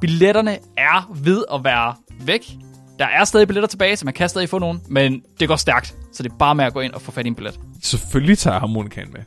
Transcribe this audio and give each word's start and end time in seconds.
Billetterne 0.00 0.58
er 0.76 1.12
ved 1.22 1.44
at 1.54 1.64
være 1.64 1.94
væk. 2.20 2.50
Der 2.98 3.06
er 3.06 3.24
stadig 3.24 3.48
billetter 3.48 3.68
tilbage, 3.68 3.96
så 3.96 4.04
man 4.04 4.14
kan 4.14 4.28
stadig 4.28 4.48
få 4.48 4.58
nogen, 4.58 4.80
men 4.88 5.22
det 5.40 5.48
går 5.48 5.56
stærkt. 5.56 5.96
Så 6.12 6.22
det 6.22 6.32
er 6.32 6.36
bare 6.36 6.54
med 6.54 6.64
at 6.64 6.72
gå 6.72 6.80
ind 6.80 6.92
og 6.92 7.02
få 7.02 7.10
fat 7.12 7.24
i 7.26 7.28
en 7.28 7.34
billet. 7.34 7.60
Selvfølgelig 7.82 8.38
tager 8.38 8.54
jeg 8.54 8.60
harmonikaen 8.60 9.12
med. 9.12 9.20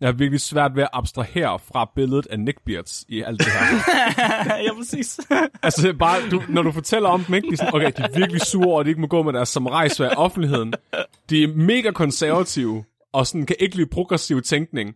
Jeg 0.00 0.06
har 0.06 0.12
virkelig 0.12 0.40
svært 0.40 0.76
ved 0.76 0.82
at 0.82 0.88
abstrahere 0.92 1.58
fra 1.72 1.90
billedet 1.96 2.26
af 2.26 2.40
neckbeards 2.40 3.04
i 3.08 3.22
alt 3.22 3.38
det 3.40 3.46
her. 3.52 3.76
ja, 4.66 4.74
præcis. 4.78 5.20
altså 5.62 5.94
bare, 5.98 6.28
du, 6.30 6.42
når 6.48 6.62
du 6.62 6.72
fortæller 6.72 7.08
om 7.08 7.24
dem, 7.24 7.34
ikke? 7.34 7.48
De 7.48 7.52
er 7.52 7.56
sådan, 7.56 7.74
okay, 7.74 7.92
de 7.96 8.02
er 8.02 8.18
virkelig 8.18 8.40
sure 8.40 8.80
at 8.80 8.86
de 8.86 8.90
ikke 8.90 9.00
må 9.00 9.06
gå 9.06 9.22
med 9.22 9.32
deres 9.32 9.48
samurajsvær 9.48 10.10
i 10.10 10.14
offentligheden. 10.16 10.74
De 11.30 11.42
er 11.42 11.48
mega 11.48 11.90
konservative, 11.90 12.84
og 13.12 13.26
sådan 13.26 13.46
kan 13.46 13.56
ikke 13.58 13.76
lide 13.76 13.88
progressiv 13.92 14.42
tænkning. 14.42 14.94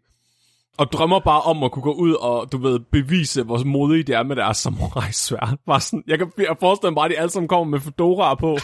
Og 0.78 0.92
drømmer 0.92 1.20
bare 1.20 1.40
om 1.40 1.62
at 1.62 1.72
kunne 1.72 1.82
gå 1.82 1.92
ud 1.92 2.12
og, 2.12 2.52
du 2.52 2.58
ved, 2.58 2.80
bevise, 2.92 3.42
hvor 3.42 3.64
modige 3.64 4.02
de 4.02 4.12
er 4.12 4.22
med 4.22 4.36
deres 4.36 4.56
samurajsvær. 4.56 5.56
Bare 5.66 5.80
sådan, 5.80 6.02
jeg 6.06 6.18
kan 6.18 6.32
jeg 6.38 6.56
forestiller 6.60 6.90
mig 6.90 6.96
bare, 6.96 7.04
at 7.04 7.10
de 7.10 7.18
alle 7.18 7.30
sammen 7.30 7.48
kommer 7.48 7.64
med 7.64 7.80
fedoraer 7.80 8.34
på, 8.34 8.58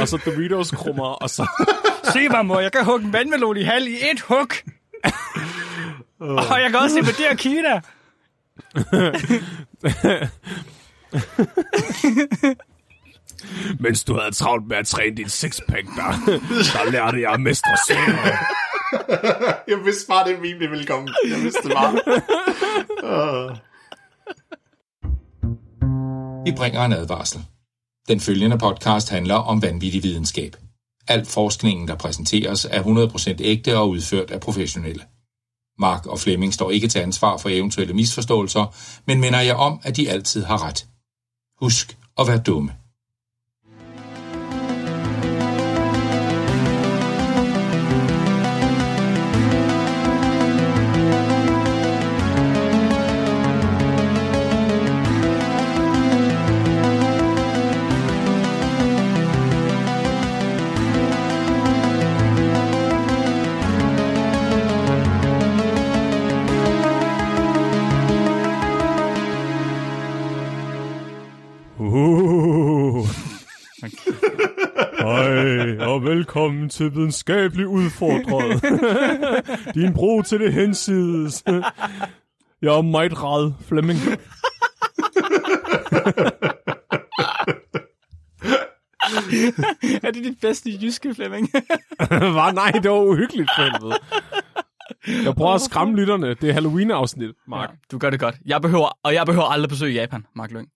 og 0.00 0.08
så 0.08 0.16
Doritos-krummer, 0.26 1.04
og 1.04 1.30
så... 1.30 1.48
Se 2.12 2.28
mig, 2.28 2.46
mor. 2.46 2.60
Jeg 2.60 2.72
kan 2.72 2.84
hugge 2.84 3.06
en 3.06 3.12
vandmelon 3.12 3.56
i 3.56 3.62
halv 3.62 3.86
i 3.86 3.94
et 4.12 4.20
hug. 4.20 4.48
Og 6.20 6.60
jeg 6.60 6.70
kan 6.70 6.78
også 6.80 6.98
invadere 6.98 7.36
Kina. 7.36 7.80
Mens 13.80 14.04
du 14.04 14.18
havde 14.18 14.34
travlt 14.34 14.66
med 14.66 14.76
at 14.76 14.86
træne 14.86 15.16
din 15.16 15.28
sixpack, 15.28 15.86
der, 15.96 16.12
der 16.72 16.90
lærte 16.90 17.20
jeg 17.20 17.32
at 17.32 17.40
mestre 17.40 17.70
svære. 17.88 18.38
Jeg 19.68 19.78
vidste 19.84 20.08
bare, 20.08 20.28
det 20.28 20.40
meme, 20.40 20.58
det 20.58 20.70
ville 20.70 20.86
komme. 20.86 21.08
Jeg 21.30 21.40
vidste 21.42 21.62
det 21.62 21.72
bare. 21.72 22.00
Ah. 23.04 23.56
Vi 26.44 26.52
bringer 26.52 26.84
en 26.84 26.92
advarsel. 26.92 27.40
Den 28.08 28.20
følgende 28.20 28.58
podcast 28.58 29.10
handler 29.10 29.34
om 29.34 29.62
vanvittig 29.62 30.02
videnskab. 30.02 30.56
Al 31.08 31.26
forskningen, 31.26 31.88
der 31.88 31.94
præsenteres, 31.94 32.64
er 32.70 32.82
100% 32.82 33.36
ægte 33.40 33.78
og 33.78 33.88
udført 33.88 34.30
af 34.30 34.40
professionelle. 34.40 35.02
Mark 35.78 36.06
og 36.06 36.18
Flemming 36.18 36.54
står 36.54 36.70
ikke 36.70 36.88
til 36.88 36.98
ansvar 36.98 37.36
for 37.36 37.48
eventuelle 37.48 37.94
misforståelser, 37.94 38.74
men 39.06 39.20
minder 39.20 39.40
jer 39.40 39.54
om, 39.54 39.80
at 39.82 39.96
de 39.96 40.10
altid 40.10 40.44
har 40.44 40.66
ret. 40.66 40.86
Husk 41.60 41.98
at 42.18 42.26
være 42.28 42.38
dumme. 42.38 42.79
Og 75.90 76.04
velkommen 76.04 76.68
til 76.68 76.94
videnskabelig 76.94 77.66
udfordret. 77.66 78.62
Din 79.74 79.94
bro 79.94 80.22
til 80.22 80.40
det 80.40 80.52
hensides. 80.52 81.44
Jeg 82.62 82.78
er 82.78 82.82
meget 82.82 83.22
ræd, 83.22 83.52
Flemming. 83.68 83.98
Er 90.02 90.10
det 90.10 90.24
dit 90.24 90.40
bedste 90.40 90.70
jyske, 90.82 91.14
Flemming? 91.14 91.50
Var 92.38 92.52
nej, 92.52 92.70
det 92.70 92.90
var 92.90 93.00
uhyggeligt 93.00 93.50
helvede. 93.56 93.98
Jeg 95.24 95.34
prøver 95.34 95.54
at 95.54 95.60
skræmme 95.60 95.96
lytterne. 95.96 96.34
Det 96.34 96.48
er 96.48 96.52
Halloween-afsnit, 96.52 97.30
Mark. 97.48 97.70
Ja, 97.70 97.74
du 97.92 97.98
gør 97.98 98.10
det 98.10 98.20
godt. 98.20 98.36
Jeg 98.46 98.62
behøver, 98.62 98.98
og 99.02 99.14
jeg 99.14 99.26
behøver 99.26 99.46
aldrig 99.46 99.68
besøge 99.68 99.94
Japan, 99.94 100.26
Mark 100.36 100.50
Lyng. 100.50 100.68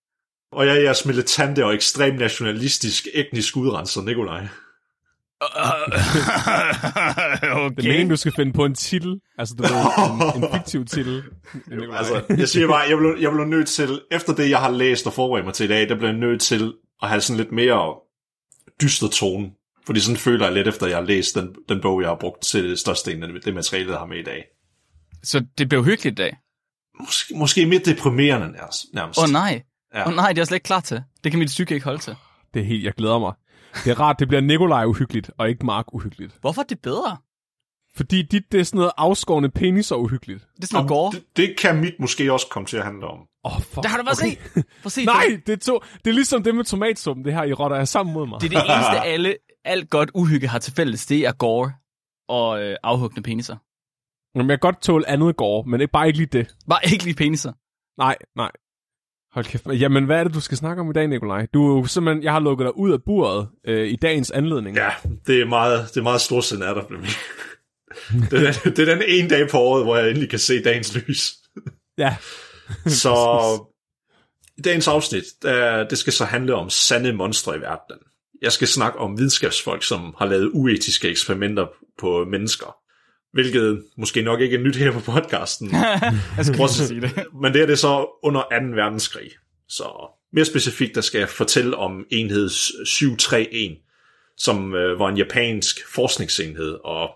Og 0.53 0.67
jeg 0.67 0.77
er 0.77 0.81
jeres 0.81 1.07
militante 1.07 1.65
og 1.65 1.75
ekstremt 1.75 2.19
nationalistisk, 2.19 3.07
etnisk 3.15 3.57
udrenser, 3.57 4.03
Nikolaj. 4.03 4.47
Okay. 5.41 5.53
Det 7.77 7.85
er 7.85 7.89
meningen, 7.89 8.09
du 8.09 8.17
skal 8.17 8.33
finde 8.33 8.53
på 8.53 8.65
en 8.65 8.75
titel. 8.75 9.21
Altså, 9.39 9.55
du 9.55 9.63
ved, 9.63 9.71
en, 9.71 10.43
en 10.43 10.49
fiktiv 10.55 10.85
titel. 10.85 11.23
Altså, 11.93 12.23
jeg 12.29 12.49
siger 12.49 12.69
bare, 12.69 12.83
jeg 12.89 12.99
blev, 12.99 13.17
jeg 13.21 13.33
blev 13.33 13.45
nødt 13.45 13.69
til, 13.69 14.01
efter 14.11 14.35
det, 14.35 14.51
jeg 14.51 14.59
har 14.59 14.71
læst 14.71 15.07
og 15.07 15.13
forberedt 15.13 15.45
mig 15.45 15.55
til 15.55 15.65
i 15.65 15.69
dag, 15.69 15.89
der 15.89 15.95
blev 15.95 16.09
jeg 16.09 16.19
nødt 16.19 16.41
til 16.41 16.75
at 17.03 17.09
have 17.09 17.21
sådan 17.21 17.37
lidt 17.37 17.53
mere 17.53 17.95
dyster 18.83 19.09
tone. 19.09 19.51
Fordi 19.87 20.01
sådan 20.01 20.17
føler 20.17 20.47
jeg 20.47 20.55
lidt, 20.55 20.69
efter 20.69 20.87
jeg 20.87 20.97
har 20.97 21.05
læst 21.05 21.35
den, 21.35 21.55
den 21.69 21.81
bog, 21.81 22.01
jeg 22.03 22.09
har 22.09 22.17
brugt 22.21 22.43
til 22.43 22.79
størstedelen 22.79 23.37
af 23.37 23.41
det 23.45 23.55
materiale, 23.55 23.91
jeg 23.91 23.99
har 23.99 24.07
med 24.07 24.19
i 24.19 24.23
dag. 24.23 24.45
Så 25.23 25.45
det 25.59 25.69
blev 25.69 25.85
hyggeligt 25.85 26.13
i 26.13 26.23
dag. 26.23 26.37
Måske, 27.01 27.35
måske 27.35 27.67
mere 27.67 27.81
deprimerende 27.85 28.47
nærmest. 28.93 29.19
Åh 29.19 29.25
oh, 29.25 29.31
nej. 29.31 29.63
Ja. 29.95 30.03
Åh 30.03 30.09
oh, 30.09 30.15
nej, 30.15 30.29
det 30.29 30.39
er 30.39 30.41
jeg 30.41 30.47
slet 30.47 30.57
ikke 30.57 30.65
klar 30.65 30.81
til. 30.81 31.03
Det 31.25 31.33
kan 31.33 31.39
mit 31.39 31.47
psyke 31.47 31.75
ikke 31.75 31.85
holde 31.85 31.99
til. 31.99 32.17
Det 32.55 32.63
er 32.63 32.67
helt, 32.67 32.85
jeg 32.85 32.93
glæder 32.93 33.19
mig. 33.19 33.33
Det 33.85 33.91
er 33.91 34.01
rart, 34.01 34.19
det 34.19 34.29
bliver 34.29 34.41
Nikolaj 34.41 34.85
uhyggeligt, 34.85 35.31
og 35.39 35.49
ikke 35.49 35.67
Mark 35.67 35.95
uhyggeligt. 35.95 36.39
Hvorfor 36.41 36.63
er 36.63 36.67
det 36.67 36.81
bedre? 36.81 37.17
Fordi 37.97 38.23
dit, 38.23 38.53
det 38.53 38.61
er 38.61 38.65
sådan 38.65 38.79
noget 38.79 38.93
afskårende 38.97 39.51
penis 39.51 39.91
og 39.91 40.03
uhyggeligt. 40.03 40.47
Det 40.57 40.63
er 40.63 40.67
sådan 40.67 40.77
noget 40.77 40.89
gore. 40.89 41.13
det, 41.13 41.25
det 41.37 41.59
kan 41.59 41.81
mit 41.81 41.95
måske 42.01 42.33
også 42.33 42.47
komme 42.51 42.67
til 42.67 42.77
at 42.77 42.85
handle 42.85 43.07
om. 43.07 43.19
Åh, 43.45 43.57
oh, 43.57 43.63
fuck. 43.63 43.83
Der 43.83 43.89
har 43.89 43.99
du 43.99 44.05
bare 44.05 44.17
okay. 44.23 44.31
se. 44.31 44.63
Prøv 44.63 44.65
at 44.85 44.93
se. 44.93 45.05
Nej, 45.15 45.41
det 45.47 45.53
er, 45.53 45.57
to, 45.57 45.81
det 46.05 46.11
er 46.11 46.15
ligesom 46.15 46.43
det 46.43 46.55
med 46.55 46.65
tomatsuppen, 46.65 47.25
det 47.25 47.35
her, 47.35 47.45
I 47.45 47.53
rotter 47.53 47.77
er 47.77 47.85
sammen 47.85 48.13
mod 48.15 48.27
mig. 48.27 48.41
Det 48.41 48.53
er 48.53 48.61
det 48.61 48.75
eneste, 48.75 49.01
alle, 49.13 49.37
alt 49.65 49.91
godt 49.91 50.11
uhygge 50.15 50.49
har 50.49 50.59
til 50.59 50.73
fælles. 50.73 51.07
Det 51.07 51.27
er 51.27 51.33
gore 51.33 51.73
og 52.29 52.63
øh, 52.63 52.77
afhuggende 52.83 53.23
peniser. 53.23 53.57
Jamen, 54.35 54.51
jeg 54.51 54.61
kan 54.61 54.69
godt 54.69 54.83
tåle 54.83 55.09
andet 55.09 55.37
går, 55.37 55.63
men 55.63 55.81
det 55.81 55.87
er 55.87 55.91
bare 55.93 56.07
ikke 56.07 56.19
lige 56.19 56.29
det. 56.39 56.55
Bare 56.69 56.81
ikke 56.93 57.05
lige 57.05 57.15
peniser. 57.15 57.53
Nej, 57.99 58.17
nej. 58.37 58.51
Hold 59.35 59.45
kæft. 59.45 59.67
Jamen, 59.67 60.05
hvad 60.05 60.21
er 60.21 60.25
det, 60.25 60.35
du 60.35 60.41
skal 60.41 60.57
snakke 60.59 60.81
om 60.81 60.91
i 60.91 60.93
dag, 60.93 61.09
Nikolaj? 61.09 61.47
Du 61.55 61.73
er 61.73 61.81
jo 61.81 61.87
simpelthen, 61.87 62.23
jeg 62.23 62.33
har 62.33 62.41
lukket 62.41 62.65
dig 62.65 62.77
ud 62.77 62.93
af 62.93 63.03
buret 63.03 63.49
øh, 63.67 63.89
i 63.89 63.97
dagens 63.97 64.31
anledning. 64.31 64.77
Ja, 64.77 64.91
det 65.27 65.41
er 65.41 65.47
meget, 65.47 65.89
det 65.95 65.97
er 65.97 66.03
meget 66.03 66.21
storsind 66.21 66.65
af 66.65 66.75
dig, 66.75 66.85
Flemming. 66.89 67.13
det, 68.31 68.49
er, 68.49 68.71
det 68.71 68.89
er 68.89 68.95
den 68.95 69.03
ene 69.09 69.29
dag 69.29 69.51
på 69.51 69.59
året, 69.59 69.85
hvor 69.85 69.97
jeg 69.97 70.09
endelig 70.09 70.31
kan 70.31 70.39
se 70.39 70.63
dagens 70.63 70.95
lys. 70.95 71.33
Ja. 71.99 72.17
Så 72.87 73.15
i 74.59 74.61
dagens 74.61 74.89
afsnit, 74.89 75.25
der, 75.43 75.89
det 75.89 75.99
skal 75.99 76.13
så 76.13 76.25
handle 76.25 76.55
om 76.55 76.71
sande 76.71 77.13
monstre 77.13 77.57
i 77.57 77.61
verdenen. 77.61 78.03
Jeg 78.43 78.53
skal 78.53 78.69
snakke 78.69 78.99
om 78.99 79.19
videnskabsfolk, 79.19 79.83
som 79.83 80.15
har 80.19 80.27
lavet 80.27 80.51
uetiske 80.55 81.09
eksperimenter 81.09 81.67
på 81.99 82.25
mennesker. 82.31 82.77
Hvilket 83.35 83.85
måske 83.97 84.23
nok 84.23 84.41
ikke 84.41 84.57
er 84.57 84.61
nyt 84.61 84.77
her 84.77 84.93
på 84.93 85.01
podcasten. 85.01 85.71
Jeg 86.37 86.45
skal 86.45 86.57
lige 86.59 86.69
sige 86.69 87.01
det. 87.01 87.27
Men 87.43 87.53
det 87.53 87.63
er 87.63 87.67
det 87.67 87.79
så 87.79 88.19
under 88.23 88.41
2. 88.41 88.47
verdenskrig. 88.51 89.31
Så 89.69 89.85
mere 90.33 90.45
specifikt, 90.45 90.95
der 90.95 91.01
skal 91.01 91.19
jeg 91.19 91.29
fortælle 91.29 91.77
om 91.77 92.07
enhed 92.11 92.49
731, 92.87 93.77
som 94.37 94.75
øh, 94.75 94.99
var 94.99 95.09
en 95.09 95.17
japansk 95.17 95.89
forskningsenhed, 95.95 96.79
og 96.85 97.11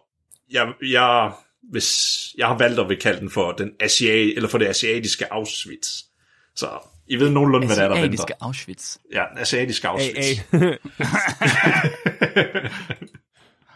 jeg, 0.51 0.73
jeg, 0.83 1.33
hvis, 1.71 2.19
jeg 2.39 2.47
har 2.47 2.59
valgt 2.59 2.81
at 2.81 2.89
vil 2.89 3.01
kalde 3.01 3.21
den 3.21 3.31
for, 3.31 3.53
den 3.53 3.71
Asia, 3.81 4.13
eller 4.13 4.49
for 4.49 4.59
det 4.59 4.67
asiatiske 4.67 5.33
Auschwitz. 5.33 5.89
Så 6.57 6.69
I 7.09 7.17
ved 7.17 7.31
nogenlunde, 7.31 7.67
hvad 7.67 7.77
der 7.77 7.83
er, 7.83 7.89
der 7.89 7.95
venter. 8.01 8.07
Asiatiske 8.07 8.35
Auschwitz. 8.41 8.97
Ja, 9.13 9.25
den 9.33 9.39
asiatiske 9.39 9.89
Auschwitz. 9.89 10.41
AA. 10.53 10.77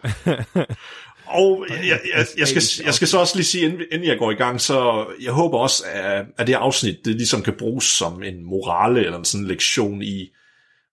Og 1.33 1.67
jeg, 1.69 1.79
jeg, 1.89 2.01
jeg, 2.17 2.27
jeg, 2.39 2.49
skal, 2.49 2.85
jeg 2.85 2.95
skal 2.95 3.09
så 3.09 3.19
også 3.19 3.37
lige 3.37 3.45
sige, 3.45 3.65
inden, 3.65 3.81
inden 3.93 4.09
jeg 4.09 4.19
går 4.19 4.31
i 4.31 4.35
gang, 4.35 4.61
så 4.61 5.07
jeg 5.23 5.33
håber 5.33 5.59
også, 5.59 5.85
at, 5.93 6.25
at 6.39 6.47
det 6.47 6.55
her 6.55 6.59
afsnit, 6.59 6.97
det 7.05 7.15
ligesom 7.15 7.43
kan 7.43 7.55
bruges 7.59 7.85
som 7.85 8.23
en 8.23 8.45
morale 8.45 9.05
eller 9.05 9.19
en 9.19 9.25
sådan 9.25 9.47
lektion 9.47 10.03
i, 10.03 10.29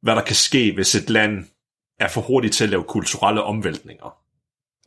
hvad 0.02 0.16
der 0.16 0.22
kan 0.22 0.36
ske, 0.36 0.72
hvis 0.76 0.96
et 0.96 1.10
land 1.10 1.46
er 2.00 2.08
for 2.08 2.22
hurtigt 2.22 2.54
til 2.54 2.64
at 2.64 2.70
lave 2.70 2.84
kulturelle 2.84 3.44
omvæltninger. 3.44 4.16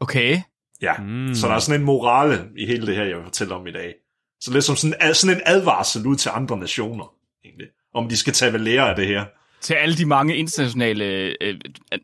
Okay. 0.00 0.40
Ja, 0.82 0.92
mm. 0.98 1.34
så 1.34 1.48
der 1.48 1.54
er 1.54 1.58
sådan 1.58 1.80
en 1.80 1.86
morale 1.86 2.48
i 2.56 2.66
hele 2.66 2.86
det 2.86 2.96
her, 2.96 3.04
jeg 3.04 3.16
vil 3.16 3.24
fortælle 3.24 3.54
om 3.54 3.66
i 3.66 3.72
dag. 3.72 3.94
Så 4.40 4.52
lidt 4.52 4.64
som 4.64 4.76
sådan, 4.76 5.14
sådan 5.14 5.36
en 5.36 5.42
advarsel 5.46 6.06
ud 6.06 6.16
til 6.16 6.30
andre 6.34 6.58
nationer, 6.58 7.14
egentlig, 7.44 7.66
om 7.94 8.08
de 8.08 8.16
skal 8.16 8.32
tage 8.32 8.52
ved 8.52 8.60
lære 8.60 8.90
af 8.90 8.96
det 8.96 9.06
her. 9.06 9.24
Til 9.62 9.74
alle 9.74 9.96
de 9.96 10.06
mange 10.06 10.36
internationale, 10.36 11.04
øh, 11.40 11.54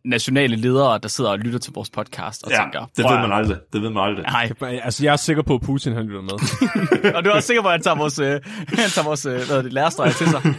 nationale 0.04 0.56
ledere, 0.56 0.98
der 1.02 1.08
sidder 1.08 1.30
og 1.30 1.38
lytter 1.38 1.58
til 1.58 1.72
vores 1.72 1.90
podcast 1.90 2.42
og 2.44 2.50
Ja, 2.50 2.56
tænker, 2.62 2.86
det 2.96 3.04
"Prøv 3.04 3.12
ved 3.14 3.28
man 3.28 3.32
aldrig. 3.38 3.56
Det 3.72 3.82
ved 3.82 3.90
man 3.90 4.02
aldrig. 4.04 4.24
Nej, 4.24 4.80
Altså, 4.82 5.04
jeg 5.04 5.12
er 5.12 5.16
sikker 5.16 5.42
på, 5.42 5.54
at 5.54 5.60
Putin 5.60 5.92
han 5.92 6.06
lytter 6.06 6.20
med. 6.22 6.30
og 7.16 7.24
du 7.24 7.30
er 7.30 7.34
også 7.34 7.46
sikker 7.46 7.62
på, 7.62 7.68
at 7.68 7.72
han 7.72 7.82
tager 7.82 7.96
vores, 7.96 8.18
øh, 8.18 8.26
han 8.68 8.90
tager 8.90 9.04
vores 9.04 9.26
øh, 9.26 9.40
hvad 9.46 9.62
det, 9.62 9.72
lærestreger 9.72 10.12
til 10.12 10.26
sig. 10.28 10.42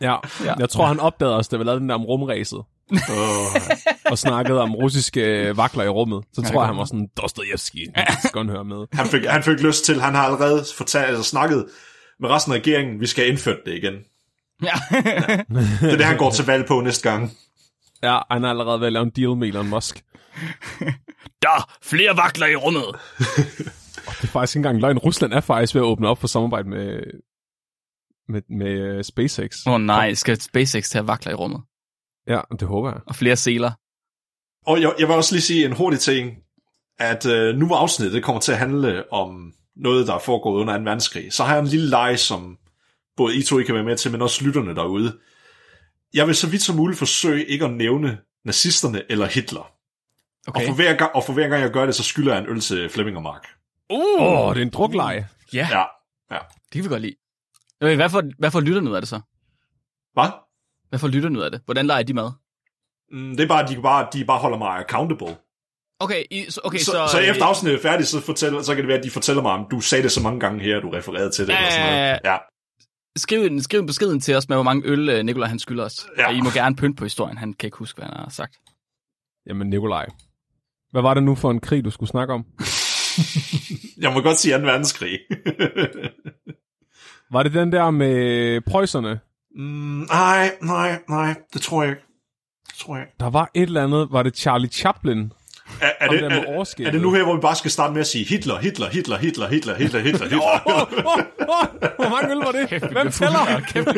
Ja. 0.00 0.14
Ja. 0.44 0.54
Jeg 0.58 0.68
tror, 0.70 0.86
han 0.86 1.00
opdagede 1.00 1.36
os, 1.36 1.48
da 1.48 1.56
vi 1.56 1.64
lavede 1.64 1.80
den 1.80 1.88
der 1.88 1.94
om 1.94 2.04
rumræset. 2.04 2.58
og 4.10 4.18
snakkede 4.18 4.60
om 4.60 4.74
russiske 4.74 5.20
øh, 5.48 5.56
vakler 5.56 5.84
i 5.84 5.88
rummet. 5.88 6.24
Så 6.32 6.42
tror 6.42 6.60
jeg, 6.62 6.66
han 6.68 6.76
var 6.76 6.84
sådan, 6.84 7.08
Dostojevski, 7.22 7.86
jeg 7.96 8.06
skal 8.18 8.30
godt 8.32 8.50
høre 8.50 8.64
med. 8.64 8.86
Han 8.92 9.06
fik, 9.06 9.24
han 9.24 9.42
fik 9.42 9.60
lyst 9.60 9.84
til, 9.84 10.00
han 10.00 10.14
har 10.14 10.22
allerede 10.22 10.64
fortalt, 10.76 11.06
altså 11.06 11.22
snakket 11.22 11.66
med 12.20 12.30
resten 12.30 12.52
af 12.52 12.56
regeringen, 12.56 13.00
vi 13.00 13.06
skal 13.06 13.24
have 13.24 13.30
indført 13.30 13.56
det 13.66 13.74
igen. 13.74 13.94
Ja. 14.62 14.72
Det 15.82 15.92
er 15.92 15.96
det, 15.96 16.04
han 16.04 16.18
går 16.18 16.30
til 16.30 16.46
valg 16.46 16.66
på 16.66 16.80
næste 16.80 17.10
gang. 17.10 17.32
Ja, 18.02 18.18
han 18.30 18.42
har 18.42 18.50
allerede 18.50 18.80
ved 18.80 18.86
at 18.86 18.92
lave 18.92 19.02
en 19.02 19.10
deal 19.10 19.36
med 19.36 19.48
Elon 19.48 19.68
Musk. 19.68 20.04
Der 21.42 21.48
er 21.48 21.78
flere 21.82 22.16
vakler 22.16 22.46
i 22.46 22.56
rummet. 22.56 22.84
Det 24.08 24.24
er 24.24 24.26
faktisk 24.26 24.56
ikke 24.56 24.66
engang 24.66 24.80
løgn. 24.80 24.98
Rusland 24.98 25.32
er 25.32 25.40
faktisk 25.40 25.74
ved 25.74 25.82
at 25.82 25.86
åbne 25.86 26.08
op 26.08 26.20
for 26.20 26.26
samarbejde 26.26 26.68
med, 26.68 27.00
med, 28.28 28.42
med 28.50 28.96
uh, 28.96 29.02
SpaceX. 29.02 29.56
Åh 29.66 29.72
oh, 29.72 29.80
nej, 29.80 30.14
skal 30.14 30.40
SpaceX 30.40 30.88
til 30.88 30.98
at 30.98 31.06
vakler 31.06 31.32
i 31.32 31.34
rummet? 31.34 31.60
Ja, 32.26 32.40
det 32.60 32.68
håber 32.68 32.90
jeg. 32.90 33.00
Og 33.06 33.14
flere 33.14 33.36
seler. 33.36 33.70
Og 34.66 34.80
jeg, 34.80 34.94
jeg 34.98 35.08
vil 35.08 35.16
også 35.16 35.34
lige 35.34 35.42
sige 35.42 35.64
en 35.64 35.72
hurtig 35.72 36.00
ting, 36.00 36.36
at 36.98 37.26
øh, 37.26 37.56
nu 37.56 37.66
hvor 37.66 37.76
afsnittet 37.76 38.14
det 38.14 38.24
kommer 38.24 38.40
til 38.40 38.52
at 38.52 38.58
handle 38.58 39.12
om 39.12 39.52
noget, 39.76 40.06
der 40.06 40.14
er 40.14 40.18
foregået 40.18 40.60
under 40.60 40.78
2. 40.78 40.82
verdenskrig, 40.82 41.32
så 41.32 41.44
har 41.44 41.54
jeg 41.54 41.62
en 41.62 41.68
lille 41.68 41.90
leg, 41.90 42.18
som 42.18 42.58
både 43.18 43.36
I 43.36 43.42
to 43.42 43.58
I 43.58 43.62
kan 43.64 43.74
være 43.74 43.84
med 43.84 43.96
til, 43.96 44.10
men 44.12 44.22
også 44.22 44.44
lytterne 44.44 44.74
derude. 44.74 45.18
Jeg 46.14 46.26
vil 46.26 46.34
så 46.34 46.48
vidt 46.48 46.62
som 46.62 46.76
muligt 46.76 46.98
forsøge 46.98 47.44
ikke 47.46 47.64
at 47.64 47.72
nævne 47.72 48.18
nazisterne 48.44 49.02
eller 49.10 49.26
Hitler. 49.26 49.72
Okay. 50.48 50.60
Og, 50.60 50.66
for 50.68 50.74
hver 50.74 50.94
gang, 50.94 51.14
og 51.14 51.24
for 51.24 51.32
hver 51.32 51.48
gang 51.48 51.62
jeg 51.62 51.70
gør 51.70 51.86
det, 51.86 51.94
så 51.94 52.02
skylder 52.02 52.32
jeg 52.34 52.42
en 52.42 52.48
øl 52.50 52.60
til 52.60 52.88
Flemming 52.88 53.16
og 53.16 53.22
Mark. 53.22 53.46
Uh, 53.90 54.22
Åh, 54.22 54.46
oh, 54.46 54.54
det 54.54 54.60
er 54.60 54.64
en 54.66 54.70
drukleje. 54.72 55.28
ja, 55.52 55.68
Ja, 55.70 55.84
ja. 56.30 56.38
det 56.38 56.72
kan 56.72 56.84
vi 56.84 56.88
godt 56.88 57.02
lide. 57.02 57.14
Hvad 57.96 58.10
for, 58.10 58.22
hvad 58.38 58.50
for 58.50 58.60
lytter 58.60 58.82
ud 58.82 58.94
af 58.94 59.00
det 59.02 59.08
så? 59.08 59.20
Hvad? 60.12 60.28
Hvad 60.88 60.98
for 60.98 61.08
lytter 61.08 61.30
ud 61.30 61.40
af 61.40 61.50
det? 61.50 61.60
Hvordan 61.64 61.86
leger 61.86 62.02
de 62.02 62.14
med? 62.14 62.30
Mm, 63.12 63.36
det 63.36 63.40
er 63.44 63.48
bare, 63.48 63.62
at 63.62 63.68
de 63.68 63.82
bare, 63.82 64.08
de 64.12 64.24
bare 64.24 64.38
holder 64.38 64.58
mig 64.58 64.78
accountable. 64.78 65.36
Okay, 66.00 66.24
i, 66.30 66.46
så, 66.48 66.60
okay, 66.64 66.78
Så, 66.78 66.84
så, 66.84 66.92
så, 66.92 67.12
så 67.12 67.18
efter 67.18 67.44
afsnittet 67.44 67.78
er 67.78 67.82
færdigt, 67.82 68.08
så, 68.08 68.20
fortæller, 68.20 68.62
så 68.62 68.74
kan 68.74 68.84
det 68.84 68.88
være, 68.88 68.98
at 68.98 69.04
de 69.04 69.10
fortæller 69.10 69.42
mig, 69.42 69.52
om 69.52 69.66
du 69.70 69.80
sagde 69.80 70.02
det 70.02 70.12
så 70.12 70.22
mange 70.22 70.40
gange 70.40 70.60
her, 70.64 70.80
du 70.80 70.90
refererede 70.90 71.30
til 71.30 71.46
det. 71.46 71.56
eller 71.56 71.70
sådan 71.70 71.86
noget. 71.92 72.20
Ja. 72.24 72.36
Skriv, 73.18 73.40
en, 73.40 73.62
skriv 73.62 73.80
en 73.80 73.86
beskeden 73.86 74.20
til 74.20 74.34
os 74.34 74.48
med, 74.48 74.56
hvor 74.56 74.62
mange 74.62 74.82
øl 74.86 75.08
øh, 75.08 75.24
Nikolaj 75.24 75.48
han 75.48 75.58
skylder 75.58 75.84
os. 75.84 76.06
Ja. 76.18 76.26
Og 76.26 76.34
I 76.34 76.40
må 76.40 76.50
gerne 76.50 76.76
pynte 76.76 76.96
på 76.96 77.04
historien. 77.04 77.38
Han 77.38 77.52
kan 77.52 77.66
ikke 77.66 77.76
huske, 77.76 77.96
hvad 77.96 78.06
han 78.06 78.16
har 78.16 78.30
sagt. 78.30 78.56
Jamen, 79.46 79.70
Nikolaj. 79.70 80.06
Hvad 80.90 81.02
var 81.02 81.14
det 81.14 81.22
nu 81.22 81.34
for 81.34 81.50
en 81.50 81.60
krig, 81.60 81.84
du 81.84 81.90
skulle 81.90 82.10
snakke 82.10 82.34
om? 82.34 82.44
Jeg 84.02 84.12
må 84.12 84.20
godt 84.20 84.38
sige 84.38 84.58
2. 84.58 84.64
verdenskrig. 84.64 85.18
Var 87.32 87.42
det 87.42 87.54
den 87.54 87.72
der 87.72 87.90
med 87.90 88.60
prøjserne? 88.60 89.20
mm, 89.56 90.06
nej, 90.10 90.50
nej, 90.62 91.00
nej, 91.08 91.34
det 91.52 91.62
tror 91.62 91.82
jeg 91.82 91.90
ikke. 91.90 92.02
Det 92.66 92.74
tror 92.74 92.96
jeg 92.96 93.06
ikke. 93.06 93.16
Der 93.20 93.30
var 93.30 93.50
et 93.54 93.62
eller 93.62 93.84
andet, 93.84 94.08
var 94.10 94.22
det 94.22 94.36
Charlie 94.36 94.68
Chaplin? 94.68 95.32
Er, 95.80 95.92
er, 96.00 96.08
det, 96.08 96.22
er, 96.22 96.86
er 96.86 96.90
det 96.90 97.00
nu 97.00 97.12
her, 97.12 97.24
hvor 97.24 97.34
vi 97.34 97.40
bare 97.40 97.56
skal 97.56 97.70
starte 97.70 97.92
med 97.92 98.00
at 98.00 98.06
sige 98.06 98.24
Hitler, 98.24 98.58
Hitler, 98.58 98.88
Hitler, 98.88 99.16
Hitler, 99.18 99.48
Hitler, 99.48 99.74
Hitler, 99.74 100.00
Hitler, 100.00 100.24
Hitler? 100.26 100.40
Åh, 100.40 100.74
åh, 100.74 100.82
åh, 100.82 101.66
Hvor 101.96 102.08
mange 102.08 102.30
øl 102.30 102.36
var 102.36 102.52
det? 102.52 102.92
Hvem 102.92 103.10
tæller? 103.10 103.60
Kæft. 103.68 103.88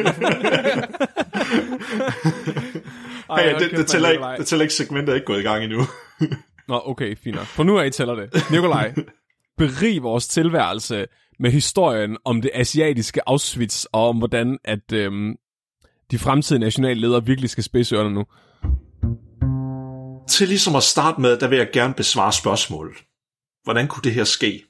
Ej, 3.30 3.42
Hey, 3.42 3.54
det, 3.58 3.70
det, 3.70 3.86
tæller 3.86 4.08
ikke, 4.08 4.24
det 4.38 4.46
tæller 4.46 4.62
ikke 4.62 4.74
segmentet 4.74 5.12
er 5.12 5.14
ikke 5.14 5.26
gået 5.26 5.40
i 5.40 5.42
gang 5.42 5.64
endnu. 5.64 5.86
Nå, 6.68 6.82
okay, 6.84 7.16
fint 7.16 7.36
nok. 7.36 7.46
For 7.46 7.62
nu 7.62 7.78
af 7.78 7.92
tæller 7.92 8.14
det. 8.14 8.50
Nikolaj, 8.50 8.94
berig 9.58 10.02
vores 10.02 10.28
tilværelse 10.28 11.06
med 11.38 11.50
historien 11.50 12.16
om 12.24 12.42
det 12.42 12.50
asiatiske 12.54 13.20
Auschwitz, 13.28 13.84
og 13.84 14.08
om 14.08 14.16
hvordan 14.16 14.58
at 14.64 14.92
øhm, 14.92 15.36
de 16.10 16.18
fremtidige 16.18 16.60
nationale 16.60 17.00
ledere 17.00 17.26
virkelig 17.26 17.50
skal 17.50 17.64
spidse 17.64 17.96
ørerne 17.96 18.14
nu. 18.14 18.24
Til 20.30 20.48
ligesom 20.48 20.76
at 20.76 20.82
starte 20.82 21.20
med, 21.20 21.38
der 21.38 21.48
vil 21.48 21.58
jeg 21.58 21.70
gerne 21.72 21.94
besvare 21.94 22.32
spørgsmålet. 22.32 22.96
Hvordan 23.64 23.88
kunne 23.88 24.02
det 24.02 24.14
her 24.14 24.24
ske? 24.24 24.64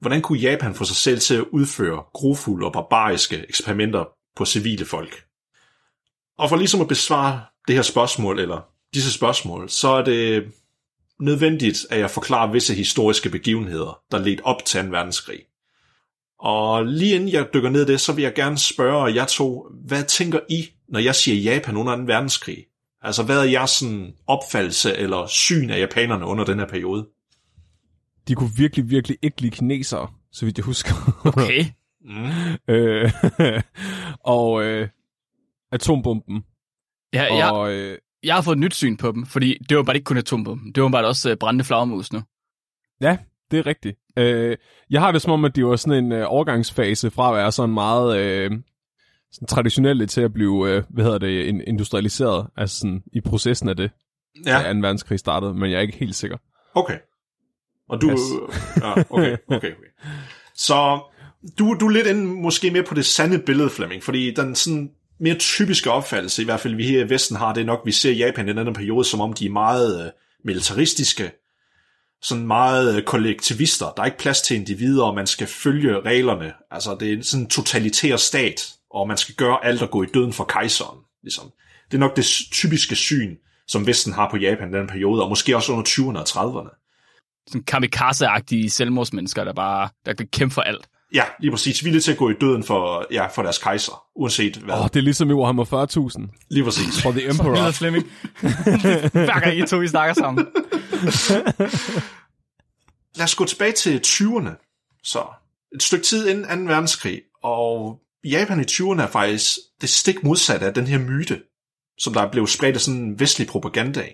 Hvordan 0.00 0.22
kunne 0.22 0.38
Japan 0.38 0.74
få 0.74 0.84
sig 0.84 0.96
selv 0.96 1.20
til 1.20 1.34
at 1.34 1.44
udføre 1.52 2.04
grofulde 2.14 2.66
og 2.66 2.72
barbariske 2.72 3.44
eksperimenter 3.48 4.04
på 4.36 4.44
civile 4.44 4.84
folk? 4.84 5.24
Og 6.38 6.48
for 6.48 6.56
ligesom 6.56 6.80
at 6.80 6.88
besvare 6.88 7.44
det 7.68 7.74
her 7.74 7.82
spørgsmål, 7.82 8.38
eller 8.38 8.60
disse 8.94 9.12
spørgsmål, 9.12 9.70
så 9.70 9.88
er 9.88 10.04
det 10.04 10.52
nødvendigt, 11.20 11.86
at 11.90 11.98
jeg 11.98 12.10
forklarer 12.10 12.52
visse 12.52 12.74
historiske 12.74 13.30
begivenheder, 13.30 14.00
der 14.10 14.18
ledte 14.18 14.44
op 14.44 14.64
til 14.64 14.84
2. 14.84 14.90
verdenskrig. 14.90 15.40
Og 16.40 16.86
lige 16.86 17.14
inden 17.14 17.28
jeg 17.28 17.54
dykker 17.54 17.70
ned 17.70 17.82
i 17.82 17.92
det, 17.92 18.00
så 18.00 18.12
vil 18.12 18.22
jeg 18.22 18.34
gerne 18.34 18.58
spørge 18.58 19.14
jer 19.14 19.24
to, 19.24 19.66
hvad 19.86 20.04
tænker 20.04 20.40
I, 20.48 20.70
når 20.88 21.00
jeg 21.00 21.14
siger 21.14 21.52
Japan 21.52 21.76
under 21.76 21.96
2. 21.96 22.02
verdenskrig? 22.02 22.67
Altså, 23.02 23.22
hvad 23.22 23.38
er 23.38 23.44
jeres 23.50 23.70
sådan, 23.70 24.14
opfattelse 24.26 24.96
eller 24.96 25.26
syn 25.26 25.70
af 25.70 25.78
japanerne 25.78 26.24
under 26.24 26.44
den 26.44 26.58
her 26.58 26.66
periode? 26.66 27.08
De 28.28 28.34
kunne 28.34 28.50
virkelig, 28.56 28.90
virkelig 28.90 29.18
ikke 29.22 29.40
lide 29.40 29.56
kinesere, 29.56 30.08
så 30.32 30.44
vidt 30.44 30.58
jeg 30.58 30.64
husker. 30.64 31.22
Okay. 31.24 31.64
Mm. 32.00 32.30
øh, 32.74 33.12
og 34.36 34.64
øh, 34.64 34.88
atombomben. 35.72 36.44
Ja, 37.12 37.34
jeg, 37.34 37.52
Og, 37.52 37.72
øh, 37.72 37.98
jeg 38.22 38.34
har 38.34 38.42
fået 38.42 38.56
et 38.56 38.60
nyt 38.60 38.74
syn 38.74 38.96
på 38.96 39.12
dem, 39.12 39.26
fordi 39.26 39.58
det 39.68 39.76
var 39.76 39.82
bare 39.82 39.96
ikke 39.96 40.04
kun 40.04 40.16
atombomben. 40.16 40.72
Det 40.72 40.82
var 40.82 40.88
bare 40.88 41.06
også 41.06 41.30
øh, 41.30 41.36
brændende 41.36 41.64
flagermus 41.64 42.12
nu. 42.12 42.22
Ja, 43.00 43.18
det 43.50 43.58
er 43.58 43.66
rigtigt. 43.66 43.98
Øh, 44.16 44.56
jeg 44.90 45.00
har 45.00 45.12
det 45.12 45.22
som 45.22 45.32
om, 45.32 45.44
at 45.44 45.56
det 45.56 45.66
var 45.66 45.76
sådan 45.76 46.04
en 46.04 46.12
øh, 46.12 46.26
overgangsfase 46.28 47.10
fra 47.10 47.28
at 47.28 47.36
være 47.36 47.52
sådan 47.52 47.74
meget 47.74 48.18
øh, 48.18 48.50
sådan 49.32 49.48
traditionelle 49.48 50.06
til 50.06 50.20
at 50.20 50.32
blive, 50.32 50.70
øh, 50.70 50.82
hvad 50.90 51.04
hedder 51.04 51.18
det, 51.18 51.46
in- 51.46 51.62
industrialiseret, 51.66 52.46
altså 52.56 52.78
sådan 52.78 53.02
i 53.12 53.20
processen 53.20 53.68
af 53.68 53.76
det, 53.76 53.90
Ja, 54.46 54.60
ja. 54.60 54.72
2. 54.72 54.78
verdenskrig 54.78 55.18
startede, 55.18 55.54
men 55.54 55.70
jeg 55.70 55.76
er 55.76 55.80
ikke 55.80 55.98
helt 55.98 56.14
sikker. 56.14 56.36
okay. 56.74 56.98
Og 57.88 58.00
du... 58.00 58.08
Pas. 58.08 58.18
Ja, 58.82 58.92
okay, 58.92 59.36
okay, 59.48 59.56
okay. 59.56 59.72
Så 60.54 61.00
du, 61.58 61.76
du 61.80 61.86
er 61.86 61.90
lidt 61.90 62.06
inde 62.06 62.24
måske 62.26 62.70
mere 62.70 62.82
på 62.82 62.94
det 62.94 63.04
sande 63.04 63.38
billede, 63.38 63.70
Flemming, 63.70 64.02
fordi 64.02 64.34
den 64.34 64.54
sådan 64.54 64.90
mere 65.20 65.34
typiske 65.34 65.90
opfattelse, 65.90 66.42
i 66.42 66.44
hvert 66.44 66.60
fald 66.60 66.74
vi 66.74 66.86
her 66.86 67.04
i 67.04 67.10
Vesten 67.10 67.36
har, 67.36 67.54
det 67.54 67.60
er 67.60 67.64
nok, 67.64 67.80
vi 67.84 67.92
ser 67.92 68.12
Japan 68.12 68.46
i 68.46 68.50
den 68.50 68.58
anden 68.58 68.74
periode, 68.74 69.04
som 69.04 69.20
om 69.20 69.32
de 69.32 69.46
er 69.46 69.50
meget 69.50 70.04
øh, 70.06 70.10
militaristiske, 70.44 71.30
sådan 72.22 72.46
meget 72.46 72.96
øh, 72.96 73.02
kollektivister. 73.02 73.86
Der 73.96 74.02
er 74.02 74.06
ikke 74.06 74.18
plads 74.18 74.40
til 74.42 74.56
individer, 74.56 75.04
og 75.04 75.14
man 75.14 75.26
skal 75.26 75.46
følge 75.46 76.00
reglerne. 76.00 76.52
Altså, 76.70 76.96
det 77.00 77.12
er 77.12 77.22
sådan 77.22 77.44
en 77.44 77.50
totalitær 77.50 78.16
stat, 78.16 78.74
og 78.90 79.08
man 79.08 79.16
skal 79.16 79.34
gøre 79.34 79.64
alt 79.64 79.82
og 79.82 79.90
gå 79.90 80.02
i 80.02 80.06
døden 80.06 80.32
for 80.32 80.44
kejseren. 80.44 80.98
Ligesom. 81.22 81.50
Det 81.90 81.96
er 81.96 81.98
nok 81.98 82.16
det 82.16 82.24
typiske 82.52 82.96
syn, 82.96 83.36
som 83.66 83.86
Vesten 83.86 84.12
har 84.12 84.30
på 84.30 84.36
Japan 84.36 84.74
i 84.74 84.78
den 84.78 84.86
periode, 84.86 85.22
og 85.22 85.28
måske 85.28 85.56
også 85.56 85.72
under 85.72 85.84
20'erne 85.84 86.18
og 86.18 86.26
30'erne. 86.28 86.84
Sådan 87.48 87.64
kamikaze-agtige 87.64 88.70
selvmordsmennesker, 88.70 89.44
der 89.44 89.52
bare 89.52 89.88
der 90.06 90.12
kan 90.12 90.28
kæmpe 90.32 90.54
for 90.54 90.62
alt. 90.62 90.88
Ja, 91.14 91.24
lige 91.40 91.50
præcis. 91.50 91.84
Villige 91.84 92.00
til 92.00 92.12
at 92.12 92.18
gå 92.18 92.30
i 92.30 92.34
døden 92.40 92.64
for, 92.64 93.06
ja, 93.10 93.26
for 93.26 93.42
deres 93.42 93.58
kejser, 93.58 94.02
uanset 94.16 94.56
hvad. 94.56 94.74
Åh, 94.74 94.80
oh, 94.80 94.88
det 94.88 94.96
er 94.96 95.00
ligesom 95.00 95.30
i 95.30 95.32
Warhammer 95.32 95.64
40.000 95.64 96.46
Lige 96.50 96.64
præcis. 96.64 97.02
for 97.02 97.10
The 97.10 97.28
Emperor. 97.30 97.54
Lyder 97.56 97.72
Flemming. 97.72 98.04
Hver 99.12 99.40
gang 99.40 99.58
I 99.58 99.66
to 99.66 99.80
I 99.80 99.88
snakker 99.88 100.14
sammen. 100.14 100.46
Lad 103.16 103.24
os 103.24 103.34
gå 103.34 103.44
tilbage 103.44 103.72
til 103.72 104.00
20'erne. 104.06 104.50
Så 105.02 105.26
et 105.74 105.82
stykke 105.82 106.04
tid 106.04 106.28
inden 106.28 106.66
2. 106.66 106.72
verdenskrig, 106.72 107.20
og 107.42 108.00
Japan 108.28 108.60
i 108.60 108.64
20'erne 108.70 109.02
er 109.02 109.10
faktisk 109.10 109.58
det 109.80 109.88
stik 109.88 110.24
modsatte 110.24 110.66
af 110.66 110.74
den 110.74 110.86
her 110.86 110.98
myte, 110.98 111.42
som 111.98 112.12
der 112.12 112.30
blev 112.30 112.46
spredt 112.46 112.74
af 112.74 112.80
sådan 112.80 113.00
en 113.00 113.20
vestlig 113.20 113.46
propaganda. 113.46 114.08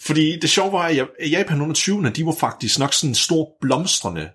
Fordi 0.00 0.38
det 0.38 0.50
sjove 0.50 0.72
var, 0.72 0.82
at 1.20 1.30
Japan 1.30 1.60
under 1.60 1.76
20'erne, 1.76 2.12
de 2.12 2.26
var 2.26 2.36
faktisk 2.40 2.78
nok 2.78 2.92
sådan 2.92 3.10
en 3.10 3.14
stor 3.14 3.56
blomstrende 3.60 4.30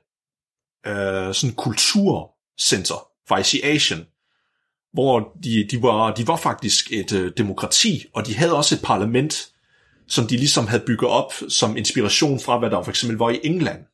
øh, 0.87 1.33
sådan 1.33 1.55
kulturcenter, 1.55 3.07
faktisk 3.27 3.53
i 3.55 3.61
Asien, 3.63 4.05
hvor 4.93 5.37
de, 5.43 5.67
de, 5.71 5.81
var, 5.81 6.13
de 6.13 6.27
var 6.27 6.37
faktisk 6.37 6.91
et 6.91 7.11
øh, 7.11 7.31
demokrati, 7.37 8.05
og 8.13 8.25
de 8.25 8.35
havde 8.35 8.55
også 8.55 8.75
et 8.75 8.81
parlament, 8.83 9.51
som 10.07 10.27
de 10.27 10.37
ligesom 10.37 10.67
havde 10.67 10.83
bygget 10.87 11.11
op 11.11 11.33
som 11.49 11.77
inspiration 11.77 12.39
fra, 12.39 12.59
hvad 12.59 12.69
der 12.69 12.83
for 12.83 12.91
eksempel 12.91 13.17
var 13.17 13.29
i 13.29 13.39
England. 13.43 13.85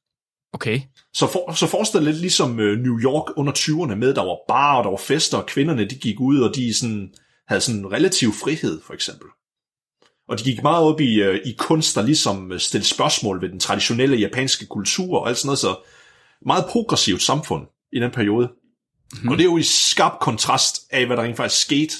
Okay. 0.54 0.82
Så, 1.14 1.28
for, 1.28 1.54
så 1.54 1.68
forestil 1.68 2.00
dig 2.00 2.08
lidt 2.08 2.22
ligesom 2.22 2.60
øh, 2.60 2.80
New 2.80 3.00
York 3.00 3.38
under 3.38 3.54
20'erne 3.54 3.96
med, 3.96 4.14
der 4.14 4.22
var 4.22 4.38
bar, 4.48 4.78
og 4.78 4.84
der 4.84 4.90
var 4.90 4.98
fester, 4.98 5.38
og 5.38 5.46
kvinderne 5.46 5.86
de 5.86 5.96
gik 5.96 6.20
ud, 6.20 6.40
og 6.40 6.56
de 6.56 6.74
sådan, 6.74 7.14
havde 7.48 7.62
sådan 7.62 7.92
relativ 7.92 8.32
frihed, 8.44 8.82
for 8.82 8.94
eksempel. 8.94 9.28
Og 10.28 10.40
de 10.40 10.44
gik 10.44 10.64
meget 10.64 10.84
op 10.86 11.02
i, 11.02 11.22
øh, 11.22 11.40
i 11.46 11.56
kunst, 11.60 11.96
der 11.96 12.02
ligesom 12.02 12.52
øh, 12.52 12.60
stillede 12.60 12.88
spørgsmål 12.90 13.42
ved 13.42 13.50
den 13.50 13.60
traditionelle 13.60 14.18
japanske 14.18 14.66
kultur, 14.66 15.20
og 15.20 15.28
alt 15.28 15.38
sådan 15.38 15.48
noget, 15.48 15.60
så 15.60 15.76
meget 16.46 16.66
progressivt 16.70 17.22
samfund 17.22 17.68
i 17.92 18.00
den 18.00 18.12
periode. 18.12 18.50
Mm. 19.24 19.30
Og 19.30 19.38
det 19.38 19.44
er 19.44 19.50
jo 19.50 19.58
i 19.58 19.64
skarp 19.64 20.20
kontrast 20.22 20.88
af, 20.92 21.06
hvad 21.06 21.18
der 21.18 21.24
rent 21.24 21.38
faktisk 21.38 21.62
skete 21.62 21.94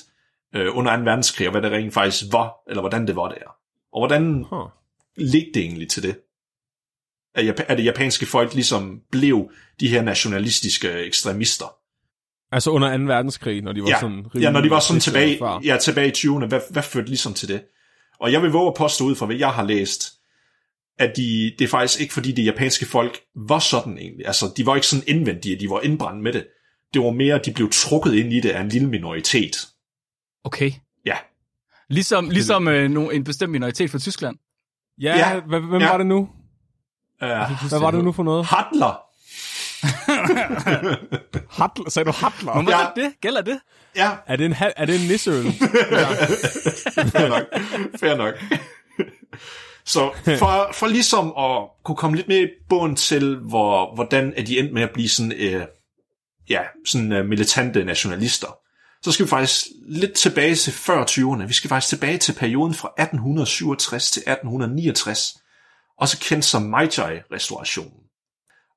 øh, 0.56 0.78
under 0.78 0.98
2. 0.98 1.04
verdenskrig, 1.04 1.48
og 1.48 1.52
hvad 1.52 1.62
det 1.62 1.72
rent 1.72 1.94
faktisk 1.94 2.24
var, 2.32 2.54
eller 2.70 2.82
hvordan 2.82 3.08
det 3.08 3.16
var 3.16 3.30
der. 3.30 3.56
Og 3.94 4.00
hvordan 4.00 4.46
Huh. 4.50 4.70
ligge 5.18 5.52
det 5.54 5.62
egentlig 5.62 5.90
til 5.90 6.04
det? 6.04 6.16
At, 7.36 7.46
Jap- 7.50 7.66
at 7.68 7.78
det 7.78 7.86
japanske 7.86 8.26
folk 8.26 8.54
ligesom 8.54 9.02
blev 9.12 9.52
de 9.80 9.88
her 9.88 10.02
nationalistiske 10.02 10.92
ekstremister. 10.92 11.76
Altså 12.52 12.70
under 12.70 12.98
2. 12.98 13.04
verdenskrig, 13.04 13.62
når 13.62 13.72
de 13.72 13.82
var 13.82 13.90
Ja, 13.90 14.00
sådan... 14.00 14.26
ja 14.40 14.52
når 14.52 14.62
de 14.62 14.70
var 14.70 14.80
sådan 14.80 15.00
tilbage, 15.00 15.60
ja, 15.66 15.78
tilbage 15.78 16.08
i 16.08 16.12
20'erne, 16.12 16.46
hvad, 16.46 16.60
hvad 16.72 16.84
førte 16.84 17.08
ligesom 17.08 17.34
til 17.34 17.48
det? 17.48 17.64
Og 18.20 18.32
jeg 18.32 18.42
vil 18.42 18.52
våge 18.52 18.68
at 18.68 18.74
påstå 18.78 19.06
ud 19.06 19.16
fra, 19.16 19.26
hvad 19.26 19.36
jeg 19.36 19.50
har 19.50 19.64
læst, 19.64 20.14
at 21.00 21.14
de, 21.18 21.54
det 21.60 21.66
er 21.66 21.70
faktisk 21.70 22.02
ikke 22.02 22.14
fordi 22.14 22.32
det 22.32 22.46
japanske 22.46 22.86
folk 22.86 23.20
var 23.36 23.60
sådan 23.60 23.98
egentlig. 23.98 24.28
Altså, 24.28 24.54
de 24.58 24.66
var 24.66 24.76
ikke 24.76 24.88
sådan 24.88 25.04
indvendige, 25.08 25.60
de 25.60 25.70
var 25.70 25.82
indbrændt 25.82 26.24
med 26.24 26.34
det. 26.34 26.46
Det 26.94 27.02
var 27.02 27.12
mere, 27.12 27.36
at 27.36 27.46
de 27.46 27.54
blev 27.54 27.70
trukket 27.72 28.14
ind 28.14 28.34
i 28.34 28.40
det 28.40 28.50
af 28.50 28.62
en 28.62 28.70
lille 28.70 28.90
minoritet. 28.90 29.56
Okay. 30.44 30.72
Ja, 31.06 31.16
Ligesom, 31.90 32.30
ligesom 32.30 32.68
øh, 32.68 32.90
no, 32.90 33.10
en 33.10 33.24
bestemt 33.24 33.52
minoritet 33.52 33.92
fra 33.92 34.00
Tyskland. 34.00 34.38
Ja, 35.02 35.18
Ja, 35.18 35.40
hvem, 35.40 35.64
hvem 35.64 35.82
ja. 35.82 35.90
var 35.90 35.98
det 35.98 36.08
nu? 36.08 36.30
Uh, 37.24 37.70
Hvad 37.70 37.80
var 37.80 37.92
det 37.92 38.04
nu 38.04 38.12
for 38.12 38.24
noget? 38.24 38.46
Hadler. 38.46 39.00
Hatler, 41.50 41.90
sagde 41.90 42.06
du 42.08 42.12
Hatler? 42.12 42.52
Hvorfor 42.54 42.72
Ja. 42.72 42.80
ja. 42.80 43.02
det? 43.04 43.14
Gælder 43.22 43.42
det? 43.42 43.60
Ja, 43.96 44.12
Er 44.28 44.36
det 44.36 44.46
en, 44.46 44.54
ha- 44.54 44.72
er 44.78 44.86
det 44.86 45.02
en 45.02 45.08
nisseøl? 45.08 45.44
fair 47.14 47.28
nok. 47.28 47.44
Fair 48.00 48.16
nok. 48.16 48.34
Så 49.86 50.12
for, 50.40 50.70
for 50.74 50.88
ligesom 50.88 51.34
at 51.38 51.62
kunne 51.86 51.96
komme 51.96 52.16
lidt 52.18 52.28
mere 52.28 52.42
i 52.42 52.48
bund 52.70 52.98
til, 52.98 53.36
hvor, 53.38 53.96
hvordan 53.96 54.34
er 54.38 54.44
de 54.44 54.60
endt 54.60 54.74
med 54.74 54.82
at 54.82 54.90
blive 54.94 55.10
sådan, 55.10 55.32
øh, 55.32 55.66
ja, 56.50 56.60
sådan 56.86 57.12
øh, 57.12 57.26
militante 57.26 57.84
nationalister, 57.86 58.48
så 59.04 59.12
skal 59.12 59.26
vi 59.26 59.30
faktisk 59.30 59.66
lidt 59.88 60.14
tilbage 60.14 60.56
til 60.56 60.74
før 60.74 61.06
20'erne. 61.06 61.46
Vi 61.46 61.54
skal 61.54 61.70
faktisk 61.70 61.90
tilbage 61.90 62.18
til 62.18 62.34
perioden 62.34 62.74
fra 62.74 62.88
1867 62.88 64.12
til 64.12 64.20
1869, 64.20 65.38
også 65.98 66.20
kendt 66.20 66.46
som 66.46 66.62
Meiji-restaurationen. 66.62 68.04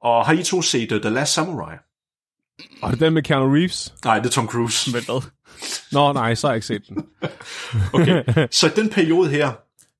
Og 0.02 0.26
har 0.26 0.32
I 0.32 0.42
to 0.42 0.62
set 0.62 0.92
uh, 0.92 1.00
The 1.00 1.10
Last 1.10 1.32
Samurai? 1.32 1.76
Og 2.82 2.90
det 2.90 3.02
er 3.02 3.06
den 3.06 3.14
med 3.14 3.22
Keanu 3.22 3.54
Reeves? 3.54 3.94
Nej, 4.04 4.18
det 4.18 4.26
er 4.26 4.30
Tom 4.30 4.48
Cruise. 4.48 4.92
Men 4.92 5.04
hvad? 5.04 5.22
Nå, 5.92 6.12
nej, 6.12 6.34
så 6.34 6.46
har 6.46 6.52
jeg 6.52 6.56
ikke 6.56 6.66
set 6.66 6.88
den. 6.88 7.06
Okay. 7.94 8.46
Så 8.50 8.72
den 8.76 8.90
periode 8.90 9.30
her, 9.30 9.52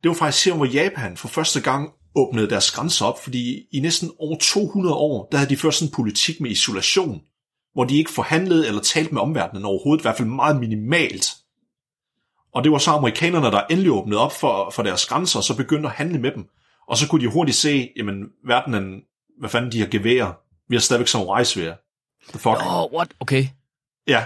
det 0.03 0.09
var 0.09 0.15
faktisk 0.15 0.47
her, 0.47 0.55
hvor 0.55 0.65
Japan 0.65 1.17
for 1.17 1.29
første 1.29 1.61
gang 1.61 1.91
åbnede 2.15 2.51
deres 2.51 2.71
grænser 2.71 3.07
op, 3.07 3.23
fordi 3.23 3.67
i 3.73 3.81
næsten 3.81 4.11
over 4.19 4.37
200 4.41 4.95
år, 4.95 5.29
der 5.33 5.39
havde 5.39 5.51
de 5.51 5.57
ført 5.57 5.75
sådan 5.75 5.89
en 5.89 5.95
politik 5.95 6.41
med 6.41 6.51
isolation, 6.51 7.21
hvor 7.75 7.85
de 7.85 7.97
ikke 7.97 8.11
forhandlede 8.11 8.69
eller 8.69 8.81
talte 8.81 9.15
med 9.15 9.23
omverdenen 9.23 9.65
overhovedet, 9.65 10.03
i 10.03 10.05
hvert 10.05 10.17
fald 10.17 10.29
meget 10.29 10.61
minimalt. 10.61 11.27
Og 12.55 12.65
det 12.65 12.73
var 12.73 12.79
så 12.79 12.91
amerikanerne, 12.91 13.47
der 13.47 13.63
endelig 13.71 13.93
åbnede 13.93 14.21
op 14.21 14.33
for, 14.33 14.71
for 14.71 14.83
deres 14.83 15.07
grænser, 15.07 15.39
og 15.39 15.45
så 15.45 15.57
begyndte 15.57 15.89
at 15.89 15.95
handle 15.95 16.19
med 16.19 16.33
dem. 16.33 16.49
Og 16.89 16.97
så 16.97 17.09
kunne 17.09 17.25
de 17.25 17.31
hurtigt 17.31 17.57
se, 17.57 17.93
jamen, 17.97 18.25
verdenen, 18.47 19.03
hvad 19.39 19.51
fanden 19.51 19.73
de 19.73 19.81
har 19.81 19.87
geværer, 19.87 20.33
vi 20.69 20.77
har 20.77 20.81
stadigvæk 20.81 21.09
samurajsvær. 21.09 21.75
The 22.29 22.39
fuck? 22.39 22.57
Oh, 22.67 22.93
what? 22.93 23.09
Okay. 23.21 23.47
Ja. 24.07 24.25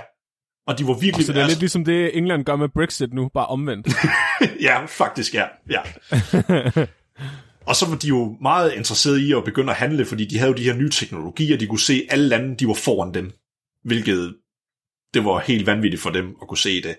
Og 0.66 0.78
de 0.78 0.86
var 0.86 0.94
virkelig... 0.94 1.26
Så 1.26 1.32
det 1.32 1.42
er 1.42 1.46
lidt 1.46 1.58
ligesom 1.58 1.84
det, 1.84 2.16
England 2.16 2.44
gør 2.44 2.56
med 2.56 2.68
Brexit 2.68 3.12
nu, 3.12 3.28
bare 3.28 3.46
omvendt. 3.46 3.88
ja, 4.68 4.84
faktisk, 4.86 5.34
ja. 5.34 5.44
ja. 5.70 5.80
og 7.68 7.76
så 7.76 7.86
var 7.88 7.96
de 7.96 8.08
jo 8.08 8.36
meget 8.40 8.72
interesserede 8.72 9.28
i 9.28 9.32
at 9.32 9.44
begynde 9.44 9.70
at 9.70 9.76
handle, 9.76 10.04
fordi 10.04 10.24
de 10.24 10.38
havde 10.38 10.50
jo 10.50 10.56
de 10.56 10.64
her 10.64 10.74
nye 10.74 10.90
teknologier, 10.90 11.58
de 11.58 11.66
kunne 11.66 11.80
se 11.80 12.06
alle 12.10 12.28
lande, 12.28 12.56
de 12.56 12.66
var 12.66 12.74
foran 12.74 13.14
dem, 13.14 13.32
hvilket 13.84 14.36
det 15.14 15.24
var 15.24 15.38
helt 15.38 15.66
vanvittigt 15.66 16.02
for 16.02 16.10
dem 16.10 16.36
at 16.42 16.48
kunne 16.48 16.58
se 16.58 16.82
det. 16.82 16.96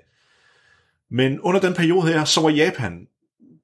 Men 1.12 1.40
under 1.40 1.62
den 1.62 1.74
periode 1.74 2.08
her, 2.08 2.26
så 2.26 2.42
var 2.42 2.50
Japan, 2.50 3.08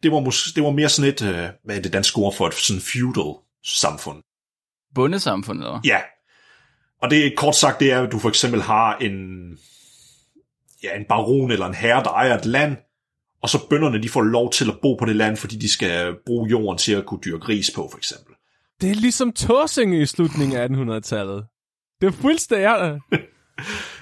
det 0.03 0.11
var, 0.11 0.19
mås- 0.19 0.53
det 0.55 0.63
var 0.63 0.71
mere 0.71 0.89
sådan 0.89 1.13
et, 1.13 1.21
øh, 1.21 1.49
hvad 1.63 1.77
er 1.77 1.81
det 1.81 1.93
danske 1.93 2.17
ord 2.17 2.35
for 2.35 2.47
et 2.47 2.53
sådan 2.53 2.81
feudal 2.81 3.33
samfund. 3.63 4.23
Bundesamfundet, 4.95 5.65
eller? 5.65 5.81
Ja. 5.85 5.99
Og 7.01 7.09
det 7.09 7.37
kort 7.37 7.55
sagt, 7.55 7.79
det 7.79 7.91
er, 7.91 8.01
at 8.01 8.11
du 8.11 8.19
for 8.19 8.29
eksempel 8.29 8.61
har 8.61 8.97
en, 8.97 9.13
ja, 10.83 10.95
en 10.99 11.05
baron 11.09 11.51
eller 11.51 11.65
en 11.65 11.73
herre, 11.73 12.03
der 12.03 12.09
ejer 12.09 12.37
et 12.37 12.45
land, 12.45 12.77
og 13.41 13.49
så 13.49 13.67
bønderne, 13.69 14.01
de 14.03 14.09
får 14.09 14.21
lov 14.21 14.51
til 14.51 14.69
at 14.69 14.79
bo 14.81 14.95
på 14.95 15.05
det 15.05 15.15
land, 15.15 15.37
fordi 15.37 15.57
de 15.57 15.71
skal 15.71 16.15
bruge 16.25 16.49
jorden 16.49 16.77
til 16.77 16.93
at 16.93 17.05
kunne 17.05 17.19
dyrke 17.25 17.47
ris 17.47 17.71
på, 17.75 17.87
for 17.91 17.97
eksempel. 17.97 18.33
Det 18.81 18.91
er 18.91 18.95
ligesom 18.95 19.31
Torsinge 19.31 20.01
i 20.01 20.05
slutningen 20.05 20.57
af 20.57 20.67
1800-tallet. 20.67 21.45
Det 22.01 22.07
er 22.07 22.11
fuldstændig... 22.11 22.67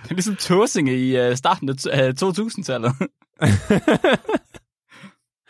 Det 0.03 0.11
er 0.11 0.15
ligesom 0.15 0.35
Tåsinge 0.35 0.97
i 0.97 1.29
uh, 1.29 1.35
starten 1.35 1.69
af 1.69 2.13
2000-tallet. 2.23 2.93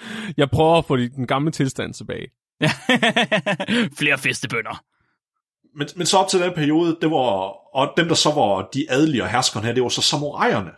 Jeg 0.38 0.50
prøver 0.50 0.78
at 0.78 0.86
få 0.86 0.98
den 0.98 1.28
gamle 1.28 1.52
tilstand 1.52 1.94
tilbage. 1.94 2.28
Flere 4.00 4.18
festebønder. 4.18 4.84
Men, 5.78 5.88
men 5.96 6.06
så 6.06 6.18
op 6.18 6.28
til 6.28 6.40
den 6.40 6.54
periode, 6.54 6.98
det 7.02 7.12
var, 7.12 7.54
og 7.76 7.94
dem, 7.98 8.08
der 8.08 8.16
så 8.16 8.32
var 8.32 8.70
de 8.74 8.86
adelige 8.90 9.24
og 9.24 9.30
herskerne 9.30 9.66
her, 9.66 9.74
det 9.74 9.84
var 9.84 9.90
så 9.90 10.02
samurajerne. 10.02 10.72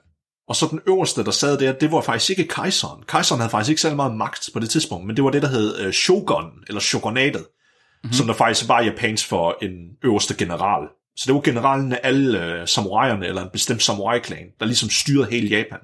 Og 0.48 0.56
så 0.56 0.68
den 0.72 0.80
øverste, 0.88 1.24
der 1.24 1.32
sad 1.32 1.58
der, 1.58 1.72
det 1.72 1.92
var 1.92 2.02
faktisk 2.02 2.30
ikke 2.30 2.48
kejseren. 2.48 3.04
Kejseren 3.08 3.42
havde 3.42 3.50
faktisk 3.50 3.70
ikke 3.70 3.82
særlig 3.82 3.96
meget 3.96 4.16
magt 4.16 4.50
på 4.54 4.60
det 4.60 4.70
tidspunkt, 4.70 5.08
men 5.08 5.16
det 5.16 5.24
var 5.24 5.30
det, 5.30 5.42
der 5.42 5.48
hed 5.48 5.80
øh, 5.80 5.94
shogun, 5.94 6.52
eller 6.68 6.80
shogunatet, 6.80 7.42
mm-hmm. 7.42 8.14
som 8.14 8.28
der 8.28 8.34
faktisk 8.34 8.70
var 8.70 8.82
japansk 8.82 9.28
for 9.28 9.58
en 9.62 9.72
øverste 10.04 10.36
general. 10.38 10.88
Så 11.16 11.24
det 11.28 11.36
var 11.36 11.42
generalen 11.42 11.94
af 11.94 12.00
alle 12.04 12.46
øh, 12.46 12.68
samurajerne, 12.68 13.28
eller 13.28 13.42
en 13.42 13.50
bestemt 13.54 13.84
samurai-klan, 13.84 14.48
der 14.60 14.66
ligesom 14.66 14.90
styrede 14.90 15.32
hele 15.32 15.48
Japan. 15.48 15.80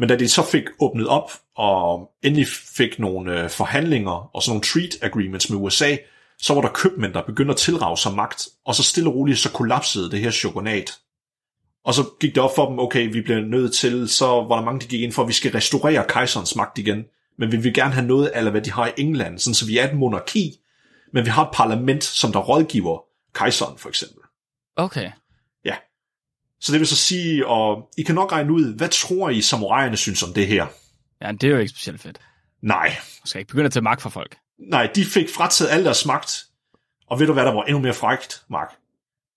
Men 0.00 0.08
da 0.08 0.16
de 0.16 0.28
så 0.28 0.42
fik 0.42 0.64
åbnet 0.78 1.08
op, 1.08 1.30
og 1.56 2.10
endelig 2.22 2.46
fik 2.76 2.98
nogle 2.98 3.42
øh, 3.42 3.50
forhandlinger 3.50 4.36
og 4.36 4.42
sådan 4.42 4.50
nogle 4.50 4.62
treat 4.62 4.98
agreements 5.02 5.50
med 5.50 5.58
USA, 5.58 5.96
så 6.38 6.54
var 6.54 6.60
der 6.60 6.68
købmænd, 6.68 7.12
der 7.12 7.22
begyndte 7.22 7.52
at 7.52 7.56
tilrage 7.56 7.96
sig 7.96 8.14
magt, 8.14 8.48
og 8.64 8.74
så 8.74 8.82
stille 8.82 9.10
og 9.10 9.14
roligt, 9.14 9.38
så 9.38 9.50
kollapsede 9.50 10.10
det 10.10 10.20
her 10.20 10.30
shogunat. 10.30 10.90
Og 11.84 11.94
så 11.94 12.04
gik 12.20 12.34
det 12.34 12.42
op 12.42 12.54
for 12.54 12.68
dem, 12.68 12.78
okay, 12.78 13.12
vi 13.12 13.20
bliver 13.20 13.40
nødt 13.40 13.74
til, 13.74 14.08
så 14.08 14.26
var 14.26 14.56
der 14.56 14.64
mange, 14.64 14.80
der 14.80 14.86
gik 14.86 15.00
ind 15.00 15.12
for, 15.12 15.22
at 15.22 15.28
vi 15.28 15.32
skal 15.32 15.52
restaurere 15.52 16.04
kejserens 16.08 16.56
magt 16.56 16.78
igen, 16.78 17.04
men 17.38 17.52
vi 17.52 17.56
vil 17.56 17.74
gerne 17.74 17.94
have 17.94 18.06
noget 18.06 18.26
af, 18.26 18.50
hvad 18.50 18.62
de 18.62 18.72
har 18.72 18.86
i 18.86 18.92
England, 18.96 19.38
sådan 19.38 19.54
så 19.54 19.66
vi 19.66 19.78
er 19.78 19.88
et 19.88 19.96
monarki, 19.96 20.60
men 21.12 21.24
vi 21.24 21.30
har 21.30 21.44
et 21.44 21.54
parlament, 21.54 22.04
som 22.04 22.32
der 22.32 22.40
rådgiver 22.40 23.04
kejseren, 23.34 23.78
for 23.78 23.88
eksempel. 23.88 24.22
Okay. 24.76 25.10
Så 26.60 26.72
det 26.72 26.80
vil 26.80 26.88
så 26.88 26.96
sige, 26.96 27.46
og 27.46 27.88
I 27.98 28.02
kan 28.02 28.14
nok 28.14 28.32
regne 28.32 28.52
ud, 28.52 28.74
hvad 28.76 28.88
tror 28.88 29.30
I, 29.30 29.42
samurajerne 29.42 29.96
synes 29.96 30.22
om 30.22 30.32
det 30.34 30.46
her? 30.46 30.66
Ja, 31.22 31.32
det 31.32 31.44
er 31.44 31.48
jo 31.50 31.58
ikke 31.58 31.70
specielt 31.70 32.00
fedt. 32.00 32.20
Nej, 32.62 32.96
Du 33.22 33.28
skal 33.28 33.38
ikke 33.38 33.48
begynde 33.48 33.66
at 33.66 33.72
tage 33.72 33.82
magt 33.82 34.02
fra 34.02 34.10
folk. 34.10 34.36
nej, 34.58 34.88
de 34.94 35.04
fik 35.04 35.26
frataget 35.34 35.70
al 35.70 35.84
deres 35.84 36.06
magt, 36.06 36.44
og 37.10 37.20
ved 37.20 37.26
du 37.26 37.32
hvad, 37.32 37.44
der 37.44 37.52
var 37.52 37.62
endnu 37.64 37.82
mere 37.82 37.94
frækt, 37.94 38.42
Mark? 38.50 38.68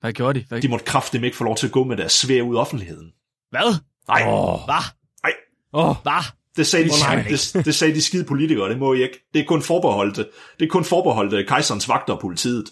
Hvad 0.01 0.13
gjorde 0.13 0.39
de? 0.39 0.45
Hvad? 0.49 0.61
De 0.61 0.67
måtte 0.67 0.85
kraftigt 0.85 1.23
ikke 1.23 1.37
få 1.37 1.43
lov 1.43 1.55
til 1.55 1.65
at 1.67 1.71
gå 1.71 1.83
med 1.83 1.97
deres 1.97 2.11
svær 2.11 2.41
ud 2.41 2.55
i 2.55 2.57
offentligheden. 2.57 3.11
Hvad? 3.49 3.75
Nej, 4.07 4.23
Åh, 4.27 4.59
Hvad? 4.65 4.83
nej, 5.23 5.33
oh, 5.73 5.95
Hvad? 6.03 6.23
det 6.57 6.67
sagde, 6.67 6.89
de, 6.89 6.91
nej. 6.99 7.25
det, 7.29 7.65
det 7.65 7.75
sagde 7.75 7.93
de 7.95 8.01
skide 8.01 8.23
politikere, 8.23 8.69
det 8.69 8.77
må 8.79 8.93
I 8.93 9.03
ikke. 9.03 9.29
Det 9.33 9.41
er 9.41 9.45
kun 9.45 9.61
forbeholdt, 9.61 10.17
det 10.59 10.65
er 10.65 10.69
kun 10.69 10.85
forbeholdt 10.85 11.47
kejserens 11.47 11.89
vagter 11.89 12.13
og 12.13 12.19
politiet. 12.19 12.65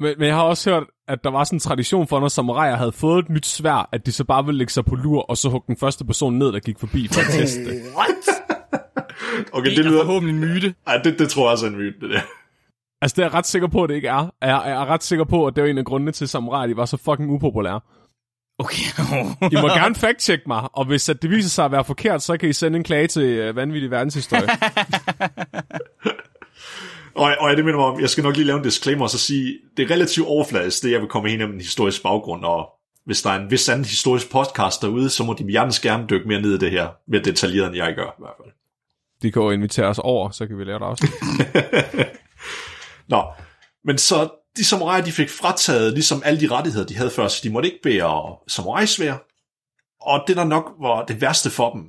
Men, 0.00 0.14
men 0.18 0.28
jeg 0.28 0.36
har 0.36 0.42
også 0.42 0.70
hørt, 0.70 0.82
at 1.08 1.24
der 1.24 1.30
var 1.30 1.44
sådan 1.44 1.56
en 1.56 1.60
tradition 1.60 2.06
for, 2.08 2.20
når 2.20 2.28
samuraier 2.28 2.76
havde 2.76 2.92
fået 2.92 3.24
et 3.24 3.30
nyt 3.30 3.46
svær, 3.46 3.88
at 3.92 4.06
de 4.06 4.12
så 4.12 4.24
bare 4.24 4.44
ville 4.44 4.58
lægge 4.58 4.72
sig 4.72 4.84
på 4.84 4.94
lur, 4.94 5.22
og 5.22 5.36
så 5.36 5.48
hugge 5.48 5.66
den 5.66 5.76
første 5.76 6.04
person 6.04 6.34
ned, 6.38 6.52
der 6.52 6.58
gik 6.60 6.78
forbi 6.78 7.08
for 7.12 7.20
at 7.20 7.26
teste 7.26 7.64
det. 7.64 7.82
What? 7.96 8.08
Okay, 9.52 9.68
Det 9.70 9.76
det 9.76 9.86
er 9.86 9.90
lyder... 9.90 10.04
forhåbentlig 10.04 10.34
en 10.34 10.54
myte. 10.54 10.74
Ej, 10.86 10.96
det, 11.04 11.18
det 11.18 11.28
tror 11.28 11.42
jeg 11.42 11.50
også 11.52 11.66
er 11.66 11.70
en 11.70 11.76
myte, 11.76 12.00
det 12.00 12.10
der. 12.10 12.20
Altså, 13.02 13.14
det 13.16 13.22
er 13.22 13.26
jeg 13.26 13.34
ret 13.34 13.46
sikker 13.46 13.68
på, 13.68 13.82
at 13.82 13.88
det 13.88 13.94
ikke 13.94 14.08
er. 14.08 14.30
Jeg, 14.42 14.62
jeg 14.66 14.70
er 14.70 14.86
ret 14.86 15.02
sikker 15.02 15.24
på, 15.24 15.46
at 15.46 15.56
det 15.56 15.64
var 15.64 15.70
en 15.70 15.78
af 15.78 15.84
grundene 15.84 16.12
til, 16.12 16.24
at 16.24 16.28
samuraier 16.30 16.66
de 16.66 16.76
var 16.76 16.84
så 16.84 16.96
fucking 16.96 17.30
upopulære. 17.30 17.80
Okay. 18.58 18.84
I 19.52 19.54
må 19.62 19.68
gerne 19.80 19.94
fact-check 19.94 20.42
mig, 20.46 20.68
og 20.72 20.84
hvis 20.84 21.08
at 21.08 21.22
det 21.22 21.30
viser 21.30 21.48
sig 21.50 21.64
at 21.64 21.72
være 21.72 21.84
forkert, 21.84 22.22
så 22.22 22.36
kan 22.36 22.48
I 22.48 22.52
sende 22.52 22.76
en 22.76 22.84
klage 22.84 23.06
til 23.06 23.48
uh, 23.48 23.56
Vanvittig 23.56 23.90
Verdenshistorie. 23.90 24.48
Og, 27.14 27.36
og 27.40 27.56
det 27.56 27.64
minder 27.64 27.80
mig 27.80 27.86
om, 27.86 28.00
jeg 28.00 28.10
skal 28.10 28.24
nok 28.24 28.36
lige 28.36 28.46
lave 28.46 28.56
en 28.56 28.64
disclaimer 28.64 29.04
og 29.04 29.10
så 29.10 29.18
sige, 29.18 29.58
det 29.76 29.82
er 29.82 29.94
relativt 29.94 30.26
overfladisk, 30.26 30.82
det 30.82 30.90
jeg 30.90 31.00
vil 31.00 31.08
komme 31.08 31.32
ind 31.32 31.42
om 31.42 31.50
en 31.50 31.60
historisk 31.60 32.02
baggrund, 32.02 32.44
og 32.44 32.68
hvis 33.06 33.22
der 33.22 33.30
er 33.30 33.40
en 33.40 33.50
vis 33.50 33.68
anden 33.68 33.84
historisk 33.84 34.30
podcast 34.30 34.82
derude, 34.82 35.10
så 35.10 35.24
må 35.24 35.34
de 35.34 35.50
hjertens 35.50 35.80
gerne 35.80 36.06
dykke 36.10 36.28
mere 36.28 36.40
ned 36.40 36.54
i 36.54 36.58
det 36.58 36.70
her, 36.70 36.88
mere 37.08 37.22
detaljeret 37.22 37.66
end 37.66 37.76
jeg 37.76 37.94
gør 37.94 38.06
i 38.06 38.18
hvert 38.18 38.34
fald. 38.42 38.52
De 39.22 39.32
kan 39.32 39.42
jo 39.42 39.50
invitere 39.50 39.86
os 39.86 39.98
over, 39.98 40.30
så 40.30 40.46
kan 40.46 40.58
vi 40.58 40.64
lave 40.64 40.78
det 40.78 40.86
også. 40.86 41.06
Nå, 43.12 43.24
men 43.84 43.98
så 43.98 44.28
de 44.56 44.64
samuraier, 44.64 45.04
de 45.04 45.12
fik 45.12 45.30
frataget 45.30 45.92
ligesom 45.92 46.22
alle 46.24 46.40
de 46.40 46.48
rettigheder, 46.50 46.86
de 46.86 46.96
havde 46.96 47.10
før, 47.10 47.28
så 47.28 47.40
de 47.42 47.50
måtte 47.50 47.68
ikke 47.68 47.82
bære 47.82 48.36
samurajsvær. 48.48 49.14
Og 50.00 50.24
det 50.26 50.36
der 50.36 50.44
nok 50.44 50.72
var 50.80 51.04
det 51.04 51.20
værste 51.20 51.50
for 51.50 51.72
dem, 51.72 51.82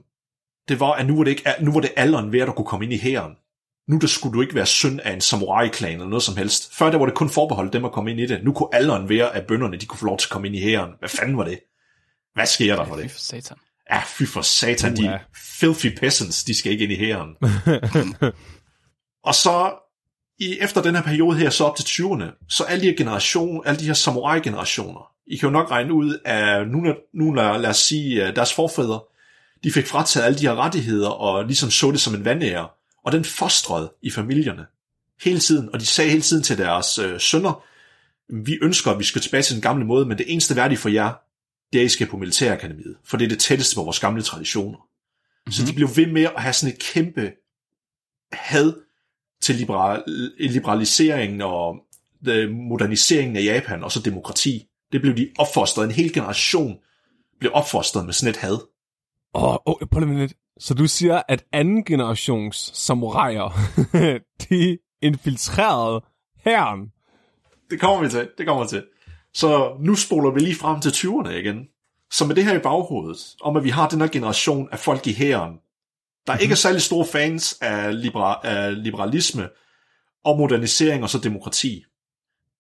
det 0.67 0.79
var, 0.79 0.91
at 0.91 1.07
nu 1.07 1.17
var 1.17 1.23
det, 1.23 1.31
ikke, 1.31 1.49
nu 1.59 1.71
var 1.71 1.79
det 1.79 1.91
alderen 1.97 2.31
værd, 2.31 2.49
at 2.49 2.55
kunne 2.55 2.65
komme 2.65 2.85
ind 2.85 2.93
i 2.93 2.97
hæren. 2.97 3.35
Nu 3.91 3.97
der 3.97 4.07
skulle 4.07 4.33
du 4.33 4.41
ikke 4.41 4.55
være 4.55 4.65
søn 4.65 4.99
af 4.99 5.13
en 5.13 5.21
samurai-klan 5.21 5.93
eller 5.93 6.07
noget 6.07 6.23
som 6.23 6.37
helst. 6.37 6.75
Før 6.75 6.91
der 6.91 6.97
var 6.97 7.05
det 7.05 7.15
kun 7.15 7.29
forbeholdt 7.29 7.73
dem 7.73 7.85
at 7.85 7.91
komme 7.91 8.11
ind 8.11 8.19
i 8.19 8.25
det. 8.25 8.43
Nu 8.43 8.53
kunne 8.53 8.69
alderen 8.71 9.09
være, 9.09 9.35
at 9.35 9.47
bønderne 9.47 9.77
de 9.77 9.85
kunne 9.85 9.99
få 9.99 10.05
lov 10.05 10.17
til 10.17 10.27
at 10.27 10.31
komme 10.31 10.47
ind 10.47 10.55
i 10.55 10.61
hæren. 10.61 10.91
Hvad 10.99 11.09
fanden 11.09 11.37
var 11.37 11.43
det? 11.43 11.59
Hvad 12.33 12.45
sker 12.45 12.75
der 12.75 12.85
for 12.85 12.95
Fy 12.95 13.01
det? 13.01 13.11
for 13.11 13.19
satan. 13.19 13.57
Ja, 13.91 14.01
fy 14.05 14.23
for 14.23 14.41
satan, 14.41 14.95
de 14.95 15.19
filthy 15.35 15.97
peasants, 15.99 16.43
de 16.43 16.53
skal 16.53 16.71
ikke 16.71 16.83
ind 16.83 16.93
i 16.93 16.95
hæren. 16.95 17.35
og 19.29 19.35
så, 19.35 19.73
i, 20.39 20.57
efter 20.61 20.81
den 20.81 20.95
her 20.95 21.01
periode 21.03 21.37
her, 21.37 21.49
så 21.49 21.63
op 21.63 21.75
til 21.75 21.83
20'erne, 21.83 22.45
så 22.49 22.63
alle 22.63 22.81
de 22.81 22.89
her 22.89 22.97
generationer, 22.97 23.61
alle 23.61 23.79
de 23.79 23.85
her 23.85 23.93
samurai-generationer, 23.93 25.11
I 25.27 25.37
kan 25.37 25.47
jo 25.47 25.53
nok 25.53 25.71
regne 25.71 25.93
ud, 25.93 26.19
at 26.25 26.67
nu, 26.67 26.95
nu 27.13 27.33
lad, 27.33 27.59
lad 27.59 27.69
os 27.69 27.77
sige, 27.77 28.31
deres 28.31 28.53
forfædre, 28.53 28.99
de 29.63 29.71
fik 29.71 29.87
frataget 29.87 30.25
alle 30.25 30.39
de 30.39 30.47
her 30.47 30.55
rettigheder, 30.55 31.09
og 31.09 31.45
ligesom 31.45 31.69
så 31.69 31.91
det 31.91 32.01
som 32.01 32.15
en 32.15 32.25
vandære, 32.25 32.67
og 33.05 33.11
den 33.11 33.25
fostrede 33.25 33.93
i 34.01 34.11
familierne 34.11 34.65
hele 35.21 35.39
tiden, 35.39 35.69
og 35.73 35.79
de 35.79 35.85
sagde 35.85 36.09
hele 36.09 36.21
tiden 36.21 36.43
til 36.43 36.57
deres 36.57 36.99
øh, 36.99 37.19
sønner, 37.19 37.63
vi 38.33 38.59
ønsker, 38.61 38.91
at 38.91 38.99
vi 38.99 39.03
skal 39.03 39.21
tilbage 39.21 39.43
til 39.43 39.55
den 39.55 39.61
gamle 39.61 39.85
måde, 39.85 40.05
men 40.05 40.17
det 40.17 40.25
eneste 40.31 40.55
værdige 40.55 40.77
for 40.77 40.89
jer, 40.89 41.13
det 41.73 41.79
er, 41.79 41.83
at 41.83 41.85
I 41.85 41.89
skal 41.89 42.07
på 42.07 42.17
militærakademiet, 42.17 42.97
for 43.03 43.17
det 43.17 43.25
er 43.25 43.29
det 43.29 43.39
tætteste 43.39 43.75
på 43.75 43.83
vores 43.83 43.99
gamle 43.99 44.21
traditioner. 44.21 44.77
Mm-hmm. 44.77 45.51
Så 45.51 45.65
de 45.65 45.73
blev 45.73 45.89
ved 45.95 46.07
med 46.07 46.23
at 46.23 46.41
have 46.41 46.53
sådan 46.53 46.73
et 46.73 46.79
kæmpe 46.79 47.31
had 48.31 48.73
til 49.41 49.55
liberal, 49.55 50.03
liberaliseringen 50.39 51.41
og 51.41 51.75
øh, 52.27 52.51
moderniseringen 52.51 53.35
af 53.35 53.43
Japan, 53.43 53.83
og 53.83 53.91
så 53.91 53.99
demokrati. 53.99 54.67
Det 54.91 55.01
blev 55.01 55.17
de 55.17 55.29
opfostret, 55.37 55.85
en 55.85 55.91
hel 55.91 56.13
generation 56.13 56.77
blev 57.39 57.51
opfostret 57.53 58.05
med 58.05 58.13
sådan 58.13 58.29
et 58.29 58.37
had. 58.37 58.57
Åh, 59.33 59.43
oh, 59.43 59.57
oh, 59.65 59.87
prøv 59.91 59.99
lige 59.99 60.19
lidt. 60.19 60.33
Så 60.61 60.73
du 60.73 60.87
siger, 60.87 61.21
at 61.27 61.43
anden 61.51 61.83
generations 61.85 62.71
samuraier, 62.73 63.49
de 64.49 64.77
infiltrerede 65.01 66.01
herren. 66.45 66.91
Det 67.69 67.79
kommer 67.79 68.03
vi 68.03 68.09
til, 68.09 68.29
det 68.37 68.47
kommer 68.47 68.63
vi 68.63 68.69
til. 68.69 68.83
Så 69.33 69.77
nu 69.79 69.95
spoler 69.95 70.31
vi 70.31 70.39
lige 70.39 70.55
frem 70.55 70.81
til 70.81 70.89
20'erne 70.89 71.29
igen. 71.29 71.67
Så 72.11 72.25
med 72.25 72.35
det 72.35 72.45
her 72.45 72.55
i 72.55 72.59
baghovedet, 72.59 73.35
om 73.41 73.55
at 73.55 73.63
vi 73.63 73.69
har 73.69 73.89
den 73.89 74.01
her 74.01 74.07
generation 74.07 74.69
af 74.71 74.79
folk 74.79 75.07
i 75.07 75.13
hæren, 75.13 75.53
der 76.27 76.37
ikke 76.37 76.51
er 76.51 76.55
særlig 76.55 76.81
store 76.81 77.05
fans 77.05 77.57
af, 77.61 78.01
libera- 78.01 78.47
af 78.47 78.83
liberalisme 78.83 79.49
og 80.25 80.37
modernisering 80.37 81.03
og 81.03 81.09
så 81.09 81.19
demokrati. 81.19 81.85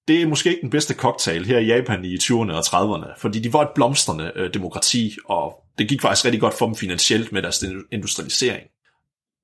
Det 0.07 0.21
er 0.21 0.27
måske 0.27 0.49
ikke 0.49 0.61
den 0.61 0.69
bedste 0.69 0.93
cocktail 0.93 1.45
her 1.45 1.59
i 1.59 1.65
Japan 1.65 2.05
i 2.05 2.15
20'erne 2.15 2.51
og 2.51 2.59
30'erne, 2.59 3.13
fordi 3.17 3.39
de 3.39 3.53
var 3.53 3.61
et 3.61 3.71
blomstrende 3.75 4.31
øh, 4.35 4.53
demokrati, 4.53 5.17
og 5.25 5.53
det 5.77 5.89
gik 5.89 6.01
faktisk 6.01 6.25
rigtig 6.25 6.41
godt 6.41 6.53
for 6.53 6.65
dem 6.65 6.75
finansielt 6.75 7.31
med 7.31 7.41
deres 7.41 7.63
industrialisering. 7.91 8.63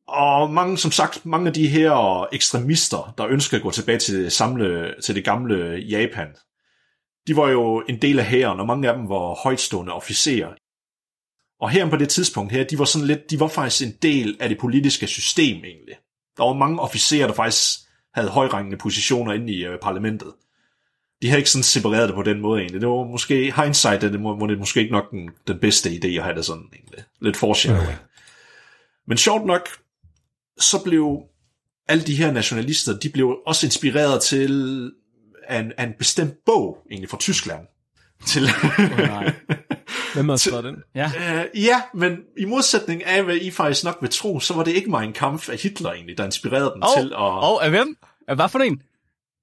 Og 0.07 0.53
mange, 0.53 0.77
som 0.77 0.91
sagt, 0.91 1.25
mange 1.25 1.47
af 1.47 1.53
de 1.53 1.67
her 1.67 2.27
ekstremister, 2.33 3.13
der 3.17 3.27
ønsker 3.27 3.57
at 3.57 3.63
gå 3.63 3.71
tilbage 3.71 3.99
til 3.99 4.23
det, 4.23 4.33
samle, 4.33 4.93
til 5.03 5.15
det 5.15 5.25
gamle 5.25 5.75
Japan, 5.75 6.27
de 7.27 7.35
var 7.35 7.49
jo 7.49 7.83
en 7.89 8.01
del 8.01 8.19
af 8.19 8.25
hæren, 8.25 8.59
og 8.59 8.67
mange 8.67 8.89
af 8.89 8.97
dem 8.97 9.09
var 9.09 9.43
højtstående 9.43 9.93
officerer. 9.93 10.53
Og 11.59 11.69
her 11.69 11.89
på 11.89 11.95
det 11.95 12.09
tidspunkt 12.09 12.51
her, 12.51 12.63
de 12.63 12.79
var 12.79 12.85
sådan 12.85 13.07
lidt, 13.07 13.31
de 13.31 13.39
var 13.39 13.47
faktisk 13.47 13.87
en 13.87 13.95
del 14.01 14.37
af 14.39 14.49
det 14.49 14.57
politiske 14.57 15.07
system 15.07 15.57
egentlig. 15.57 15.95
Der 16.37 16.43
var 16.43 16.53
mange 16.53 16.79
officerer, 16.79 17.27
der 17.27 17.33
faktisk 17.33 17.79
havde 18.13 18.29
højrangende 18.29 18.77
positioner 18.77 19.33
inde 19.33 19.53
i 19.53 19.65
øh, 19.65 19.79
parlamentet. 19.79 20.33
De 21.21 21.27
havde 21.27 21.39
ikke 21.39 21.49
sådan 21.49 21.63
separeret 21.63 22.07
det 22.07 22.15
på 22.15 22.23
den 22.23 22.41
måde 22.41 22.61
egentlig. 22.61 22.81
Det 22.81 22.89
var 22.89 23.03
måske, 23.03 23.53
hindsight, 23.61 24.01
det 24.01 24.19
må, 24.19 24.35
må 24.35 24.47
det 24.47 24.59
måske 24.59 24.79
ikke 24.79 24.91
nok 24.91 25.11
den, 25.11 25.29
den 25.47 25.59
bedste 25.59 25.89
idé 25.89 26.07
at 26.07 26.23
have 26.23 26.35
det 26.35 26.45
sådan 26.45 26.69
egentlig. 26.73 27.03
Lidt 27.21 27.37
foreshadowing. 27.37 27.97
Men 29.07 29.17
sjovt 29.17 29.45
nok, 29.45 29.69
så 30.59 30.83
blev 30.83 31.21
alle 31.87 32.03
de 32.03 32.15
her 32.15 32.31
nationalister, 32.31 32.99
de 32.99 33.09
blev 33.09 33.37
også 33.45 33.67
inspireret 33.67 34.21
til 34.21 34.91
af 35.47 35.59
en, 35.59 35.71
af 35.77 35.83
en 35.83 35.93
bestemt 35.99 36.33
bog, 36.45 36.77
egentlig 36.91 37.09
fra 37.09 37.17
Tyskland. 37.17 37.67
Til, 38.25 38.49
nej. 38.97 39.33
Hvem 40.13 40.29
har 40.29 40.35
skrevet 40.35 40.63
den? 40.63 40.75
Ja. 40.95 41.05
uh, 41.05 41.63
ja, 41.63 41.81
men 41.93 42.17
i 42.37 42.45
modsætning 42.45 43.05
af, 43.05 43.23
hvad 43.23 43.35
I 43.35 43.51
faktisk 43.51 43.83
nok 43.83 43.97
vil 44.01 44.09
tro, 44.09 44.39
så 44.39 44.53
var 44.53 44.63
det 44.63 44.71
ikke 44.71 44.91
Mein 44.91 45.13
Kampf 45.13 45.49
af 45.49 45.57
Hitler 45.57 45.91
egentlig, 45.91 46.17
der 46.17 46.25
inspirerede 46.25 46.71
dem 46.75 46.81
Og, 46.81 46.89
til 46.97 47.07
at... 47.07 47.17
og 47.17 47.65
af 47.65 47.69
hvem? 47.69 47.97
Af 48.27 48.35
hvad 48.35 48.49
for 48.49 48.59
en? 48.59 48.81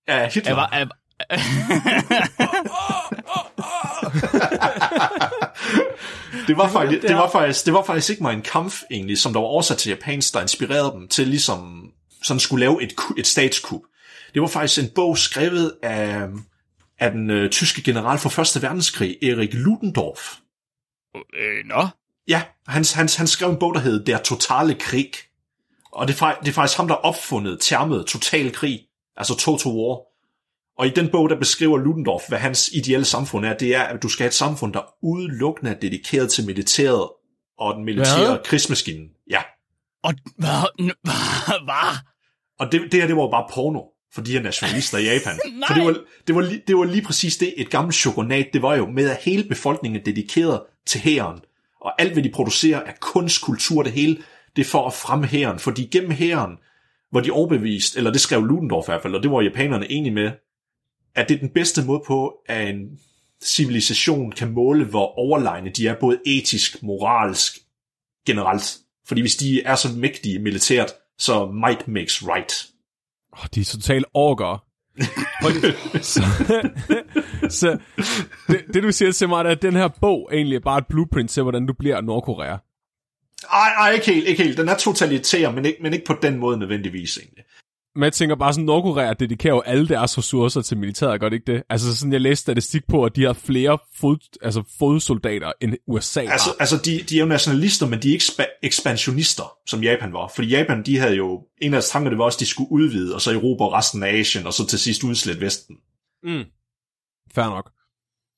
Ja, 0.09 0.29
Hitler. 0.29 0.57
Af, 0.57 0.81
af, 0.81 0.87
det, 6.46 6.57
var 6.57 6.68
faktisk, 6.68 7.03
det, 7.03 7.16
var 7.16 7.31
faktisk, 7.31 7.66
det 7.66 7.72
var 7.72 7.85
faktisk 7.85 8.11
ikke 8.11 8.22
Mein 8.22 8.42
Kampf 8.42 8.83
egentlig, 8.90 9.18
som 9.18 9.33
der 9.33 9.40
var 9.40 9.46
oversat 9.46 9.79
til 9.79 9.90
japansk, 9.90 10.35
der 10.35 10.40
inspirerede 10.40 10.92
dem 10.92 11.09
til 11.09 11.29
ligesom 11.29 11.90
sådan 12.22 12.40
skulle 12.40 12.61
lave 12.61 12.83
et, 12.83 12.94
et 13.16 13.27
statskup. 13.27 13.81
Det 14.35 14.42
var 14.42 14.48
faktisk 14.48 14.83
en 14.83 14.90
bog 14.94 15.18
skrevet 15.18 15.74
af, 15.83 16.29
af 16.98 17.11
den 17.11 17.31
øh, 17.31 17.50
tyske 17.50 17.83
general 17.83 18.18
for 18.18 18.29
Første 18.29 18.62
Verdenskrig, 18.62 19.16
Erik 19.22 19.55
Ludendorff. 19.55 20.35
øh, 21.14 21.64
nå. 21.64 21.87
Ja, 22.29 22.42
han, 22.66 22.85
han, 22.94 23.09
han 23.16 23.27
skrev 23.27 23.50
en 23.50 23.59
bog, 23.59 23.74
der 23.74 23.81
hed 23.81 24.05
Der 24.05 24.18
totale 24.18 24.74
krig. 24.74 25.11
Og 25.92 26.09
det 26.09 26.20
er, 26.20 26.35
det 26.40 26.48
er 26.48 26.53
faktisk 26.53 26.77
ham, 26.77 26.88
der 26.88 26.94
opfundet 26.94 27.59
termet 27.61 28.07
total 28.07 28.53
krig, 28.53 28.81
altså 29.16 29.37
total 29.37 29.72
war. 29.72 30.13
Og 30.79 30.87
i 30.87 30.91
den 30.91 31.09
bog, 31.09 31.31
der 31.31 31.39
beskriver 31.39 31.79
Ludendorff, 31.79 32.29
hvad 32.29 32.39
hans 32.39 32.71
ideelle 32.73 33.05
samfund 33.05 33.45
er, 33.47 33.57
det 33.57 33.75
er, 33.75 33.83
at 33.83 34.03
du 34.03 34.09
skal 34.09 34.25
have 34.25 34.29
et 34.29 34.35
samfund, 34.35 34.73
der 34.73 34.81
udelukkende 35.03 35.71
er 35.71 35.75
dedikeret 35.75 36.31
til 36.31 36.47
militæret 36.47 37.09
og 37.59 37.75
den 37.77 37.85
militære 37.85 38.27
Hvad? 38.27 38.39
krigsmaskine. 38.45 39.05
Ja, 39.31 39.43
Og 40.03 40.15
hvad? 40.39 40.93
Hvad? 41.65 41.97
og 42.61 42.73
det, 42.73 42.83
det 42.93 43.01
her, 43.01 43.07
det 43.07 43.17
var 43.17 43.31
bare 43.31 43.47
porno 43.53 43.81
for 44.15 44.21
de 44.23 44.33
her 44.33 44.43
nationalister 44.43 44.99
i 44.99 45.05
Japan. 45.05 45.39
Nej. 45.53 45.69
For 45.69 45.75
det 45.75 45.85
var, 45.85 45.97
det, 46.27 46.35
var, 46.35 46.53
det 46.67 46.77
var 46.77 46.85
lige 46.85 47.03
præcis 47.03 47.37
det, 47.37 47.55
et 47.57 47.71
gammelt 47.71 47.95
chokonat, 47.95 48.47
det 48.53 48.63
var 48.63 48.75
jo 48.77 48.87
med, 48.87 49.11
at 49.11 49.17
hele 49.17 49.45
befolkningen 49.45 50.01
er 50.01 50.05
dedikeret 50.05 50.61
til 50.87 51.01
hæren. 51.01 51.41
Og 51.81 52.01
alt, 52.01 52.13
hvad 52.13 52.23
de 52.23 52.31
producerer, 52.35 52.81
er 52.81 52.93
kunst, 53.01 53.43
kultur, 53.43 53.83
det 53.83 53.93
hele, 53.93 54.17
det 54.57 54.63
er 54.67 54.71
for 54.71 54.87
at 54.87 54.93
fremme 54.93 55.27
hæren. 55.27 55.59
Fordi 55.59 55.89
gennem 55.93 56.11
hæren, 56.11 56.57
hvor 57.11 57.21
de 57.21 57.31
overbevist, 57.31 57.97
eller 57.97 58.11
det 58.11 58.21
skrev 58.21 58.45
Ludendorff 58.45 58.89
i 58.89 58.91
hvert 58.91 59.03
fald, 59.03 59.15
og 59.15 59.23
det 59.23 59.31
var 59.31 59.41
japanerne 59.41 59.91
enige 59.91 60.15
med, 60.15 60.31
at 61.14 61.29
det 61.29 61.35
er 61.35 61.38
den 61.38 61.50
bedste 61.55 61.85
måde 61.85 62.03
på, 62.07 62.35
at 62.46 62.68
en 62.68 62.98
civilisation 63.44 64.33
kan 64.33 64.53
måle, 64.53 64.85
hvor 64.85 65.18
overlegne 65.18 65.70
de 65.70 65.88
er, 65.88 65.94
både 66.00 66.18
etisk, 66.27 66.83
moralsk, 66.83 67.59
generelt. 68.27 68.79
Fordi 69.07 69.20
hvis 69.20 69.37
de 69.37 69.62
er 69.62 69.74
så 69.74 69.88
mægtige 69.96 70.38
militært, 70.38 70.92
så 71.18 71.46
might 71.46 71.88
makes 71.88 72.22
right. 72.22 72.66
Oh, 73.33 73.46
de 73.55 73.61
er 73.61 73.64
totalt 73.64 74.07
orker. 74.14 74.64
Så, 76.03 76.22
så 77.48 77.79
det, 78.48 78.64
det, 78.74 78.83
du 78.83 78.92
siger 78.92 79.12
til 79.12 79.29
mig, 79.29 79.44
er, 79.44 79.50
at 79.50 79.62
den 79.62 79.74
her 79.74 79.88
bog 79.88 80.31
egentlig 80.33 80.57
er 80.57 80.61
bare 80.61 80.79
et 80.79 80.87
blueprint 80.87 81.31
til, 81.31 81.42
hvordan 81.42 81.66
du 81.66 81.72
bliver 81.72 82.00
Nordkorea. 82.00 82.57
Ej, 83.53 83.68
ej, 83.79 83.90
ikke 83.90 84.07
helt, 84.07 84.29
ikke 84.29 84.42
helt. 84.42 84.59
Den 84.59 84.68
er 84.68 84.77
totalitær, 84.77 85.50
men 85.50 85.64
ikke, 85.64 85.79
men 85.83 85.92
ikke 85.92 86.05
på 86.05 86.16
den 86.22 86.38
måde 86.38 86.59
nødvendigvis, 86.59 87.18
egentlig. 87.18 87.44
Men 87.97 88.05
jeg 88.05 88.13
tænker 88.13 88.37
bare 88.37 88.53
sådan, 88.53 88.65
Nordkorea 88.65 89.13
dedikerer 89.13 89.55
jo 89.55 89.61
alle 89.61 89.89
deres 89.89 90.19
ressourcer 90.19 90.63
til 90.63 90.79
militæret, 90.79 91.21
gør 91.21 91.29
det 91.29 91.37
ikke 91.37 91.53
det? 91.53 91.63
Altså 91.69 91.97
sådan, 91.97 92.13
jeg 92.13 92.21
læste 92.21 92.43
statistik 92.43 92.83
på, 92.89 93.05
at 93.05 93.17
de 93.17 93.23
har 93.25 93.33
flere 93.33 93.79
fod, 93.97 94.17
altså 94.43 94.63
fodsoldater, 94.79 95.53
end 95.61 95.75
USA 95.87 96.21
Altså, 96.21 96.51
har. 96.51 96.57
altså 96.61 96.77
de, 96.85 97.03
de 97.09 97.17
er 97.17 97.21
jo 97.21 97.27
nationalister, 97.27 97.87
men 97.87 98.03
de 98.03 98.09
er 98.09 98.13
ikke 98.13 98.25
spa- 98.25 98.59
ekspansionister, 98.63 99.57
som 99.67 99.83
Japan 99.83 100.13
var. 100.13 100.33
Fordi 100.35 100.49
Japan, 100.49 100.83
de 100.83 100.99
havde 100.99 101.15
jo, 101.15 101.43
en 101.63 101.67
af 101.67 101.71
deres 101.71 101.89
tanker, 101.89 102.11
det 102.11 102.19
var 102.19 102.25
også, 102.25 102.37
at 102.37 102.41
de 102.41 102.47
skulle 102.47 102.73
udvide, 102.73 103.15
og 103.15 103.21
så 103.21 103.31
erobre 103.33 103.79
resten 103.79 104.03
af 104.03 104.19
Asien, 104.19 104.47
og 104.47 104.53
så 104.53 104.67
til 104.67 104.79
sidst 104.79 105.05
udslætte 105.05 105.41
Vesten. 105.41 105.77
Mm. 106.23 106.45
Fair 107.35 107.45
nok. 107.45 107.71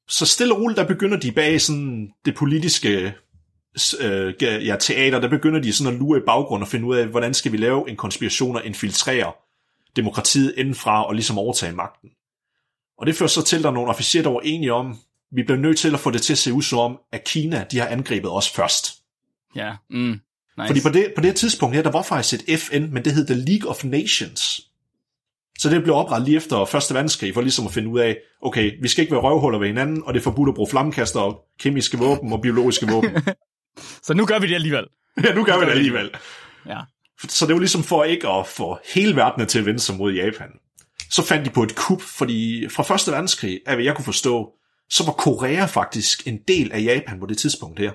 Så 0.08 0.26
stille 0.26 0.54
og 0.54 0.60
roligt, 0.60 0.78
der 0.78 0.86
begynder 0.86 1.18
de 1.18 1.32
bag 1.32 1.60
sådan 1.60 2.08
det 2.24 2.34
politiske 2.34 3.14
øh, 4.00 4.34
ja, 4.42 4.76
teater, 4.80 5.20
der 5.20 5.28
begynder 5.28 5.60
de 5.60 5.72
sådan 5.72 5.92
at 5.92 5.98
lure 5.98 6.18
i 6.18 6.22
baggrund 6.26 6.62
og 6.62 6.68
finde 6.68 6.86
ud 6.86 6.96
af, 6.96 7.06
hvordan 7.06 7.34
skal 7.34 7.52
vi 7.52 7.56
lave 7.56 7.90
en 7.90 7.96
konspiration 7.96 8.56
og 8.56 8.66
infiltrere 8.66 9.32
demokratiet 9.96 10.54
indenfra 10.56 11.06
og 11.06 11.14
ligesom 11.14 11.38
overtage 11.38 11.72
magten. 11.72 12.10
Og 12.98 13.06
det 13.06 13.16
fører 13.16 13.28
så 13.28 13.42
til, 13.42 13.56
at 13.56 13.62
der 13.62 13.68
er 13.68 13.74
nogle 13.74 13.90
officerer, 13.90 14.22
der 14.22 14.30
var 14.30 14.40
enige 14.40 14.72
om, 14.72 14.98
vi 15.32 15.42
bliver 15.42 15.58
nødt 15.58 15.78
til 15.78 15.94
at 15.94 16.00
få 16.00 16.10
det 16.10 16.22
til 16.22 16.32
at 16.32 16.38
se 16.38 16.52
ud 16.52 16.62
som 16.62 16.78
om, 16.78 16.98
at 17.12 17.24
Kina, 17.24 17.64
de 17.70 17.78
har 17.78 17.86
angrebet 17.86 18.30
os 18.32 18.50
først. 18.50 18.94
Ja. 19.56 19.74
Mm. 19.90 20.20
Nice. 20.58 20.66
Fordi 20.66 20.80
på 20.80 20.88
det, 20.88 21.12
på 21.16 21.20
det 21.20 21.30
her 21.30 21.34
tidspunkt 21.34 21.74
her, 21.74 21.82
der 21.82 21.90
var 21.90 22.02
faktisk 22.02 22.48
et 22.48 22.60
FN, 22.60 22.82
men 22.92 23.04
det 23.04 23.12
hed 23.14 23.26
The 23.26 23.34
League 23.34 23.70
of 23.70 23.84
Nations. 23.84 24.60
Så 25.58 25.70
det 25.70 25.82
blev 25.82 25.94
oprettet 25.94 26.28
lige 26.28 26.36
efter 26.36 26.64
Første 26.64 26.94
Verdenskrig, 26.94 27.34
for 27.34 27.40
ligesom 27.40 27.66
at 27.66 27.72
finde 27.72 27.88
ud 27.88 27.98
af, 27.98 28.16
okay, 28.42 28.72
vi 28.82 28.88
skal 28.88 29.02
ikke 29.02 29.12
være 29.12 29.22
røvhuller 29.22 29.58
ved 29.58 29.66
hinanden, 29.66 30.02
og 30.06 30.14
det 30.14 30.20
er 30.20 30.24
forbudt 30.24 30.48
at 30.48 30.54
bruge 30.54 30.68
flammekaster 30.70 31.20
og 31.20 31.44
kemiske 31.60 31.98
våben 31.98 32.32
og 32.32 32.40
biologiske 32.40 32.86
våben. 32.86 33.10
Så 34.06 34.14
nu 34.14 34.26
gør 34.26 34.38
vi 34.38 34.46
det 34.46 34.54
alligevel. 34.54 34.86
ja, 35.24 35.34
nu 35.34 35.44
gør 35.44 35.58
vi 35.58 35.64
det 35.64 35.70
alligevel. 35.70 36.10
Ja. 36.66 36.80
Så 37.28 37.46
det 37.46 37.54
var 37.54 37.60
ligesom 37.60 37.82
for 37.82 38.04
ikke 38.04 38.28
at 38.28 38.46
få 38.46 38.78
hele 38.94 39.16
verden 39.16 39.46
til 39.46 39.58
at 39.58 39.66
vende 39.66 39.80
sig 39.80 39.96
mod 39.96 40.12
Japan. 40.12 40.48
Så 41.10 41.22
fandt 41.22 41.44
de 41.46 41.50
på 41.50 41.62
et 41.62 41.74
kup, 41.74 42.00
fordi 42.00 42.68
fra 42.68 42.82
Første 42.82 43.12
Verdenskrig, 43.12 43.60
af 43.66 43.74
hvad 43.74 43.84
jeg 43.84 43.94
kunne 43.94 44.04
forstå, 44.04 44.52
så 44.90 45.04
var 45.04 45.12
Korea 45.12 45.64
faktisk 45.64 46.26
en 46.26 46.38
del 46.48 46.72
af 46.72 46.82
Japan 46.82 47.20
på 47.20 47.26
det 47.26 47.38
tidspunkt 47.38 47.78
her. 47.78 47.92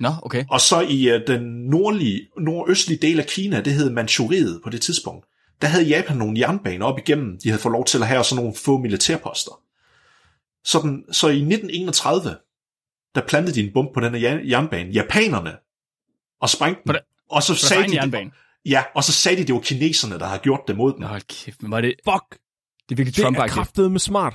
Nå, 0.00 0.10
okay. 0.22 0.44
Og 0.50 0.60
så 0.60 0.80
i 0.80 1.14
uh, 1.14 1.20
den 1.26 1.42
nordlige, 1.42 2.28
nordøstlige 2.38 2.98
del 2.98 3.20
af 3.20 3.26
Kina, 3.26 3.60
det 3.60 3.72
hed 3.72 3.90
Manchuriet 3.90 4.60
på 4.64 4.70
det 4.70 4.82
tidspunkt, 4.82 5.26
der 5.62 5.68
havde 5.68 5.84
Japan 5.84 6.16
nogle 6.16 6.40
jernbaner 6.40 6.86
op 6.86 6.98
igennem. 6.98 7.38
De 7.42 7.48
havde 7.48 7.62
fået 7.62 7.72
lov 7.72 7.84
til 7.84 7.98
at 7.98 8.06
have 8.06 8.24
sådan 8.24 8.42
nogle 8.42 8.56
få 8.64 8.78
militærposter. 8.78 9.60
Så, 10.64 10.80
den, 10.82 11.04
så 11.12 11.28
i 11.28 11.36
1931, 11.36 12.36
der 13.14 13.20
plantede 13.28 13.54
de 13.54 13.66
en 13.66 13.72
bombe 13.72 13.90
på 13.94 14.00
den 14.00 14.14
her 14.14 14.20
jern- 14.20 14.50
jernbane. 14.50 14.90
Japanerne. 14.90 15.52
Og 16.40 16.48
sprængte 16.48 16.82
den. 16.86 16.96
Det- 17.30 17.36
Og 17.36 17.42
så 17.42 17.52
På 17.52 17.56
sagde 17.56 17.88
de, 17.88 17.94
jernbane. 17.94 18.30
ja, 18.66 18.84
og 18.94 19.04
så 19.04 19.12
sagde 19.12 19.36
de, 19.42 19.46
det 19.46 19.54
var 19.54 19.60
kineserne, 19.60 20.18
der 20.18 20.26
havde 20.26 20.40
gjort 20.40 20.60
det 20.68 20.76
mod 20.76 20.92
dem. 20.92 21.00
Nå, 21.00 21.06
hold 21.06 21.22
kæft, 21.44 21.62
men 21.62 21.70
var 21.70 21.80
det, 21.80 21.94
Fuck, 22.08 22.38
det 22.88 22.94
er 22.94 22.96
virkelig 22.96 23.16
det 23.16 23.24
trump 23.24 23.38
er 23.38 23.46
kraftet 23.46 23.92
med 23.92 24.00
smart. 24.00 24.34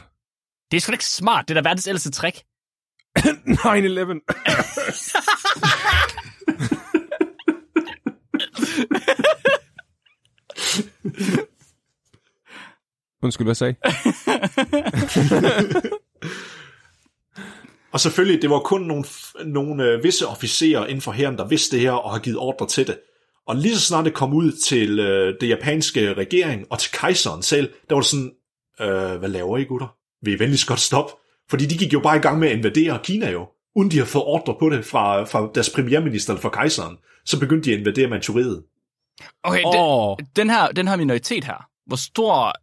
Det 0.71 0.77
er 0.77 0.81
sgu 0.81 0.91
ikke 0.91 1.05
smart. 1.05 1.47
Det 1.47 1.57
er 1.57 1.61
da 1.61 1.69
verdens 1.69 1.87
ældste 1.87 2.11
trick. 2.11 2.37
9-11. 3.19 3.21
Undskyld, 13.23 13.45
hvad 13.47 13.55
sagde? 13.55 13.75
Og 17.95 18.01
selvfølgelig, 18.01 18.41
det 18.41 18.49
var 18.49 18.59
kun 18.59 18.81
nogle, 18.81 19.03
nogle 19.45 19.83
øh, 19.83 20.03
visse 20.03 20.27
officerer 20.27 20.85
inden 20.85 21.01
for 21.01 21.11
herren, 21.11 21.37
der 21.37 21.47
vidste 21.47 21.75
det 21.75 21.81
her 21.81 21.91
og 21.91 22.11
har 22.11 22.19
givet 22.19 22.37
ordre 22.37 22.67
til 22.67 22.87
det. 22.87 22.99
Og 23.47 23.55
lige 23.55 23.75
så 23.75 23.81
snart 23.81 24.05
det 24.05 24.13
kom 24.13 24.33
ud 24.33 24.51
til 24.51 24.99
øh, 24.99 25.35
det 25.41 25.49
japanske 25.49 26.13
regering 26.13 26.65
og 26.69 26.79
til 26.79 26.91
kejseren 26.91 27.43
selv, 27.43 27.73
der 27.89 27.95
var 27.95 28.01
det 28.01 28.09
sådan, 28.09 28.31
øh, 28.81 29.19
hvad 29.19 29.29
laver 29.29 29.57
I 29.57 29.63
gutter? 29.63 29.95
Vil 30.21 30.33
I 30.33 30.39
venligst 30.39 30.67
godt 30.67 30.79
stoppe? 30.79 31.13
Fordi 31.49 31.65
de 31.65 31.77
gik 31.77 31.93
jo 31.93 31.99
bare 31.99 32.17
i 32.17 32.19
gang 32.19 32.39
med 32.39 32.47
at 32.47 32.57
invadere 32.57 32.99
Kina 33.03 33.31
jo, 33.31 33.47
uden 33.75 33.91
de 33.91 33.97
har 33.97 34.05
fået 34.05 34.25
ordre 34.25 34.55
på 34.59 34.69
det 34.69 34.85
fra, 34.85 35.23
fra 35.23 35.51
deres 35.55 35.69
premierminister 35.69 36.33
eller 36.33 36.41
fra 36.41 36.49
kejseren. 36.49 36.97
Så 37.25 37.39
begyndte 37.39 37.69
de 37.69 37.73
at 37.73 37.79
invadere 37.79 38.07
Manchuriet. 38.07 38.63
Okay, 39.43 39.59
den, 39.59 39.65
Åh, 39.75 40.17
den, 40.35 40.49
her, 40.49 40.67
den 40.67 40.87
her 40.87 40.95
minoritet 40.95 41.43
her, 41.43 41.67
hvor 41.85 41.97
stor, 41.97 42.53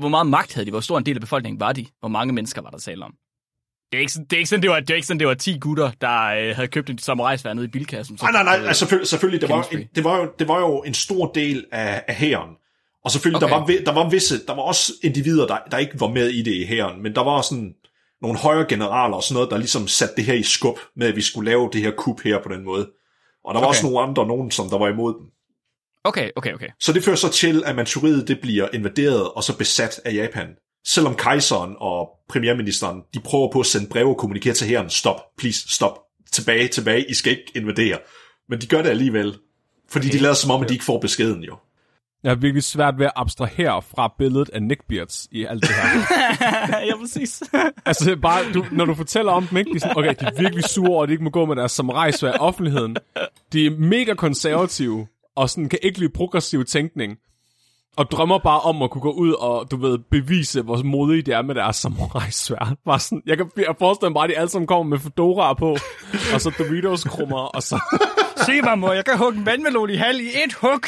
hvor 0.00 0.08
meget 0.08 0.26
magt 0.26 0.54
havde 0.54 0.66
de? 0.66 0.70
Hvor 0.70 0.80
stor 0.80 0.98
en 0.98 1.06
del 1.06 1.16
af 1.16 1.20
befolkningen 1.20 1.60
var 1.60 1.72
de? 1.72 1.86
Hvor 2.00 2.08
mange 2.08 2.32
mennesker 2.32 2.62
var 2.62 2.70
der 2.70 2.78
tale 2.78 3.04
om? 3.04 3.14
Det 3.92 3.98
er 3.98 4.00
ikke, 4.00 4.12
sådan- 4.12 4.26
det 4.30 4.36
er 4.36 4.38
ikke 4.38 4.48
sådan, 4.48 4.62
det 4.62 4.70
var, 4.70 4.80
det 4.80 4.90
er 4.90 4.94
ikke 4.94 5.06
sådan, 5.06 5.20
det 5.20 5.26
var 5.28 5.34
10 5.34 5.58
gutter, 5.58 5.90
der 6.00 6.22
øh, 6.24 6.54
havde 6.56 6.68
købt 6.68 6.90
en 6.90 6.98
samurajsvær 6.98 7.54
nede 7.54 7.64
i 7.66 7.68
bilkassen. 7.68 8.18
så- 8.18 8.24
Nej, 8.24 8.32
nej, 8.32 8.42
nej, 8.58 8.66
altså, 8.66 8.78
selvfølgelig, 8.78 9.08
selvfølgelig 9.08 9.40
det, 9.40 9.48
var, 9.48 9.68
en, 9.72 9.88
det, 9.94 10.04
var 10.04 10.16
jo, 10.18 10.32
det 10.38 10.48
var 10.48 10.60
jo 10.60 10.82
en 10.82 10.94
stor 10.94 11.32
del 11.32 11.64
af, 11.72 12.04
af 12.08 12.14
hæren. 12.14 12.50
Og 13.04 13.10
selvfølgelig, 13.10 13.42
okay. 13.44 13.54
der, 13.54 13.58
var, 13.60 13.66
der 13.86 13.92
var 14.02 14.10
visse, 14.10 14.46
der 14.46 14.54
var 14.54 14.62
også 14.62 14.92
individer, 15.02 15.46
der, 15.46 15.56
der 15.70 15.78
ikke 15.78 16.00
var 16.00 16.08
med 16.08 16.28
i 16.28 16.42
det 16.42 16.54
i 16.54 16.64
hæren, 16.64 17.02
men 17.02 17.14
der 17.14 17.24
var 17.24 17.42
sådan 17.42 17.74
nogle 18.22 18.38
højere 18.38 18.66
generaler 18.68 19.16
og 19.16 19.22
sådan 19.22 19.34
noget, 19.34 19.50
der 19.50 19.56
ligesom 19.58 19.88
satte 19.88 20.14
det 20.16 20.24
her 20.24 20.34
i 20.34 20.42
skub 20.42 20.78
med, 20.96 21.06
at 21.06 21.16
vi 21.16 21.22
skulle 21.22 21.50
lave 21.50 21.70
det 21.72 21.80
her 21.82 21.90
kup 21.90 22.20
her 22.24 22.42
på 22.42 22.48
den 22.54 22.64
måde. 22.64 22.90
Og 23.44 23.54
der 23.54 23.60
var 23.60 23.66
Okay. 23.66 23.68
også 23.68 23.82
nogle 23.86 24.00
andre, 24.00 24.26
nogen, 24.26 24.50
som 24.50 24.68
der 24.70 24.78
var 24.78 24.88
imod 24.88 25.14
dem. 25.14 25.26
Okay, 26.04 26.30
okay, 26.36 26.54
okay. 26.54 26.68
Så 26.80 26.92
det 26.92 27.04
fører 27.04 27.16
så 27.16 27.28
til, 27.32 27.62
at 27.66 27.76
Manchuriet 27.76 28.28
det 28.28 28.40
bliver 28.40 28.68
invaderet 28.74 29.28
og 29.30 29.44
så 29.44 29.58
besat 29.58 30.00
af 30.04 30.14
Japan. 30.14 30.48
Selvom 30.86 31.14
kejseren 31.14 31.74
og 31.78 32.08
premierministeren, 32.28 33.02
de 33.14 33.20
prøver 33.20 33.52
på 33.52 33.60
at 33.60 33.66
sende 33.66 33.88
breve 33.88 34.08
og 34.08 34.16
kommunikere 34.16 34.54
til 34.54 34.66
hæren, 34.66 34.90
stop, 34.90 35.20
please, 35.38 35.74
stop, 35.74 35.98
tilbage, 36.32 36.68
tilbage, 36.68 37.10
I 37.10 37.14
skal 37.14 37.32
ikke 37.32 37.52
invadere. 37.54 37.98
Men 38.48 38.60
de 38.60 38.66
gør 38.66 38.82
det 38.82 38.90
alligevel, 38.90 39.38
fordi 39.90 40.06
okay. 40.06 40.18
de 40.18 40.22
lader 40.22 40.34
som 40.34 40.50
om, 40.50 40.62
at 40.62 40.68
de 40.68 40.74
ikke 40.74 40.84
får 40.84 41.00
beskeden 41.00 41.44
jo. 41.44 41.56
jeg 42.22 42.30
har 42.30 42.36
virkelig 42.36 42.62
svært 42.62 42.98
ved 42.98 43.06
at 43.06 43.12
abstrahere 43.16 43.82
fra 43.82 44.14
billedet 44.18 44.48
af 44.48 44.62
neckbeards 44.62 45.28
i 45.30 45.44
alt 45.44 45.62
det 45.62 45.70
her. 45.70 46.78
ja, 46.88 46.96
præcis. 47.00 47.42
altså, 47.86 48.16
bare, 48.22 48.52
du, 48.52 48.64
når 48.72 48.84
du 48.84 48.94
fortæller 48.94 49.32
om 49.32 49.46
dem, 49.46 49.58
ikke? 49.58 49.70
De 49.70 49.76
er 49.76 49.80
sådan, 49.80 49.96
okay, 49.96 50.14
de 50.20 50.24
er 50.24 50.42
virkelig 50.42 50.64
sure, 50.64 51.00
og 51.00 51.08
de 51.08 51.12
ikke 51.12 51.24
må 51.24 51.30
gå 51.30 51.46
med 51.46 51.56
deres 51.56 51.72
samurajsvær 51.72 52.32
i 52.32 52.38
offentligheden. 52.38 52.96
De 53.52 53.66
er 53.66 53.70
mega 53.70 54.14
konservative, 54.14 55.06
og 55.36 55.50
sådan 55.50 55.68
kan 55.68 55.78
ikke 55.82 55.98
lide 55.98 56.12
progressiv 56.12 56.64
tænkning. 56.64 57.18
Og 57.96 58.10
drømmer 58.10 58.38
bare 58.38 58.60
om 58.60 58.82
at 58.82 58.90
kunne 58.90 59.02
gå 59.02 59.12
ud 59.12 59.32
og, 59.32 59.70
du 59.70 59.76
ved, 59.76 59.98
bevise, 60.10 60.62
hvor 60.62 60.82
modige 60.82 61.22
de 61.22 61.32
er 61.32 61.42
med 61.42 61.54
deres 61.54 61.76
samurajsvær. 61.76 62.74
Bare 62.84 63.00
sådan, 63.00 63.22
jeg 63.26 63.36
kan 63.36 63.50
jeg 63.56 63.74
forestille 63.78 64.10
mig 64.10 64.14
bare, 64.14 64.24
at 64.24 64.30
de 64.30 64.36
alle 64.38 64.48
sammen 64.48 64.66
kommer 64.66 64.84
med 64.84 64.98
fedoraer 64.98 65.54
på, 65.54 65.76
og 66.34 66.40
så 66.40 66.50
Doritos-krummer, 66.58 67.38
og 67.38 67.62
så... 67.62 67.80
Se 68.46 68.62
mig, 68.62 68.78
mor, 68.78 68.92
jeg 68.92 69.04
kan 69.04 69.18
hugge 69.18 69.38
en 69.38 69.46
vandmelon 69.46 69.90
i 69.90 69.96
halv 69.96 70.20
i 70.20 70.28
et 70.46 70.52
hug. 70.52 70.80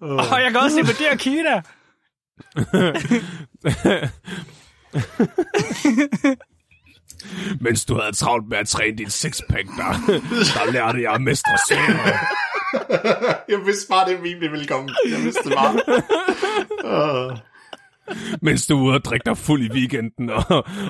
Og 0.00 0.40
jeg 0.42 0.50
kan 0.50 0.60
også 0.60 0.78
invadere 0.78 1.16
Kina. 1.16 1.62
Mens 7.60 7.84
du 7.84 8.00
havde 8.00 8.12
travlt 8.12 8.48
med 8.48 8.58
at 8.58 8.68
træne 8.68 8.96
din 8.96 9.10
sixpack, 9.10 9.66
der, 9.66 9.92
der 10.54 10.72
lærte 10.72 11.02
jeg 11.02 11.12
at 11.12 11.22
mestre 11.22 11.58
svære. 11.68 12.18
Jeg 13.52 13.58
vidste 13.66 13.88
bare, 13.90 14.10
det 14.10 14.20
meme, 14.22 14.40
det 14.40 14.52
ville 14.52 14.66
komme. 14.66 14.90
Jeg 15.10 15.24
vidste 15.24 15.42
det 15.44 15.52
bare. 15.56 17.38
Mens 18.42 18.66
du 18.66 18.76
er 18.76 18.82
ude 18.82 18.94
og 18.94 19.04
drikke 19.04 19.24
dig 19.24 19.38
fuld 19.38 19.62
i 19.62 19.72
weekenden 19.72 20.30
og, 20.30 20.44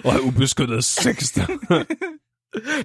og 0.04 0.12
have 0.12 0.22
ubeskyttet 0.22 0.84
sex. 0.84 1.32
der. 1.32 1.46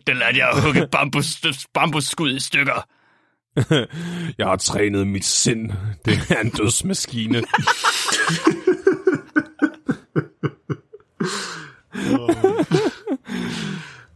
Den 0.07 0.17
lærte 0.17 0.37
jeg 0.37 0.49
at 0.49 0.61
hugge 0.61 0.87
bambus, 0.91 1.41
bambusskud 1.73 2.35
i 2.35 2.39
stykker. 2.39 2.87
Jeg 4.37 4.47
har 4.47 4.55
trænet 4.55 5.07
mit 5.07 5.25
sind. 5.25 5.71
Det 6.05 6.17
er 6.29 6.41
en 6.41 6.49
dødsmaskine. 6.49 7.43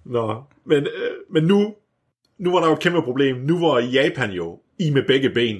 Nå, 0.06 0.44
men, 0.66 0.84
øh, 0.84 1.12
men 1.32 1.44
nu, 1.44 1.76
nu 2.40 2.52
var 2.52 2.60
der 2.60 2.68
jo 2.68 2.74
et 2.74 2.80
kæmpe 2.80 3.02
problem. 3.02 3.38
Nu 3.38 3.60
var 3.60 3.80
Japan 3.80 4.32
jo 4.32 4.60
i 4.80 4.90
med 4.90 5.04
begge 5.08 5.30
ben. 5.30 5.58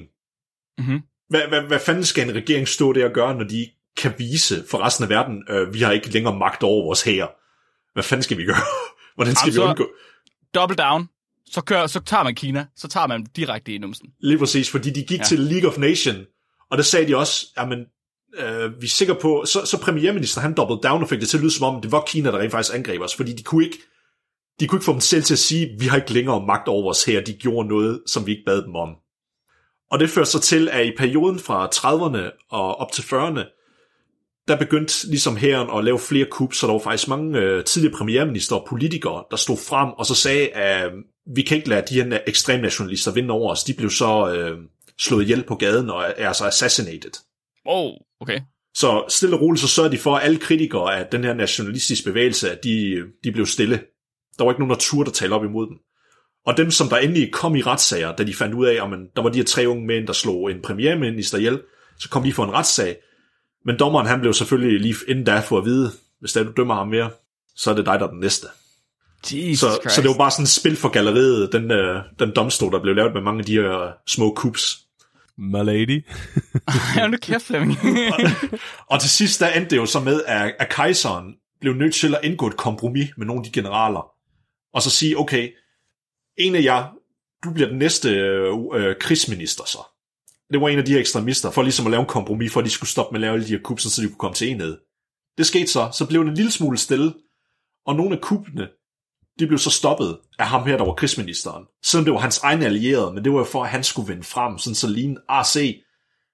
Mhm. 0.78 1.00
Hvad, 1.28 1.42
hvad, 1.48 1.60
hvad 1.60 1.78
fanden 1.78 2.04
skal 2.04 2.28
en 2.28 2.34
regering 2.34 2.68
stå 2.68 2.92
der 2.92 3.04
og 3.04 3.12
gøre, 3.12 3.34
når 3.34 3.44
de 3.44 3.66
kan 3.96 4.12
vise 4.18 4.64
for 4.70 4.78
resten 4.78 5.02
af 5.02 5.10
verden, 5.10 5.44
øh, 5.48 5.74
vi 5.74 5.80
har 5.80 5.92
ikke 5.92 6.10
længere 6.10 6.38
magt 6.38 6.62
over 6.62 6.84
vores 6.84 7.02
hære. 7.02 7.28
Hvad 7.92 8.02
fanden 8.02 8.22
skal 8.22 8.38
vi 8.38 8.44
gøre? 8.44 8.56
Hvordan 9.16 9.36
skal 9.36 9.52
Jamen, 9.52 9.64
vi 9.64 9.68
undgå? 9.68 9.88
Double 10.54 10.76
down. 10.76 11.08
Så, 11.46 11.60
kører, 11.60 11.86
så 11.86 12.00
tager 12.00 12.24
man 12.24 12.34
Kina. 12.34 12.66
Så 12.76 12.88
tager 12.88 13.06
man 13.06 13.26
direkte 13.36 13.72
i 13.72 13.78
numsen. 13.78 14.08
Lige 14.20 14.38
præcis, 14.38 14.70
fordi 14.70 14.90
de 14.90 15.02
gik 15.02 15.18
ja. 15.18 15.24
Til 15.24 15.38
League 15.38 15.70
of 15.70 15.78
Nation, 15.78 16.16
og 16.70 16.78
der 16.78 16.84
sagde 16.84 17.06
de 17.08 17.16
også, 17.16 17.46
jamen, 17.58 17.78
øh, 18.38 18.80
vi 18.80 18.86
er 18.86 18.90
sikre 18.90 19.14
på, 19.14 19.44
så, 19.46 19.66
så 19.66 19.80
premierminister, 19.80 20.40
han 20.40 20.54
doubled 20.54 20.78
down 20.82 21.02
og 21.02 21.08
fik 21.08 21.20
det 21.20 21.28
til 21.28 21.36
at 21.36 21.42
lyde 21.42 21.52
som 21.52 21.74
om, 21.74 21.82
det 21.82 21.92
var 21.92 22.04
Kina, 22.06 22.30
der 22.30 22.38
rent 22.38 22.50
faktisk 22.50 22.74
angreb 22.74 23.00
os, 23.00 23.16
fordi 23.16 23.32
de 23.32 23.42
kunne 23.42 23.64
ikke, 23.64 23.78
de 24.60 24.66
kunne 24.66 24.76
ikke 24.76 24.84
få 24.84 24.92
dem 24.92 25.00
selv 25.00 25.22
til 25.22 25.34
at 25.34 25.38
sige, 25.38 25.76
vi 25.78 25.86
har 25.86 25.96
ikke 25.96 26.12
længere 26.12 26.46
magt 26.46 26.68
over 26.68 26.82
vores 26.82 27.04
her, 27.04 27.20
de 27.20 27.32
gjorde 27.32 27.68
noget, 27.68 28.02
som 28.06 28.26
vi 28.26 28.30
ikke 28.30 28.44
bad 28.46 28.62
dem 28.62 28.74
om. 28.74 28.96
Og 29.90 30.00
det 30.00 30.10
førte 30.10 30.30
så 30.30 30.40
til, 30.40 30.68
at 30.68 30.86
i 30.86 30.92
perioden 30.98 31.38
fra 31.38 31.68
30'erne 31.74 32.46
og 32.50 32.76
op 32.76 32.92
til 32.92 33.02
40'erne, 33.02 33.56
der 34.48 34.56
begyndte 34.56 35.08
ligesom 35.08 35.36
herren 35.36 35.78
at 35.78 35.84
lave 35.84 35.98
flere 35.98 36.26
kup, 36.30 36.54
så 36.54 36.66
der 36.66 36.72
var 36.72 36.80
faktisk 36.80 37.08
mange 37.08 37.38
øh, 37.38 37.64
tidligere 37.64 37.96
premierminister 37.96 38.56
og 38.56 38.66
politikere, 38.68 39.24
der 39.30 39.36
stod 39.36 39.56
frem 39.56 39.88
og 39.88 40.06
så 40.06 40.14
sagde, 40.14 40.48
at 40.48 40.92
vi 41.34 41.42
kan 41.42 41.56
ikke 41.56 41.68
lade 41.68 41.86
de 41.88 41.94
her 41.94 42.18
ekstremnationalister 42.26 43.12
vinde 43.12 43.30
over 43.30 43.50
os. 43.50 43.64
De 43.64 43.74
blev 43.74 43.90
så 43.90 44.34
øh, 44.34 44.58
slået 44.98 45.22
ihjel 45.22 45.42
på 45.42 45.54
gaden 45.54 45.90
og 45.90 46.02
er, 46.02 46.28
altså 46.28 46.44
assassinated. 46.44 47.12
Oh, 47.66 47.92
okay. 48.20 48.40
Så 48.74 49.04
stille 49.08 49.36
og 49.36 49.42
roligt, 49.42 49.60
så 49.60 49.68
sørgede 49.68 49.92
de 49.92 49.98
for, 49.98 50.16
at 50.16 50.24
alle 50.24 50.38
kritikere 50.38 50.98
af 50.98 51.06
den 51.06 51.24
her 51.24 51.34
nationalistiske 51.34 52.04
bevægelse, 52.04 52.50
at 52.50 52.64
de, 52.64 53.02
de 53.24 53.32
blev 53.32 53.46
stille. 53.46 53.80
Der 54.38 54.44
var 54.44 54.52
ikke 54.52 54.60
nogen, 54.60 54.70
der 54.70 54.80
turde 54.80 55.10
tale 55.10 55.34
op 55.34 55.44
imod 55.44 55.66
dem. 55.66 55.76
Og 56.46 56.56
dem, 56.56 56.70
som 56.70 56.88
der 56.88 56.96
endelig 56.96 57.32
kom 57.32 57.56
i 57.56 57.62
retssager, 57.62 58.16
da 58.16 58.24
de 58.24 58.34
fandt 58.34 58.54
ud 58.54 58.66
af, 58.66 58.74
at 58.74 58.98
der 59.16 59.22
var 59.22 59.30
de 59.30 59.38
her 59.38 59.44
tre 59.44 59.66
unge 59.68 59.86
mænd, 59.86 60.06
der 60.06 60.12
slog 60.12 60.50
en 60.50 60.62
premierminister 60.62 61.38
ihjel, 61.38 61.60
så 61.98 62.08
kom 62.08 62.22
de 62.22 62.32
for 62.32 62.44
en 62.44 62.52
retssag. 62.52 62.96
Men 63.64 63.78
dommeren, 63.78 64.06
han 64.06 64.20
blev 64.20 64.32
selvfølgelig 64.32 64.80
lige 64.80 64.94
inden 65.08 65.24
da 65.24 65.40
for 65.40 65.58
at 65.58 65.64
vide, 65.64 65.90
hvis 66.20 66.32
der 66.32 66.42
du 66.42 66.52
dømmer 66.56 66.74
ham 66.74 66.88
mere, 66.88 67.10
så 67.56 67.70
er 67.70 67.74
det 67.74 67.86
dig, 67.86 68.00
der 68.00 68.06
er 68.06 68.10
den 68.10 68.20
næste. 68.20 68.46
Jesus 69.32 69.60
Så, 69.60 69.78
Christ. 69.82 69.94
så 69.94 70.02
det 70.02 70.08
var 70.08 70.16
bare 70.16 70.30
sådan 70.30 70.42
et 70.42 70.48
spil 70.48 70.76
for 70.76 70.88
galleriet, 70.88 71.52
den, 71.52 71.70
øh, 71.70 72.02
den 72.18 72.32
domstol, 72.36 72.72
der 72.72 72.80
blev 72.82 72.94
lavet 72.94 73.14
med 73.14 73.22
mange 73.22 73.38
af 73.38 73.44
de 73.44 73.52
her 73.52 73.92
små 74.06 74.34
kups. 74.34 74.78
My 75.38 75.64
lady. 75.64 76.04
Ja, 76.96 77.06
nu 77.06 77.16
kæft, 77.22 77.46
Flemming. 77.46 77.78
Og 78.90 79.00
til 79.00 79.10
sidst, 79.10 79.40
der 79.40 79.48
endte 79.48 79.70
det 79.70 79.76
jo 79.76 79.86
så 79.86 80.00
med, 80.00 80.22
at, 80.26 80.54
at 80.58 80.68
kejseren 80.68 81.34
blev 81.60 81.74
nødt 81.74 81.94
til 81.94 82.14
at 82.14 82.20
indgå 82.24 82.46
et 82.46 82.56
kompromis 82.56 83.08
med 83.16 83.26
nogle 83.26 83.40
af 83.40 83.44
de 83.44 83.50
generaler. 83.60 84.10
Og 84.74 84.82
så 84.82 84.90
sige, 84.90 85.18
okay, 85.18 85.48
en 86.40 86.54
af 86.54 86.62
jer, 86.62 86.94
du 87.44 87.52
bliver 87.52 87.68
den 87.68 87.78
næste 87.78 88.10
øh, 88.10 88.54
øh, 88.74 88.96
krigsminister 89.00 89.64
så. 89.64 89.78
Det 90.52 90.60
var 90.60 90.68
en 90.68 90.78
af 90.78 90.84
de 90.84 90.92
her 90.92 91.00
ekstremister, 91.00 91.50
for 91.50 91.62
ligesom 91.62 91.86
at 91.86 91.90
lave 91.90 92.00
en 92.00 92.06
kompromis, 92.06 92.52
for 92.52 92.60
at 92.60 92.66
de 92.66 92.70
skulle 92.70 92.90
stoppe 92.90 93.12
med 93.12 93.18
at 93.18 93.20
lave 93.20 93.34
alle 93.34 93.46
de 93.46 93.50
her 93.50 93.62
kup, 93.64 93.80
så 93.80 94.02
de 94.02 94.06
kunne 94.06 94.18
komme 94.18 94.34
til 94.34 94.48
enhed. 94.48 94.78
Det 95.38 95.46
skete 95.46 95.66
så, 95.66 95.90
så 95.98 96.06
blev 96.06 96.24
det 96.24 96.30
en 96.30 96.36
lille 96.36 96.50
smule 96.50 96.78
stille, 96.78 97.14
og 97.86 97.94
nogle 97.96 98.16
af 98.16 98.20
kuppene, 98.20 98.68
de 99.38 99.46
blev 99.46 99.58
så 99.58 99.70
stoppet 99.70 100.18
af 100.38 100.46
ham 100.46 100.66
her, 100.66 100.76
der 100.76 100.84
var 100.84 100.94
krigsministeren. 100.94 101.64
Selvom 101.84 102.04
det 102.04 102.14
var 102.14 102.20
hans 102.20 102.38
egen 102.38 102.62
allierede, 102.62 103.12
men 103.14 103.24
det 103.24 103.32
var 103.32 103.44
for, 103.44 103.64
at 103.64 103.70
han 103.70 103.84
skulle 103.84 104.08
vinde 104.08 104.22
frem, 104.22 104.58
sådan 104.58 104.74
så 104.74 104.88
lignende, 104.88 105.20
ah 105.28 105.44
se, 105.44 105.82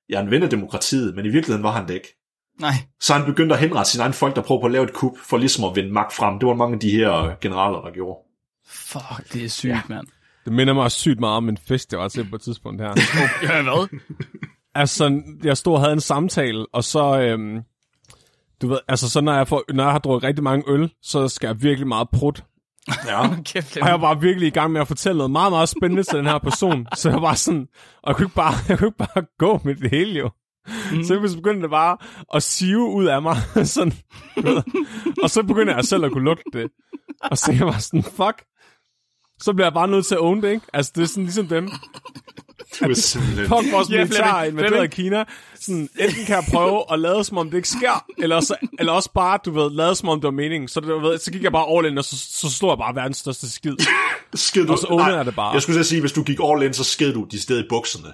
jeg 0.09 0.17
er 0.17 0.23
en 0.23 0.31
ven 0.31 0.43
af 0.43 0.51
demokratiet, 0.51 1.15
men 1.15 1.27
i 1.27 1.29
virkeligheden 1.29 1.63
var 1.63 1.71
han 1.71 1.89
det 1.89 1.95
ikke. 1.95 2.17
Nej. 2.61 2.73
Så 3.01 3.13
han 3.13 3.27
begyndte 3.27 3.55
at 3.55 3.61
henrette 3.61 3.91
sine 3.91 4.03
egne 4.03 4.15
folk, 4.15 4.37
der 4.37 4.43
prøvede 4.43 4.63
på 4.63 4.67
at 4.67 4.73
lave 4.73 4.85
et 4.85 4.93
kup, 4.93 5.19
for 5.19 5.37
ligesom 5.37 5.65
at 5.65 5.77
vinde 5.77 5.93
magt 5.93 6.13
frem. 6.13 6.39
Det 6.39 6.47
var 6.47 6.55
mange 6.55 6.75
af 6.75 6.81
de 6.81 6.91
her 6.91 7.41
generaler, 7.41 7.81
der 7.81 7.91
gjorde. 7.91 8.26
Fuck, 8.69 9.33
det 9.33 9.45
er 9.45 9.49
sygt, 9.49 9.71
ja. 9.71 9.81
mand. 9.89 10.07
Det 10.45 10.53
minder 10.53 10.75
mig 10.75 10.83
også 10.83 10.99
sygt 10.99 11.21
meget 11.21 11.37
om 11.37 11.49
en 11.49 11.59
fest, 11.59 11.93
jeg 11.93 12.01
var 12.01 12.09
til 12.09 12.31
på 12.31 12.37
et 12.37 12.43
tidspunkt 12.43 12.83
her. 12.83 12.89
Ja, 13.43 13.63
hvad? 13.63 13.99
altså, 14.75 15.23
jeg 15.45 15.57
stod 15.57 15.75
og 15.75 15.81
havde 15.81 15.93
en 15.93 16.01
samtale, 16.01 16.67
og 16.73 16.85
så, 16.85 17.21
øhm, 17.21 17.61
du 18.63 18.69
ved, 18.69 18.79
altså 18.89 19.11
så 19.11 19.21
når 19.21 19.33
jeg, 19.35 19.49
får, 19.49 19.63
når 19.69 19.85
jeg 19.85 19.93
har 19.93 19.99
drukket 19.99 20.29
rigtig 20.29 20.45
mange 20.45 20.65
øl, 20.69 20.93
så 21.03 21.29
skal 21.29 21.47
jeg 21.47 21.63
virkelig 21.63 21.89
meget 21.89 22.09
prut. 22.11 22.45
Ja. 23.07 23.29
Kæft, 23.53 23.77
Og 23.77 23.89
jeg 23.89 24.01
var 24.01 24.15
bare 24.15 24.21
virkelig 24.21 24.47
i 24.47 24.51
gang 24.51 24.73
med 24.73 24.81
at 24.81 24.89
fortælle 24.89 25.17
noget 25.17 25.31
meget, 25.31 25.53
meget 25.53 25.69
spændende 25.69 26.03
til 26.03 26.19
den 26.19 26.27
her 26.27 26.39
person. 26.39 26.87
Så 26.97 27.11
jeg 27.11 27.23
var 27.23 27.35
sådan, 27.35 27.67
og 28.03 28.09
jeg 28.09 28.17
kunne 28.17 28.27
ikke 28.27 28.35
bare, 28.35 28.53
jeg 28.69 28.79
kunne 28.79 28.89
ikke 28.89 28.99
bare 28.99 29.25
gå 29.39 29.61
med 29.65 29.75
det 29.75 29.91
hele 29.91 30.19
jo. 30.19 30.31
Mm. 30.93 31.05
Så 31.05 31.15
jeg 31.15 31.23
begyndte 31.37 31.63
det 31.63 31.71
bare 31.71 31.97
at 32.35 32.43
sive 32.43 32.89
ud 32.91 33.05
af 33.05 33.23
mig. 33.23 33.37
sådan, 33.65 33.93
du 34.37 34.43
ved. 34.43 34.63
og 35.23 35.31
så 35.31 35.43
begyndte 35.43 35.75
jeg 35.75 35.85
selv 35.85 36.05
at 36.05 36.13
kunne 36.13 36.25
lugte 36.25 36.45
det. 36.53 36.71
Og 37.31 37.39
så 37.39 37.53
jeg 37.53 37.67
var 37.67 37.79
sådan, 37.79 38.03
fuck. 38.03 38.45
Så 39.41 39.53
bliver 39.53 39.67
jeg 39.67 39.75
bare 39.75 39.89
nødt 39.89 40.07
til 40.07 40.15
at 40.15 40.21
own 40.21 40.43
det, 40.43 40.51
ikke? 40.51 40.67
Altså, 40.73 40.93
det 40.95 41.03
er 41.03 41.07
sådan 41.07 41.25
ligesom 41.25 41.47
dem. 41.47 41.71
Du 42.81 42.91
er 42.91 42.95
simpelthen... 42.95 43.49
Fuck 43.49 43.73
vores 43.73 43.89
militær 43.89 44.43
invaderet 44.43 44.69
Flemming. 44.69 44.93
Kina. 44.93 45.25
Sådan, 45.61 45.89
enten 46.01 46.25
kan 46.27 46.35
jeg 46.37 46.45
prøve 46.53 46.85
at 46.93 46.99
lade 46.99 47.25
som 47.25 47.39
om 47.39 47.51
det 47.51 47.57
ikke 47.57 47.69
sker, 47.69 48.05
eller 48.19 48.37
også, 48.37 48.57
eller 48.79 48.93
også 48.93 49.11
bare, 49.13 49.39
du 49.45 49.51
ved, 49.51 49.71
lade 49.71 49.95
som 49.95 50.09
om 50.09 50.21
det 50.21 50.25
var 50.25 50.31
meningen. 50.31 50.69
Så, 50.69 50.81
du 50.81 50.99
ved, 50.99 51.19
så 51.19 51.33
gik 51.33 51.43
jeg 51.43 51.53
bare 51.53 51.79
all 51.79 51.87
in, 51.87 51.99
og 51.99 52.05
så, 52.05 52.17
så 52.19 52.51
slog 52.51 52.71
jeg 52.71 52.79
bare 52.79 52.95
verdens 52.95 53.17
største 53.17 53.51
skid. 53.51 53.77
Skid 54.35 54.67
du... 54.67 54.73
Og 54.73 54.79
så 54.79 54.87
ownede 54.87 55.17
jeg 55.17 55.27
det 55.27 55.35
bare. 55.35 55.53
Jeg 55.53 55.63
skulle 55.63 55.85
sige, 55.85 56.01
hvis 56.01 56.13
du 56.13 56.23
gik 56.23 56.39
all 56.45 56.63
in, 56.63 56.75
så 56.75 56.85
sked 56.85 57.13
du 57.13 57.27
de 57.31 57.43
steder 57.43 57.65
i 57.65 57.67
bukserne. 57.69 58.13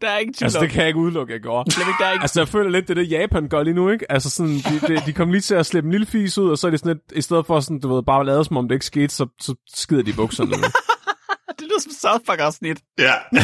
Der 0.00 0.08
er 0.10 0.18
ikke 0.18 0.32
tvivl 0.32 0.46
Altså, 0.46 0.60
det 0.60 0.70
kan 0.70 0.80
jeg 0.80 0.88
ikke 0.88 1.00
udelukke, 1.00 1.32
jeg 1.32 1.40
gjorde. 1.40 1.70
Der 1.70 2.06
er 2.06 2.12
ikke... 2.12 2.22
Altså, 2.22 2.40
jeg 2.40 2.48
føler 2.48 2.70
lidt, 2.70 2.88
det 2.88 2.98
er 2.98 3.02
det, 3.02 3.10
Japan 3.10 3.48
gør 3.48 3.62
lige 3.62 3.74
nu, 3.74 3.90
ikke? 3.90 4.12
Altså, 4.12 4.30
sådan, 4.30 4.52
de, 4.52 4.80
de, 4.88 5.02
de 5.06 5.12
kom 5.12 5.30
lige 5.30 5.40
til 5.40 5.54
at 5.54 5.66
slippe 5.66 5.86
en 5.86 5.90
lille 5.90 6.06
fis 6.06 6.38
ud, 6.38 6.50
og 6.50 6.58
så 6.58 6.66
er 6.66 6.70
det 6.70 6.80
sådan 6.80 6.92
lidt, 7.08 7.18
i 7.18 7.22
stedet 7.22 7.46
for 7.46 7.60
sådan, 7.60 7.80
du 7.80 7.94
ved, 7.94 8.02
bare 8.02 8.20
at 8.20 8.26
lade 8.26 8.44
som 8.44 8.56
om 8.56 8.68
det 8.68 8.74
ikke 8.74 8.86
skete, 8.86 9.14
så, 9.14 9.26
så 9.40 9.54
skider 9.74 10.02
de 10.02 10.10
i 10.10 10.12
bukserne. 10.12 10.50
Det 11.58 11.66
lyder 11.66 11.80
som 11.80 11.92
South 11.92 12.24
Park 12.26 12.38
afsnit. 12.38 12.78
Ja. 12.98 13.12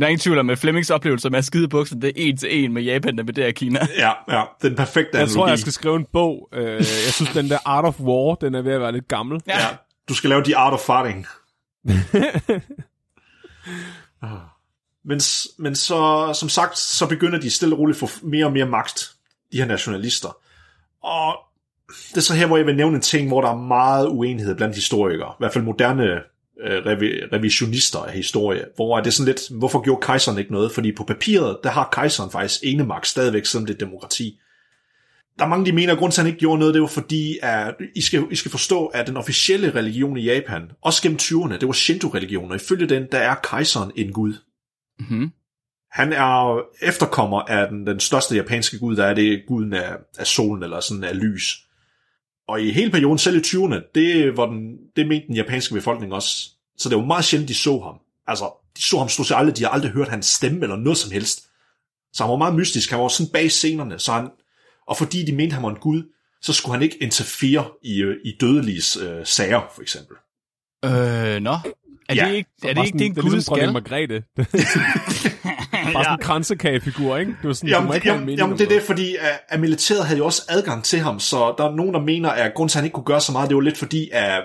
Der 0.00 0.04
er 0.04 0.08
ingen 0.08 0.20
tvivl 0.20 0.38
om, 0.38 0.50
at 0.50 0.58
Flemmings 0.58 0.90
oplevelse 0.90 1.30
med 1.30 1.38
at 1.38 1.44
skide 1.44 1.68
bukser, 1.68 1.96
det 1.96 2.08
er 2.08 2.12
en 2.16 2.36
til 2.36 2.64
en 2.64 2.72
med 2.72 2.82
Japan, 2.82 3.18
der 3.18 3.24
med 3.24 3.32
det 3.32 3.44
her 3.44 3.50
Kina. 3.52 3.78
ja, 3.98 4.10
ja. 4.28 4.42
Den 4.62 4.74
perfekte 4.76 5.10
jeg 5.12 5.20
analogi. 5.22 5.34
tror, 5.34 5.48
jeg 5.48 5.58
skal 5.58 5.72
skrive 5.72 5.96
en 5.96 6.06
bog. 6.12 6.48
Øh, 6.54 6.72
jeg 6.74 6.82
synes, 6.82 7.30
den 7.32 7.50
der 7.50 7.58
Art 7.64 7.84
of 7.84 8.00
War, 8.00 8.34
den 8.34 8.54
er 8.54 8.62
ved 8.62 8.72
at 8.72 8.80
være 8.80 8.92
lidt 8.92 9.08
gammel. 9.08 9.40
Ja. 9.48 9.54
Du 10.08 10.14
skal 10.14 10.30
lave 10.30 10.42
de 10.42 10.56
art 10.56 10.72
of 10.72 10.80
farting. 10.80 11.26
men, 15.04 15.20
s- 15.20 15.48
men 15.58 15.76
så, 15.76 16.30
som 16.40 16.48
sagt, 16.48 16.78
så 16.78 17.08
begynder 17.08 17.40
de 17.40 17.50
stille 17.50 17.74
og 17.74 17.78
roligt 17.78 18.02
at 18.02 18.08
få 18.10 18.26
mere 18.26 18.46
og 18.46 18.52
mere 18.52 18.66
magt, 18.66 19.12
de 19.52 19.56
her 19.58 19.64
nationalister. 19.66 20.36
Og 21.06 21.36
det 22.10 22.16
er 22.16 22.20
så 22.20 22.34
her, 22.34 22.46
hvor 22.46 22.56
jeg 22.56 22.66
vil 22.66 22.76
nævne 22.76 22.96
en 22.96 23.02
ting, 23.02 23.28
hvor 23.28 23.40
der 23.40 23.48
er 23.50 23.56
meget 23.56 24.08
uenighed 24.08 24.54
blandt 24.54 24.74
historikere, 24.74 25.28
i 25.32 25.36
hvert 25.38 25.52
fald 25.52 25.64
moderne 25.64 26.04
øh, 26.64 26.78
revi- 26.78 27.36
revisionister 27.36 27.98
af 27.98 28.12
historie, 28.12 28.64
hvor 28.76 28.98
er 28.98 29.02
det 29.02 29.14
sådan 29.14 29.34
lidt, 29.34 29.58
hvorfor 29.58 29.80
gjorde 29.80 30.02
kejseren 30.02 30.38
ikke 30.38 30.52
noget? 30.52 30.72
Fordi 30.72 30.92
på 30.92 31.04
papiret, 31.04 31.58
der 31.64 31.70
har 31.70 31.88
kejseren 31.92 32.30
faktisk 32.30 32.60
enemagt 32.64 33.06
stadigvæk, 33.06 33.46
selvom 33.46 33.66
det 33.66 33.74
er 33.74 33.78
demokrati. 33.78 34.38
Der 35.38 35.44
er 35.44 35.48
mange, 35.48 35.66
de 35.66 35.72
mener, 35.72 35.92
at 35.92 35.98
grunden 35.98 36.12
til, 36.12 36.20
at 36.20 36.24
han 36.24 36.32
ikke 36.32 36.40
gjorde 36.40 36.58
noget, 36.58 36.74
det 36.74 36.82
var 36.82 36.88
fordi, 36.88 37.38
at 37.42 37.74
I 37.94 38.00
skal, 38.00 38.24
I 38.30 38.36
skal 38.36 38.50
forstå, 38.50 38.86
at 38.86 39.06
den 39.06 39.16
officielle 39.16 39.74
religion 39.74 40.16
i 40.16 40.22
Japan, 40.22 40.70
også 40.82 41.02
gennem 41.02 41.18
20'erne, 41.22 41.58
det 41.58 41.66
var 41.66 41.72
Shinto-religion, 41.72 42.50
og 42.50 42.56
ifølge 42.56 42.86
den, 42.86 43.06
der 43.12 43.18
er 43.18 43.34
kejseren 43.34 43.92
en 43.96 44.12
gud. 44.12 44.34
Mm-hmm. 44.98 45.30
Han 45.90 46.12
er 46.12 46.60
efterkommer 46.82 47.40
af 47.40 47.68
den, 47.68 47.86
den 47.86 48.00
største 48.00 48.36
japanske 48.36 48.78
gud, 48.78 48.96
der 48.96 49.06
er 49.06 49.14
det 49.14 49.42
guden 49.46 49.72
af, 49.72 49.96
af 50.18 50.26
solen, 50.26 50.62
eller 50.62 50.80
sådan 50.80 51.04
af 51.04 51.20
lys. 51.20 51.58
Og 52.48 52.62
i 52.62 52.70
hele 52.70 52.90
perioden, 52.90 53.18
selv 53.18 53.36
i 53.36 53.40
20'erne, 53.40 53.90
det, 53.94 54.36
var 54.36 54.46
den, 54.46 54.76
det 54.96 55.08
mente 55.08 55.26
den 55.26 55.36
japanske 55.36 55.74
befolkning 55.74 56.12
også. 56.12 56.50
Så 56.78 56.88
det 56.88 56.98
var 56.98 57.04
meget 57.04 57.24
sjældent, 57.24 57.48
de 57.48 57.54
så 57.54 57.78
ham. 57.78 57.94
Altså, 58.26 58.44
de 58.76 58.82
så 58.82 58.98
ham 58.98 59.08
stort 59.08 59.26
set 59.26 59.36
aldrig, 59.36 59.56
de 59.56 59.62
har 59.62 59.70
aldrig 59.70 59.90
hørt 59.90 60.08
hans 60.08 60.26
stemme, 60.26 60.62
eller 60.62 60.76
noget 60.76 60.98
som 60.98 61.12
helst. 61.12 61.48
Så 62.12 62.22
han 62.22 62.30
var 62.30 62.36
meget 62.36 62.54
mystisk, 62.54 62.90
han 62.90 63.00
var 63.00 63.08
sådan 63.08 63.32
bag 63.32 63.50
scenerne, 63.50 63.98
så 63.98 64.12
han, 64.12 64.30
og 64.88 64.96
fordi 64.96 65.24
de 65.24 65.32
mente, 65.32 65.54
han 65.54 65.62
var 65.62 65.70
en 65.70 65.76
gud, 65.80 66.02
så 66.42 66.52
skulle 66.52 66.74
han 66.74 66.82
ikke 66.82 67.02
interfere 67.02 67.64
i, 67.82 68.02
øh, 68.02 68.16
i 68.24 68.34
dødeliges 68.40 68.96
øh, 68.96 69.26
sager, 69.26 69.60
for 69.74 69.82
eksempel. 69.82 70.16
Øh, 70.84 71.40
nå. 71.40 71.52
Er 72.08 72.14
Ja. 72.14 72.28
det 72.28 72.34
ikke, 72.34 72.50
er 72.64 72.74
det 72.74 72.86
ikke 72.86 72.98
det, 72.98 73.06
en 73.06 73.14
det 73.14 73.18
er 73.18 73.22
gud 73.22 73.30
ligesom 73.30 73.54
skal? 73.56 73.72
Margrethe. 73.72 74.22
Bare 75.92 76.04
sådan 76.04 76.12
en 76.18 76.18
kransekagefigur, 76.22 77.16
ikke? 77.16 77.32
Det 77.42 77.48
var 77.48 77.52
sådan, 77.52 77.68
du 77.68 77.74
Jamen, 77.74 77.88
det, 77.88 77.94
ikke 77.94 78.08
jamen, 78.08 78.20
mening 78.26 78.38
jamen 78.38 78.58
det 78.58 78.64
er 78.64 78.68
det, 78.68 78.82
fordi 78.82 79.16
at, 79.16 79.40
at 79.48 79.60
militæret 79.60 80.04
havde 80.06 80.18
jo 80.18 80.24
også 80.24 80.42
adgang 80.48 80.84
til 80.84 80.98
ham, 80.98 81.20
så 81.20 81.54
der 81.58 81.64
er 81.64 81.74
nogen, 81.74 81.94
der 81.94 82.00
mener, 82.00 82.30
at 82.30 82.54
grunden 82.54 82.68
til, 82.68 82.78
at 82.78 82.80
han 82.80 82.84
ikke 82.84 82.94
kunne 82.94 83.04
gøre 83.04 83.20
så 83.20 83.32
meget, 83.32 83.48
det 83.48 83.54
var 83.54 83.60
lidt 83.60 83.78
fordi, 83.78 84.10
at 84.12 84.42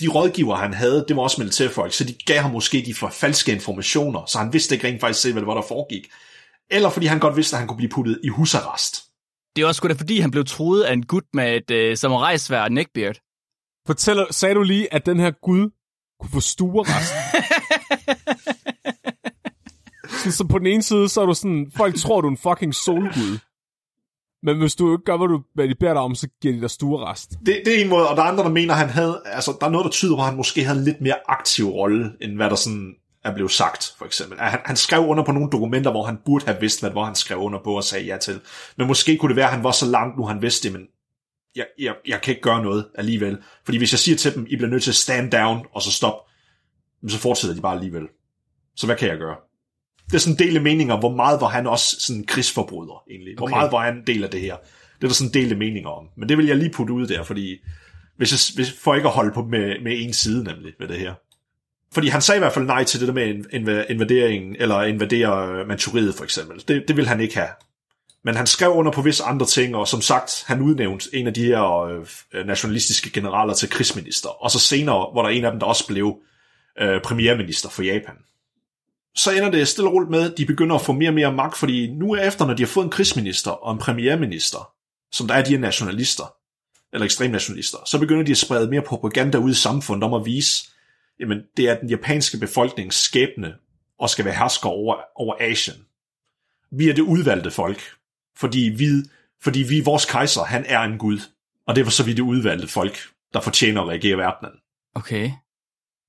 de 0.00 0.08
rådgiver, 0.08 0.56
han 0.56 0.74
havde, 0.74 1.04
det 1.08 1.16
var 1.16 1.22
også 1.22 1.40
militærfolk, 1.40 1.92
så 1.92 2.04
de 2.04 2.14
gav 2.26 2.40
ham 2.40 2.50
måske 2.50 2.82
de 2.86 2.94
for 2.94 3.08
falske 3.08 3.52
informationer, 3.52 4.24
så 4.26 4.38
han 4.38 4.52
vidste 4.52 4.74
ikke 4.74 4.88
rent 4.88 5.00
faktisk 5.00 5.20
selv, 5.20 5.32
hvad 5.34 5.40
det 5.40 5.46
var, 5.46 5.54
der 5.54 5.62
foregik. 5.68 6.06
Eller 6.70 6.90
fordi 6.90 7.06
han 7.06 7.18
godt 7.18 7.36
vidste, 7.36 7.56
at 7.56 7.58
han 7.58 7.68
kunne 7.68 7.76
blive 7.76 7.90
puttet 7.90 8.20
i 8.24 8.28
husarrest. 8.28 9.04
Det 9.56 9.62
er 9.62 9.66
også 9.66 9.78
sgu 9.78 9.88
da, 9.88 9.92
fordi 9.92 10.20
han 10.20 10.30
blev 10.30 10.44
troet 10.44 10.82
af 10.82 10.92
en 10.92 11.06
gut 11.06 11.24
med 11.34 11.56
et 11.56 11.70
øh, 11.70 11.96
samurajsvær 11.96 12.62
og 12.62 12.72
neckbeard. 12.72 13.16
Fortæller, 13.86 14.26
sagde 14.30 14.54
du 14.54 14.62
lige, 14.62 14.94
at 14.94 15.06
den 15.06 15.20
her 15.20 15.30
gud 15.30 15.70
kunne 16.20 16.30
få 16.30 16.40
stuerest? 16.40 17.12
så, 20.22 20.32
så 20.32 20.46
på 20.50 20.58
den 20.58 20.66
ene 20.66 20.82
side, 20.82 21.08
så 21.08 21.20
er 21.20 21.26
du 21.26 21.34
sådan, 21.34 21.72
folk 21.76 21.94
tror, 21.96 22.20
du 22.20 22.26
er 22.26 22.30
en 22.30 22.36
fucking 22.36 22.74
solgud. 22.74 23.38
Men 24.42 24.58
hvis 24.58 24.74
du 24.74 24.92
ikke 24.92 25.04
gør, 25.04 25.16
hvad, 25.16 25.28
du, 25.28 25.42
hvad 25.54 25.68
de 25.68 25.74
beder 25.74 25.92
dig 25.92 26.02
om, 26.02 26.14
så 26.14 26.28
giver 26.42 26.54
de 26.54 26.60
dig 26.60 26.70
stuerest. 26.70 27.30
Det, 27.30 27.62
det 27.64 27.78
er 27.78 27.84
en 27.84 27.90
måde, 27.90 28.08
og 28.08 28.16
der 28.16 28.22
er 28.22 28.26
andre, 28.26 28.44
der 28.44 28.50
mener, 28.50 28.74
at 28.74 28.80
han 28.80 28.88
havde, 28.88 29.22
altså, 29.24 29.56
der 29.60 29.66
er 29.66 29.70
noget, 29.70 29.84
der 29.84 29.90
tyder 29.90 30.16
på, 30.16 30.20
at 30.20 30.26
han 30.26 30.36
måske 30.36 30.64
havde 30.64 30.78
en 30.78 30.84
lidt 30.84 31.00
mere 31.00 31.18
aktiv 31.28 31.68
rolle, 31.68 32.12
end 32.20 32.36
hvad 32.36 32.50
der 32.50 32.56
sådan 32.56 32.94
er 33.24 33.34
blevet 33.34 33.50
sagt, 33.50 33.94
for 33.98 34.04
eksempel. 34.04 34.38
At 34.40 34.50
Han, 34.50 34.60
han 34.64 34.76
skrev 34.76 35.00
under 35.06 35.24
på 35.24 35.32
nogle 35.32 35.50
dokumenter, 35.50 35.90
hvor 35.90 36.04
han 36.04 36.18
burde 36.26 36.44
have 36.46 36.60
vidst, 36.60 36.80
hvad 36.80 36.90
det 36.90 36.94
var, 36.94 37.04
han 37.04 37.14
skrev 37.14 37.38
under 37.38 37.58
på 37.64 37.76
og 37.76 37.84
sagde 37.84 38.06
ja 38.06 38.16
til. 38.16 38.40
Men 38.76 38.86
måske 38.86 39.16
kunne 39.16 39.28
det 39.28 39.36
være, 39.36 39.46
at 39.46 39.52
han 39.52 39.64
var 39.64 39.70
så 39.70 39.86
langt 39.86 40.16
nu, 40.18 40.26
han 40.26 40.42
vidste 40.42 40.68
det, 40.68 40.78
men 40.78 40.86
jeg, 41.56 41.66
jeg, 41.78 41.94
jeg 42.06 42.20
kan 42.20 42.32
ikke 42.32 42.42
gøre 42.42 42.62
noget 42.62 42.86
alligevel. 42.94 43.38
Fordi 43.64 43.78
hvis 43.78 43.92
jeg 43.92 43.98
siger 43.98 44.16
til 44.16 44.34
dem, 44.34 44.46
I 44.48 44.56
bliver 44.56 44.70
nødt 44.70 44.82
til 44.82 44.90
at 44.90 44.94
stand 44.94 45.30
down, 45.30 45.66
og 45.74 45.82
så 45.82 45.92
stop, 45.92 46.14
så 47.08 47.18
fortsætter 47.18 47.54
de 47.54 47.60
bare 47.60 47.74
alligevel. 47.74 48.08
Så 48.76 48.86
hvad 48.86 48.96
kan 48.96 49.08
jeg 49.08 49.18
gøre? 49.18 49.36
Det 50.06 50.14
er 50.14 50.18
sådan 50.18 50.34
en 50.34 50.38
del 50.38 50.56
af 50.56 50.62
meninger, 50.62 50.98
hvor 50.98 51.14
meget 51.16 51.40
var 51.40 51.48
han 51.48 51.66
også 51.66 51.96
sådan 52.00 52.20
en 52.20 52.26
krigsforbryder, 52.26 53.02
egentlig. 53.10 53.36
Hvor 53.36 53.46
Okay. 53.46 53.56
meget 53.56 53.72
var 53.72 53.84
han 53.84 53.96
en 53.96 54.06
del 54.06 54.24
af 54.24 54.30
det 54.30 54.40
her? 54.40 54.56
Det 54.96 55.04
er 55.04 55.08
der 55.08 55.14
sådan 55.14 55.28
en 55.28 55.34
del 55.34 55.52
af 55.52 55.58
meninger 55.58 55.90
om. 55.90 56.08
Men 56.16 56.28
det 56.28 56.38
vil 56.38 56.46
jeg 56.46 56.56
lige 56.56 56.70
putte 56.70 56.92
ud 56.92 57.06
der, 57.06 57.22
fordi 57.22 57.58
hvis 58.16 58.32
jeg, 58.32 58.54
hvis, 58.56 58.72
for 58.80 58.94
ikke 58.94 59.08
at 59.08 59.14
holde 59.14 59.32
på 59.34 59.44
med, 59.44 59.80
med 59.82 59.92
en 59.96 60.12
side 60.12 60.44
nemlig 60.44 60.72
ved 60.78 60.88
det 60.88 60.98
her. 60.98 61.14
Fordi 61.94 62.08
han 62.08 62.22
sagde 62.22 62.38
i 62.38 62.40
hvert 62.40 62.52
fald 62.52 62.66
nej 62.66 62.84
til 62.84 63.00
det 63.00 63.08
der 63.08 63.14
med 63.14 63.44
inv- 63.54 63.92
invaderingen, 63.92 64.56
eller 64.58 64.82
invadere 64.82 65.48
øh, 65.48 65.68
Manchuriet 65.68 66.14
for 66.14 66.24
eksempel. 66.24 66.64
Det, 66.68 66.84
det 66.88 66.96
vil 66.96 67.08
han 67.08 67.20
ikke 67.20 67.34
have. 67.34 67.48
Men 68.24 68.36
han 68.36 68.46
skrev 68.46 68.70
under 68.70 68.92
på 68.92 69.02
visse 69.02 69.24
andre 69.24 69.46
ting, 69.46 69.76
og 69.76 69.88
som 69.88 70.00
sagt, 70.00 70.44
han 70.46 70.60
udnævnte 70.60 71.08
en 71.14 71.26
af 71.26 71.34
de 71.34 71.44
her 71.44 71.62
øh, 71.62 72.46
nationalistiske 72.46 73.10
generaler 73.10 73.54
til 73.54 73.70
krigsminister. 73.70 74.28
Og 74.28 74.50
så 74.50 74.58
senere, 74.58 75.08
hvor 75.12 75.22
der 75.22 75.28
er 75.28 75.32
en 75.34 75.44
af 75.44 75.50
dem, 75.50 75.60
der 75.60 75.66
også 75.66 75.86
blev 75.86 76.18
øh, 76.80 77.02
premierminister 77.02 77.68
for 77.68 77.82
Japan. 77.82 78.14
Så 79.16 79.30
ender 79.30 79.50
det 79.50 79.68
stille 79.68 79.88
og 79.88 79.94
roligt 79.94 80.10
med, 80.10 80.30
at 80.30 80.38
de 80.38 80.46
begynder 80.46 80.76
at 80.76 80.82
få 80.82 80.92
mere 80.92 81.10
og 81.10 81.14
mere 81.14 81.32
magt, 81.32 81.58
fordi 81.58 81.90
nu 81.90 82.16
efter, 82.16 82.46
når 82.46 82.54
de 82.54 82.62
har 82.62 82.68
fået 82.68 82.84
en 82.84 82.90
krigsminister 82.90 83.50
og 83.50 83.72
en 83.72 83.78
premierminister, 83.78 84.72
som 85.12 85.28
der 85.28 85.34
er 85.34 85.44
de 85.44 85.50
her 85.50 85.58
nationalister, 85.58 86.34
eller 86.92 87.04
ekstremnationalister, 87.04 87.78
så 87.86 87.98
begynder 87.98 88.22
de 88.24 88.30
at 88.30 88.38
sprede 88.38 88.70
mere 88.70 88.82
propaganda 88.82 89.38
ud 89.38 89.50
i 89.50 89.54
samfundet 89.54 90.04
om 90.04 90.14
at 90.14 90.26
vise, 90.26 90.70
jamen 91.20 91.42
det 91.56 91.68
er 91.68 91.80
den 91.80 91.90
japanske 91.90 92.38
befolknings 92.38 92.96
skæbne 92.96 93.54
og 93.98 94.10
skal 94.10 94.24
være 94.24 94.34
hersker 94.34 94.68
over, 94.68 94.96
over 95.14 95.34
Asien. 95.40 95.76
Vi 96.70 96.88
er 96.88 96.94
det 96.94 97.02
udvalgte 97.02 97.50
folk, 97.50 97.80
fordi 98.36 98.74
vi, 98.76 98.86
fordi 99.42 99.62
vi 99.62 99.80
vores 99.84 100.04
kejser, 100.04 100.44
han 100.44 100.64
er 100.68 100.80
en 100.80 100.98
gud, 100.98 101.18
og 101.66 101.76
derfor 101.76 101.90
så 101.90 102.02
er 102.02 102.04
vi 102.04 102.12
det 102.12 102.22
udvalgte 102.22 102.68
folk, 102.68 102.98
der 103.32 103.40
fortjener 103.40 103.82
at 103.82 103.88
reagere 103.88 104.12
i 104.12 104.18
verdenen. 104.18 104.52
Okay. 104.94 105.30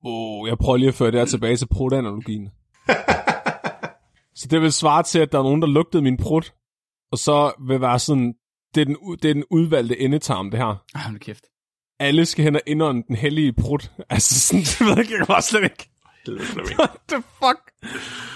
Oh, 0.04 0.48
jeg 0.48 0.58
prøver 0.58 0.78
lige 0.78 0.88
at 0.88 0.96
føre 0.96 1.12
det 1.12 1.20
her 1.20 1.26
tilbage 1.26 1.58
til 1.58 1.68
protanalogien. 1.68 2.50
så 4.40 4.48
det 4.52 4.62
vil 4.62 4.72
svare 4.72 5.04
til, 5.04 5.20
at 5.20 5.32
der 5.32 5.40
er 5.40 5.44
nogen, 5.44 5.62
der 5.62 5.68
lugtede 5.68 6.04
min 6.04 6.18
prut, 6.18 6.54
og 7.12 7.18
så 7.18 7.54
vil 7.68 7.82
være 7.82 8.00
sådan, 8.00 8.34
det 8.76 8.82
er 8.82 8.86
den, 8.86 8.98
det 9.22 9.30
er 9.30 9.34
den 9.34 9.44
udvalgte 9.52 10.00
endetarm, 10.00 10.52
det 10.52 10.60
her. 10.60 10.86
Ej, 10.96 11.02
hold 11.02 11.20
kæft. 11.20 11.46
Alle 12.02 12.26
skal 12.26 12.44
hen 12.44 12.56
og 12.56 12.62
indånde 12.68 13.04
den 13.08 13.16
hellige 13.16 13.54
prut. 13.54 13.92
Altså 14.10 14.40
sådan, 14.40 14.62
det 14.62 14.80
ved 14.82 14.88
jeg 14.90 14.98
jeg 14.98 15.18
kan 15.18 15.26
bare 15.28 15.42
slet 15.42 15.64
ikke. 15.64 15.90
Helvede, 16.26 16.46
Flemming. 16.46 16.80
What 16.80 16.90
the 17.10 17.24
fuck? 17.44 17.92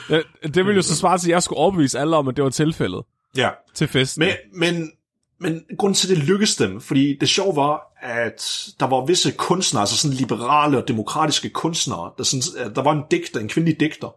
Ja, 0.09 0.47
Det 0.47 0.55
ville 0.55 0.75
jo 0.75 0.81
så 0.81 0.95
svare 0.95 1.17
til, 1.17 1.27
at 1.27 1.33
jeg 1.33 1.43
skulle 1.43 1.59
overbevise 1.59 1.99
alle 1.99 2.15
om, 2.15 2.27
at 2.27 2.35
det 2.35 2.43
var 2.43 2.49
tilfældet 2.49 3.01
Ja, 3.37 3.49
til 3.75 3.87
festen. 3.87 4.19
Men, 4.25 4.33
men, 4.53 4.91
men 5.39 5.61
grunden 5.77 5.95
til, 5.95 6.11
at 6.11 6.17
det 6.17 6.25
lykkedes 6.27 6.55
dem, 6.55 6.81
fordi 6.81 7.17
det 7.21 7.29
sjove 7.29 7.55
var, 7.55 7.81
at 8.01 8.67
der 8.79 8.87
var 8.87 9.05
visse 9.05 9.31
kunstnere, 9.31 9.81
altså 9.81 9.97
sådan 9.97 10.17
liberale 10.17 10.77
og 10.77 10.87
demokratiske 10.87 11.49
kunstnere, 11.49 12.11
der, 12.17 12.23
sådan, 12.23 12.65
at 12.69 12.75
der 12.75 12.81
var 12.83 12.91
en 12.91 13.03
digter, 13.11 13.39
en 13.39 13.47
kvindelig 13.49 13.79
digter. 13.79 14.15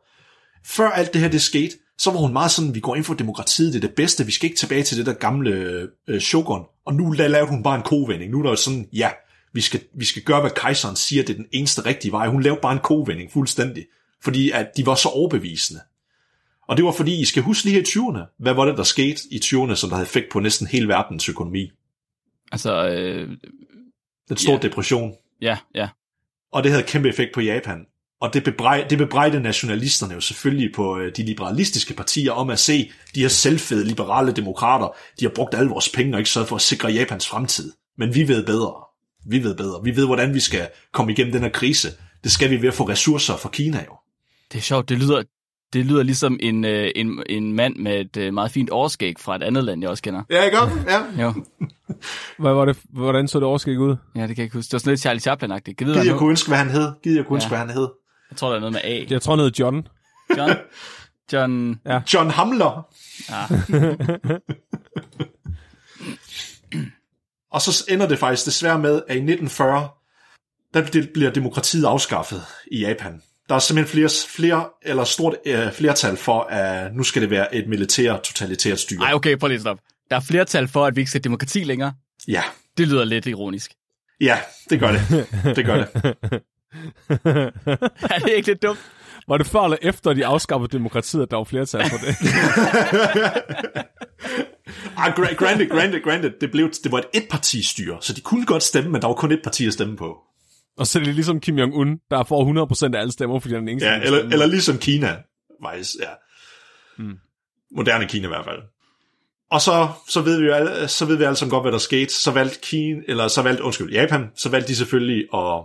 Før 0.67 0.91
alt 0.91 1.13
det 1.13 1.21
her 1.21 1.29
det 1.29 1.43
skete, 1.43 1.77
så 1.99 2.11
var 2.11 2.19
hun 2.19 2.33
meget 2.33 2.51
sådan, 2.51 2.75
vi 2.75 2.81
går 2.81 2.97
ind 2.97 3.05
for 3.05 3.15
demokratiet, 3.15 3.73
det 3.73 3.85
er 3.85 3.87
det 3.89 3.97
bedste, 3.97 4.27
vi 4.27 4.33
skal 4.33 4.47
ikke 4.47 4.59
tilbage 4.59 4.83
til 4.83 4.99
det 4.99 5.07
der 5.07 5.13
gamle 5.13 5.89
øh, 6.09 6.21
shogun. 6.21 6.63
Og 6.87 6.95
nu 6.95 7.13
la- 7.15 7.27
lavede 7.27 7.51
hun 7.51 7.63
bare 7.63 7.77
en 7.77 7.83
kovending. 7.83 8.33
Nu 8.33 8.39
er 8.39 8.43
der 8.43 8.51
jo 8.51 8.57
sådan, 8.57 8.89
ja, 8.93 9.11
vi 9.59 9.63
skal, 9.63 9.81
vi 9.95 10.05
skal 10.05 10.23
gøre, 10.23 10.41
hvad 10.41 10.51
kejseren 10.51 10.97
siger, 10.97 11.23
det 11.23 11.31
er 11.33 11.37
den 11.37 11.47
eneste 11.53 11.87
rigtige 11.87 12.13
vej. 12.13 12.29
Hun 12.29 12.43
lavede 12.43 12.61
bare 12.63 12.73
en 12.73 12.79
kovending 12.79 13.33
fuldstændig, 13.33 13.87
fordi 14.23 14.51
at 14.51 14.67
de 14.77 14.87
var 14.87 14.95
så 14.95 15.09
overbevisende. 15.09 15.81
Og 16.69 16.77
det 16.77 16.85
var 16.85 16.93
fordi, 16.93 17.21
I 17.21 17.25
skal 17.25 17.43
huske 17.43 17.65
lige 17.65 17.75
her 17.75 17.81
i 17.81 17.85
20'erne, 17.85 18.35
hvad 18.39 18.55
var 18.55 18.65
det, 18.65 18.77
der 18.77 18.83
skete 18.83 19.21
i 19.31 19.37
20'erne, 19.45 19.75
som 19.75 19.91
der 19.91 19.97
havde 19.97 20.07
effekt 20.07 20.27
på 20.33 20.41
næsten 20.41 20.67
hele 20.67 20.89
verdens 20.89 21.29
økonomi? 21.29 21.71
Altså, 22.53 22.89
øh, 22.89 23.29
Den 24.29 24.37
store 24.37 24.55
Ja. 24.55 24.69
depression. 24.69 25.13
ja, 25.43 25.59
ja. 25.75 25.89
Og 26.53 26.63
det 26.63 26.71
havde 26.73 26.85
kæmpe 26.85 27.09
effekt 27.09 27.31
på 27.35 27.41
Japan. 27.41 27.87
Og 28.21 28.35
det, 28.35 28.45
bebrej, 28.45 28.87
det 28.91 28.99
bebrejdede 28.99 29.43
nationalisterne 29.43 30.15
jo 30.15 30.21
selvfølgelig 30.21 30.75
på 30.75 30.99
øh, 30.99 31.17
de 31.17 31.23
liberalistiske 31.23 31.95
partier 31.95 32.33
om 32.33 32.51
at 32.51 32.59
se 32.59 32.91
de 33.15 33.21
her 33.21 33.29
selvfede 33.29 33.85
liberale 33.85 34.33
demokrater, 34.33 34.89
de 35.21 35.25
har 35.25 35.33
brugt 35.35 35.55
alle 35.55 35.71
vores 35.71 35.89
penge 35.89 36.15
og 36.15 36.19
ikke 36.21 36.31
sørget 36.31 36.49
for 36.49 36.57
at 36.57 36.63
sikre 36.63 36.89
Japans 36.89 37.29
fremtid. 37.29 37.73
Men 37.99 38.15
vi 38.15 38.29
ved 38.29 38.47
bedre. 38.47 38.88
Vi 39.29 39.43
ved 39.43 39.55
bedre. 39.57 39.81
Vi 39.85 39.97
ved, 39.97 40.07
hvordan 40.07 40.35
vi 40.35 40.41
skal 40.41 40.69
komme 40.93 41.13
igennem 41.13 41.33
den 41.33 41.43
her 41.43 41.49
krise. 41.49 41.89
Det 42.25 42.33
skal 42.33 42.51
vi 42.51 42.63
ved 42.63 42.69
at 42.69 42.75
få 42.75 42.89
ressourcer 42.89 43.37
fra 43.37 43.49
Kina 43.49 43.77
jo. 43.89 43.93
Det 44.53 44.59
er 44.59 44.63
sjovt, 44.63 44.89
det 44.89 44.99
lyder, 44.99 45.23
det 45.73 45.87
lyder 45.87 46.03
ligesom 46.03 46.39
en, 46.43 46.65
øh, 46.65 46.91
en, 46.97 47.23
en 47.27 47.53
mand 47.53 47.77
med 47.77 48.01
et 48.01 48.17
øh, 48.17 48.35
meget 48.35 48.51
fint 48.51 48.71
overskæg 48.71 49.15
fra 49.21 49.37
et 49.37 49.43
andet 49.43 49.65
land, 49.65 49.81
jeg 49.81 49.91
også 49.91 50.03
kender. 50.03 50.23
Ja, 50.31 50.43
ikke 50.45 50.59
Ja. 51.19 51.23
Jo, 51.23 51.33
Hvad 52.39 52.53
var 52.53 52.65
det, 52.65 52.77
hvordan 52.93 53.29
så 53.29 53.39
det 53.39 53.47
overskæg 53.47 53.79
ud? 53.79 53.97
ja, 54.17 54.21
det 54.21 54.29
kan 54.29 54.37
jeg 54.37 54.45
ikke 54.45 54.57
huske. 54.57 54.69
Det 54.69 54.73
var 54.73 54.79
sådan 54.79 54.91
lidt 54.91 55.01
Charlie 55.01 55.21
Chaplin-agtigt. 55.21 55.73
Gider 55.75 55.93
hvad 55.95 56.05
jeg 56.07 56.15
kunne 56.15 56.31
ønske, 56.31 56.49
hvad 56.49 56.59
han 56.59 56.71
hed? 56.71 56.93
Gider 57.03 57.17
jeg 57.17 57.27
kunne 57.27 57.37
ønske, 57.37 57.55
Ja. 57.55 57.57
hvad 57.57 57.67
han 57.67 57.71
hed? 57.77 57.89
Jeg 58.31 58.37
tror, 58.37 58.49
der 58.49 58.57
er 58.57 58.61
noget 58.61 58.73
med 58.73 58.81
A. 58.85 59.05
Jeg 59.11 59.23
tror, 59.23 59.33
han 59.37 59.45
hed 59.45 59.53
John. 59.59 59.87
John? 60.37 60.51
John... 61.33 61.81
John 62.15 62.31
Hamler. 62.31 62.87
Ja. 63.31 63.47
Og 67.53 67.63
så 67.63 67.85
ender 67.89 68.09
det 68.09 68.19
faktisk 68.19 68.47
desværre 68.47 68.79
med, 68.79 68.95
at 69.09 69.17
i 69.17 69.19
1940, 69.19 69.89
der 70.75 70.83
bl- 70.83 71.13
bliver 71.13 71.31
demokratiet 71.31 71.85
afskaffet 71.85 72.43
i 72.73 72.81
Japan. 72.81 73.23
Der 73.49 73.55
er 73.55 73.59
simpelthen 73.59 73.93
flere, 73.93 74.11
flere 74.29 74.69
eller 74.83 75.05
stort 75.05 75.37
øh, 75.47 75.73
flertal 75.73 76.17
for, 76.17 76.41
at 76.43 76.95
nu 76.95 77.03
skal 77.03 77.23
det 77.23 77.31
være 77.31 77.55
et 77.55 77.69
militært 77.69 78.23
totalitært 78.23 78.81
styre. 78.81 79.05
Ej, 79.05 79.15
okay, 79.15 79.37
prøv 79.37 79.49
lige 79.49 79.55
at 79.57 79.61
stoppe. 79.61 79.83
Der 80.11 80.17
er 80.17 80.21
flertal 80.21 80.69
for, 80.69 80.87
at 80.87 80.97
vi 80.97 81.01
ikke 81.01 81.11
skal 81.11 81.19
have 81.19 81.25
demokrati 81.25 81.65
længere. 81.65 81.93
Ja, 82.29 82.43
Det 82.79 82.89
lyder 82.89 83.05
lidt 83.05 83.27
ironisk. 83.27 83.73
ja, 84.21 84.39
det 84.71 84.81
gør 84.81 84.93
det. 84.93 85.27
Det 85.57 85.67
gør 85.67 85.77
det. 85.77 85.89
er 88.15 88.19
det 88.25 88.33
ikke 88.37 88.49
lidt 88.49 88.63
dumt? 88.63 88.79
Var 89.29 89.39
det 89.39 89.47
før 89.47 89.61
eller 89.61 89.77
efter, 89.83 90.13
de 90.13 90.27
afskaffede 90.27 90.73
demokratiet, 90.73 91.23
at 91.23 91.31
der 91.31 91.37
var 91.37 91.45
flertal 91.45 91.91
for 91.91 91.97
det? 91.99 92.17
Ah, 94.97 95.13
gra- 95.13 95.35
granted, 95.35 95.69
granted, 95.69 96.03
granted. 96.03 96.31
Det, 96.41 96.51
blev, 96.51 96.71
det 96.85 96.93
var 96.93 96.99
et 96.99 97.07
etpartistyre, 97.15 97.99
så 98.01 98.13
de 98.13 98.21
kunne 98.21 98.47
godt 98.47 98.63
stemme, 98.63 98.91
men 98.91 99.01
der 99.03 99.07
var 99.09 99.15
kun 99.15 99.33
et 99.33 99.41
parti 99.45 99.67
at 99.67 99.73
stemme 99.73 99.97
på. 99.97 100.17
Og 100.79 100.87
så 100.87 100.99
er 100.99 101.05
det 101.05 101.15
ligesom 101.15 101.41
Kim 101.41 101.59
Jong-un, 101.59 102.07
der 102.11 102.25
får 102.25 102.67
100% 102.91 102.95
af 102.97 103.01
alle 103.01 103.13
stemmer, 103.13 103.41
fordi 103.41 103.55
han 103.55 103.63
er 103.63 103.67
den 103.67 103.69
eneste, 103.69 103.89
Ja, 103.89 104.01
eller, 104.01 104.19
eller 104.19 104.47
ligesom 104.47 104.79
Kina, 104.79 105.17
faktisk, 105.67 105.95
ja. 106.01 106.09
Mm. 107.03 107.15
Moderne 107.77 108.07
Kina 108.07 108.25
i 108.25 108.29
hvert 108.29 108.45
fald. 108.45 108.59
Og 109.51 109.61
så, 109.61 109.89
så, 110.09 110.21
ved 110.21 110.41
vi 110.41 110.47
jo 110.47 110.53
alle, 110.53 110.89
så 110.89 111.05
ved 111.05 111.17
vi 111.17 111.25
alle 111.25 111.37
sammen 111.37 111.51
godt, 111.51 111.65
hvad 111.65 111.73
der 111.73 111.79
skete. 111.79 112.15
Så 112.15 112.31
valgte 112.31 112.59
Kina, 112.63 113.01
eller 113.09 113.29
så 113.29 113.43
valgte, 113.43 113.63
undskyld, 113.63 113.93
Japan, 113.93 114.27
så 114.37 114.49
valgte 114.49 114.69
de 114.69 114.77
selvfølgelig 114.77 115.25
at, 115.35 115.63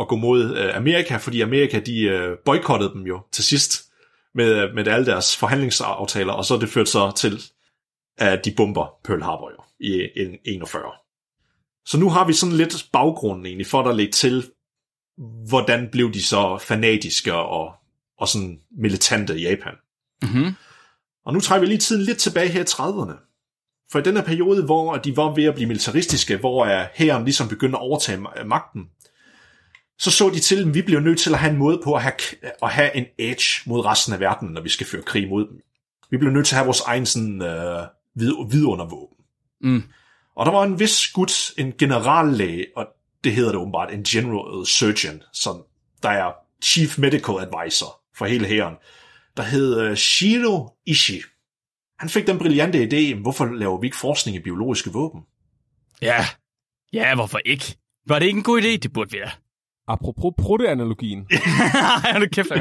at 0.00 0.08
gå 0.08 0.16
mod 0.16 0.56
øh, 0.56 0.76
Amerika, 0.76 1.16
fordi 1.16 1.40
Amerika, 1.40 1.80
de 1.80 2.00
øh, 2.02 2.36
boykottede 2.44 2.92
dem 2.92 3.02
jo 3.02 3.20
til 3.32 3.44
sidst 3.44 3.82
med, 4.34 4.72
med 4.74 4.86
alle 4.86 5.06
deres 5.06 5.36
forhandlingsaftaler, 5.36 6.32
og 6.32 6.44
så 6.44 6.56
det 6.56 6.68
førte 6.68 6.90
så 6.90 7.12
til, 7.16 7.42
at 8.18 8.44
de 8.44 8.54
bomber 8.56 8.86
Pearl 9.04 9.22
Harbor 9.22 9.50
jo 9.50 9.62
i 9.80 10.08
en- 10.16 10.38
41. 10.44 10.82
Så 11.86 11.98
nu 11.98 12.10
har 12.10 12.26
vi 12.26 12.32
sådan 12.32 12.56
lidt 12.56 12.86
baggrunden 12.92 13.46
egentlig, 13.46 13.66
for 13.66 13.82
at 13.82 13.96
lægge 13.96 14.12
til, 14.12 14.50
hvordan 15.48 15.88
blev 15.92 16.12
de 16.12 16.22
så 16.22 16.58
fanatiske 16.58 17.34
og, 17.34 17.74
og 18.18 18.28
sådan 18.28 18.60
militante 18.78 19.38
i 19.38 19.42
Japan. 19.42 19.74
Mm-hmm. 20.22 20.52
Og 21.26 21.32
nu 21.34 21.40
trækker 21.40 21.60
vi 21.60 21.66
lige 21.66 21.78
tiden 21.78 22.02
lidt 22.02 22.18
tilbage 22.18 22.48
her 22.48 22.60
i 22.60 22.64
30'erne. 22.64 23.22
For 23.92 23.98
i 23.98 24.02
den 24.02 24.16
her 24.16 24.22
periode, 24.24 24.64
hvor 24.64 24.96
de 24.96 25.16
var 25.16 25.34
ved 25.34 25.44
at 25.44 25.54
blive 25.54 25.66
militaristiske, 25.68 26.36
hvor 26.36 26.64
øh, 26.64 26.86
hæren 26.94 27.24
ligesom 27.24 27.48
begyndte 27.48 27.76
at 27.78 27.82
overtage 27.82 28.18
ma- 28.18 28.44
magten, 28.44 28.84
så 29.98 30.10
så 30.10 30.30
de 30.30 30.40
til, 30.40 30.68
at 30.68 30.74
vi 30.74 30.82
bliver 30.82 31.00
nødt 31.00 31.18
til 31.18 31.32
at 31.32 31.38
have 31.38 31.52
en 31.52 31.58
måde 31.58 31.80
på 31.84 31.94
at 31.94 32.02
have, 32.02 32.14
at 32.62 32.70
have 32.70 32.96
en 32.96 33.04
edge 33.18 33.62
mod 33.66 33.84
resten 33.84 34.12
af 34.14 34.20
verden, 34.20 34.48
når 34.48 34.60
vi 34.60 34.68
skal 34.68 34.86
føre 34.86 35.02
krig 35.02 35.28
mod 35.28 35.48
dem. 35.48 35.60
Vi 36.10 36.16
bliver 36.16 36.32
nødt 36.32 36.46
til 36.46 36.54
at 36.54 36.58
have 36.58 36.64
vores 36.66 36.80
egen 36.80 37.06
sådan, 37.06 37.42
øh, 37.42 37.82
vid, 38.16 38.32
vidundervåben. 38.50 39.16
Mm. 39.60 39.82
Og 40.36 40.46
der 40.46 40.52
var 40.52 40.64
en 40.64 40.80
vis 40.80 41.08
gut, 41.08 41.52
en 41.58 41.72
generallæge, 41.78 42.66
og 42.76 42.86
det 43.24 43.32
hedder 43.32 43.50
det 43.50 43.60
åbenbart, 43.60 43.92
en 43.92 44.04
general 44.04 44.66
surgeon, 44.66 45.22
som 45.32 45.64
der 46.02 46.08
er 46.08 46.32
chief 46.64 46.98
medical 46.98 47.34
advisor 47.40 48.00
for 48.16 48.26
hele 48.26 48.46
hæren, 48.46 48.74
der 49.36 49.42
hed 49.42 49.80
øh, 49.80 49.96
Shiro 49.96 50.70
Ishii. 50.86 51.22
Han 51.98 52.08
fik 52.08 52.26
den 52.26 52.38
brillante 52.38 52.84
idé, 52.84 53.20
hvorfor 53.20 53.44
laver 53.44 53.80
vi 53.80 53.86
ikke 53.86 53.96
forskning 53.96 54.36
i 54.36 54.40
biologiske 54.40 54.92
våben? 54.92 55.20
Ja. 56.02 56.24
Ja, 56.92 57.14
hvorfor 57.14 57.38
ikke? 57.44 57.78
Var 58.06 58.18
det 58.18 58.26
ikke 58.26 58.36
en 58.36 58.42
god 58.42 58.62
idé? 58.62 58.76
Det 58.76 58.92
burde 58.92 59.10
vi 59.10 59.18
da. 59.18 59.30
Apropos 59.88 60.34
proteanalogien. 60.38 61.26
Ej, 62.04 62.18
nu 62.18 62.26
kæft. 62.26 62.48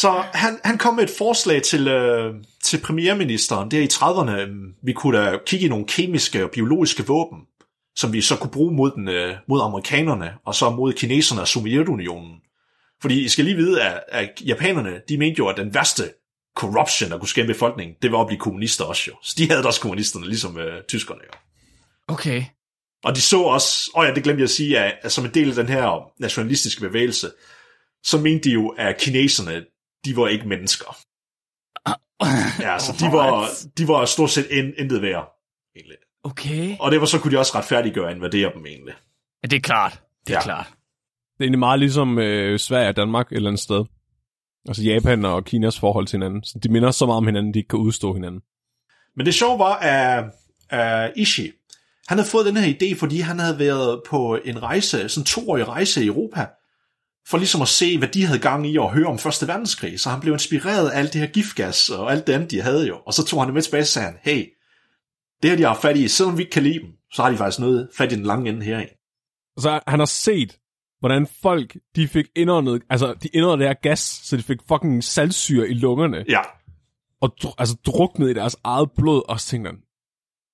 Så 0.00 0.10
han, 0.34 0.60
han 0.64 0.78
kom 0.78 0.94
med 0.94 1.04
et 1.04 1.14
forslag 1.18 1.62
til, 1.62 1.88
øh, 1.88 2.34
til 2.64 2.80
premierministeren 2.80 3.70
der 3.70 3.80
i 3.80 3.86
30'erne. 3.92 4.40
øh, 4.40 4.48
Vi 4.82 4.92
kunne 4.92 5.18
da 5.18 5.38
kigge 5.46 5.66
i 5.66 5.68
nogle 5.68 5.86
kemiske 5.86 6.44
og 6.44 6.50
biologiske 6.50 7.06
våben, 7.06 7.40
som 7.96 8.12
vi 8.12 8.20
så 8.20 8.36
kunne 8.36 8.50
bruge 8.50 8.74
mod, 8.74 8.90
den, 8.90 9.08
øh, 9.08 9.34
mod 9.48 9.60
amerikanerne, 9.62 10.32
og 10.44 10.54
så 10.54 10.70
mod 10.70 10.92
kineserne 10.92 11.40
og 11.40 11.48
Sovjetunionen. 11.48 12.36
Fordi 13.02 13.24
I 13.24 13.28
skal 13.28 13.44
lige 13.44 13.56
vide, 13.56 13.82
at, 13.82 14.02
at 14.08 14.42
japanerne, 14.46 15.00
de 15.08 15.18
mente 15.18 15.38
jo, 15.38 15.48
at 15.48 15.56
den 15.56 15.74
værste 15.74 16.02
corruption, 16.56 17.10
der 17.10 17.18
kunne 17.18 17.44
i 17.44 17.46
befolkningen, 17.46 17.96
det 18.02 18.12
var 18.12 18.20
at 18.20 18.26
blive 18.26 18.40
kommunister 18.40 18.84
også 18.84 19.02
jo. 19.08 19.14
Så 19.22 19.34
de 19.38 19.48
havde 19.48 19.62
da 19.62 19.66
også 19.66 19.80
kommunisterne, 19.80 20.26
ligesom 20.26 20.58
øh, 20.58 20.82
tyskerne 20.88 21.20
jo. 21.24 21.38
Okay. 22.08 22.44
Og 23.04 23.16
de 23.16 23.20
så 23.20 23.38
også, 23.38 23.90
og 23.94 24.04
ja, 24.04 24.14
det 24.14 24.22
glemte 24.22 24.40
jeg 24.40 24.44
at 24.44 24.50
sige, 24.50 24.78
at, 24.78 24.94
at 25.02 25.12
som 25.12 25.24
en 25.24 25.34
del 25.34 25.48
af 25.48 25.54
den 25.54 25.68
her 25.68 26.10
nationalistiske 26.20 26.80
bevægelse, 26.80 27.30
så 28.04 28.18
mente 28.18 28.48
de 28.48 28.54
jo, 28.54 28.68
at 28.68 29.00
kineserne, 29.00 29.64
de 30.06 30.16
var 30.16 30.28
ikke 30.28 30.48
mennesker. 30.48 30.96
Ja, 32.60 32.78
så 32.78 32.92
de 33.00 33.12
var, 33.12 33.48
de 33.78 33.88
var 33.88 34.04
stort 34.04 34.30
set 34.30 34.46
in, 34.50 34.72
intet 34.78 35.02
værd, 35.02 35.32
egentlig. 35.76 35.96
Okay. 36.24 36.76
Og 36.80 36.90
det 36.92 37.00
var 37.00 37.06
så 37.06 37.18
kunne 37.20 37.32
de 37.32 37.38
også 37.38 37.58
retfærdiggøre 37.58 38.10
at 38.10 38.16
invadere 38.16 38.52
dem, 38.54 38.66
egentlig. 38.66 38.94
Ja, 39.42 39.48
det 39.48 39.56
er 39.56 39.60
klart. 39.60 40.02
Det 40.26 40.32
er 40.32 40.36
Ja. 40.38 40.42
klart. 40.42 40.66
Det 40.66 41.40
er 41.40 41.44
egentlig 41.44 41.58
meget 41.58 41.78
ligesom 41.80 42.18
øh, 42.18 42.58
Sverige 42.58 42.88
og 42.88 42.96
Danmark 42.96 43.32
et 43.32 43.36
eller 43.36 43.48
andet 43.50 43.62
sted. 43.62 43.84
Altså 44.68 44.82
Japan 44.82 45.24
og 45.24 45.44
Kinas 45.44 45.78
forhold 45.78 46.06
til 46.06 46.16
hinanden. 46.16 46.44
Så 46.44 46.58
de 46.62 46.68
minder 46.72 46.90
så 46.90 47.06
meget 47.06 47.16
om 47.16 47.26
hinanden, 47.26 47.54
de 47.54 47.58
ikke 47.58 47.68
kan 47.68 47.78
udstå 47.78 48.14
hinanden. 48.14 48.40
Men 49.16 49.26
det 49.26 49.34
sjove 49.34 49.58
var, 49.58 49.74
at, 49.76 50.24
at 50.70 51.12
Ishii, 51.16 51.52
han 52.08 52.18
havde 52.18 52.30
fået 52.30 52.46
den 52.46 52.56
her 52.56 52.74
idé, 52.74 52.98
fordi 52.98 53.20
han 53.20 53.38
havde 53.38 53.58
været 53.58 54.02
på 54.08 54.38
en 54.44 54.62
rejse, 54.62 55.08
sådan 55.08 55.20
en 55.22 55.24
toårig 55.26 55.68
rejse 55.68 56.04
i 56.04 56.06
Europa, 56.06 56.46
for 57.28 57.38
ligesom 57.38 57.62
at 57.62 57.68
se, 57.68 57.98
hvad 57.98 58.08
de 58.08 58.24
havde 58.26 58.38
gang 58.38 58.66
i 58.66 58.76
og 58.78 58.92
høre 58.94 59.06
om 59.06 59.18
Første 59.18 59.48
Verdenskrig. 59.48 60.00
Så 60.00 60.10
han 60.10 60.20
blev 60.20 60.32
inspireret 60.32 60.90
af 60.90 60.98
alt 60.98 61.12
det 61.12 61.20
her 61.20 61.28
giftgas 61.28 61.90
og 61.90 62.12
alt 62.12 62.26
det 62.26 62.32
andet, 62.32 62.50
de 62.50 62.60
havde 62.60 62.86
jo. 62.88 62.96
Og 63.06 63.14
så 63.14 63.24
tog 63.24 63.40
han 63.40 63.46
det 63.48 63.54
med 63.54 63.62
tilbage 63.62 63.80
og 63.82 63.86
sagde, 63.86 64.08
han, 64.08 64.18
hey, 64.22 64.46
det 65.42 65.50
her, 65.50 65.56
de 65.56 65.62
har 65.62 65.74
fat 65.82 65.96
i, 65.96 66.08
selvom 66.08 66.38
vi 66.38 66.42
ikke 66.42 66.52
kan 66.52 66.62
lide 66.62 66.78
dem, 66.78 66.88
så 67.12 67.22
har 67.22 67.30
de 67.30 67.36
faktisk 67.36 67.58
noget 67.60 67.88
fat 67.96 68.12
i 68.12 68.14
den 68.14 68.24
lange 68.24 68.48
ende 68.50 68.64
her. 68.64 68.80
Og 69.56 69.62
så 69.62 69.80
han 69.86 69.98
har 69.98 70.06
set, 70.06 70.58
hvordan 71.00 71.26
folk, 71.42 71.76
de 71.96 72.08
fik 72.08 72.26
indåndet, 72.36 72.82
altså 72.90 73.14
de 73.22 73.28
indåndede 73.28 73.68
det 73.68 73.76
her 73.76 73.80
gas, 73.90 74.00
så 74.00 74.36
de 74.36 74.42
fik 74.42 74.58
fucking 74.68 75.04
saltsyre 75.04 75.68
i 75.68 75.74
lungerne, 75.74 76.24
Ja, 76.28 76.40
og 77.20 77.34
dr- 77.44 77.54
altså 77.58 77.76
druknede 77.86 78.30
i 78.30 78.34
deres 78.34 78.56
eget 78.64 78.90
blod, 78.96 79.22
og 79.28 79.40
så 79.40 79.46
tænkte 79.46 79.70
han, 79.70 79.78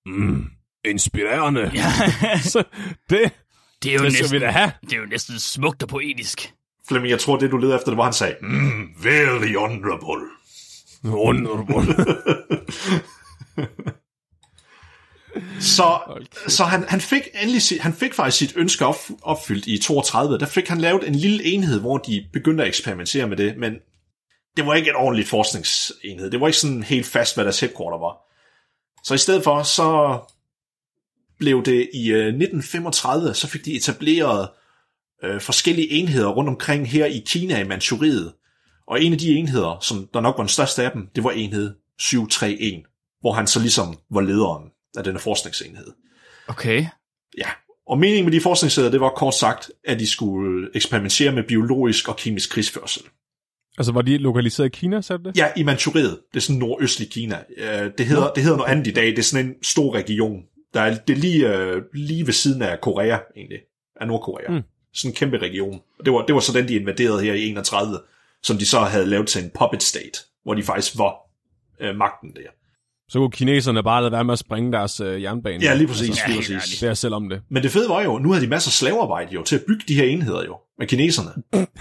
mm, 0.06 0.44
inspirerende. 0.84 1.70
Ja. 1.74 1.84
så 2.52 2.64
det, 3.10 3.32
Det 3.82 3.90
er 3.94 3.98
jo 3.98 4.04
det 4.04 4.12
skal 4.12 4.22
næsten, 4.22 4.40
vi 4.40 4.44
da 4.44 4.50
have. 4.50 4.72
det 4.80 4.92
er 4.92 4.96
jo 4.96 5.06
næsten 5.06 5.38
smukt 5.38 5.82
og 5.82 5.88
poetisk. 5.88 6.54
Flemming, 6.88 7.10
jeg 7.10 7.20
tror, 7.20 7.36
det 7.36 7.50
du 7.50 7.56
leder 7.56 7.76
efter, 7.76 7.90
det 7.90 7.96
var, 7.96 8.04
han 8.04 8.12
sagde, 8.12 8.36
mm, 8.40 8.88
very 9.02 9.54
honorable. 9.56 10.26
Honorable. 11.04 11.94
Så, 15.60 15.98
så 16.48 16.64
han, 16.64 16.84
han, 16.88 17.00
fik 17.00 17.22
endelig, 17.42 17.62
han 17.80 17.94
fik 17.94 18.14
faktisk 18.14 18.38
sit 18.38 18.56
ønske 18.56 18.86
op, 18.86 18.96
opfyldt 19.22 19.66
i 19.66 19.78
32. 19.78 20.38
Der 20.38 20.46
fik 20.46 20.68
han 20.68 20.80
lavet 20.80 21.08
en 21.08 21.14
lille 21.14 21.44
enhed, 21.44 21.80
hvor 21.80 21.98
de 21.98 22.26
begyndte 22.32 22.64
at 22.64 22.68
eksperimentere 22.68 23.28
med 23.28 23.36
det, 23.36 23.56
men 23.56 23.72
det 24.56 24.66
var 24.66 24.74
ikke 24.74 24.90
et 24.90 24.96
ordentligt 24.96 25.28
forskningsenhed. 25.28 26.30
Det 26.30 26.40
var 26.40 26.46
ikke 26.46 26.58
sådan 26.58 26.82
helt 26.82 27.06
fast, 27.06 27.36
hvad 27.36 27.44
deres 27.44 27.60
headquarter 27.60 27.98
var. 27.98 28.16
Så 29.04 29.14
i 29.14 29.18
stedet 29.18 29.44
for, 29.44 29.62
så 29.62 30.18
blev 31.38 31.64
det 31.64 31.90
i 31.94 32.10
øh, 32.10 32.26
1935, 32.26 33.34
så 33.34 33.48
fik 33.48 33.64
de 33.64 33.76
etableret 33.76 34.48
øh, 35.24 35.40
forskellige 35.40 35.90
enheder 35.90 36.28
rundt 36.28 36.50
omkring 36.50 36.88
her 36.88 37.06
i 37.06 37.22
Kina 37.26 37.60
i 37.60 37.64
Manchuriet. 37.64 38.32
Og 38.86 39.02
en 39.02 39.12
af 39.12 39.18
de 39.18 39.34
enheder, 39.34 39.78
som 39.80 40.08
der 40.14 40.20
nok 40.20 40.34
var 40.38 40.42
den 40.42 40.48
største 40.48 40.82
af 40.84 40.90
dem, 40.90 41.08
det 41.14 41.24
var 41.24 41.30
enhed 41.30 41.74
731, 41.98 42.82
hvor 43.20 43.32
han 43.32 43.46
så 43.46 43.60
ligesom 43.60 43.98
var 44.10 44.20
lederen 44.20 44.70
af 44.96 45.04
denne 45.04 45.18
forskningsenhed. 45.18 45.86
Okay. 46.48 46.86
Ja, 47.38 47.48
og 47.86 47.98
meningen 47.98 48.24
med 48.24 48.32
de 48.32 48.40
forskningsenheder, 48.40 48.90
det 48.90 49.00
var 49.00 49.10
kort 49.10 49.34
sagt, 49.34 49.70
at 49.84 50.00
de 50.00 50.06
skulle 50.06 50.68
eksperimentere 50.74 51.32
med 51.32 51.42
biologisk 51.42 52.08
og 52.08 52.16
kemisk 52.16 52.50
krigsførsel. 52.50 53.02
Altså, 53.78 53.92
var 53.92 54.02
de 54.02 54.18
lokaliseret 54.18 54.66
i 54.66 54.70
Kina, 54.70 55.00
sagde 55.00 55.24
det? 55.24 55.36
Ja, 55.36 55.46
i 55.56 55.62
Manchuriet. 55.62 56.18
Det 56.30 56.36
er 56.36 56.40
sådan 56.40 56.58
nordøstlig 56.58 57.10
Kina. 57.10 57.38
Øh, 57.56 57.90
Det 57.98 58.06
hedder, 58.06 58.32
det 58.32 58.42
hedder 58.42 58.56
noget 58.56 58.70
andet 58.70 58.86
i 58.86 58.92
dag. 58.92 59.06
Det 59.06 59.18
er 59.18 59.22
sådan 59.22 59.46
en 59.46 59.54
stor 59.62 59.94
region. 59.94 60.42
Der 60.74 60.80
er, 60.80 60.94
det 60.98 61.12
er 61.16 61.20
lige, 61.20 61.56
øh, 61.56 61.82
lige 61.94 62.26
ved 62.26 62.32
siden 62.32 62.62
af 62.62 62.80
Korea, 62.80 63.18
egentlig. 63.36 63.58
Af 64.00 64.06
Nordkorea. 64.06 64.50
Mm. 64.50 64.62
Sådan 64.94 65.10
en 65.10 65.14
kæmpe 65.14 65.38
region. 65.38 65.80
Og 65.98 66.04
det 66.04 66.12
var, 66.12 66.26
det 66.26 66.34
var 66.34 66.40
så 66.40 66.52
den, 66.52 66.68
de 66.68 66.74
invaderede 66.74 67.22
her 67.22 67.34
i 67.34 67.46
31, 67.48 68.00
som 68.42 68.58
de 68.58 68.66
så 68.66 68.80
havde 68.80 69.06
lavet 69.06 69.28
til 69.28 69.44
en 69.44 69.50
puppet 69.58 69.82
state, 69.82 70.18
hvor 70.44 70.54
de 70.54 70.62
faktisk 70.62 70.98
var 70.98 71.14
øh, 71.80 71.96
magten 71.96 72.34
der. 72.34 72.50
Så 73.08 73.18
kunne 73.18 73.30
kineserne 73.30 73.82
bare 73.82 74.02
lade 74.02 74.12
være 74.12 74.24
med 74.24 74.32
at 74.32 74.38
springe 74.38 74.72
deres 74.72 75.00
øh, 75.00 75.22
jernbane. 75.22 75.64
Ja, 75.64 75.74
lige 75.74 75.86
præcis. 75.86 76.08
Altså, 76.08 76.24
lige 76.26 76.58
præcis. 76.58 76.80
Det 76.80 76.88
er 76.88 76.94
selv 76.94 77.14
om 77.14 77.28
det. 77.28 77.42
Men 77.48 77.62
det 77.62 77.70
fede 77.70 77.88
var 77.88 78.02
jo, 78.02 78.18
nu 78.18 78.32
havde 78.32 78.44
de 78.44 78.50
masser 78.50 78.68
af 78.68 78.72
slavearbejde 78.72 79.34
jo, 79.34 79.42
til 79.42 79.56
at 79.56 79.62
bygge 79.68 79.84
de 79.88 79.94
her 79.94 80.04
enheder 80.04 80.44
jo, 80.44 80.56
med 80.78 80.86
kineserne. 80.86 81.30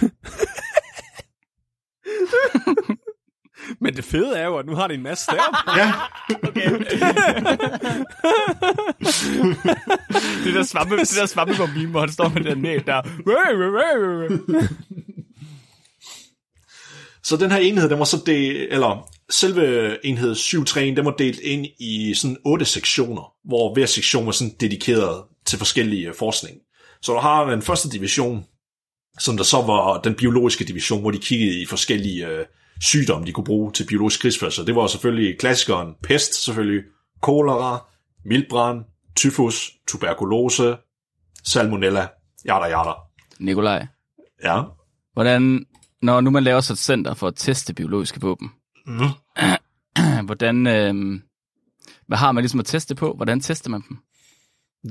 Men 3.79 3.95
det 3.95 4.05
fede 4.05 4.37
er 4.37 4.45
jo, 4.45 4.57
at 4.57 4.65
nu 4.65 4.75
har 4.75 4.87
de 4.87 4.93
en 4.93 5.03
masse 5.03 5.25
slaver. 5.25 5.63
Ja, 5.77 5.93
Det 10.43 10.53
der 10.53 10.63
svampe, 10.63 10.97
det 10.97 11.15
der 11.19 11.25
svampe 11.25 11.53
på 11.53 11.65
meme, 11.65 11.91
hvor 11.91 11.99
han 11.99 12.11
står 12.11 12.29
med 12.29 12.43
den 12.43 12.57
næb 12.57 12.87
der. 12.87 13.01
så 17.23 17.37
den 17.37 17.51
her 17.51 17.57
enhed, 17.57 17.89
den 17.89 17.99
var 17.99 18.05
så 18.05 18.17
del, 18.25 18.67
eller 18.71 19.09
selve 19.29 20.05
enhed 20.05 20.35
7-3, 20.35 20.79
den 20.79 21.05
var 21.05 21.11
delt 21.11 21.39
ind 21.39 21.65
i 21.79 22.13
sådan 22.13 22.37
otte 22.45 22.65
sektioner, 22.65 23.33
hvor 23.45 23.73
hver 23.73 23.85
sektion 23.85 24.25
var 24.25 24.31
sådan 24.31 24.53
dedikeret 24.59 25.23
til 25.45 25.57
forskellige 25.57 26.07
øh, 26.07 26.15
forskning. 26.15 26.57
Så 27.01 27.13
du 27.13 27.19
har 27.19 27.49
den 27.49 27.61
første 27.61 27.89
division, 27.89 28.45
som 29.19 29.37
der 29.37 29.43
så 29.43 29.61
var 29.61 30.01
den 30.01 30.15
biologiske 30.15 30.65
division, 30.65 31.01
hvor 31.01 31.11
de 31.11 31.19
kiggede 31.19 31.61
i 31.61 31.65
forskellige 31.65 32.27
øh, 32.27 32.45
sygdomme, 32.81 33.25
de 33.27 33.31
kunne 33.31 33.43
bruge 33.43 33.71
til 33.71 33.85
biologisk 33.87 34.21
krigsførelse. 34.21 34.65
Det 34.65 34.75
var 34.75 34.87
selvfølgelig 34.87 35.39
klassikeren 35.39 35.93
pest, 36.03 36.43
selvfølgelig, 36.43 36.83
kolera, 37.21 37.85
mildbrand, 38.25 38.83
tyfus, 39.15 39.71
tuberkulose, 39.87 40.77
salmonella, 41.43 42.07
jada 42.45 42.65
jada. 42.65 42.91
Nikolaj, 43.39 43.87
Ja. 44.43 44.61
hvordan, 45.13 45.65
når 46.01 46.21
nu 46.21 46.29
man 46.29 46.43
laver 46.43 46.61
så 46.61 46.73
et 46.73 46.79
center 46.79 47.13
for 47.13 47.27
at 47.27 47.33
teste 47.37 47.73
biologiske 47.73 48.21
våben, 48.21 48.51
Mm. 48.85 49.07
hvordan, 50.25 50.67
øh, 50.67 51.21
hvad 52.07 52.17
har 52.17 52.31
man 52.31 52.41
ligesom 52.41 52.59
at 52.59 52.65
teste 52.65 52.95
på? 52.95 53.13
Hvordan 53.15 53.39
tester 53.39 53.69
man 53.69 53.83
dem? 53.89 53.97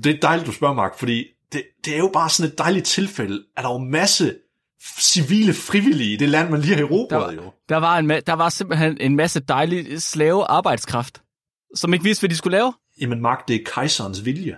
Det 0.05 0.15
er 0.15 0.21
dejligt, 0.23 0.47
du 0.47 0.53
spørger, 0.53 0.75
Mark, 0.75 0.99
fordi 0.99 1.25
det, 1.53 1.63
det 1.85 1.95
er 1.95 1.99
jo 1.99 2.11
bare 2.13 2.31
sådan 2.31 2.53
et 2.53 2.59
dejligt 2.59 2.87
tilfælde, 2.87 3.45
at 3.57 3.63
der 3.65 3.69
er 3.69 3.73
jo 3.73 3.79
masse 3.79 4.35
civile 5.01 5.55
frivillige 5.55 6.13
i 6.13 6.17
det 6.17 6.29
land, 6.29 6.51
man 6.51 6.61
lige 6.61 6.75
har 6.75 6.81
Der 6.81 6.87
erobret 6.89 7.21
var, 7.21 7.33
jo. 7.33 7.53
der, 7.69 7.77
var 7.77 7.99
en, 7.99 8.11
der 8.11 8.33
var 8.33 8.49
simpelthen 8.49 8.97
en 9.01 9.17
masse 9.17 9.41
dejlig 9.41 10.03
slave 10.03 10.45
arbejdskraft, 10.45 11.23
som 11.75 11.93
ikke 11.93 12.03
vidste, 12.05 12.23
hvad 12.23 12.29
de 12.31 12.37
skulle 12.37 12.57
lave. 12.59 12.73
Jamen, 13.01 13.21
Mark, 13.23 13.49
det 13.49 13.57
er 13.57 13.61
kejserens 13.75 14.25
vilje. 14.25 14.57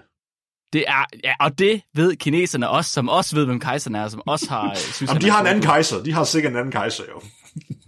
Det 0.73 0.85
er, 0.89 1.05
ja, 1.25 1.33
og 1.41 1.59
det 1.59 1.83
ved 1.95 2.17
kineserne 2.17 2.69
også, 2.69 2.91
som 2.91 3.09
også 3.09 3.37
ved, 3.37 3.45
hvem 3.45 3.61
kejseren 3.61 3.95
er, 3.95 4.09
som 4.09 4.23
også 4.27 4.49
har... 4.51 4.71
øh, 4.71 4.77
Synes, 4.77 5.01
Jamen, 5.01 5.13
han 5.13 5.23
de 5.23 5.31
har 5.31 5.41
en 5.41 5.47
anden 5.47 5.63
kejser. 5.63 6.03
De 6.03 6.13
har 6.13 6.25
sikkert 6.25 6.53
en 6.53 6.59
anden 6.59 6.73
kejser, 6.73 7.05
jo. 7.15 7.23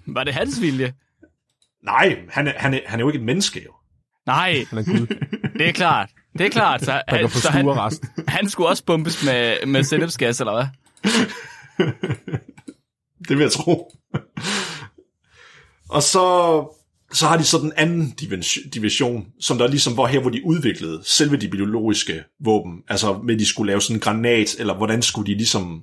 Var 0.07 0.25
det 0.25 0.35
hans 0.35 0.61
vilje? 0.61 0.95
Nej, 1.85 2.19
han 2.31 2.47
er, 2.49 2.53
han 2.57 2.75
er, 2.75 2.81
han 2.87 3.01
er 3.01 3.05
jo 3.05 3.09
ikke 3.09 3.19
et 3.19 3.25
menneske, 3.25 3.63
jo. 3.65 3.73
Nej, 4.27 4.65
Han 4.71 4.79
er 4.79 4.83
gud, 4.85 5.07
det 5.59 5.69
er 5.69 5.73
klart. 5.73 6.11
Det 6.39 6.47
er 6.47 6.51
klart. 6.51 6.81
Så, 6.85 7.03
der 7.11 7.17
han, 7.17 7.31
så 7.31 7.51
han, 7.51 7.93
han 8.29 8.49
skulle 8.51 8.69
også 8.69 8.85
bombes 8.85 9.25
med, 9.25 9.67
med 9.67 9.85
sennepsgas, 9.85 10.41
eller 10.41 10.53
hvad? 10.53 10.67
Det 13.29 13.37
vil 13.37 13.41
jeg 13.41 13.53
tro. 13.53 13.93
og 15.89 16.03
så, 16.03 16.25
så 17.13 17.27
har 17.27 17.37
de 17.37 17.45
så 17.45 17.59
den 17.59 17.73
anden 17.77 18.15
division- 18.75 19.33
som 19.41 19.59
der 19.59 19.67
ligesom 19.67 19.97
var 19.97 20.07
her, 20.07 20.21
hvor 20.21 20.31
de 20.31 20.47
udviklede 20.47 21.01
selve 21.05 21.37
de 21.37 21.49
biologiske 21.49 22.25
våben. 22.41 22.83
Altså 22.89 23.19
med, 23.25 23.35
at 23.35 23.41
de 23.41 23.47
skulle 23.47 23.71
lave 23.71 23.81
sådan 23.81 23.97
en 23.97 24.01
granat, 24.01 24.57
eller 24.59 24.75
hvordan 24.77 25.03
skulle 25.03 25.33
de 25.33 25.37
ligesom 25.37 25.83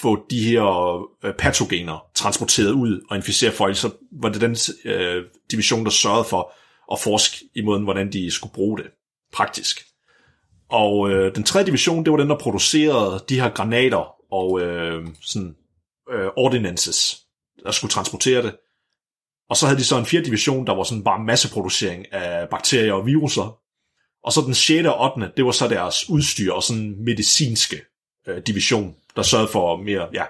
få 0.00 0.26
de 0.30 0.44
her 0.44 0.96
øh, 1.24 1.34
patogener 1.34 2.04
transporteret 2.14 2.70
ud 2.70 3.00
og 3.10 3.16
inficere 3.16 3.52
folk, 3.52 3.76
så 3.76 3.90
var 4.12 4.28
det 4.28 4.40
den 4.40 4.56
øh, 4.84 5.24
division, 5.50 5.84
der 5.84 5.90
sørgede 5.90 6.24
for 6.24 6.52
at 6.92 6.98
forske 7.00 7.36
i 7.54 7.62
måden, 7.62 7.84
hvordan 7.84 8.12
de 8.12 8.30
skulle 8.30 8.52
bruge 8.52 8.78
det 8.78 8.86
praktisk. 9.32 9.80
Og 10.70 11.10
øh, 11.10 11.34
den 11.34 11.44
tredje 11.44 11.66
division, 11.66 12.04
det 12.04 12.10
var 12.10 12.18
den, 12.18 12.30
der 12.30 12.38
producerede 12.38 13.24
de 13.28 13.40
her 13.40 13.48
granater 13.48 14.19
og 14.32 14.60
øh, 14.60 15.06
sådan 15.22 15.56
øh, 16.10 16.28
ordinances, 16.36 17.26
der 17.64 17.70
skulle 17.70 17.90
transportere 17.90 18.42
det. 18.42 18.56
Og 19.50 19.56
så 19.56 19.66
havde 19.66 19.78
de 19.78 19.84
så 19.84 19.98
en 19.98 20.06
fjerde 20.06 20.24
division, 20.24 20.66
der 20.66 20.74
var 20.74 20.82
sådan 20.82 21.04
bare 21.04 21.24
masseproducering 21.24 22.12
af 22.12 22.48
bakterier 22.48 22.92
og 22.92 23.06
viruser. 23.06 23.58
Og 24.24 24.32
så 24.32 24.40
den 24.40 24.54
6. 24.54 24.86
og 24.86 25.12
8. 25.12 25.32
det 25.36 25.44
var 25.44 25.52
så 25.52 25.68
deres 25.68 26.10
udstyr 26.10 26.52
og 26.52 26.62
sådan 26.62 27.04
medicinske 27.04 27.80
øh, 28.28 28.42
division, 28.46 28.94
der 29.16 29.22
sørgede 29.22 29.48
for 29.48 29.76
mere, 29.76 30.08
ja, 30.14 30.24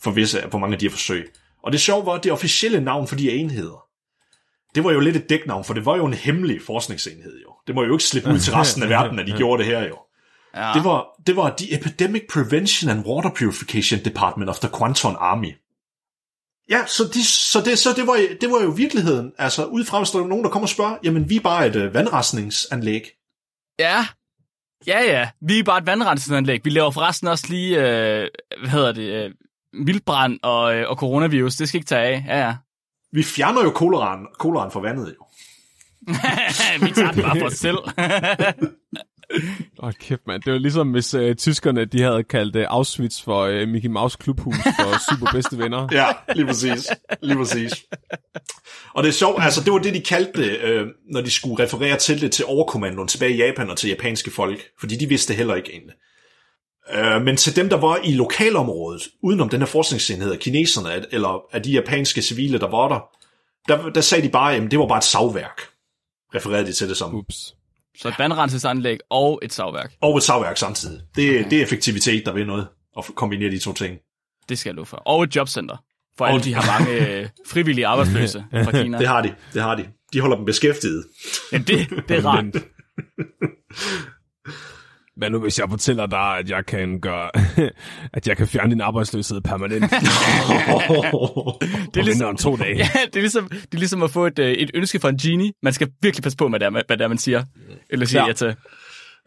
for 0.00 0.10
visse, 0.10 0.42
for 0.50 0.58
mange 0.58 0.74
af 0.74 0.78
de 0.78 0.86
her 0.86 0.90
forsøg. 0.90 1.32
Og 1.62 1.72
det 1.72 1.80
sjove 1.80 2.06
var, 2.06 2.12
at 2.12 2.24
det 2.24 2.32
officielle 2.32 2.80
navn 2.80 3.08
for 3.08 3.16
de 3.16 3.30
enheder, 3.30 3.84
det 4.74 4.84
var 4.84 4.92
jo 4.92 5.00
lidt 5.00 5.16
et 5.16 5.28
dæknavn, 5.30 5.64
for 5.64 5.74
det 5.74 5.86
var 5.86 5.96
jo 5.96 6.06
en 6.06 6.14
hemmelig 6.14 6.62
forskningsenhed 6.62 7.40
jo. 7.42 7.54
Det 7.66 7.74
må 7.74 7.84
jo 7.84 7.92
ikke 7.92 8.04
slippe 8.04 8.30
ud 8.30 8.38
til 8.38 8.52
resten 8.52 8.82
af 8.82 8.88
verden, 8.88 9.18
at 9.18 9.26
de 9.26 9.32
gjorde 9.40 9.62
det 9.62 9.70
her 9.70 9.88
jo. 9.88 9.98
Ja. 10.56 10.72
Det 10.74 10.84
var, 10.84 11.06
det 11.26 11.36
var 11.36 11.54
The 11.58 11.74
Epidemic 11.74 12.22
Prevention 12.32 12.90
and 12.90 13.06
Water 13.06 13.30
Purification 13.30 14.00
Department 14.04 14.50
of 14.50 14.58
the 14.58 14.68
Quanton 14.78 15.16
Army. 15.18 15.52
Ja, 16.70 16.86
så, 16.86 17.04
de, 17.14 17.24
så, 17.24 17.60
det, 17.60 17.78
så 17.78 17.92
det, 17.96 18.06
var, 18.06 18.20
det 18.40 18.50
var 18.50 18.62
jo 18.62 18.70
virkeligheden. 18.70 19.32
Altså, 19.38 19.64
udefra, 19.64 19.98
hvis 19.98 20.10
der 20.10 20.18
er 20.22 20.26
nogen, 20.26 20.44
der 20.44 20.50
kommer 20.50 20.64
og 20.64 20.70
spørger, 20.70 20.96
jamen, 21.04 21.30
vi 21.30 21.36
er 21.36 21.40
bare 21.40 21.66
et 21.66 21.76
øh, 21.76 21.94
vandrensningsanlæg. 21.94 23.10
Ja. 23.78 24.06
Ja, 24.86 25.00
ja. 25.00 25.30
Vi 25.40 25.58
er 25.58 25.64
bare 25.64 25.78
et 25.78 25.86
vandrensensanlæg. 25.86 26.64
Vi 26.64 26.70
laver 26.70 26.90
forresten 26.90 27.28
også 27.28 27.44
lige, 27.48 27.76
øh, 27.76 28.28
hvad 28.60 28.70
hedder 28.70 28.92
det, 28.92 29.24
øh, 29.24 29.30
vildbrand 29.86 30.38
og, 30.42 30.74
øh, 30.76 30.90
og 30.90 30.96
coronavirus. 30.96 31.56
Det 31.56 31.68
skal 31.68 31.78
ikke 31.78 31.88
tage 31.88 32.02
af. 32.02 32.24
Ja, 32.26 32.46
ja. 32.46 32.56
Vi 33.12 33.22
fjerner 33.22 33.62
jo 33.62 33.70
koleraen, 33.70 34.26
koleraen 34.38 34.70
fra 34.70 34.80
vandet 34.80 35.14
jo. 35.18 35.24
vi 36.86 36.90
tager 36.94 37.12
den 37.12 37.22
bare 37.22 37.38
for 37.38 37.46
os 37.46 37.52
selv. 37.52 37.78
Åh, 39.78 39.88
oh, 39.88 39.92
kæft, 39.92 40.26
mand. 40.26 40.42
Det 40.42 40.52
var 40.52 40.58
ligesom, 40.58 40.90
hvis 40.90 41.14
øh, 41.14 41.36
tyskerne 41.36 41.84
de 41.84 42.02
havde 42.02 42.24
kaldt 42.24 42.56
øh, 42.56 42.66
Auschwitz 42.68 43.22
for 43.22 43.40
øh, 43.40 43.68
Mickey 43.68 43.88
Mouse 43.88 44.18
Klubhus 44.20 44.56
for 44.56 44.98
super 45.10 45.32
bedste 45.32 45.58
venner. 45.58 45.88
Ja, 45.92 46.06
lige 46.34 46.46
præcis. 46.46 46.90
Lige 47.22 47.36
præcis. 47.36 47.72
Og 48.94 49.02
det 49.02 49.08
er 49.08 49.12
sjovt, 49.12 49.42
altså 49.42 49.64
det 49.64 49.72
var 49.72 49.78
det, 49.78 49.94
de 49.94 50.00
kaldte 50.00 50.42
det, 50.42 50.60
øh, 50.60 50.86
når 51.10 51.20
de 51.20 51.30
skulle 51.30 51.64
referere 51.64 51.96
til 51.96 52.20
det 52.20 52.32
til 52.32 52.44
overkommandoen 52.44 53.08
tilbage 53.08 53.32
i 53.34 53.36
Japan 53.36 53.70
og 53.70 53.76
til 53.76 53.88
japanske 53.88 54.30
folk, 54.30 54.60
fordi 54.80 54.96
de 54.96 55.08
vidste 55.08 55.34
heller 55.34 55.54
ikke 55.54 55.70
egentlig. 55.72 55.94
Øh, 56.94 57.22
men 57.22 57.36
til 57.36 57.56
dem, 57.56 57.68
der 57.68 57.76
var 57.76 57.98
i 58.04 58.12
lokalområdet, 58.12 59.02
udenom 59.22 59.48
den 59.48 59.60
her 59.60 59.66
forskningsenhed 59.66 60.32
af 60.32 60.38
kineserne, 60.38 61.06
eller 61.12 61.42
af 61.52 61.62
de 61.62 61.72
japanske 61.72 62.22
civile, 62.22 62.58
der 62.58 62.70
var 62.70 62.88
der, 62.88 63.00
der, 63.68 63.90
der 63.90 64.00
sagde 64.00 64.24
de 64.24 64.28
bare, 64.28 64.54
at 64.54 64.70
det 64.70 64.78
var 64.78 64.86
bare 64.86 64.98
et 64.98 65.04
savværk. 65.04 65.60
Refererede 66.34 66.66
de 66.66 66.72
til 66.72 66.88
det 66.88 66.96
som. 66.96 67.14
Ups. 67.14 67.54
Så 67.98 68.08
et 68.08 68.18
vandrensensanlæg 68.18 68.98
og 69.10 69.40
et 69.42 69.52
savværk. 69.52 69.92
Og 70.00 70.16
et 70.16 70.22
savværk 70.22 70.56
samtidig. 70.56 71.00
Det, 71.16 71.30
okay. 71.30 71.50
det 71.50 71.58
er 71.58 71.62
effektivitet, 71.62 72.26
der 72.26 72.32
vil 72.32 72.46
noget, 72.46 72.68
at 72.98 73.04
kombinere 73.14 73.50
de 73.50 73.58
to 73.58 73.72
ting. 73.72 73.98
Det 74.48 74.58
skal 74.58 74.70
jeg 74.70 74.74
love 74.74 74.86
for. 74.86 74.96
Og 74.96 75.22
et 75.22 75.36
jobcenter. 75.36 75.76
For 76.18 76.26
alle 76.26 76.44
de 76.44 76.54
har 76.54 76.80
mange 76.80 77.08
øh, 77.08 77.28
frivillige 77.46 77.86
arbejdsløse 77.86 78.44
fra 78.64 78.72
Kina. 78.72 78.98
Det 78.98 79.08
har 79.08 79.22
de, 79.22 79.34
det 79.54 79.62
har 79.62 79.74
de. 79.74 79.86
De 80.12 80.20
holder 80.20 80.36
dem 80.36 80.44
beskæftiget. 80.44 81.04
Ja, 81.52 81.58
det, 81.58 81.88
det 82.08 82.16
er 82.16 82.26
rart. 82.26 82.44
Hvad 85.16 85.30
nu, 85.30 85.38
hvis 85.40 85.58
jeg 85.58 85.66
fortæller 85.70 86.06
dig, 86.06 86.38
at 86.38 86.50
jeg 86.50 86.66
kan 86.66 87.00
gøre, 87.00 87.30
at 88.16 88.28
jeg 88.28 88.36
kan 88.36 88.48
fjerne 88.48 88.70
din 88.70 88.80
arbejdsløshed 88.80 89.40
permanent 89.40 89.90
Det 89.90 89.98
er 90.00 91.94
mindre 91.94 92.02
ligesom, 92.04 92.30
end 92.30 92.38
to 92.38 92.56
dage? 92.56 92.76
ja, 92.76 92.88
det 93.06 93.16
er, 93.16 93.20
ligesom, 93.20 93.48
det 93.48 93.74
er 93.74 93.78
ligesom 93.78 94.02
at 94.02 94.10
få 94.10 94.26
et, 94.26 94.38
øh, 94.38 94.50
et 94.52 94.70
ønske 94.74 95.00
fra 95.00 95.08
en 95.08 95.18
genie. 95.18 95.52
Man 95.62 95.72
skal 95.72 95.88
virkelig 96.02 96.22
passe 96.22 96.36
på 96.38 96.48
med, 96.48 96.58
hvad 96.58 96.70
det 96.70 96.76
er, 96.76 96.82
hvad 96.86 96.96
det 96.98 97.04
er 97.04 97.08
man 97.08 97.18
siger. 97.18 97.44
Eller 97.90 98.06
siger 98.06 98.20
Ja. 98.20 98.24
ja. 98.24 98.28
ja 98.28 98.32
til. 98.34 98.56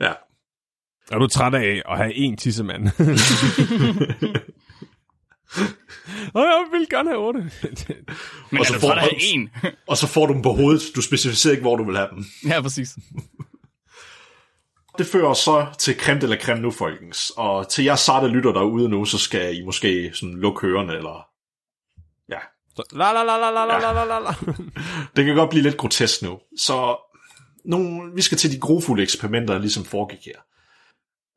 ja. 0.01 0.11
Er 1.11 1.17
du 1.19 1.27
træt 1.27 1.53
af 1.53 1.81
at 1.91 1.97
have 1.97 2.15
en 2.15 2.37
tissemand? 2.37 2.87
Åh, 6.35 6.41
jeg 6.43 6.63
vil 6.71 6.87
gerne 6.89 7.09
have 7.09 7.19
otte. 7.27 7.39
Men 7.39 7.49
Og 8.51 8.59
er 8.59 8.63
så 8.63 8.73
du 8.73 8.79
får- 8.79 8.87
træt 8.87 8.97
af 9.03 9.17
en? 9.33 9.49
Og 9.87 9.97
så 9.97 10.07
får 10.07 10.25
du 10.25 10.33
dem 10.33 10.41
på 10.41 10.53
hovedet. 10.53 10.81
Du 10.95 11.01
specificerer 11.01 11.51
ikke, 11.51 11.61
hvor 11.61 11.75
du 11.75 11.83
vil 11.85 11.95
have 11.97 12.09
dem. 12.15 12.25
ja, 12.47 12.61
præcis. 12.61 12.89
Det 14.97 15.07
fører 15.07 15.33
så 15.33 15.65
til 15.79 15.99
creme 15.99 16.19
la 16.19 16.35
creme 16.35 16.61
nu, 16.61 16.71
folkens. 16.71 17.31
Og 17.37 17.69
til 17.69 17.83
jer 17.85 17.95
sarte 17.95 18.27
lytter 18.27 18.51
derude 18.51 18.89
nu, 18.89 19.05
så 19.05 19.17
skal 19.17 19.57
I 19.57 19.65
måske 19.65 20.11
sådan 20.13 20.35
lukke 20.35 20.67
ørerne, 20.67 20.93
eller... 20.93 21.27
Ja, 22.29 22.39
la 22.91 23.11
la 23.13 23.23
la 23.23 23.37
la 23.37 23.65
la 23.65 23.77
la 23.79 23.91
la 23.93 24.05
la 24.05 24.19
la. 24.19 24.33
det 25.15 25.25
kan 25.25 25.35
godt 25.35 25.49
blive 25.49 25.63
lidt 25.63 25.77
grotesk 25.77 26.21
nu. 26.21 26.39
Så 26.57 26.97
nogle, 27.65 28.13
vi 28.15 28.21
skal 28.21 28.37
til 28.37 28.51
de 28.51 28.59
grofulde 28.59 29.03
eksperimenter, 29.03 29.53
der 29.53 29.61
ligesom 29.61 29.85
foregik 29.85 30.25
her. 30.25 30.39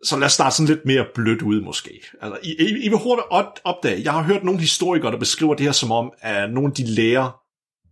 så 0.04 0.16
lad 0.16 0.26
os 0.26 0.32
starte 0.32 0.56
sådan 0.56 0.74
lidt 0.74 0.86
mere 0.86 1.06
blødt 1.14 1.42
ud, 1.42 1.60
måske. 1.60 1.90
Altså, 2.22 2.38
I, 2.42 2.50
I, 2.58 2.84
I 2.84 2.88
vil 2.88 2.98
hurtigt 2.98 3.26
op- 3.30 3.60
opdage, 3.64 4.02
jeg 4.04 4.12
har 4.12 4.22
hørt 4.22 4.44
nogle 4.44 4.60
historikere, 4.60 5.12
der 5.12 5.18
beskriver 5.18 5.54
det 5.54 5.64
her 5.66 5.72
som 5.72 5.92
om, 5.92 6.12
at 6.20 6.52
nogle 6.52 6.68
af 6.68 6.74
de 6.74 6.86
læger 6.86 7.40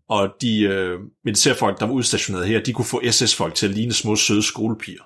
og 0.08 0.28
de 0.40 0.60
øh, 0.60 0.98
militærfolk, 1.24 1.80
der 1.80 1.86
var 1.86 1.92
udstationeret 1.92 2.46
her, 2.48 2.60
de 2.62 2.72
kunne 2.72 2.84
få 2.84 3.02
SS-folk 3.10 3.54
til 3.54 3.68
at 3.68 3.74
ligne 3.74 3.92
små 3.92 4.16
søde 4.16 4.42
skolepiger. 4.42 5.02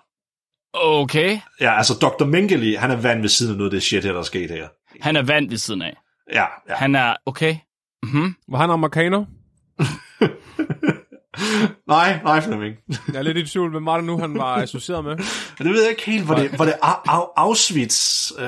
Okay. 0.75 1.39
Ja, 1.61 1.77
altså 1.77 1.95
Dr. 1.95 2.25
Mengele, 2.25 2.79
han 2.79 2.91
er 2.91 2.97
vand 2.97 3.21
ved 3.21 3.29
siden 3.29 3.53
af 3.53 3.59
noget 3.59 3.71
af 3.71 3.75
det 3.75 3.83
shit 3.83 4.05
her, 4.05 4.13
der 4.13 4.19
er 4.19 4.23
sket 4.25 4.51
her. 4.51 4.69
Han 5.01 5.17
er 5.17 5.23
vand 5.23 5.49
ved 5.49 5.57
siden 5.59 5.83
af. 5.83 5.97
Ja, 6.33 6.45
ja. 6.69 6.75
Han 6.75 6.95
er... 6.95 7.17
Okay. 7.27 7.57
Mm-hmm. 8.03 8.35
Var 8.49 8.59
han 8.59 8.71
amerikaner? 8.71 9.25
Nej, 11.89 12.21
nej, 12.25 12.41
Flemming. 12.41 12.77
Jeg 13.09 13.17
er 13.17 13.23
lidt 13.23 13.39
i 13.39 13.47
tvivl, 13.47 13.71
hvem 13.71 13.87
var 13.87 13.97
det 13.97 14.05
nu, 14.05 14.19
han 14.19 14.35
var 14.39 14.57
associeret 14.57 15.05
med? 15.05 15.17
Det 15.59 15.67
ved 15.67 15.83
jeg 15.83 15.91
ikke 15.91 16.11
helt. 16.11 16.29
Var 16.29 16.35
det, 16.37 16.59
var 16.59 16.65
det 16.65 16.73
Au- 16.75 17.11
Au- 17.13 17.33
Auschwitz? 17.37 18.31
Uh, 18.33 18.43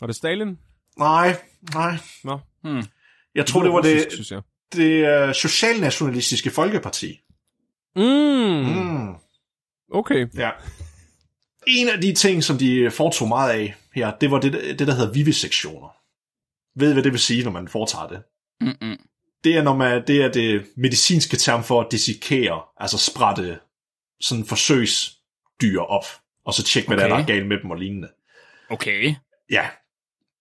Var 0.00 0.06
det 0.06 0.16
Stalin? 0.16 0.58
nej, 0.98 1.36
nej. 1.74 1.96
Nå, 2.24 2.38
Hmm. 2.64 2.82
Jeg 3.34 3.46
tror, 3.46 3.62
det 3.62 3.72
var 3.72 3.80
det, 3.80 4.06
synes 4.12 4.30
jeg. 4.30 4.40
det 4.72 5.28
uh, 5.28 5.34
socialnationalistiske 5.34 6.50
folkeparti. 6.50 7.18
Mm, 7.96 8.02
Mm. 8.02 9.14
okay. 9.94 10.26
Ja. 10.36 10.50
En 11.66 11.88
af 11.88 12.00
de 12.00 12.12
ting, 12.12 12.44
som 12.44 12.58
de 12.58 12.90
foretog 12.90 13.28
meget 13.28 13.50
af 13.50 13.74
her, 13.94 14.12
det 14.20 14.30
var 14.30 14.40
det, 14.40 14.52
det 14.52 14.86
der 14.86 14.94
hedder 14.94 15.12
vivisektioner. 15.12 15.96
Ved 16.78 16.90
I, 16.90 16.92
hvad 16.92 17.02
det 17.02 17.12
vil 17.12 17.20
sige, 17.20 17.44
når 17.44 17.50
man 17.50 17.68
foretager 17.68 18.08
det? 18.08 18.22
Mm-mm. 18.60 18.96
Det 19.44 19.56
er, 19.56 19.62
når 19.62 19.76
man, 19.76 20.02
det 20.06 20.22
er 20.22 20.32
det 20.32 20.66
medicinske 20.76 21.36
term 21.36 21.64
for 21.64 21.80
at 21.80 21.86
dissekere, 21.92 22.60
altså 22.80 22.98
sprætte 22.98 23.58
sådan 24.20 24.44
forsøgsdyr 24.44 25.80
op, 25.80 26.04
og 26.44 26.54
så 26.54 26.62
tjekke, 26.62 26.88
hvad 26.88 26.98
okay. 26.98 27.10
der 27.10 27.16
er, 27.16 27.26
galt 27.26 27.46
med 27.46 27.56
dem 27.62 27.70
og 27.70 27.76
lignende. 27.76 28.08
Okay. 28.70 29.14
Ja, 29.50 29.66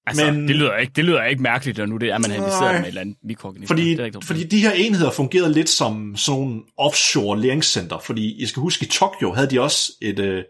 Altså, 0.08 0.32
Men- 0.32 0.48
det, 0.48 0.56
lyder 0.56 0.78
ikke, 0.78 0.94
det 0.96 1.06
lyder 1.06 1.24
ikke 1.24 1.42
mærkeligt, 1.42 1.78
når 1.78 1.86
nu 1.86 1.98
det 1.98 2.10
er, 2.10 2.18
man 2.18 2.32
har 2.32 2.38
Nej. 2.40 2.72
med 2.74 2.82
et 2.82 2.88
eller 2.88 3.02
andet 3.02 3.18
mikroorganisme. 3.24 3.68
Fordi, 3.68 3.96
det 3.96 4.16
er 4.16 4.20
fordi 4.22 4.44
de 4.44 4.60
her 4.60 4.72
enheder 4.72 5.12
fungerede 5.12 5.54
lidt 5.54 5.70
som 5.70 6.16
sådan 6.16 6.40
nogle 6.42 6.62
offshore 6.78 7.40
læringscenter, 7.40 8.00
fordi 8.00 8.42
jeg 8.42 8.48
skal 8.48 8.62
huske, 8.62 8.86
i 8.86 8.90
Tokyo 8.90 9.34
havde 9.34 9.50
de 9.50 9.62
også 9.62 9.92
et, 10.02 10.20
øh, 10.20 10.44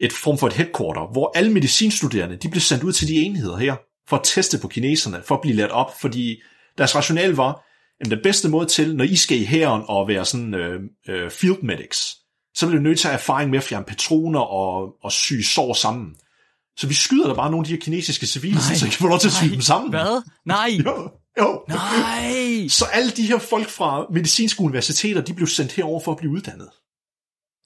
et 0.00 0.12
form 0.12 0.38
for 0.38 0.46
et 0.46 0.52
headquarter, 0.52 1.12
hvor 1.12 1.32
alle 1.34 1.52
medicinstuderende, 1.52 2.36
de 2.36 2.48
blev 2.48 2.60
sendt 2.60 2.84
ud 2.84 2.92
til 2.92 3.08
de 3.08 3.14
enheder 3.14 3.56
her, 3.56 3.76
for 4.08 4.16
at 4.16 4.22
teste 4.24 4.58
på 4.58 4.68
kineserne, 4.68 5.22
for 5.26 5.34
at 5.34 5.40
blive 5.40 5.56
lært 5.56 5.70
op, 5.70 6.00
fordi 6.00 6.42
deres 6.78 6.96
rationale 6.96 7.36
var, 7.36 7.64
at 8.00 8.10
den 8.10 8.18
bedste 8.22 8.48
måde 8.48 8.66
til, 8.66 8.96
når 8.96 9.04
I 9.04 9.16
skal 9.16 9.40
i 9.40 9.44
hæren 9.44 9.82
og 9.88 10.08
være 10.08 10.24
sådan 10.24 10.54
øh, 10.54 10.80
øh, 11.08 11.30
field 11.30 11.62
medics, 11.62 12.16
så 12.54 12.66
bliver 12.66 12.80
I 12.80 12.82
nødt 12.82 12.98
til 12.98 13.08
at 13.08 13.12
have 13.12 13.18
erfaring 13.18 13.50
med 13.50 13.58
at 13.58 13.64
fjerne 13.64 13.84
patroner 13.84 14.40
og, 14.40 14.94
og 15.02 15.12
sy 15.12 15.32
sår 15.40 15.74
sammen. 15.74 16.14
Så 16.76 16.86
vi 16.86 16.94
skyder 16.94 17.26
der 17.26 17.34
bare 17.34 17.50
nogle 17.50 17.64
af 17.64 17.66
de 17.66 17.72
her 17.72 17.80
kinesiske 17.80 18.26
civile, 18.26 18.60
så 18.60 18.86
I 18.86 18.88
kan 18.88 18.98
få 18.98 19.08
lov 19.08 19.18
til 19.18 19.28
at 19.28 19.32
sy 19.32 19.44
dem 19.44 19.60
sammen. 19.60 19.90
Hvad? 19.90 20.22
Nej. 20.46 20.70
Jo, 20.86 21.10
jo. 21.38 21.62
Nej. 21.68 22.68
Så 22.68 22.84
alle 22.92 23.10
de 23.10 23.26
her 23.26 23.38
folk 23.38 23.68
fra 23.68 24.06
medicinske 24.12 24.60
universiteter, 24.60 25.20
de 25.20 25.34
blev 25.34 25.46
sendt 25.46 25.72
herover 25.72 26.00
for 26.00 26.12
at 26.12 26.18
blive 26.18 26.32
uddannet. 26.32 26.68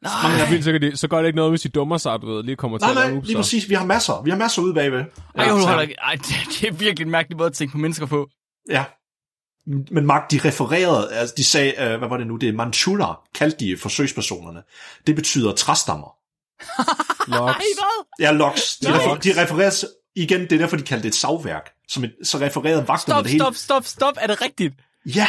Nej. 0.02 0.40
af 0.40 0.48
dem, 0.50 0.62
så, 0.62 0.72
kan 0.72 0.82
de, 0.82 0.96
så 0.96 1.08
gør 1.08 1.18
det 1.18 1.26
ikke 1.26 1.36
noget, 1.36 1.52
hvis 1.52 1.60
de 1.60 1.68
dummer 1.68 1.98
sig, 1.98 2.20
du 2.22 2.26
ved, 2.34 2.42
lige 2.44 2.56
kommer 2.56 2.78
til 2.78 2.86
Nej, 2.86 2.90
at 2.90 2.96
lave 3.08 3.16
nej, 3.18 3.24
lige 3.26 3.36
præcis. 3.36 3.68
Vi 3.68 3.74
har 3.74 3.84
masser. 3.86 4.22
Vi 4.22 4.30
har 4.30 4.36
masser 4.38 4.62
ude 4.62 4.74
bagved. 4.74 5.04
Ej, 5.34 5.48
så- 5.48 5.54
holder. 5.54 5.86
Ej, 6.02 6.14
det, 6.14 6.26
det 6.60 6.68
er 6.68 6.72
virkelig 6.72 7.04
en 7.04 7.10
mærkelig 7.10 7.36
måde 7.36 7.46
at 7.46 7.52
tænke 7.52 7.72
på 7.72 7.78
mennesker 7.78 8.06
på. 8.06 8.28
Ja. 8.70 8.84
Men 9.66 10.06
Mark, 10.06 10.30
de 10.30 10.40
refererede, 10.44 11.12
altså 11.12 11.34
de 11.36 11.44
sagde, 11.44 11.72
øh, 11.78 11.98
hvad 11.98 12.08
var 12.08 12.16
det 12.16 12.26
nu, 12.26 12.36
det 12.36 12.48
er 12.48 12.52
Manchula, 12.52 13.06
kaldte 13.34 13.58
de 13.66 13.76
forsøgspersonerne. 13.76 14.62
Det 15.06 15.16
betyder 15.16 15.52
træstammer. 15.52 16.16
Hvad? 17.28 17.54
Ja, 18.20 18.32
loks. 18.32 18.76
De, 18.76 18.88
Nej. 18.90 18.98
refer- 18.98 19.14
de 19.20 19.42
refererer 19.42 19.84
igen, 20.16 20.40
det 20.40 20.52
er 20.52 20.58
derfor, 20.58 20.76
de 20.76 20.82
kaldte 20.82 21.02
det 21.02 21.08
et 21.08 21.14
savværk. 21.14 21.70
Som 21.88 22.04
et, 22.04 22.12
så 22.22 22.38
refererede 22.40 22.88
vagterne 22.88 22.98
Stop, 23.00 23.22
det 23.24 23.30
hele. 23.32 23.44
stop, 23.44 23.54
stop, 23.54 23.84
stop. 23.86 24.14
Er 24.20 24.26
det 24.26 24.42
rigtigt? 24.42 24.74
Ja, 25.06 25.26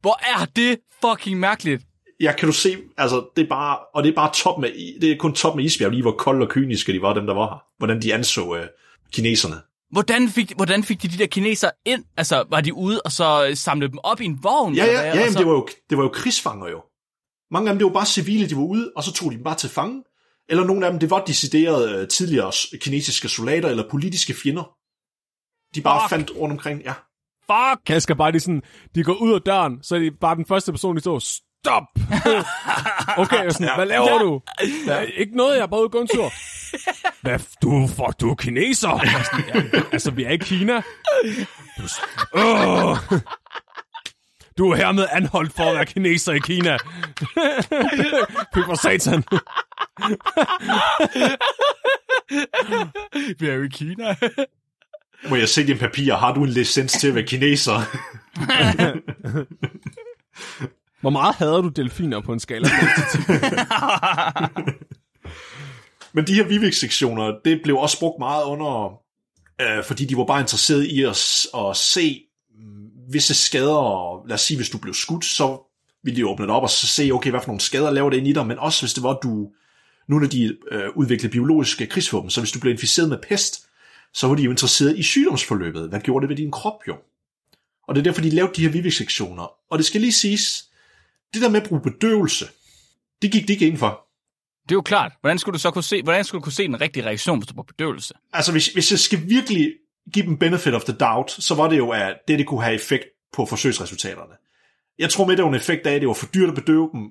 Hvor 0.00 0.40
er 0.40 0.44
det 0.56 0.78
fucking 1.04 1.40
mærkeligt? 1.40 1.82
Ja, 2.22 2.32
kan 2.32 2.46
du 2.46 2.52
se, 2.52 2.76
altså, 2.96 3.26
det 3.36 3.44
er 3.44 3.48
bare, 3.48 3.78
og 3.94 4.02
det 4.02 4.10
er 4.10 4.14
bare 4.14 4.32
top 4.34 4.60
med, 4.60 5.00
det 5.00 5.12
er 5.12 5.16
kun 5.16 5.34
top 5.34 5.56
med 5.56 5.64
isbjerg, 5.64 5.90
lige 5.90 6.02
hvor 6.02 6.12
kolde 6.12 6.46
og 6.46 6.50
kyniske 6.50 6.92
de 6.92 7.02
var, 7.02 7.14
dem 7.14 7.26
der 7.26 7.34
var 7.34 7.48
her. 7.48 7.64
Hvordan 7.78 8.02
de 8.02 8.14
anså 8.14 8.54
øh, 8.54 8.66
kineserne. 9.12 9.56
Hvordan 9.90 10.28
fik, 10.28 10.52
hvordan 10.56 10.84
fik 10.84 11.02
de 11.02 11.08
de 11.08 11.18
der 11.18 11.26
kineser 11.26 11.70
ind? 11.84 12.04
Altså, 12.16 12.44
var 12.50 12.60
de 12.60 12.74
ude 12.74 13.00
og 13.04 13.12
så 13.12 13.46
øh, 13.48 13.56
samlede 13.56 13.90
dem 13.90 13.98
op 14.02 14.20
i 14.20 14.24
en 14.24 14.38
vogn? 14.42 14.74
Ja, 14.74 14.82
eller 14.82 14.94
ja, 14.94 15.00
hvad? 15.00 15.14
ja 15.14 15.20
jamen, 15.20 15.32
så... 15.32 15.38
det, 15.38 15.46
var 15.46 15.52
jo, 15.52 15.68
det 15.90 15.98
var 15.98 16.04
jo 16.04 16.10
krigsfanger 16.10 16.68
jo. 16.68 16.82
Mange 17.50 17.68
af 17.68 17.74
dem, 17.74 17.78
det 17.78 17.84
var 17.84 17.92
bare 17.92 18.06
civile, 18.06 18.48
de 18.48 18.56
var 18.56 18.62
ude, 18.62 18.92
og 18.96 19.04
så 19.04 19.12
tog 19.12 19.30
de 19.30 19.36
dem 19.36 19.44
bare 19.44 19.56
til 19.56 19.70
fange. 19.70 20.02
Eller 20.48 20.64
nogle 20.64 20.86
af 20.86 20.92
dem, 20.92 21.00
det 21.00 21.10
var 21.10 21.24
deciderede 21.24 21.98
øh, 21.98 22.08
tidligere 22.08 22.52
kinesiske 22.80 23.28
soldater 23.28 23.68
eller 23.68 23.88
politiske 23.90 24.34
fjender. 24.34 24.76
De 25.74 25.80
bare 25.80 26.00
Fuck. 26.00 26.10
fandt 26.10 26.30
rundt 26.40 26.52
omkring, 26.52 26.82
ja. 26.82 26.94
Fuck! 27.46 28.02
Skal 28.02 28.16
bare 28.16 28.32
de 28.32 28.40
sådan, 28.40 28.62
de 28.94 29.04
går 29.04 29.14
ud 29.14 29.34
af 29.34 29.40
døren, 29.40 29.82
så 29.82 29.94
er 29.94 29.98
de 29.98 30.10
bare 30.10 30.36
den 30.36 30.46
første 30.46 30.72
person, 30.72 30.96
de 30.96 31.00
så, 31.00 31.42
stop! 31.64 31.82
okay, 33.22 33.36
jeg 33.36 33.46
er 33.46 33.50
sådan, 33.52 33.66
Ja. 33.66 33.74
hvad 33.76 33.86
laver 33.86 34.10
Ja. 34.12 34.18
du? 34.18 34.40
Ja. 34.86 35.00
Ikke 35.00 35.36
noget, 35.36 35.56
jeg 35.56 35.62
er 35.62 35.66
bare 35.66 35.80
ude 35.94 36.00
en 36.00 36.08
tur. 36.14 36.32
Hvad, 37.22 37.38
du, 37.62 37.86
fuck, 37.86 38.20
du 38.20 38.30
er 38.30 38.34
kineser. 38.34 39.00
Jeg 39.02 39.14
er 39.14 39.22
sådan, 39.22 39.70
ja, 39.74 39.80
altså, 39.92 40.10
vi 40.10 40.24
er 40.24 40.30
i 40.30 40.36
Kina. 40.36 40.76
Du, 41.78 41.82
Åh. 42.34 42.96
du 44.58 44.70
er 44.70 44.76
hermed 44.76 45.06
anholdt 45.12 45.52
for 45.52 45.62
at 45.64 45.74
være 45.74 45.86
kineser 45.86 46.32
i 46.32 46.38
Kina. 46.38 46.76
For 48.66 48.74
satan. 48.74 49.24
Vi 53.38 53.48
er 53.48 53.54
jo 53.54 53.62
i 53.62 53.68
Kina. 53.68 54.14
Må 55.28 55.36
jeg 55.36 55.48
se 55.48 55.66
dine 55.66 55.78
papirer? 55.78 56.16
Har 56.16 56.34
du 56.34 56.42
en 56.44 56.48
licens 56.50 56.92
til 56.92 57.08
at 57.08 57.14
være 57.14 57.24
kineser? 57.26 57.80
Hvor 61.02 61.10
meget 61.10 61.34
hader 61.34 61.60
du 61.60 61.68
delfiner 61.68 62.20
på 62.20 62.32
en 62.32 62.40
skala? 62.40 62.68
Men 66.14 66.26
de 66.26 66.34
her 66.34 66.44
Vivek-sektioner, 66.44 67.34
det 67.44 67.60
blev 67.62 67.76
også 67.76 67.98
brugt 67.98 68.18
meget 68.18 68.44
under, 68.44 68.92
øh, 69.60 69.84
fordi 69.84 70.04
de 70.04 70.16
var 70.16 70.24
bare 70.24 70.40
interesseret 70.40 70.84
i 70.84 71.02
at, 71.02 71.46
at 71.54 71.76
se 71.76 72.20
mm, 72.58 72.88
visse 73.12 73.34
skader, 73.34 73.74
og 73.74 74.26
lad 74.28 74.34
os 74.34 74.40
sige, 74.40 74.56
hvis 74.56 74.70
du 74.70 74.78
blev 74.78 74.94
skudt, 74.94 75.24
så 75.24 75.58
ville 76.04 76.16
de 76.16 76.26
åbne 76.26 76.46
det 76.46 76.54
op 76.54 76.62
og 76.62 76.70
så 76.70 76.86
se, 76.86 77.10
okay, 77.12 77.30
hvad 77.30 77.40
for 77.40 77.46
nogle 77.46 77.60
skader 77.60 77.90
laver 77.90 78.10
det 78.10 78.16
ind 78.16 78.28
i 78.28 78.32
dig, 78.32 78.46
men 78.46 78.58
også 78.58 78.82
hvis 78.82 78.94
det 78.94 79.02
var, 79.02 79.18
du, 79.22 79.48
nogle 80.08 80.24
af 80.24 80.30
de 80.30 80.56
øh, 80.70 80.88
udviklede 80.96 81.32
biologiske 81.32 81.86
krigsvåben, 81.86 82.30
så 82.30 82.40
hvis 82.40 82.52
du 82.52 82.60
blev 82.60 82.72
inficeret 82.72 83.08
med 83.08 83.18
pest, 83.28 83.66
så 84.14 84.28
var 84.28 84.34
de 84.34 84.42
jo 84.42 84.50
interesseret 84.50 84.98
i 84.98 85.02
sygdomsforløbet. 85.02 85.88
Hvad 85.88 86.00
gjorde 86.00 86.22
det 86.22 86.28
ved 86.28 86.36
din 86.36 86.50
krop 86.50 86.78
jo? 86.88 86.96
Og 87.88 87.94
det 87.94 88.00
er 88.00 88.04
derfor, 88.04 88.22
de 88.22 88.30
lavede 88.30 88.52
de 88.56 88.62
her 88.62 88.68
Vivek-sektioner. 88.68 89.52
Og 89.70 89.78
det 89.78 89.86
skal 89.86 90.00
lige 90.00 90.12
siges, 90.12 90.64
det 91.34 91.42
der 91.42 91.48
med 91.48 91.62
at 91.62 91.68
bruge 91.68 91.82
bedøvelse, 91.82 92.46
det 93.22 93.32
gik 93.32 93.48
de 93.48 93.52
ikke 93.52 93.66
ind 93.66 93.78
for. 93.78 94.06
Det 94.62 94.70
er 94.70 94.74
jo 94.76 94.82
klart. 94.82 95.12
Hvordan 95.20 95.38
skulle 95.38 95.52
du 95.52 95.58
så 95.58 95.70
kunne 95.70 95.84
se, 95.84 96.02
hvordan 96.02 96.24
skulle 96.24 96.40
du 96.40 96.44
kunne 96.44 96.52
se 96.52 96.62
den 96.66 96.80
rigtige 96.80 97.06
reaktion, 97.06 97.38
hvis 97.38 97.46
du 97.48 97.54
var 97.56 97.62
bedøvelse? 97.62 98.14
Altså, 98.32 98.52
hvis, 98.52 98.66
hvis 98.68 98.90
jeg 98.90 98.98
skal 98.98 99.28
virkelig 99.28 99.72
give 100.12 100.26
dem 100.26 100.38
benefit 100.38 100.74
of 100.74 100.84
the 100.84 100.92
doubt, 100.92 101.30
så 101.30 101.54
var 101.54 101.68
det 101.68 101.78
jo, 101.78 101.90
at 101.90 102.16
det, 102.28 102.38
det 102.38 102.46
kunne 102.46 102.62
have 102.62 102.74
effekt 102.74 103.04
på 103.32 103.46
forsøgsresultaterne. 103.46 104.34
Jeg 104.98 105.10
tror 105.10 105.26
med, 105.26 105.36
det 105.36 105.42
var 105.44 105.48
en 105.48 105.54
effekt 105.54 105.86
af, 105.86 105.94
at 105.94 106.00
det 106.00 106.08
var 106.08 106.14
for 106.14 106.26
dyrt 106.26 106.48
at 106.48 106.54
bedøve 106.54 106.90
dem, 106.92 107.10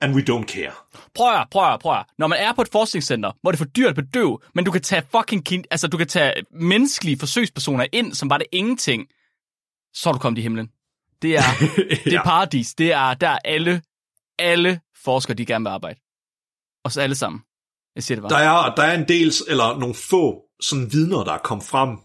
and 0.00 0.14
we 0.14 0.20
don't 0.30 0.44
care. 0.46 0.72
Prøv 1.14 1.34
at, 1.34 1.46
prøv 1.50 1.72
at, 1.72 1.80
prøv 1.80 1.92
at. 1.92 2.06
Når 2.18 2.26
man 2.26 2.38
er 2.38 2.52
på 2.52 2.62
et 2.62 2.68
forskningscenter, 2.68 3.32
hvor 3.42 3.50
det 3.50 3.56
er 3.60 3.64
for 3.64 3.70
dyrt 3.70 3.88
at 3.88 3.94
bedøve, 3.94 4.38
men 4.54 4.64
du 4.64 4.70
kan 4.70 4.82
tage 4.82 5.02
fucking 5.16 5.48
kin- 5.48 5.62
altså 5.70 5.88
du 5.88 5.96
kan 5.96 6.06
tage 6.06 6.32
menneskelige 6.50 7.18
forsøgspersoner 7.18 7.86
ind, 7.92 8.14
som 8.14 8.30
var 8.30 8.38
det 8.38 8.46
ingenting, 8.52 9.06
så 9.94 10.08
er 10.08 10.12
du 10.12 10.18
kommet 10.18 10.38
i 10.38 10.42
himlen. 10.42 10.68
Det 11.22 11.36
er, 11.36 11.42
det 12.04 12.12
er 12.12 12.22
paradis. 12.22 12.74
Det 12.74 12.92
er 12.92 13.14
der 13.14 13.28
er 13.28 13.38
alle, 13.44 13.82
alle 14.38 14.80
forskere, 15.04 15.36
de 15.36 15.46
gerne 15.46 15.64
vil 15.64 15.70
arbejde. 15.70 16.00
Og 16.84 16.92
så 16.92 17.00
alle 17.00 17.14
sammen. 17.14 17.40
Jeg 17.94 18.02
siger 18.02 18.20
det 18.20 18.30
Der 18.30 18.36
bare. 18.36 18.70
er, 18.70 18.74
der 18.74 18.82
er 18.82 18.94
en 18.98 19.08
del, 19.08 19.32
eller 19.48 19.78
nogle 19.78 19.94
få 19.94 20.42
sådan 20.60 20.92
vidner, 20.92 21.24
der 21.24 21.32
er 21.32 21.38
kommet 21.38 21.66
frem 21.66 21.96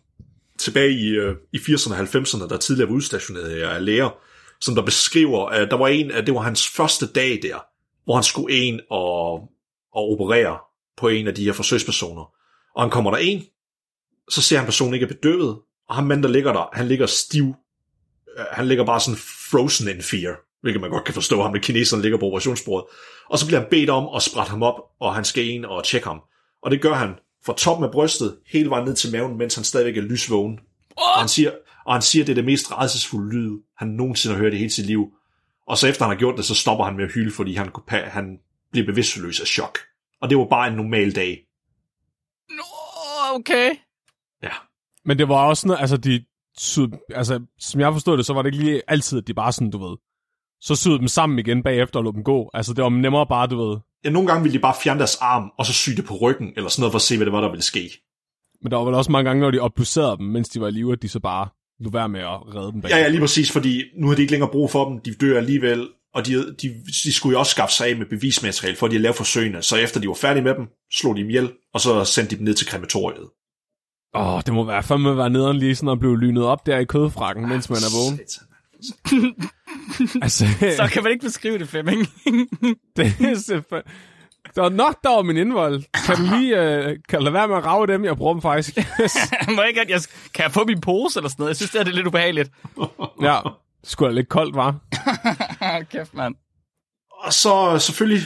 tilbage 0.59 0.91
i, 0.91 1.07
øh, 1.09 1.36
i 1.53 1.57
80'erne 1.57 1.93
og 1.93 1.99
90'erne, 1.99 2.49
der 2.49 2.57
tidligere 2.57 2.89
var 2.89 2.95
udstationeret 2.95 3.61
af 3.61 3.86
læger, 3.86 4.09
som 4.61 4.76
der 4.76 4.82
beskriver, 4.82 5.45
at 5.45 5.72
der 5.72 5.78
var 5.78 5.88
en, 5.88 6.11
at 6.11 6.26
det 6.26 6.34
var 6.34 6.41
hans 6.41 6.68
første 6.68 7.07
dag 7.07 7.39
der, 7.41 7.65
hvor 8.03 8.15
han 8.15 8.24
skulle 8.24 8.55
ind 8.55 8.80
og, 8.89 9.34
og 9.93 10.11
operere 10.11 10.57
på 10.97 11.07
en 11.07 11.28
af 11.28 11.36
de 11.36 11.45
her 11.45 11.53
forsøgspersoner. 11.53 12.32
Og 12.76 12.84
han 12.84 12.89
kommer 12.89 13.11
der 13.11 13.18
ind, 13.18 13.43
så 14.30 14.41
ser 14.41 14.57
han 14.57 14.65
personen 14.65 14.93
ikke 14.93 15.03
er 15.03 15.07
bedøvet, 15.07 15.59
og 15.89 15.95
ham 15.95 16.03
mand, 16.03 16.24
der 16.24 16.30
ligger 16.30 16.53
der, 16.53 16.70
han 16.74 16.88
ligger 16.88 17.05
stiv. 17.05 17.55
Øh, 18.38 18.46
Han 18.52 18.68
ligger 18.68 18.86
bare 18.86 19.00
sådan 19.00 19.20
frozen 19.52 19.88
in 19.90 20.02
fear, 20.02 20.36
hvilket 20.62 20.82
man 20.82 20.90
godt 20.90 21.04
kan 21.04 21.14
forstå, 21.14 21.42
ham 21.42 21.52
med 21.52 21.62
kineserne 21.62 22.02
ligger 22.02 22.18
på 22.18 22.26
operationsbordet. 22.26 22.88
Og 23.30 23.40
så 23.40 23.48
bliver 23.48 23.60
han 23.60 23.70
bedt 23.70 23.90
om 23.90 24.16
at 24.16 24.22
sprætte 24.22 24.50
ham 24.50 24.64
op, 24.64 24.82
og 25.00 25.16
han 25.16 25.26
skal 25.26 25.48
ind 25.48 25.66
og 25.66 25.84
tjekke 25.84 26.08
ham. 26.08 26.22
Og 26.64 26.72
det 26.72 26.82
gør 26.82 26.94
han 26.94 27.16
fra 27.46 27.54
toppen 27.58 27.86
af 27.86 27.92
brystet, 27.92 28.38
hele 28.52 28.70
vejen 28.70 28.86
ned 28.86 28.96
til 28.96 29.12
maven, 29.12 29.38
mens 29.38 29.56
han 29.56 29.64
stadigvæk 29.64 29.98
er 29.98 30.02
lysvågen. 30.02 30.60
Og 30.98 31.20
han 31.20 31.28
siger, 31.28 31.52
og 31.86 31.94
han 31.94 32.02
siger, 32.02 32.24
at 32.24 32.28
det 32.28 32.34
er 32.34 32.36
det 32.36 32.46
mest 32.46 32.72
rædselsfulde 32.72 33.36
lyd, 33.36 33.60
han 33.78 33.88
nogensinde 33.88 34.36
har 34.36 34.44
hørt 34.44 34.54
i 34.54 34.58
hele 34.58 34.70
sit 34.70 34.86
liv. 34.86 35.08
Og 35.68 35.78
så 35.78 35.88
efter 35.88 36.06
han 36.06 36.16
har 36.16 36.20
gjort 36.20 36.38
det, 36.38 36.46
så 36.46 36.56
stopper 36.56 36.86
han 36.86 36.96
med 36.96 37.06
at 37.06 37.12
hylde, 37.12 37.32
fordi 37.32 37.54
han, 37.56 37.72
han 37.90 38.38
bliver 38.72 38.86
bevidstløs 38.86 39.40
af 39.40 39.48
chok. 39.48 39.80
Og 40.22 40.30
det 40.30 40.38
var 40.38 40.46
bare 40.46 40.68
en 40.68 40.74
normal 40.74 41.16
dag. 41.16 41.44
Nå, 42.50 42.64
okay. 43.36 43.70
Ja. 44.44 44.52
Men 45.06 45.18
det 45.18 45.30
var 45.30 45.48
også 45.48 45.62
sådan, 45.62 45.78
altså 45.80 45.98
de 45.98 46.26
syd, 46.60 46.88
altså, 47.16 47.39
som 47.60 47.82
jeg 47.82 47.93
forstod 47.93 48.18
det, 48.18 48.26
så 48.26 48.34
var 48.34 48.41
det 48.41 48.53
ikke 48.53 48.66
lige 48.66 48.82
altid, 48.88 49.18
at 49.18 49.28
de 49.28 49.34
bare 49.34 49.51
sådan, 49.51 49.72
du 49.72 49.89
ved, 49.89 49.97
så 50.62 50.76
syede 50.76 50.99
dem 50.99 51.08
sammen 51.08 51.39
igen 51.39 51.64
bagefter 51.64 51.99
og 51.99 52.03
lå 52.03 52.12
dem 52.12 52.24
gå. 52.24 52.49
Altså, 52.53 52.74
det 52.74 52.84
var 52.84 52.89
nemmere 52.89 53.28
bare, 53.28 53.47
du 53.47 53.68
ved. 53.68 53.78
ja. 54.03 54.10
Nogle 54.10 54.28
gange 54.28 54.43
ville 54.43 54.58
de 54.58 54.62
bare 54.62 54.76
fjerne 54.84 54.99
deres 54.99 55.16
arm, 55.22 55.51
og 55.58 55.66
så 55.66 55.74
sy 55.74 55.89
det 55.89 56.05
på 56.05 56.16
ryggen, 56.22 56.53
eller 56.55 56.70
sådan 56.70 56.82
noget, 56.82 56.91
for 56.91 56.97
at 56.97 57.01
se, 57.01 57.18
hvad 57.18 57.26
det 57.26 57.34
var, 57.34 57.41
der 57.41 57.49
ville 57.49 57.64
ske. 57.64 57.91
Men 58.62 58.72
der 58.72 58.78
var 58.78 58.86
vel 58.86 58.93
også 58.93 59.12
mange 59.12 59.30
gange, 59.30 59.41
når 59.41 59.51
de 59.51 59.60
obducerede 59.60 60.18
dem, 60.18 60.26
mens 60.26 60.49
de 60.49 60.62
var 60.62 60.68
i 60.68 60.72
live, 60.72 60.93
at 60.93 61.01
de 61.01 61.10
så 61.10 61.20
bare 61.20 61.47
lå 61.80 61.89
være 61.89 62.10
med 62.10 62.20
at 62.20 62.55
redde 62.55 62.72
dem 62.72 62.82
bagefter. 62.82 62.97
Ja, 62.97 63.03
ja, 63.03 63.10
lige 63.10 63.20
præcis, 63.20 63.51
fordi 63.51 63.84
nu 63.97 64.08
har 64.08 64.16
de 64.16 64.22
ikke 64.22 64.32
længere 64.32 64.49
brug 64.51 64.72
for 64.72 64.89
dem, 64.89 64.99
de 64.99 65.14
dør 65.14 65.38
alligevel, 65.38 65.88
og 66.14 66.26
de, 66.26 66.55
de, 66.62 66.76
de 67.03 67.14
skulle 67.14 67.34
jo 67.34 67.39
også 67.39 67.51
skaffe 67.51 67.76
sig 67.76 67.88
af 67.88 67.95
med 67.95 68.05
bevismateriale, 68.05 68.78
for 68.78 68.86
at 68.86 68.91
de 68.91 68.97
lavede 68.97 69.18
forsøgene. 69.18 69.62
Så 69.62 69.76
efter 69.76 69.99
de 69.99 70.08
var 70.08 70.14
færdige 70.14 70.43
med 70.43 70.55
dem, 70.55 70.68
slog 70.93 71.16
de 71.16 71.22
dem 71.22 71.30
ihjel, 71.30 71.51
og 71.74 71.82
så 71.82 72.05
sendte 72.05 72.32
de 72.32 72.38
dem 72.38 72.45
ned 72.45 72.53
til 72.53 72.68
krematoriet. 72.68 73.30
Åh, 74.14 74.34
oh, 74.34 74.41
det 74.45 74.53
må 74.53 74.64
være 74.64 74.84
fandme 74.84 75.18
være 75.18 75.30
nederen 75.30 75.58
lige 75.58 75.76
sådan 75.76 75.89
at 75.89 75.99
blive 75.99 76.20
lynet 76.20 76.43
op 76.43 76.66
der 76.66 76.78
i 76.78 76.86
kødfrakken, 76.86 77.49
mens 77.49 77.70
man 77.70 77.78
er 77.78 77.95
vågen. 77.97 78.20
Altså, 80.22 80.45
Så 80.78 80.89
kan 80.93 81.03
man 81.03 81.12
ikke 81.12 81.26
beskrive 81.26 81.58
det, 81.58 81.70
Flemming. 81.70 82.08
det 82.97 83.05
er 83.20 83.36
selvfølgelig... 83.36 83.91
Der 84.55 84.62
var 84.62 84.70
nok, 84.70 85.03
der 85.03 85.10
var 85.10 85.22
min 85.22 85.38
indvold. 85.38 85.84
Kan 86.05 86.16
du 86.16 86.36
lige 86.36 86.55
uh, 86.55 86.95
kan 87.10 87.22
lade 87.24 87.34
være 87.34 87.47
med 87.47 87.55
at 87.55 87.66
rave 87.66 87.88
dem? 87.88 88.05
Jeg 88.05 88.18
bruger 88.18 88.34
dem 88.34 88.41
faktisk. 88.41 88.78
Må 89.55 89.62
jeg 89.62 89.70
ikke, 89.70 89.82
at 89.82 89.89
jeg, 89.89 90.01
kan 90.34 90.43
jeg 90.43 90.51
få 90.51 90.66
min 90.66 90.82
pose 90.82 91.20
eller 91.20 91.30
sådan 91.30 91.41
noget? 91.41 91.49
Jeg 91.49 91.55
synes, 91.55 91.72
det 91.72 91.80
er, 91.80 91.84
det 91.84 91.91
er 91.91 91.95
lidt 91.95 92.08
ubehageligt. 92.08 92.51
ja, 93.22 93.39
det 93.82 93.89
skulle 93.89 94.10
da 94.10 94.16
lidt 94.16 94.30
koldt, 94.30 94.55
var. 94.55 94.76
Kæft, 95.91 96.14
mand. 96.14 96.36
Og 97.24 97.34
så 97.34 97.80
selvfølgelig, 97.80 98.24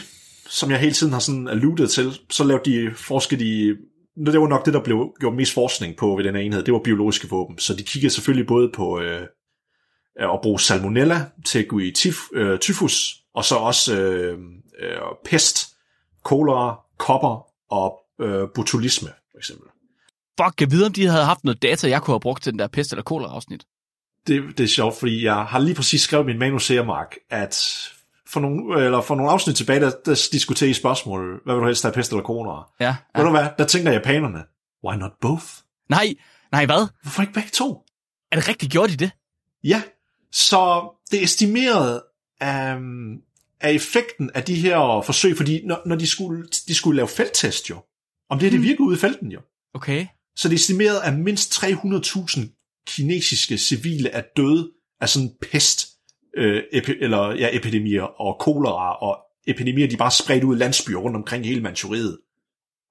som 0.49 0.71
jeg 0.71 0.79
hele 0.79 0.93
tiden 0.93 1.13
har 1.13 1.19
sådan 1.19 1.47
alluded 1.47 1.87
til, 1.87 2.19
så 2.29 2.43
lavede 2.43 2.71
de, 2.71 2.91
forskede 2.95 3.43
de, 3.43 3.77
det 4.15 4.41
var 4.41 4.47
nok 4.47 4.65
det, 4.65 4.73
der 4.73 4.83
blev 4.83 5.13
gjort 5.19 5.33
mest 5.33 5.53
forskning 5.53 5.97
på 5.97 6.15
ved 6.15 6.23
den 6.23 6.35
her 6.35 6.41
enhed, 6.41 6.63
det 6.63 6.73
var 6.73 6.79
biologiske 6.79 7.29
våben. 7.29 7.57
Så 7.57 7.73
de 7.73 7.83
kiggede 7.83 8.13
selvfølgelig 8.13 8.47
både 8.47 8.71
på 8.75 8.99
øh, 8.99 9.27
at 10.19 10.39
bruge 10.43 10.59
salmonella 10.59 11.25
til 11.45 11.59
at 11.59 11.67
gå 11.67 11.79
i 11.79 11.91
tif, 11.91 12.17
øh, 12.33 12.59
tyfus, 12.59 13.17
og 13.33 13.45
så 13.45 13.55
også 13.55 14.01
øh, 14.01 14.39
øh, 14.79 14.97
pest, 15.25 15.75
kolera, 16.23 16.79
kopper 16.97 17.47
og 17.69 17.99
øh, 18.21 18.47
botulisme, 18.55 19.09
for 19.31 19.37
eksempel. 19.37 19.67
Fuck, 20.41 20.61
jeg 20.61 20.71
ved, 20.71 20.85
om 20.85 20.93
de 20.93 21.05
havde 21.05 21.25
haft 21.25 21.43
noget 21.43 21.61
data, 21.61 21.89
jeg 21.89 22.01
kunne 22.01 22.13
have 22.13 22.19
brugt 22.19 22.43
til 22.43 22.51
den 22.51 22.59
der 22.59 22.67
pest- 22.67 22.91
eller 22.91 23.03
kolera-afsnit. 23.03 23.63
Det, 24.27 24.57
det 24.57 24.63
er 24.63 24.67
sjovt, 24.67 24.95
fordi 24.95 25.25
jeg 25.25 25.35
har 25.35 25.59
lige 25.59 25.75
præcis 25.75 26.01
skrevet 26.01 26.25
min 26.25 26.39
manus 26.39 26.67
her, 26.67 26.83
Mark, 26.83 27.15
at 27.29 27.77
for 28.31 28.39
nogle, 28.39 28.85
eller 28.85 29.01
for 29.01 29.15
nogle 29.15 29.31
afsnit 29.31 29.55
tilbage, 29.55 29.79
der, 29.79 29.91
der 30.05 30.27
diskuterer 30.31 30.69
I 30.69 30.73
spørgsmål, 30.73 31.41
hvad 31.43 31.55
vil 31.55 31.61
du 31.61 31.65
helst 31.65 31.83
have, 31.83 31.93
pest 31.93 32.11
eller 32.11 32.23
kolera? 32.23 32.71
Ja. 32.79 32.85
Ja. 32.85 32.95
Ved 33.15 33.25
du 33.25 33.31
hvad, 33.31 33.47
der 33.57 33.65
tænker 33.65 33.91
japanerne, 33.91 34.43
why 34.85 34.95
not 34.95 35.11
both? 35.21 35.45
Nej, 35.89 36.13
nej, 36.51 36.65
hvad? 36.65 36.87
Hvorfor 37.01 37.21
ikke 37.21 37.33
begge 37.33 37.49
to? 37.53 37.83
Er 38.31 38.35
det 38.35 38.47
rigtigt 38.47 38.71
gjort 38.71 38.91
i 38.91 38.95
det? 38.95 39.11
Ja, 39.63 39.81
så 40.31 40.89
det 41.11 41.19
er 41.19 41.23
estimeret 41.23 42.01
um, 42.41 43.17
af 43.61 43.71
effekten 43.71 44.31
af 44.33 44.43
de 44.43 44.55
her 44.55 45.01
forsøg, 45.05 45.37
fordi 45.37 45.65
når, 45.65 45.81
når 45.85 45.95
de, 45.95 46.07
skulle, 46.07 46.47
de 46.67 46.75
skulle 46.75 46.95
lave 46.95 47.07
felttest 47.07 47.69
jo, 47.69 47.83
om 48.29 48.39
det 48.39 48.51
her 48.51 48.57
det 48.57 48.67
virker 48.67 48.83
ude 48.83 48.95
i 48.95 48.99
felten 48.99 49.31
jo, 49.31 49.41
Okay. 49.73 50.07
så 50.35 50.47
det 50.47 50.53
er 50.53 50.59
estimeret, 50.59 50.99
at 51.03 51.19
mindst 51.19 51.63
300.000 51.63 52.83
kinesiske 52.87 53.57
civile 53.57 54.09
er 54.09 54.23
døde 54.37 54.71
af 55.01 55.09
sådan 55.09 55.31
pest, 55.41 55.87
øh, 56.37 56.63
epi, 56.71 56.93
eller 57.01 57.31
ja, 57.31 57.49
epidemier 57.57 58.03
og 58.03 58.39
kolera, 58.39 58.95
og 58.95 59.17
epidemier, 59.47 59.87
de 59.87 59.97
bare 59.97 60.11
spredt 60.11 60.43
ud 60.43 60.55
i 60.55 60.59
landsbyer 60.59 60.97
rundt 60.97 61.17
omkring 61.17 61.45
hele 61.45 61.61
Manchuriet 61.61 62.17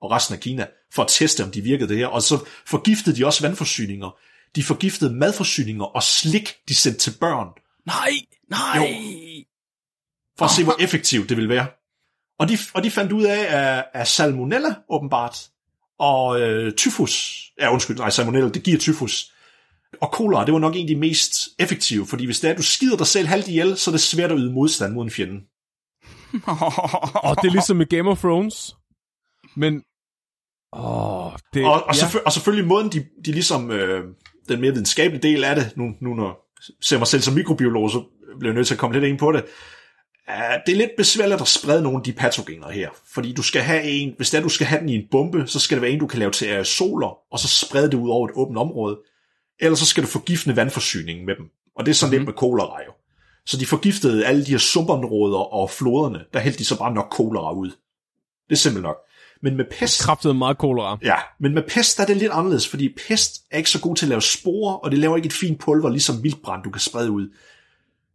og 0.03 0.11
resten 0.11 0.35
af 0.35 0.41
Kina, 0.41 0.67
for 0.93 1.03
at 1.03 1.09
teste, 1.09 1.45
om 1.45 1.51
de 1.51 1.61
virkede 1.61 1.89
det 1.89 1.97
her. 1.97 2.07
Og 2.07 2.23
så 2.23 2.45
forgiftede 2.67 3.17
de 3.17 3.27
også 3.27 3.43
vandforsyninger. 3.43 4.19
De 4.57 4.63
forgiftede 4.63 5.15
madforsyninger 5.15 5.85
og 5.85 6.03
slik, 6.03 6.55
de 6.69 6.75
sendte 6.75 7.01
til 7.01 7.15
børn, 7.21 7.49
Nej, 7.87 8.11
nej. 8.49 8.95
for 10.39 10.45
at 10.45 10.51
se, 10.51 10.65
hvor 10.65 10.77
effektivt 10.81 11.29
det 11.29 11.37
ville 11.37 11.49
være. 11.49 11.67
Og 12.39 12.49
de, 12.49 12.59
og 12.75 12.85
de 12.85 12.91
fandt 12.91 13.13
ud 13.13 13.25
af, 13.25 13.47
at, 13.49 13.85
at 13.93 14.09
salmonella, 14.09 14.75
åbenbart, 14.89 15.49
og 15.99 16.41
øh, 16.41 16.73
tyfus, 16.73 17.43
ja 17.61 17.73
undskyld, 17.73 17.97
nej, 17.97 18.11
salmonella, 18.11 18.49
det 18.49 18.63
giver 18.63 18.79
tyfus, 18.79 19.33
og 20.01 20.13
kolera, 20.13 20.45
det 20.45 20.53
var 20.53 20.61
nok 20.61 20.77
en 20.77 20.81
af 20.81 20.87
de 20.87 20.97
mest 20.97 21.49
effektive, 21.59 22.07
fordi 22.07 22.25
hvis 22.25 22.41
det 22.41 22.49
er, 22.49 22.53
at 22.53 22.59
du 22.59 22.63
skider 22.63 22.97
dig 22.97 23.07
selv 23.07 23.29
halvt 23.29 23.49
ihjel, 23.49 23.77
så 23.77 23.91
er 23.91 23.93
det 23.93 24.01
svært 24.01 24.33
at 24.33 24.39
yde 24.41 24.53
modstand 24.53 24.93
mod 24.93 25.05
en 25.05 25.11
fjende. 25.11 25.41
Og 27.29 27.37
det 27.37 27.49
er 27.49 27.53
ligesom 27.53 27.81
i 27.81 27.85
Game 27.85 28.11
of 28.11 28.21
Thrones. 28.21 28.77
Men... 29.57 29.83
Åh, 30.73 31.33
det... 31.55 31.65
Og, 31.65 31.73
og, 31.73 31.95
ja. 31.95 32.01
selvfø- 32.01 32.25
og 32.27 32.33
selvfølgelig 32.33 32.69
måden, 32.69 32.93
de, 32.93 33.07
de 33.25 33.33
ligesom, 33.33 33.71
øh, 33.71 34.05
den 34.49 34.61
mere 34.61 34.73
videnskabelige 34.73 35.23
del 35.23 35.45
af 35.45 35.57
det, 35.57 35.73
nu, 35.77 35.85
nu 36.01 36.15
når 36.15 36.27
jeg 36.27 36.75
ser 36.81 36.99
mig 36.99 37.07
selv 37.07 37.23
som 37.23 37.35
mikrobiolog, 37.35 37.91
så 37.91 38.05
bliver 38.39 38.53
jeg 38.53 38.57
nødt 38.57 38.67
til 38.67 38.75
at 38.75 38.81
komme 38.81 38.95
lidt 38.95 39.05
ind 39.05 39.19
på 39.19 39.33
det, 39.33 39.45
Uh, 40.29 40.57
det 40.67 40.73
er 40.73 40.77
lidt 40.77 40.91
besværligt 40.97 41.41
at 41.41 41.49
sprede 41.49 41.83
nogle 41.83 41.99
af 41.99 42.03
de 42.03 42.13
patogener 42.13 42.71
her, 42.71 42.91
fordi 43.15 43.33
du 43.33 43.43
skal 43.43 43.63
have 43.63 43.83
en, 43.83 44.15
hvis 44.17 44.31
det 44.31 44.39
er, 44.39 44.43
du 44.43 44.49
skal 44.49 44.67
have 44.67 44.81
den 44.81 44.89
i 44.89 44.95
en 44.95 45.09
bombe, 45.11 45.47
så 45.47 45.59
skal 45.61 45.77
det 45.77 45.83
være 45.83 45.91
en, 45.91 45.99
du 45.99 46.07
kan 46.07 46.19
lave 46.19 46.31
til 46.31 46.47
aerosoler, 46.47 47.19
og 47.33 47.39
så 47.39 47.49
sprede 47.49 47.91
det 47.91 47.95
ud 47.95 48.11
over 48.11 48.29
et 48.29 48.35
åbent 48.35 48.59
område, 48.59 48.99
eller 49.61 49.77
så 49.77 49.87
skal 49.87 50.03
du 50.03 50.09
forgiftende 50.09 50.57
vandforsyningen 50.57 51.27
med 51.27 51.37
dem, 51.37 51.47
og 51.77 51.87
det 51.87 51.91
er 51.91 51.95
sådan 51.95 52.11
mm. 52.11 52.19
lidt 52.19 52.27
med 52.29 52.35
kolera 52.35 52.83
jo. 52.87 52.93
Så 53.47 53.57
de 53.57 53.67
forgiftede 53.67 54.27
alle 54.27 54.47
de 54.47 54.51
her 54.51 54.59
sumpområder 54.59 55.39
og 55.39 55.71
floderne, 55.71 56.25
der 56.33 56.41
hældte 56.41 56.59
de 56.59 56.65
så 56.65 56.79
bare 56.79 56.95
nok 56.95 57.09
kolera 57.11 57.53
ud. 57.53 57.71
Det 58.49 58.55
er 58.55 58.57
simpelthen 58.57 58.83
nok. 58.83 58.97
Men 59.43 59.57
med 59.57 59.65
pest, 59.79 60.03
Kraftede 60.03 60.35
meget 60.35 60.59
kolera. 60.59 60.99
Ja, 61.03 61.17
men 61.41 61.55
med 61.55 61.63
pest 61.69 61.97
der 61.97 62.03
er 62.03 62.07
det 62.07 62.17
lidt 62.17 62.33
anderledes, 62.33 62.69
fordi 62.69 62.89
pest 63.09 63.43
er 63.51 63.59
ikke 63.59 63.71
så 63.71 63.81
god 63.81 63.97
til 63.97 64.05
at 64.05 64.09
lave 64.09 64.23
sporer, 64.23 64.75
og 64.75 64.91
det 64.91 64.99
laver 64.99 65.17
ikke 65.17 65.27
et 65.27 65.33
fint 65.33 65.61
pulver, 65.61 65.91
ligesom 65.91 66.23
vildbrand, 66.23 66.63
du 66.63 66.71
kan 66.71 66.81
sprede 66.81 67.11
ud. 67.11 67.29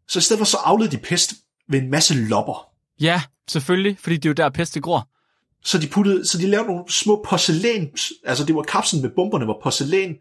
Så 0.07 0.19
i 0.19 0.21
stedet 0.21 0.39
for 0.39 0.45
så 0.45 0.57
aflede 0.57 0.91
de 0.91 0.97
pest 0.97 1.33
ved 1.69 1.81
en 1.81 1.89
masse 1.89 2.13
lopper. 2.13 2.67
Ja, 2.99 3.21
selvfølgelig, 3.49 3.97
fordi 3.99 4.15
det 4.15 4.25
er 4.25 4.29
jo 4.29 4.33
der, 4.33 4.49
pest 4.49 4.73
det 4.73 4.83
gror. 4.83 5.09
Så 5.63 5.77
de, 5.77 5.87
puttede, 5.87 6.25
så 6.27 6.37
de 6.37 6.47
lavede 6.47 6.67
nogle 6.67 6.83
små 6.89 7.25
porcelæn, 7.29 7.89
altså 8.25 8.45
det 8.45 8.55
var 8.55 8.61
kapslen 8.61 9.01
med 9.01 9.09
bomberne 9.09 9.47
var 9.47 9.59
porcelæn, 9.63 10.15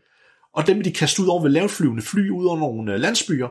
og 0.54 0.66
dem 0.66 0.76
vil 0.76 0.84
de 0.84 0.92
kaste 0.92 1.22
ud 1.22 1.26
over 1.26 1.42
ved 1.42 1.50
lavtflyvende 1.50 2.02
fly 2.02 2.30
ud 2.30 2.46
over 2.46 2.58
nogle 2.58 2.92
øh, 2.92 3.00
landsbyer, 3.00 3.48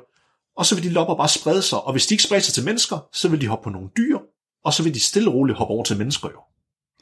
og 0.57 0.65
så 0.65 0.75
vil 0.75 0.83
de 0.83 0.89
lopper 0.89 1.15
bare 1.15 1.29
sprede 1.29 1.61
sig, 1.61 1.81
og 1.81 1.91
hvis 1.91 2.07
de 2.07 2.13
ikke 2.13 2.23
spreder 2.23 2.41
sig 2.41 2.53
til 2.53 2.65
mennesker, 2.65 3.07
så 3.13 3.29
vil 3.29 3.41
de 3.41 3.47
hoppe 3.47 3.63
på 3.63 3.69
nogle 3.69 3.89
dyr, 3.97 4.17
og 4.65 4.73
så 4.73 4.83
vil 4.83 4.93
de 4.93 4.99
stille 4.99 5.29
og 5.29 5.35
roligt 5.35 5.57
hoppe 5.57 5.73
over 5.73 5.83
til 5.83 5.97
mennesker 5.97 6.29
jo. 6.29 6.39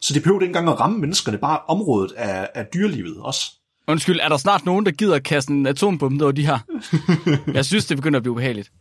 Så 0.02 0.14
de 0.14 0.20
behøver 0.20 0.42
ikke 0.42 0.50
engang 0.50 0.70
at 0.70 0.80
ramme 0.80 0.98
menneskerne, 1.00 1.38
bare 1.38 1.60
området 1.68 2.12
af, 2.12 2.50
af 2.56 2.66
dyrelivet 2.74 3.18
også. 3.18 3.52
Undskyld, 3.88 4.20
er 4.20 4.30
der 4.30 4.38
snart 4.38 4.66
nogen, 4.66 4.86
der 4.86 4.92
gider 4.92 5.16
at 5.16 5.24
kaste 5.24 5.52
en 5.52 5.66
atombombe 5.66 6.16
ned 6.16 6.22
over 6.22 6.32
de 6.32 6.46
her? 6.46 6.60
jeg 7.58 7.66
synes, 7.66 7.86
det 7.86 7.98
begynder 7.98 8.20
at 8.20 8.24
blive 8.24 8.32
ubehageligt. 8.32 8.72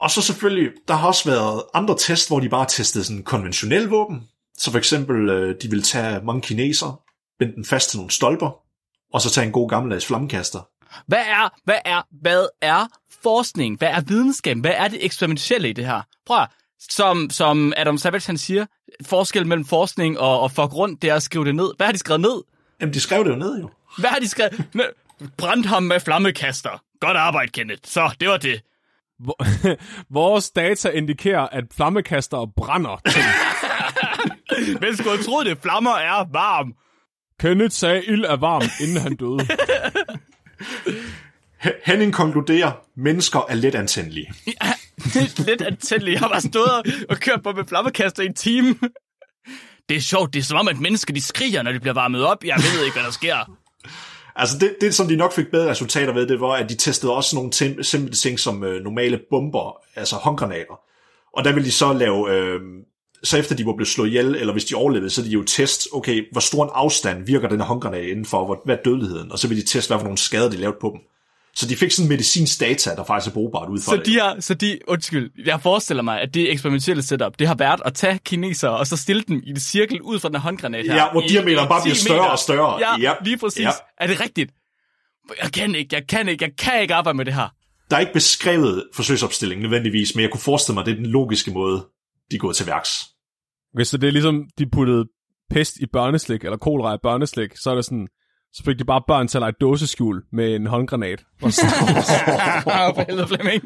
Og 0.00 0.10
så 0.10 0.22
selvfølgelig, 0.22 0.70
der 0.88 0.94
har 0.94 1.06
også 1.06 1.30
været 1.30 1.62
andre 1.74 1.96
test, 1.98 2.28
hvor 2.28 2.40
de 2.40 2.48
bare 2.48 2.66
testede 2.68 3.04
sådan 3.04 3.22
konventionelle 3.22 3.88
våben. 3.88 4.28
Så 4.58 4.70
for 4.70 4.78
eksempel, 4.78 5.28
øh, 5.28 5.56
de 5.62 5.70
vil 5.70 5.82
tage 5.82 6.24
mange 6.24 6.42
kineser, 6.42 7.00
binde 7.38 7.54
den 7.54 7.64
fast 7.64 7.90
til 7.90 7.98
nogle 7.98 8.10
stolper, 8.10 8.67
og 9.12 9.20
så 9.20 9.30
tage 9.30 9.46
en 9.46 9.52
god 9.52 9.68
gammeldags 9.68 10.06
flammekaster. 10.06 10.60
Hvad 11.06 11.18
er, 11.18 11.48
hvad 11.64 11.78
er, 11.84 12.02
hvad 12.22 12.46
er 12.62 12.86
forskning? 13.22 13.78
Hvad 13.78 13.88
er 13.88 14.00
videnskab? 14.00 14.56
Hvad 14.56 14.72
er 14.76 14.88
det 14.88 15.04
eksperimentelle 15.04 15.68
i 15.68 15.72
det 15.72 15.86
her? 15.86 16.02
Prøv 16.26 16.38
at, 16.42 16.48
som, 16.90 17.30
som 17.30 17.72
Adam 17.76 17.98
Savage 17.98 18.26
han 18.26 18.38
siger, 18.38 18.66
forskel 19.06 19.46
mellem 19.46 19.64
forskning 19.64 20.18
og, 20.18 20.40
og 20.40 20.50
fuck 20.50 20.74
rundt, 20.74 21.02
det 21.02 21.10
er 21.10 21.14
at 21.14 21.22
skrive 21.22 21.44
det 21.44 21.54
ned. 21.54 21.70
Hvad 21.76 21.86
har 21.86 21.92
de 21.92 21.98
skrevet 21.98 22.20
ned? 22.20 22.42
Jamen, 22.80 22.94
de 22.94 23.00
skrev 23.00 23.24
det 23.24 23.30
jo 23.30 23.36
ned 23.36 23.60
jo. 23.60 23.70
Hvad 23.98 24.10
har 24.10 24.18
de 24.18 24.28
skrevet? 24.28 24.64
Brændt 25.36 25.66
ham 25.66 25.82
med 25.82 26.00
flammekaster. 26.00 26.82
Godt 27.00 27.16
arbejde, 27.16 27.50
Kenneth. 27.52 27.80
Så, 27.84 28.10
det 28.20 28.28
var 28.28 28.36
det. 28.36 28.60
Hvor- 29.18 29.36
Vores 30.14 30.50
data 30.50 30.88
indikerer, 30.88 31.48
at 31.52 31.64
flammekaster 31.76 32.46
brænder 32.56 32.96
ting. 33.10 33.24
Men 34.80 34.96
skulle 34.96 35.10
have 35.16 35.22
troet, 35.24 35.46
det 35.46 35.58
flammer 35.62 35.94
er 35.94 36.24
varm. 36.32 36.72
Kenneth 37.40 37.72
sagde, 37.74 38.04
ild 38.04 38.24
er 38.24 38.36
varm, 38.36 38.62
inden 38.80 38.96
han 38.96 39.16
døde. 39.16 39.48
Henning 41.84 42.12
konkluderer, 42.14 42.72
mennesker 42.96 43.40
er 43.48 43.54
let 43.54 43.74
antændelige. 43.74 44.32
Lidt 45.46 45.62
antændelig. 45.62 46.12
Jeg 46.12 46.20
har 46.20 46.28
bare 46.28 46.40
stået 46.40 46.70
og- 46.72 46.84
og 47.08 47.16
kørt 47.16 47.42
på 47.42 47.52
med 47.52 47.64
flammekaster 47.68 48.22
i 48.22 48.26
en 48.26 48.34
time. 48.34 48.74
Det 49.88 49.96
er 49.96 50.00
sjovt. 50.00 50.34
Det 50.34 50.40
er 50.40 50.44
som 50.44 50.58
om, 50.58 50.68
at 50.68 50.80
mennesker 50.80 51.14
de 51.14 51.20
skriger, 51.20 51.62
når 51.62 51.72
de 51.72 51.80
bliver 51.80 51.94
varmet 51.94 52.24
op. 52.24 52.44
Jeg 52.44 52.56
ved 52.56 52.84
ikke, 52.84 52.94
hvad 52.94 53.04
der 53.04 53.10
sker. 53.10 53.36
Altså 54.36 54.58
det, 54.58 54.76
det, 54.80 54.94
som 54.94 55.08
de 55.08 55.16
nok 55.16 55.32
fik 55.34 55.46
bedre 55.50 55.70
resultater 55.70 56.12
ved, 56.12 56.26
det 56.26 56.40
var, 56.40 56.50
at 56.50 56.68
de 56.70 56.74
testede 56.76 57.12
også 57.16 57.36
nogle 57.36 57.50
tim- 57.54 57.82
simple 57.82 58.14
ting 58.14 58.40
som 58.40 58.64
øh, 58.64 58.82
normale 58.84 59.20
bomber, 59.30 59.80
altså 59.96 60.16
håndgranater. 60.16 60.80
Og 61.36 61.44
der 61.44 61.52
ville 61.52 61.66
de 61.66 61.72
så 61.72 61.92
lave, 61.92 62.30
øh, 62.34 62.60
så 63.24 63.36
efter 63.38 63.54
de 63.56 63.66
var 63.66 63.72
blevet 63.72 63.88
slået 63.88 64.08
ihjel, 64.08 64.34
eller 64.34 64.52
hvis 64.52 64.64
de 64.64 64.74
overlevede, 64.74 65.10
så 65.10 65.20
ville 65.22 65.30
de 65.30 65.34
jo 65.34 65.42
teste, 65.44 65.88
okay, 65.92 66.24
hvor 66.32 66.40
stor 66.40 66.64
en 66.64 66.70
afstand 66.74 67.26
virker 67.26 67.48
den 67.48 67.60
her 67.60 67.66
håndgranat 67.66 68.04
indenfor, 68.04 68.44
hvor, 68.44 68.62
hvad 68.64 68.78
er 68.78 68.82
dødeligheden, 68.84 69.32
og 69.32 69.38
så 69.38 69.48
ville 69.48 69.62
de 69.62 69.68
teste, 69.68 69.88
hvad 69.90 69.98
for 69.98 70.04
nogle 70.04 70.18
skader 70.18 70.50
de 70.50 70.56
lavede 70.56 70.76
på 70.80 70.90
dem. 70.94 71.00
Så 71.54 71.66
de 71.68 71.76
fik 71.76 71.90
sådan 71.92 72.08
medicinsk 72.08 72.60
data, 72.60 72.90
der 72.94 73.04
faktisk 73.04 73.30
er 73.30 73.34
brugbart 73.34 73.68
ud 73.68 73.80
fra 73.80 73.92
Så 73.92 73.96
det. 73.96 74.06
de 74.06 74.20
har, 74.20 74.36
så 74.40 74.54
de, 74.54 74.78
undskyld, 74.88 75.30
jeg 75.46 75.60
forestiller 75.62 76.02
mig, 76.02 76.20
at 76.20 76.34
det 76.34 76.52
eksperimentelle 76.52 77.02
setup, 77.02 77.38
det 77.38 77.46
har 77.46 77.54
været 77.54 77.80
at 77.84 77.94
tage 77.94 78.18
kinesere, 78.24 78.70
og 78.76 78.86
så 78.86 78.96
stille 78.96 79.22
dem 79.28 79.42
i 79.46 79.50
en 79.50 79.60
cirkel 79.60 80.02
ud 80.02 80.18
fra 80.18 80.28
den 80.28 80.34
her 80.36 80.42
håndgranat 80.42 80.86
her. 80.86 80.94
Ja, 80.94 81.10
hvor 81.12 81.20
diameteren 81.20 81.68
bare 81.68 81.80
10 81.80 81.84
bliver 81.84 81.94
større 81.94 82.18
meter. 82.18 82.30
og 82.30 82.38
større. 82.38 82.78
Ja, 82.80 83.00
Ja, 83.00 83.12
lige 83.24 83.38
præcis. 83.38 83.60
ja. 83.62 83.70
Er 84.00 84.06
det 84.06 84.20
rigtigt? 84.20 84.50
Jeg 85.42 85.52
kan 85.52 85.74
ikke, 85.74 85.96
jeg 85.96 86.06
kan 86.06 86.28
ikke, 86.28 86.44
jeg 86.44 86.52
kan 86.58 86.82
ikke 86.82 86.94
arbejde 86.94 87.16
med 87.16 87.24
det 87.24 87.34
her. 87.34 87.48
Der 87.90 87.96
er 87.96 88.00
ikke 88.00 88.12
beskrevet 88.12 88.84
forsøgsopstilling 88.94 89.62
nødvendigvis, 89.62 90.14
men 90.14 90.22
jeg 90.22 90.30
kunne 90.30 90.40
forestille 90.40 90.74
mig, 90.74 90.80
at 90.80 90.86
det 90.86 90.92
er 90.92 90.96
den 90.96 91.06
logiske 91.06 91.50
måde, 91.50 91.84
de 92.30 92.36
er 92.36 92.40
gået 92.40 92.56
til 92.56 92.66
værks. 92.66 93.04
Okay, 93.74 93.84
så 93.84 93.96
det 93.96 94.08
er 94.08 94.12
ligesom, 94.12 94.48
de 94.58 94.70
puttede 94.70 95.04
pest 95.50 95.76
i 95.76 95.86
børneslik, 95.86 96.44
eller 96.44 96.56
kolera 96.56 96.94
i 96.94 96.98
børneslik, 97.02 97.56
så 97.56 97.70
er 97.70 97.74
det 97.74 97.84
sådan, 97.84 98.08
så 98.52 98.62
fik 98.64 98.78
de 98.78 98.84
bare 98.84 99.02
børn 99.08 99.28
til 99.28 99.38
at 99.38 99.42
lege 99.42 99.52
dåseskjul 99.60 100.22
med 100.32 100.54
en 100.54 100.66
håndgranat. 100.66 101.24
Og 101.42 101.52
så, 101.52 101.66
for 102.94 103.04
helvede, 103.06 103.26
Flemming. 103.26 103.62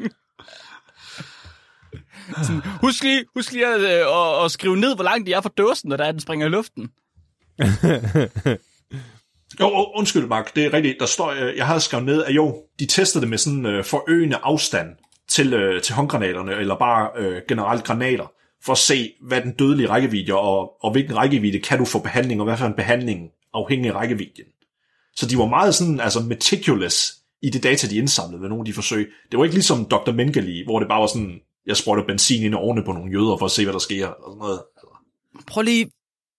Sådan, 2.43 2.61
husk 2.81 3.03
lige, 3.03 3.25
husk 3.35 3.51
lige 3.51 3.67
at, 3.67 3.81
øh, 3.81 4.17
at, 4.17 4.45
at, 4.45 4.51
skrive 4.51 4.77
ned, 4.77 4.95
hvor 4.95 5.03
langt 5.03 5.27
de 5.27 5.33
er 5.33 5.41
fra 5.41 5.49
dåsen, 5.57 5.89
når 5.89 5.97
der 5.97 6.05
er, 6.05 6.11
den 6.11 6.21
springer 6.21 6.47
i 6.47 6.49
luften. 6.49 6.89
Jo, 9.59 9.91
undskyld, 9.95 10.27
Mark, 10.27 10.55
det 10.55 10.65
er 10.65 10.73
rigtigt. 10.73 10.99
Der 10.99 11.05
står, 11.05 11.29
øh, 11.29 11.57
jeg 11.57 11.67
havde 11.67 11.79
skrevet 11.79 12.05
ned, 12.05 12.23
at 12.23 12.35
jo, 12.35 12.55
de 12.79 12.85
testede 12.85 13.21
det 13.21 13.29
med 13.29 13.37
sådan 13.37 13.65
øh, 13.65 13.83
forøgende 13.83 14.37
afstand 14.43 14.89
til, 15.29 15.53
øh, 15.53 15.81
til 15.81 15.95
håndgranaterne, 15.95 16.55
eller 16.55 16.75
bare 16.75 17.09
øh, 17.17 17.41
generelt 17.47 17.83
granater, 17.83 18.31
for 18.65 18.71
at 18.71 18.77
se, 18.77 19.13
hvad 19.21 19.41
den 19.41 19.51
dødelige 19.51 19.89
rækkevidde, 19.89 20.33
og, 20.33 20.83
og 20.83 20.91
hvilken 20.91 21.17
rækkevidde 21.17 21.59
kan 21.59 21.79
du 21.79 21.85
få 21.85 21.99
behandling, 21.99 22.41
og 22.41 22.45
hvad 22.45 22.57
for 22.57 22.65
en 22.65 22.73
behandling 22.73 23.29
afhængig 23.53 23.89
af 23.91 23.95
rækkevidden. 23.95 24.43
Så 25.15 25.27
de 25.27 25.37
var 25.37 25.45
meget 25.45 25.75
sådan, 25.75 25.99
altså 25.99 26.19
meticulous 26.19 27.13
i 27.41 27.49
det 27.49 27.63
data, 27.63 27.87
de 27.87 27.97
indsamlede 27.97 28.41
ved 28.41 28.49
nogle 28.49 28.61
af 28.61 28.65
de 28.65 28.73
forsøg. 28.73 29.11
Det 29.31 29.39
var 29.39 29.43
ikke 29.45 29.55
ligesom 29.55 29.85
Dr. 29.85 30.11
Mengele, 30.11 30.65
hvor 30.65 30.79
det 30.79 30.87
bare 30.87 31.01
var 31.01 31.07
sådan, 31.07 31.39
jeg 31.65 31.77
sprøjter 31.77 32.05
benzin 32.05 32.43
ind 32.43 32.53
i 32.53 32.57
årene 32.57 32.83
på 32.83 32.91
nogle 32.91 33.11
jøder 33.11 33.37
for 33.37 33.45
at 33.45 33.51
se, 33.51 33.63
hvad 33.63 33.73
der 33.73 33.79
sker. 33.79 34.07
Og 34.07 34.31
sådan 34.31 34.39
noget. 34.39 34.61
Prøv 35.47 35.61
lige, 35.61 35.91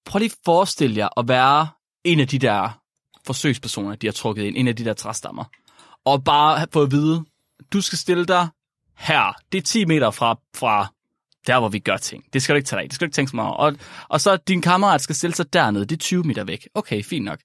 prøv 0.06 0.18
lige 0.18 0.30
forestil 0.30 0.44
forestille 0.44 0.98
jer 0.98 1.18
at 1.18 1.28
være 1.28 1.68
en 2.04 2.20
af 2.20 2.28
de 2.28 2.38
der 2.38 2.80
forsøgspersoner, 3.26 3.94
de 3.94 4.06
har 4.06 4.12
trukket 4.12 4.44
ind, 4.44 4.56
en 4.56 4.68
af 4.68 4.76
de 4.76 4.84
der 4.84 4.92
træstammer, 4.92 5.44
og 6.04 6.24
bare 6.24 6.60
få 6.60 6.66
fået 6.72 6.86
at 6.86 6.92
vide, 6.92 7.24
du 7.72 7.80
skal 7.80 7.98
stille 7.98 8.26
dig 8.26 8.48
her. 8.96 9.36
Det 9.52 9.58
er 9.58 9.62
10 9.62 9.84
meter 9.84 10.10
fra, 10.10 10.38
fra 10.56 10.92
der, 11.47 11.59
hvor 11.59 11.68
vi 11.68 11.78
gør 11.78 11.97
ting. 11.97 12.24
Det 12.32 12.42
skal 12.42 12.53
du 12.53 12.57
ikke 12.57 12.66
tage 12.66 12.78
dig 12.78 12.82
af. 12.82 12.88
Det 12.88 12.95
skal 12.95 13.05
du 13.05 13.09
ikke 13.09 13.14
tænke 13.14 13.30
så 13.30 13.36
meget 13.36 13.51
over. 13.51 13.59
Og, 13.59 13.76
og 14.09 14.20
så 14.20 14.36
din 14.36 14.62
kammerat 14.62 15.01
skal 15.01 15.14
stille 15.14 15.34
sig 15.34 15.53
dernede. 15.53 15.84
Det 15.84 15.92
er 15.92 15.99
20 15.99 16.22
meter 16.22 16.45
væk. 16.45 16.68
Okay, 16.74 17.03
fint 17.03 17.24
nok. 17.24 17.38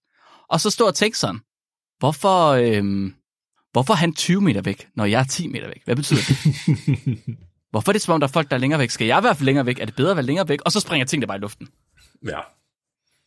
Og 0.50 0.62
så 0.62 0.70
stå 0.70 0.88
og 0.88 0.96
tænke 0.96 1.18
sådan, 1.18 1.40
hvorfor, 2.00 2.50
øhm, 2.50 3.14
hvorfor 3.72 3.94
er 3.94 3.98
han 3.98 4.14
20 4.14 4.42
meter 4.42 4.62
væk, 4.62 4.88
når 4.96 5.06
jeg 5.06 5.20
er 5.20 5.24
10 5.24 5.48
meter 5.48 5.68
væk? 5.68 5.82
Hvad 5.86 5.96
betyder 5.96 6.20
det? 6.28 6.38
hvorfor 7.72 7.92
er 7.92 7.94
det 7.94 8.02
som 8.02 8.14
om, 8.14 8.20
der 8.20 8.28
er 8.28 8.32
folk, 8.32 8.50
der 8.50 8.56
er 8.56 8.60
længere 8.60 8.80
væk? 8.80 8.90
Skal 8.90 9.08
jeg 9.08 9.24
fald 9.24 9.46
længere 9.46 9.66
væk? 9.66 9.80
Er 9.80 9.86
det 9.86 9.96
bedre 9.96 10.12
at 10.12 10.18
være 10.18 10.26
længere 10.26 10.50
væk? 10.50 10.60
Og 10.66 10.72
så 10.72 10.80
springer 10.80 11.06
tingene 11.06 11.28
bare 11.28 11.38
i 11.38 11.42
luften. 11.42 11.68
Ja. 12.26 12.40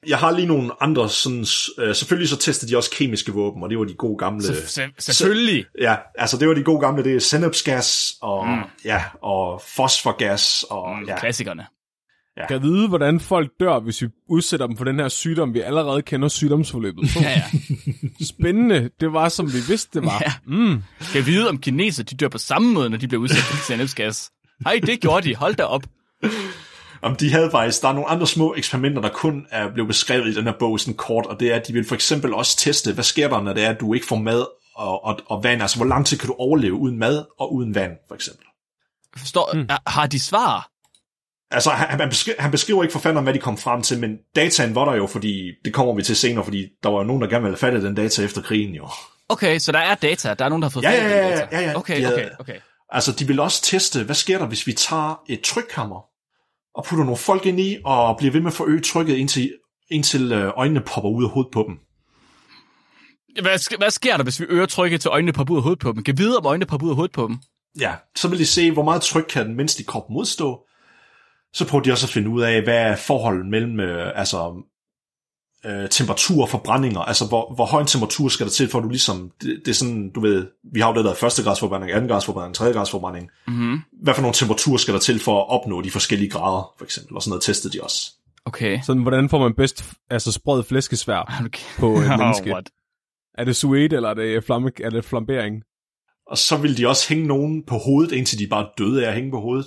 Jeg 0.07 0.19
har 0.19 0.31
lige 0.31 0.47
nogle 0.47 0.83
andre, 0.83 1.09
sådan, 1.11 1.47
øh, 1.79 1.95
selvfølgelig 1.95 2.29
så 2.29 2.37
testede 2.37 2.73
de 2.73 2.77
også 2.77 2.91
kemiske 2.91 3.33
våben, 3.33 3.63
og 3.63 3.71
det 3.71 3.79
var 3.79 3.85
de 3.85 3.95
gode 3.95 4.19
gamle... 4.19 4.43
Så, 4.43 4.55
så, 4.67 4.91
selvfølgelig. 4.99 5.65
Ja, 5.81 5.97
altså 6.19 6.37
det 6.37 6.49
var 6.49 6.55
de 6.55 6.63
gode 6.63 6.81
gamle, 6.81 7.05
det 7.05 7.17
er 7.17 7.21
sennepsgas, 7.21 8.15
og, 8.23 8.47
mm. 8.49 8.63
ja, 8.85 9.03
og 9.23 9.63
fosforgas, 9.77 10.65
og 10.71 10.97
Mm, 10.97 11.05
ja. 11.09 11.19
Klassikerne. 11.21 11.67
kan 12.49 12.55
jeg 12.55 12.63
vide, 12.63 12.89
hvordan 12.89 13.21
folk 13.21 13.51
dør, 13.61 13.81
hvis 13.81 14.03
vi 14.03 14.09
udsætter 14.29 14.67
dem 14.67 14.77
for 14.77 14.85
den 14.85 14.99
her 15.01 15.09
sygdom, 15.09 15.55
vi 15.55 15.61
allerede 15.61 16.03
kender 16.03 16.29
sygdomsforløbet 16.29 17.11
på? 17.15 17.21
Ja, 17.23 17.31
ja. 17.31 17.45
Spændende. 18.25 18.91
Det 19.01 19.13
var, 19.13 19.29
som 19.29 19.47
vi 19.53 19.59
vidste, 19.69 20.01
det 20.01 20.07
var. 20.07 20.23
Ja. 20.27 20.33
Mm. 20.47 20.83
Jeg 21.15 21.27
vide, 21.27 21.49
om 21.49 21.59
kineser 21.59 22.03
de 22.05 22.17
dør 22.17 22.29
på 22.29 22.39
samme 22.39 22.73
måde, 22.73 22.91
når 22.91 22.97
de 22.97 23.09
bliver 23.09 23.21
udsat 23.23 23.39
for 23.43 23.57
sennepsgas? 23.67 24.31
Hej, 24.65 24.81
det 24.87 25.01
gjorde 25.01 25.29
de. 25.29 25.35
Hold 25.37 25.55
da 25.55 25.63
op. 25.63 25.83
Om 27.03 27.17
de 27.17 27.33
havde 27.33 27.51
faktisk, 27.51 27.83
der 27.83 27.89
er 27.89 27.93
nogle 27.93 28.09
andre 28.09 28.27
små 28.27 28.55
eksperimenter, 28.57 29.03
der 29.03 29.09
kun 29.09 29.47
er 29.51 29.73
blevet 29.73 29.89
beskrevet 29.89 30.27
i 30.27 30.35
den 30.35 30.45
her 30.45 30.55
bog 30.59 30.81
sådan 30.81 30.95
kort, 30.95 31.27
og 31.27 31.41
det 31.41 31.53
er, 31.53 31.57
at 31.57 31.69
de 31.69 31.73
vil 31.73 31.89
for 31.89 31.95
eksempel 31.95 32.35
også 32.35 32.57
teste, 32.57 32.93
hvad 32.93 33.05
sker 33.05 33.29
der, 33.29 33.43
når 33.43 33.53
det 33.53 33.65
er, 33.65 33.71
at 33.71 33.81
du 33.81 33.95
ikke 33.95 34.07
får 34.07 34.17
mad 34.17 34.47
og, 34.75 35.05
og, 35.05 35.19
og 35.27 35.45
vand, 35.45 35.63
altså 35.63 35.77
hvor 35.77 35.87
lang 35.87 36.07
tid 36.07 36.19
kan 36.19 36.29
du 36.29 36.35
overleve 36.39 36.75
uden 36.75 36.99
mad 36.99 37.25
og 37.39 37.55
uden 37.55 37.75
vand, 37.75 37.93
for 38.09 38.15
eksempel. 38.15 38.47
Forstår, 39.17 39.51
mm. 39.55 39.69
har 39.87 40.07
de 40.07 40.21
svar? 40.21 40.69
Altså, 41.51 41.71
han, 41.71 42.01
han, 42.01 42.09
beskriver, 42.09 42.37
han 42.43 42.51
beskriver 42.51 42.83
ikke 42.83 42.93
forfatteren, 42.93 43.25
hvad 43.25 43.35
de 43.35 43.39
kom 43.39 43.59
frem 43.59 43.83
til, 43.83 44.01
men 44.01 44.17
dataen 44.37 44.75
var 44.75 44.85
der 44.85 44.95
jo, 44.95 45.07
fordi 45.07 45.51
det 45.65 45.75
kommer 45.75 45.95
vi 45.95 46.03
til 46.03 46.17
senere, 46.17 46.45
fordi 46.45 46.69
der 46.83 46.89
var 46.89 46.99
jo 46.99 47.05
nogen, 47.05 47.23
der 47.23 47.29
gerne 47.29 47.43
ville 47.43 47.57
fatte 47.57 47.83
den 47.83 47.95
data 47.95 48.23
efter 48.23 48.43
krigen 48.43 48.75
jo. 48.75 48.89
Okay, 49.29 49.59
så 49.59 49.73
der 49.73 49.79
er 49.79 49.95
data. 49.95 50.35
Der 50.35 50.45
er 50.45 50.49
nogen, 50.49 50.63
der 50.63 50.69
har 50.69 50.73
fået 50.73 50.83
Ja, 50.83 50.91
fat 50.91 50.97
i 50.97 51.01
ja, 51.01 51.23
den 51.23 51.29
ja, 51.29 51.41
data. 51.41 51.61
ja, 51.61 51.71
ja. 51.71 51.77
Okay, 51.77 52.07
okay, 52.13 52.29
okay. 52.41 52.57
Altså, 52.91 53.13
de 53.13 53.27
vil 53.27 53.41
også 53.41 53.63
teste, 53.63 54.05
hvad 54.05 54.15
sker 54.15 54.39
der, 54.39 54.47
hvis 54.47 54.67
vi 54.67 54.73
tager 54.73 55.21
et 55.29 55.41
trykkammer 55.41 56.12
og 56.75 56.85
putter 56.85 57.05
nogle 57.05 57.17
folk 57.17 57.47
ind 57.47 57.61
i, 57.61 57.77
og 57.85 58.17
bliver 58.19 58.33
ved 58.33 58.41
med 58.41 58.51
at 58.51 58.57
forøge 58.57 58.81
trykket, 58.81 59.17
indtil, 59.17 59.53
indtil 59.91 60.33
øh, 60.33 60.53
øjnene 60.57 60.81
popper 60.81 61.11
ud 61.11 61.25
af 61.25 61.31
hovedet 61.31 61.53
på 61.53 61.65
dem. 61.69 61.79
Hvad, 63.43 63.79
hvad 63.79 63.91
sker 63.91 64.17
der, 64.17 64.25
hvis 64.25 64.41
vi 64.41 64.47
øger 64.49 64.67
trykket 64.67 65.01
til 65.01 65.09
øjnene 65.09 65.33
på 65.33 65.45
ud 65.51 65.57
af 65.57 65.63
hovedet 65.63 65.79
på 65.79 65.93
dem? 65.93 66.03
Kan 66.03 66.19
vide, 66.19 66.39
om 66.39 66.47
øjnene 66.47 66.67
popper 66.67 66.87
ud 66.87 66.91
af 66.91 66.97
hovedet 66.97 67.15
på 67.15 67.27
dem? 67.29 67.39
Ja, 67.81 67.95
så 68.17 68.29
vil 68.29 68.39
de 68.39 68.47
se, 68.47 68.73
hvor 68.73 68.83
meget 68.83 69.03
tryk 69.03 69.25
kan 69.29 69.47
den 69.47 69.57
menneskelige 69.57 69.87
krop 69.87 70.11
modstå. 70.11 70.61
Så 71.53 71.69
prøver 71.69 71.83
de 71.83 71.93
også 71.93 72.07
at 72.07 72.11
finde 72.11 72.29
ud 72.29 72.43
af, 72.43 72.63
hvad 72.63 72.79
er 72.79 72.97
forholdet 72.97 73.47
mellem 73.47 73.81
øh, 73.81 74.13
altså, 74.15 74.53
øh, 75.67 75.89
temperatur 75.89 76.43
og 76.43 76.49
forbrændinger. 76.49 77.01
Altså, 77.01 77.27
hvor, 77.27 77.55
hvor 77.55 77.67
høj 77.67 77.81
en 77.81 77.87
temperatur 77.87 78.29
skal 78.29 78.47
der 78.47 78.53
til, 78.53 78.69
for 78.69 78.79
at 78.79 78.85
du 78.85 78.89
ligesom... 78.89 79.31
Det, 79.43 79.63
det 79.65 79.71
er 79.71 79.75
sådan, 79.75 80.11
du 80.11 80.21
ved, 80.21 80.47
vi 80.73 80.81
har 80.81 80.89
jo 80.89 80.95
det 80.97 81.05
der 81.05 81.15
første 81.15 81.43
grads 81.43 81.61
forbrænding, 81.61 81.93
anden 81.93 82.09
grads 82.09 82.25
forbrænding, 82.25 82.55
tredje 82.55 82.73
grads 82.73 82.91
forbrænding. 82.91 83.31
Mm-hmm. 83.47 83.81
Hvad 84.03 84.15
for 84.15 84.23
nogle 84.23 84.35
temperaturer 84.35 84.77
skal 84.77 84.95
der 84.95 85.01
til 85.01 85.21
for 85.21 85.41
at 85.41 85.49
opnå 85.49 85.83
de 85.83 85.91
forskellige 85.91 86.31
grader, 86.31 86.73
for 86.79 86.85
eksempel? 86.85 87.17
Og 87.17 87.23
sådan 87.23 87.31
noget 87.31 87.43
testede 87.43 87.79
de 87.79 87.83
også. 87.83 88.13
Okay. 88.45 88.81
Sådan, 88.83 89.03
hvordan 89.03 89.29
får 89.29 89.39
man 89.39 89.55
bedst 89.55 89.85
altså 90.11 90.33
sprød 90.33 90.65
flæskesvær 90.65 91.21
okay. 91.47 91.65
på 91.79 91.93
et 91.93 92.09
menneske? 92.19 92.51
Oh, 92.51 92.53
what? 92.53 92.71
Er 93.39 93.45
det 93.45 93.57
sweet, 93.57 93.93
eller 93.93 94.09
er 94.09 94.15
det, 94.15 94.45
flamme, 94.45 94.71
er 94.85 94.91
det 94.91 95.05
flambering? 95.05 95.63
Og 96.27 96.39
så 96.39 96.57
vil 96.57 96.77
de 96.77 96.89
også 96.89 97.09
hænge 97.09 97.27
nogen 97.27 97.63
på 97.67 97.79
hovedet, 97.79 98.13
indtil 98.13 98.39
de 98.39 98.47
bare 98.47 98.69
døde 98.79 99.05
af 99.05 99.09
at 99.09 99.15
hænge 99.15 99.31
på 99.31 99.41
hovedet. 99.41 99.67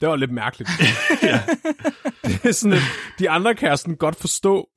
Det 0.00 0.08
var 0.08 0.16
lidt 0.16 0.32
mærkeligt. 0.32 0.70
det 2.22 2.44
er 2.44 2.52
sådan, 2.52 2.72
at 2.72 2.82
de 3.18 3.30
andre 3.30 3.54
kan 3.54 3.68
jeg 3.68 3.78
sådan 3.78 3.96
godt 3.96 4.16
forstå, 4.16 4.68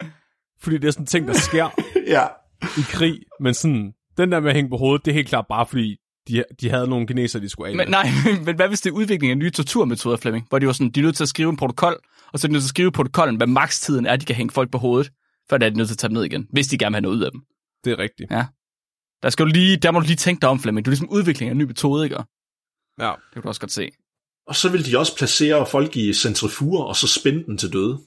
fordi 0.65 0.77
det 0.77 0.87
er 0.87 0.91
sådan 0.91 1.05
ting, 1.05 1.27
der 1.27 1.33
sker 1.33 1.69
ja. 2.15 2.27
i 2.63 2.83
krig, 2.89 3.19
men 3.39 3.53
sådan, 3.53 3.93
den 4.17 4.31
der 4.31 4.39
med 4.39 4.49
at 4.49 4.55
hænge 4.55 4.69
på 4.69 4.77
hovedet, 4.77 5.05
det 5.05 5.11
er 5.11 5.15
helt 5.15 5.27
klart 5.27 5.45
bare 5.49 5.65
fordi, 5.65 5.97
de, 6.27 6.43
de 6.61 6.69
havde 6.69 6.87
nogle 6.87 7.07
kineser, 7.07 7.39
de 7.39 7.49
skulle 7.49 7.69
af. 7.69 7.75
Men, 7.75 7.87
nej, 7.87 8.07
men 8.45 8.55
hvad 8.55 8.67
hvis 8.67 8.81
det 8.81 8.89
er 8.89 8.93
udvikling 8.93 9.31
af 9.31 9.37
nye 9.37 9.49
torturmetoder, 9.49 10.17
Flemming? 10.17 10.45
Hvor 10.49 10.59
de 10.59 10.67
var 10.67 10.73
sådan, 10.73 10.89
de 10.89 10.99
er 10.99 11.03
nødt 11.03 11.15
til 11.15 11.23
at 11.23 11.29
skrive 11.29 11.49
en 11.49 11.57
protokol, 11.57 11.99
og 12.33 12.39
så 12.39 12.47
er 12.47 12.49
de 12.49 12.53
nødt 12.53 12.63
til 12.63 12.67
at 12.67 12.69
skrive 12.69 12.87
i 12.87 12.91
protokollen, 12.91 13.35
hvad 13.35 13.47
makstiden 13.47 14.05
er, 14.05 14.15
de 14.15 14.25
kan 14.25 14.35
hænge 14.35 14.51
folk 14.51 14.71
på 14.71 14.77
hovedet, 14.77 15.11
før 15.49 15.57
det 15.57 15.65
er 15.65 15.69
de 15.69 15.77
nødt 15.77 15.89
til 15.89 15.95
at 15.95 15.99
tage 15.99 16.09
dem 16.09 16.15
ned 16.15 16.23
igen, 16.23 16.47
hvis 16.51 16.67
de 16.67 16.77
gerne 16.77 16.91
vil 16.91 16.95
have 16.95 17.01
noget 17.01 17.17
ud 17.17 17.23
af 17.23 17.31
dem. 17.31 17.41
Det 17.83 17.91
er 17.91 17.99
rigtigt. 17.99 18.31
Der, 19.23 19.29
skal 19.29 19.45
du 19.45 19.51
lige, 19.51 19.77
der 19.77 19.91
må 19.91 19.99
du 19.99 20.05
lige 20.05 20.15
tænke 20.15 20.41
dig 20.41 20.49
om, 20.49 20.59
Flemming. 20.59 20.85
Du 20.85 20.89
er 20.89 20.91
ligesom 20.91 21.09
udvikling 21.09 21.49
af 21.49 21.51
en 21.51 21.57
ny 21.57 21.63
metode, 21.63 22.03
ikke? 22.03 22.15
Ja. 22.99 23.05
Det 23.05 23.33
kan 23.33 23.41
du 23.41 23.47
også 23.47 23.61
godt 23.61 23.71
se. 23.71 23.91
Og 24.47 24.55
så 24.55 24.69
vil 24.69 24.85
de 24.85 24.97
også 24.97 25.17
placere 25.17 25.65
folk 25.65 25.95
i 25.95 26.13
centrifuger, 26.13 26.83
og 26.83 26.95
så 26.95 27.07
spænde 27.07 27.45
dem 27.45 27.57
til 27.57 27.73
døde. 27.73 27.99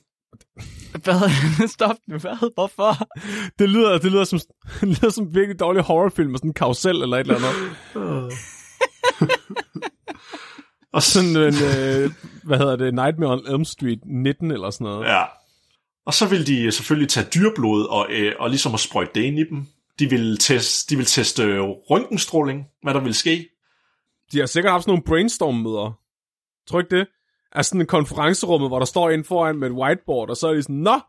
Hvad? 1.04 1.68
Stop 1.76 1.96
nu. 2.08 2.18
Hvad? 2.18 2.54
Hvorfor? 2.54 2.92
Det 3.58 3.68
lyder, 3.68 3.98
det 3.98 4.12
lyder 4.12 4.24
som, 4.24 4.40
det 4.80 4.88
lyder 4.88 5.10
som 5.10 5.34
virkelig 5.34 5.60
dårlig 5.60 5.82
horrorfilm, 5.82 6.30
med 6.30 6.38
sådan 6.38 6.50
en 6.50 6.54
karusel 6.54 7.02
eller 7.02 7.16
et 7.16 7.20
eller 7.20 7.34
andet. 7.36 8.32
Og 10.92 11.02
så, 11.02 11.10
Sådan 11.12 11.30
en, 11.30 11.54
øh, 11.54 12.10
hvad 12.44 12.58
hedder 12.58 12.76
det, 12.76 12.94
Nightmare 12.94 13.32
on 13.32 13.46
Elm 13.54 13.64
Street 13.64 13.98
19 14.06 14.50
eller 14.50 14.70
sådan 14.70 14.84
noget. 14.84 15.06
ja. 15.06 15.24
Og 16.06 16.14
så 16.14 16.28
vil 16.28 16.46
de 16.46 16.72
selvfølgelig 16.72 17.08
tage 17.08 17.26
dyrblod 17.34 17.86
og, 17.86 18.06
øh, 18.10 18.34
og 18.38 18.50
ligesom 18.50 18.74
at 18.74 18.80
sprøjte 18.80 19.10
det 19.14 19.22
ind 19.22 19.38
i 19.38 19.44
dem. 19.50 19.66
De 19.98 20.10
vil, 20.10 20.36
teste, 20.38 20.90
de 20.90 20.96
vil 20.96 21.06
teste 21.06 21.42
øh, 21.42 21.60
røntgenstråling, 21.60 22.66
hvad 22.82 22.94
der 22.94 23.00
vil 23.00 23.14
ske. 23.14 23.48
De 24.32 24.38
har 24.38 24.46
sikkert 24.46 24.72
haft 24.72 24.82
sådan 24.84 24.90
nogle 24.92 25.02
brainstorm-møder. 25.02 25.98
Tror 26.68 26.80
ikke 26.80 26.96
det? 26.98 27.06
Altså 27.52 27.68
sådan 27.68 27.80
en 27.80 27.86
konferencerummet, 27.86 28.70
hvor 28.70 28.78
der 28.78 28.86
står 28.86 29.10
en 29.10 29.24
foran 29.24 29.58
med 29.58 29.70
et 29.70 29.74
whiteboard, 29.74 30.30
og 30.30 30.36
så 30.36 30.48
er 30.48 30.54
de 30.54 30.62
sådan, 30.62 30.76
Nå, 30.76 31.00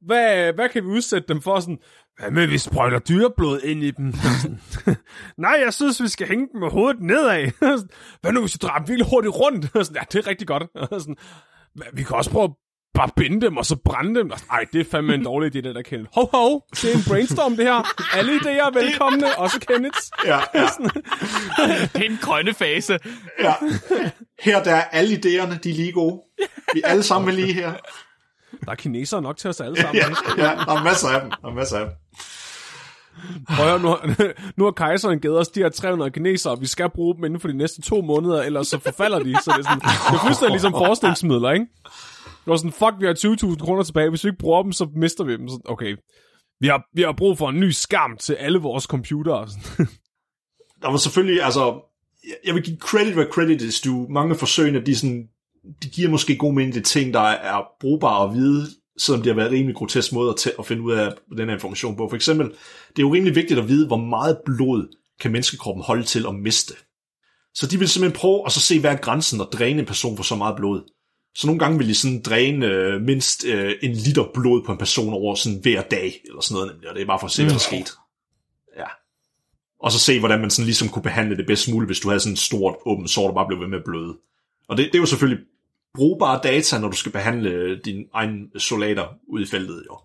hvad, 0.00 0.52
hvad 0.52 0.68
kan 0.68 0.82
vi 0.84 0.88
udsætte 0.88 1.28
dem 1.28 1.42
for? 1.42 1.60
Sådan, 1.60 1.78
hvad 2.18 2.30
med, 2.30 2.46
vi 2.46 2.58
sprøjter 2.58 2.98
dyreblod 2.98 3.60
ind 3.60 3.82
i 3.82 3.90
dem? 3.90 4.14
Nej, 5.38 5.60
jeg 5.64 5.74
synes, 5.74 6.02
vi 6.02 6.08
skal 6.08 6.28
hænge 6.28 6.48
dem 6.52 6.60
med 6.60 6.70
hovedet 6.70 7.02
nedad. 7.02 7.50
Hvad 8.20 8.32
nu, 8.32 8.40
hvis 8.40 8.54
vi 8.54 8.58
drejer 8.62 8.78
dem 8.78 8.88
virkelig 8.88 9.10
hurtigt 9.10 9.34
rundt? 9.34 9.64
Sådan, 9.86 9.96
ja, 9.96 10.00
det 10.12 10.24
er 10.24 10.30
rigtig 10.30 10.46
godt. 10.46 10.62
Sådan, 11.02 11.16
vi 11.92 12.02
kan 12.02 12.16
også 12.16 12.30
prøve 12.30 12.44
at 12.44 12.54
bare 12.96 13.08
binde 13.16 13.40
dem, 13.46 13.56
og 13.56 13.66
så 13.66 13.76
brænde 13.84 14.20
dem. 14.20 14.30
Ej, 14.50 14.64
det 14.72 14.80
er 14.80 14.84
fandme 14.90 15.14
en 15.14 15.24
dårlig 15.30 15.56
idé, 15.56 15.60
det 15.60 15.74
der, 15.74 15.82
Kenneth. 15.82 16.10
Ho, 16.14 16.24
ho, 16.34 16.60
det 16.72 16.84
er 16.92 16.94
en 16.98 17.04
brainstorm, 17.08 17.56
det 17.56 17.64
her. 17.64 18.16
Alle 18.16 18.32
idéer 18.36 18.66
er 18.66 18.70
velkomne, 18.80 19.38
også 19.44 19.60
Kenneths. 19.60 20.10
Ja, 20.26 20.38
ja, 20.54 20.68
Det 21.94 22.04
er 22.06 22.10
en 22.10 22.18
grønne 22.22 22.54
fase. 22.54 22.98
ja. 23.40 23.54
Her 24.40 24.62
der 24.62 24.74
er 24.74 24.84
alle 24.84 25.14
idéerne, 25.16 25.58
de 25.58 25.70
er 25.70 25.74
lige 25.74 25.92
gode. 25.92 26.20
Vi 26.74 26.80
er 26.84 26.88
alle 26.88 27.02
sammen 27.02 27.34
lige 27.34 27.52
her. 27.52 27.72
Der 28.64 28.70
er 28.70 28.74
kinesere 28.74 29.22
nok 29.22 29.36
til 29.36 29.50
os 29.50 29.60
alle 29.60 29.80
sammen. 29.80 29.96
Ja, 30.36 30.44
ja, 30.44 30.50
der 30.66 30.72
er 30.76 30.84
masser 30.84 31.08
af 31.08 31.20
dem. 31.20 31.30
Der 31.42 31.48
er 31.48 31.54
masser 31.54 31.76
af 31.78 31.86
dem. 31.86 31.94
Prøv 33.56 33.74
at 33.74 33.80
nu, 33.80 33.88
har, 33.88 34.32
nu 34.56 34.64
har 34.64 34.70
kejseren 34.70 35.20
givet 35.20 35.38
os 35.38 35.48
de 35.48 35.60
her 35.60 35.68
300 35.68 36.10
kinesere, 36.10 36.52
og 36.52 36.60
vi 36.60 36.66
skal 36.66 36.90
bruge 36.90 37.14
dem 37.16 37.24
inden 37.24 37.40
for 37.40 37.48
de 37.48 37.56
næste 37.56 37.82
to 37.82 38.00
måneder, 38.02 38.42
ellers 38.42 38.68
så 38.68 38.78
forfalder 38.78 39.18
de. 39.18 39.36
Så 39.44 39.50
det 39.50 39.58
er, 39.58 39.62
sådan, 39.62 39.80
det 39.80 40.14
er 40.18 40.24
fuldstændig 40.24 40.50
ligesom 40.52 40.72
forskningsmidler, 40.86 41.50
ikke? 41.50 41.66
Det 42.46 42.50
var 42.50 42.56
sådan, 42.56 42.72
fuck, 42.72 42.94
vi 43.00 43.06
har 43.06 43.14
20.000 43.54 43.64
kroner 43.64 43.82
tilbage. 43.82 44.08
Hvis 44.08 44.24
vi 44.24 44.28
ikke 44.28 44.38
bruger 44.38 44.62
dem, 44.62 44.72
så 44.72 44.88
mister 44.96 45.24
vi 45.24 45.36
dem. 45.36 45.48
Så, 45.48 45.60
okay, 45.64 45.96
vi 46.60 46.66
har, 46.66 46.86
vi 46.94 47.02
har 47.02 47.12
brug 47.12 47.38
for 47.38 47.48
en 47.48 47.60
ny 47.60 47.70
skam 47.70 48.16
til 48.16 48.34
alle 48.34 48.58
vores 48.58 48.84
computere. 48.84 49.48
Der 50.82 50.90
var 50.90 50.96
selvfølgelig, 50.96 51.42
altså, 51.42 51.80
jeg 52.44 52.54
vil 52.54 52.62
give 52.62 52.76
credit 52.76 53.14
hvad 53.14 53.26
credit 53.32 53.62
is 53.62 53.80
due. 53.80 54.06
Mange 54.08 54.30
af 54.30 54.38
forsøgene, 54.38 54.80
de, 54.86 54.96
sådan, 54.96 55.28
de 55.82 55.88
giver 55.88 56.10
måske 56.10 56.36
god 56.36 56.52
mening 56.52 56.72
til 56.72 56.82
ting, 56.82 57.14
der 57.14 57.20
er 57.20 57.62
brugbare 57.80 58.28
at 58.28 58.34
vide, 58.34 58.66
selvom 58.98 59.22
det 59.22 59.32
har 59.32 59.36
været 59.36 59.48
en 59.48 59.54
rimelig 59.54 59.76
grotesk 59.76 60.12
måde 60.12 60.30
at, 60.30 60.52
at 60.58 60.66
finde 60.66 60.82
ud 60.82 60.92
af 60.92 61.12
den 61.36 61.48
her 61.48 61.54
information 61.54 61.96
på. 61.96 62.08
For 62.08 62.16
eksempel, 62.16 62.46
det 62.88 62.98
er 62.98 63.06
jo 63.06 63.14
rimelig 63.14 63.34
vigtigt 63.34 63.60
at 63.60 63.68
vide, 63.68 63.86
hvor 63.86 63.96
meget 63.96 64.38
blod 64.44 64.96
kan 65.20 65.32
menneskekroppen 65.32 65.84
holde 65.84 66.02
til 66.02 66.26
at 66.26 66.34
miste. 66.34 66.74
Så 67.54 67.66
de 67.66 67.78
vil 67.78 67.88
simpelthen 67.88 68.20
prøve 68.20 68.42
at 68.46 68.52
så 68.52 68.60
se, 68.60 68.80
hvad 68.80 68.92
er 68.92 68.96
grænsen 68.96 69.40
at 69.40 69.48
dræne 69.52 69.80
en 69.80 69.86
person 69.86 70.16
for 70.16 70.24
så 70.24 70.36
meget 70.36 70.56
blod. 70.56 70.82
Så 71.36 71.46
nogle 71.46 71.58
gange 71.58 71.78
vil 71.78 71.88
de 71.88 71.94
sådan 71.94 72.22
dræne 72.22 72.66
øh, 72.66 73.02
mindst 73.02 73.44
øh, 73.44 73.74
en 73.82 73.92
liter 73.92 74.24
blod 74.34 74.62
på 74.62 74.72
en 74.72 74.78
person 74.78 75.12
over 75.12 75.34
sådan 75.34 75.58
hver 75.62 75.82
dag, 75.82 76.20
eller 76.24 76.40
sådan 76.40 76.54
noget 76.54 76.72
nemlig, 76.72 76.88
og 76.88 76.94
det 76.94 77.02
er 77.02 77.06
bare 77.06 77.18
for 77.18 77.26
at 77.26 77.32
se, 77.32 77.42
hvad 77.42 77.52
der 77.52 77.58
skete. 77.58 77.90
Ja. 78.76 78.86
Og 79.80 79.92
så 79.92 79.98
se, 79.98 80.18
hvordan 80.18 80.40
man 80.40 80.50
sådan 80.50 80.66
ligesom 80.66 80.88
kunne 80.88 81.02
behandle 81.02 81.36
det 81.36 81.46
bedst 81.46 81.70
muligt, 81.70 81.88
hvis 81.88 82.00
du 82.00 82.08
havde 82.08 82.20
sådan 82.20 82.32
et 82.32 82.38
stort 82.38 82.74
åbent 82.86 83.10
sår, 83.10 83.26
der 83.26 83.34
bare 83.34 83.46
blev 83.46 83.60
ved 83.60 83.68
med 83.68 83.78
at 83.78 83.84
bløde. 83.84 84.16
Og 84.68 84.76
det, 84.76 84.86
det 84.86 84.94
er 84.94 84.98
jo 84.98 85.06
selvfølgelig 85.06 85.44
brugbare 85.94 86.40
data, 86.42 86.78
når 86.78 86.88
du 86.88 86.96
skal 86.96 87.12
behandle 87.12 87.80
dine 87.80 88.04
egne 88.14 88.46
soldater 88.58 89.06
ude 89.28 89.42
i 89.42 89.46
feltet, 89.46 89.82
jo. 89.90 89.98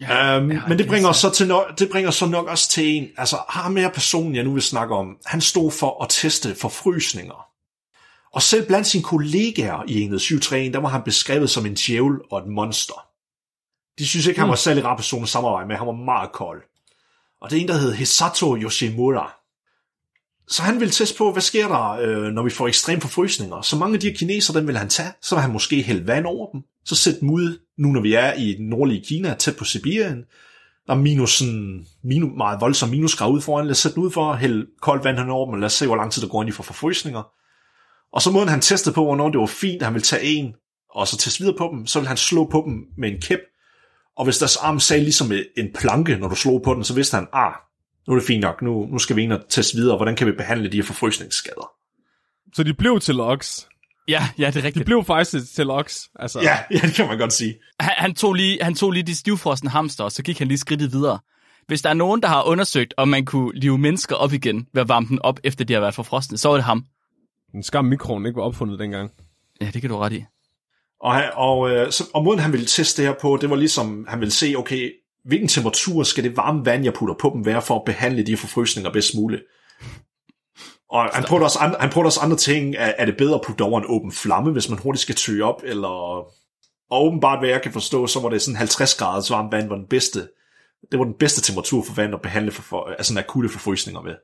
Ja, 0.00 0.38
um, 0.38 0.44
men 0.68 0.78
det 0.78 0.86
bringer, 0.86 1.12
så 1.12 1.30
til 1.30 1.50
no- 1.50 1.74
det 1.74 1.88
bringer 1.90 2.10
så 2.10 2.26
nok 2.26 2.46
også 2.46 2.70
til 2.70 2.86
en, 2.86 3.08
altså 3.16 3.36
ham 3.48 3.76
her 3.76 3.90
personen, 3.90 4.34
jeg 4.34 4.44
nu 4.44 4.52
vil 4.52 4.62
snakke 4.62 4.94
om, 4.94 5.16
han 5.26 5.40
stod 5.40 5.70
for 5.70 6.02
at 6.02 6.08
teste 6.10 6.54
forfrysninger. 6.54 7.43
Og 8.34 8.42
selv 8.42 8.66
blandt 8.66 8.86
sine 8.86 9.04
kollegaer 9.04 9.82
i 9.88 10.00
enhed 10.00 10.18
731, 10.18 10.72
der 10.72 10.78
var 10.78 10.88
han 10.88 11.02
beskrevet 11.02 11.50
som 11.50 11.66
en 11.66 11.74
djævel 11.74 12.18
og 12.30 12.38
et 12.38 12.46
monster. 12.46 13.06
De 13.98 14.06
synes 14.08 14.26
ikke, 14.26 14.40
han 14.40 14.48
var 14.48 14.54
særlig 14.54 14.84
rar 14.84 14.96
person 14.96 15.22
at 15.22 15.28
samarbejde 15.28 15.68
med, 15.68 15.76
han 15.76 15.86
var 15.86 15.92
meget 15.92 16.32
kold. 16.32 16.62
Og 17.40 17.50
det 17.50 17.56
er 17.56 17.62
en, 17.62 17.68
der 17.68 17.78
hed 17.78 17.92
Hisato 17.92 18.56
Yoshimura. 18.56 19.34
Så 20.48 20.62
han 20.62 20.80
vil 20.80 20.90
teste 20.90 21.18
på, 21.18 21.32
hvad 21.32 21.42
sker 21.42 21.68
der, 21.68 21.90
øh, 21.90 22.32
når 22.32 22.42
vi 22.42 22.50
får 22.50 22.68
ekstrem 22.68 23.00
forfrysninger. 23.00 23.62
Så 23.62 23.76
mange 23.76 23.94
af 23.94 24.00
de 24.00 24.08
her 24.08 24.16
kinesere, 24.16 24.58
dem 24.58 24.66
vil 24.66 24.76
han 24.76 24.88
tage. 24.88 25.12
Så 25.22 25.34
vil 25.34 25.42
han 25.42 25.52
måske 25.52 25.82
hælde 25.82 26.06
vand 26.06 26.26
over 26.26 26.50
dem. 26.52 26.62
Så 26.84 26.94
sætte 26.94 27.20
dem 27.20 27.30
ud, 27.30 27.58
nu 27.78 27.88
når 27.88 28.00
vi 28.00 28.14
er 28.14 28.32
i 28.32 28.54
den 28.54 28.68
nordlige 28.68 29.04
Kina, 29.04 29.34
tæt 29.34 29.56
på 29.56 29.64
Sibirien. 29.64 30.24
Der 30.86 30.92
er 30.92 30.98
minus, 30.98 31.38
sådan, 31.38 31.86
minus, 32.02 32.30
meget 32.36 32.60
voldsom 32.60 32.88
minusgrad 32.88 33.30
ud 33.30 33.40
foran. 33.40 33.66
Lad 33.66 33.70
os 33.70 33.78
sætte 33.78 33.94
den 33.94 34.04
ud 34.04 34.10
for 34.10 34.32
at 34.32 34.38
hælde 34.38 34.66
koldt 34.80 35.04
vand 35.04 35.30
over 35.30 35.46
dem, 35.46 35.52
og 35.52 35.60
lad 35.60 35.66
os 35.66 35.72
se, 35.72 35.86
hvor 35.86 35.96
lang 35.96 36.12
tid 36.12 36.22
der 36.22 36.28
går 36.28 36.42
ind 36.42 36.48
i 36.48 36.52
for 36.52 36.62
forfrysninger. 36.62 37.22
Og 38.14 38.22
så 38.22 38.30
måden 38.30 38.48
han 38.48 38.60
testede 38.60 38.94
på, 38.94 39.04
hvornår 39.04 39.30
det 39.30 39.40
var 39.40 39.46
fint, 39.46 39.82
at 39.82 39.86
han 39.86 39.94
ville 39.94 40.04
tage 40.04 40.24
en, 40.24 40.54
og 40.90 41.08
så 41.08 41.16
teste 41.16 41.40
videre 41.40 41.56
på 41.58 41.70
dem, 41.72 41.86
så 41.86 42.00
vil 42.00 42.08
han 42.08 42.16
slå 42.16 42.48
på 42.50 42.62
dem 42.66 42.84
med 42.98 43.10
en 43.10 43.20
kæp. 43.20 43.40
Og 44.16 44.24
hvis 44.24 44.38
deres 44.38 44.56
arm 44.56 44.80
sagde 44.80 45.02
ligesom 45.02 45.32
en 45.56 45.68
planke, 45.74 46.16
når 46.16 46.28
du 46.28 46.34
slog 46.34 46.62
på 46.62 46.74
den, 46.74 46.84
så 46.84 46.94
vidste 46.94 47.14
han, 47.14 47.26
ah, 47.32 47.52
nu 48.06 48.14
er 48.14 48.18
det 48.18 48.26
fint 48.26 48.40
nok, 48.40 48.62
nu, 48.62 48.86
nu 48.86 48.98
skal 48.98 49.16
vi 49.16 49.22
ind 49.22 49.32
og 49.32 49.40
teste 49.48 49.76
videre, 49.76 49.96
hvordan 49.96 50.16
kan 50.16 50.26
vi 50.26 50.32
behandle 50.32 50.70
de 50.70 50.76
her 50.76 50.84
forfrysningsskader. 50.84 51.70
Så 52.54 52.62
de 52.62 52.74
blev 52.74 53.00
til 53.00 53.14
loks. 53.14 53.68
Ja, 54.08 54.28
ja, 54.38 54.46
det 54.46 54.56
er 54.56 54.64
rigtigt. 54.64 54.74
De 54.74 54.84
blev 54.84 55.04
faktisk 55.04 55.54
til 55.54 55.66
loks. 55.66 56.08
Altså, 56.18 56.40
Ja, 56.40 56.58
ja, 56.70 56.78
det 56.78 56.94
kan 56.94 57.06
man 57.06 57.18
godt 57.18 57.32
sige. 57.32 57.54
Han, 57.80 57.92
han, 57.96 58.14
tog 58.14 58.34
lige, 58.34 58.58
han 58.62 58.74
tog 58.74 58.92
lige 58.92 59.02
de 59.02 59.14
stivfrosne 59.14 59.70
hamster, 59.70 60.04
og 60.04 60.12
så 60.12 60.22
gik 60.22 60.38
han 60.38 60.48
lige 60.48 60.58
skridtet 60.58 60.92
videre. 60.92 61.18
Hvis 61.66 61.82
der 61.82 61.90
er 61.90 61.94
nogen, 61.94 62.22
der 62.22 62.28
har 62.28 62.42
undersøgt, 62.42 62.94
om 62.96 63.08
man 63.08 63.24
kunne 63.24 63.52
live 63.54 63.78
mennesker 63.78 64.16
op 64.16 64.32
igen 64.32 64.66
ved 64.74 64.82
at 64.82 64.88
varme 64.88 65.06
dem 65.08 65.18
op, 65.20 65.40
efter 65.44 65.64
de 65.64 65.72
har 65.72 65.80
været 65.80 65.94
forfrosne, 65.94 66.38
så 66.38 66.50
er 66.50 66.54
det 66.54 66.64
ham. 66.64 66.84
En 67.54 67.62
skam 67.62 67.84
mikroen 67.84 68.26
ikke 68.26 68.36
var 68.36 68.42
opfundet 68.42 68.78
dengang. 68.78 69.10
Ja, 69.60 69.70
det 69.74 69.80
kan 69.80 69.90
du 69.90 69.96
ret 69.96 70.12
i. 70.12 70.24
Og, 71.00 71.14
han, 71.14 71.30
og, 71.34 71.70
øh, 71.70 71.92
så, 71.92 72.04
og 72.14 72.24
måden 72.24 72.40
han 72.40 72.52
ville 72.52 72.66
teste 72.66 73.02
det 73.02 73.10
her 73.10 73.16
på, 73.20 73.38
det 73.40 73.50
var 73.50 73.56
ligesom, 73.56 74.06
han 74.08 74.20
ville 74.20 74.32
se, 74.32 74.54
okay, 74.56 74.92
hvilken 75.24 75.48
temperatur 75.48 76.02
skal 76.02 76.24
det 76.24 76.36
varme 76.36 76.66
vand, 76.66 76.84
jeg 76.84 76.94
putter 76.94 77.14
på 77.20 77.30
dem, 77.34 77.46
være 77.46 77.62
for 77.62 77.76
at 77.76 77.84
behandle 77.86 78.26
de 78.26 78.32
her 78.32 78.36
forfrysninger 78.36 78.92
bedst 78.92 79.14
muligt. 79.14 79.42
Og 80.90 81.04
han 81.04 81.24
prøvede, 81.24 81.44
også 81.44 81.58
andre, 81.58 81.76
han 81.80 81.90
prøvede 81.90 82.08
også 82.08 82.20
andre 82.20 82.36
ting. 82.36 82.74
Er, 82.74 82.92
er 82.98 83.04
det 83.04 83.16
bedre 83.16 83.34
at 83.34 83.40
putte 83.46 83.62
over 83.62 83.80
en 83.80 83.86
åben 83.88 84.12
flamme, 84.12 84.52
hvis 84.52 84.68
man 84.68 84.78
hurtigt 84.78 85.02
skal 85.02 85.14
tøje 85.14 85.42
op? 85.42 85.62
Eller... 85.64 85.88
Og 86.90 87.06
åbenbart, 87.06 87.38
hvad 87.38 87.48
jeg 87.48 87.62
kan 87.62 87.72
forstå, 87.72 88.06
så 88.06 88.20
var 88.20 88.28
det 88.28 88.42
sådan 88.42 88.56
50 88.56 88.94
grader 88.94 89.34
varmt 89.34 89.52
vand 89.52 89.68
var 89.68 89.76
den 89.76 89.86
bedste. 89.90 90.28
Det 90.90 90.98
var 90.98 91.04
den 91.04 91.14
bedste 91.18 91.40
temperatur 91.40 91.82
for 91.82 91.94
vand 91.94 92.14
at 92.14 92.22
behandle 92.22 92.50
for, 92.50 92.62
for 92.62 92.84
altså 92.84 93.18
akutte 93.18 93.48
forfrysninger 93.48 94.00
med. 94.02 94.14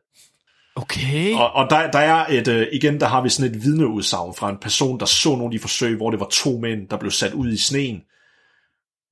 Okay. 0.77 1.35
Og, 1.35 1.53
og 1.53 1.71
der, 1.71 1.91
der 1.91 1.99
er 1.99 2.27
et, 2.31 2.49
øh, 2.49 2.67
igen, 2.73 3.01
der 3.01 3.07
har 3.07 3.23
vi 3.23 3.29
sådan 3.29 3.55
et 3.55 3.63
vidneudsagn 3.65 4.35
fra 4.35 4.51
en 4.51 4.59
person, 4.63 5.01
der 5.01 5.07
så 5.07 5.29
nogle 5.29 5.45
af 5.45 5.51
de 5.51 5.59
forsøg, 5.59 5.97
hvor 5.97 6.11
det 6.11 6.21
var 6.21 6.29
to 6.31 6.59
mænd, 6.59 6.89
der 6.89 6.97
blev 6.97 7.11
sat 7.11 7.33
ud 7.33 7.53
i 7.53 7.57
sneen, 7.57 8.03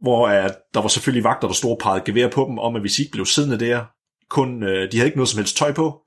hvor 0.00 0.28
at 0.28 0.56
der 0.74 0.80
var 0.80 0.88
selvfølgelig 0.88 1.24
vagter, 1.24 1.48
der 1.48 1.54
stod 1.54 1.70
og 1.70 1.78
pegede 1.82 2.04
gevær 2.04 2.28
på 2.28 2.44
dem, 2.48 2.58
om 2.58 2.76
at 2.76 2.80
hvis 2.80 2.94
de 2.94 3.02
ikke 3.02 3.12
blev 3.12 3.26
siddende 3.26 3.60
der, 3.60 3.84
kun, 4.30 4.62
øh, 4.62 4.92
de 4.92 4.96
havde 4.96 5.08
ikke 5.08 5.18
noget 5.18 5.28
som 5.28 5.38
helst 5.38 5.56
tøj 5.56 5.72
på, 5.72 6.00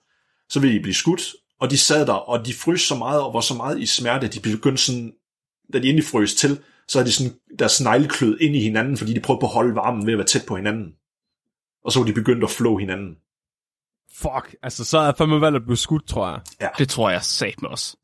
så 0.50 0.60
ville 0.60 0.76
de 0.76 0.82
blive 0.82 0.94
skudt, 0.94 1.22
og 1.60 1.72
de 1.72 1.78
sad 1.78 2.06
der, 2.06 2.14
og 2.14 2.46
de 2.46 2.54
frøs 2.54 2.82
så 2.82 2.96
meget, 2.96 3.22
og 3.22 3.34
var 3.34 3.42
så 3.42 3.54
meget 3.54 3.80
i 3.80 3.86
smerte, 3.86 4.28
at 4.28 4.34
de 4.34 4.40
begyndte 4.40 4.84
sådan, 4.84 5.14
da 5.74 5.80
de 5.80 5.90
endelig 5.90 6.06
frøs 6.06 6.36
til, 6.36 6.60
så 6.88 6.98
havde 6.98 7.08
de 7.08 7.14
sådan 7.14 7.34
deres 7.60 7.82
negleklød 7.82 8.38
ind 8.40 8.56
i 8.56 8.60
hinanden, 8.60 8.98
fordi 8.98 9.14
de 9.14 9.20
prøvede 9.20 9.40
på 9.40 9.46
at 9.46 9.54
holde 9.54 9.76
varmen 9.76 10.06
ved 10.06 10.14
at 10.14 10.18
være 10.18 10.28
tæt 10.28 10.46
på 10.48 10.56
hinanden. 10.56 10.94
Og 11.86 11.92
så 11.92 12.00
var 12.00 12.06
de 12.06 12.14
begyndt 12.14 12.44
at 12.44 12.50
flå 12.50 12.78
hinanden. 12.78 13.16
Fuck, 14.16 14.56
altså 14.64 14.84
så 14.84 14.98
er 14.98 15.04
jeg 15.04 15.16
fandme 15.18 15.42
valgt 15.42 15.56
at 15.56 15.64
blive 15.66 15.78
skudt, 15.78 16.08
tror 16.08 16.30
jeg. 16.30 16.70
Det 16.78 16.90
tror 16.90 17.10
jeg 17.10 17.24
sat 17.24 17.62
med 17.62 17.70
os. 17.70 17.96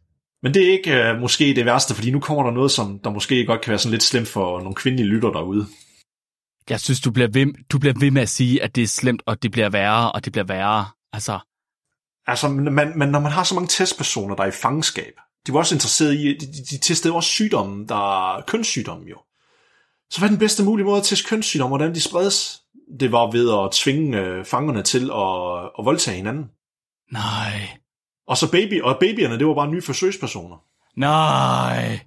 Men 0.43 0.53
det 0.53 0.67
er 0.67 0.71
ikke 0.71 1.03
øh, 1.03 1.19
måske 1.19 1.55
det 1.55 1.65
værste, 1.65 1.95
fordi 1.95 2.11
nu 2.11 2.19
kommer 2.19 2.43
der 2.43 2.51
noget, 2.51 2.71
som 2.71 2.99
der 2.99 3.09
måske 3.09 3.45
godt 3.45 3.61
kan 3.61 3.69
være 3.69 3.79
sådan 3.79 3.91
lidt 3.91 4.03
slemt 4.03 4.27
for 4.27 4.59
nogle 4.59 4.75
kvindelige 4.75 5.07
lytter 5.07 5.31
derude. 5.31 5.67
Jeg 6.69 6.79
synes, 6.79 7.01
du 7.01 7.11
bliver, 7.11 7.27
ved, 7.27 7.53
du 7.69 7.79
bliver 7.79 7.93
ved 7.99 8.11
med 8.11 8.21
at 8.21 8.29
sige, 8.29 8.63
at 8.63 8.75
det 8.75 8.83
er 8.83 8.87
slemt, 8.87 9.23
og 9.25 9.43
det 9.43 9.51
bliver 9.51 9.69
værre, 9.69 10.11
og 10.11 10.25
det 10.25 10.33
bliver 10.33 10.45
værre. 10.45 10.85
Altså, 11.13 11.39
Altså, 12.27 12.49
men, 12.49 12.75
men 12.75 12.99
men 12.99 13.09
når 13.09 13.19
man 13.19 13.31
har 13.31 13.43
så 13.43 13.55
mange 13.55 13.67
testpersoner, 13.67 14.35
der 14.35 14.43
er 14.43 14.47
i 14.47 14.51
fangenskab, 14.51 15.13
de 15.47 15.53
var 15.53 15.59
også 15.59 15.75
interesseret 15.75 16.13
i, 16.13 16.37
de, 16.37 16.45
de, 16.45 16.65
de 16.71 16.77
testede 16.77 17.13
også 17.13 17.29
sygdomme, 17.29 17.85
der 17.87 18.35
er 18.37 18.41
kønssygdomme 18.41 19.05
jo. 19.09 19.17
Så 20.11 20.19
hvad 20.19 20.29
er 20.29 20.31
den 20.31 20.39
bedste 20.39 20.63
mulige 20.63 20.85
måde 20.85 20.97
at 20.97 21.03
teste 21.03 21.27
kønssygdomme, 21.29 21.77
hvordan 21.77 21.95
de 21.95 22.01
spredes? 22.01 22.61
Det 22.99 23.11
var 23.11 23.31
ved 23.31 23.65
at 23.65 23.71
tvinge 23.71 24.19
øh, 24.21 24.45
fangerne 24.45 24.83
til 24.83 25.03
at, 25.11 25.69
at 25.79 25.85
voldtage 25.85 26.17
hinanden. 26.17 26.45
nej, 27.11 27.69
Og 28.27 28.37
så 28.37 28.51
baby, 28.51 28.81
og 28.81 28.97
babyerne, 28.99 29.39
det 29.39 29.47
var 29.47 29.53
bare 29.53 29.71
nye 29.71 29.81
forsøgspersoner. 29.81 30.55
nej. 30.95 31.99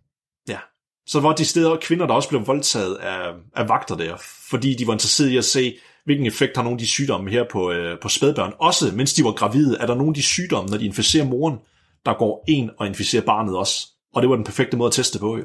Ja. 0.48 0.58
Så 1.06 1.20
var 1.20 1.32
de 1.34 1.44
steder 1.44 1.76
kvinder, 1.76 2.06
der 2.06 2.14
også 2.14 2.28
blev 2.28 2.46
voldtaget 2.46 2.94
af, 2.94 3.32
af 3.56 3.68
vagter 3.68 3.96
der, 3.96 4.16
fordi 4.50 4.74
de 4.74 4.86
var 4.86 4.92
interesseret 4.92 5.28
i 5.28 5.36
at 5.36 5.44
se, 5.44 5.78
hvilken 6.04 6.26
effekt 6.26 6.56
har 6.56 6.62
nogle 6.62 6.74
af 6.74 6.78
de 6.78 6.86
sygdomme 6.86 7.30
her 7.30 7.44
på, 7.50 7.70
øh, 7.70 8.00
på 8.00 8.08
spædbørn. 8.08 8.52
Også 8.58 8.92
mens 8.94 9.14
de 9.14 9.24
var 9.24 9.32
gravide, 9.32 9.78
er 9.80 9.86
der 9.86 9.94
nogle 9.94 10.10
af 10.10 10.14
de 10.14 10.22
sygdomme, 10.22 10.70
når 10.70 10.78
de 10.78 10.84
inficerer 10.86 11.24
moren, 11.24 11.58
der 12.06 12.14
går 12.14 12.44
en 12.48 12.70
og 12.78 12.86
inficerer 12.86 13.22
barnet 13.22 13.56
også. 13.56 13.88
Og 14.14 14.22
det 14.22 14.30
var 14.30 14.36
den 14.36 14.44
perfekte 14.44 14.76
måde 14.76 14.88
at 14.88 14.92
teste 14.92 15.18
på, 15.18 15.38
jo. 15.38 15.44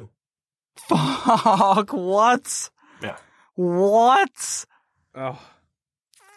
Fuck, 0.80 1.94
what? 1.94 2.72
Ja. 3.04 3.14
What? 3.58 4.66
Oh. 5.16 5.36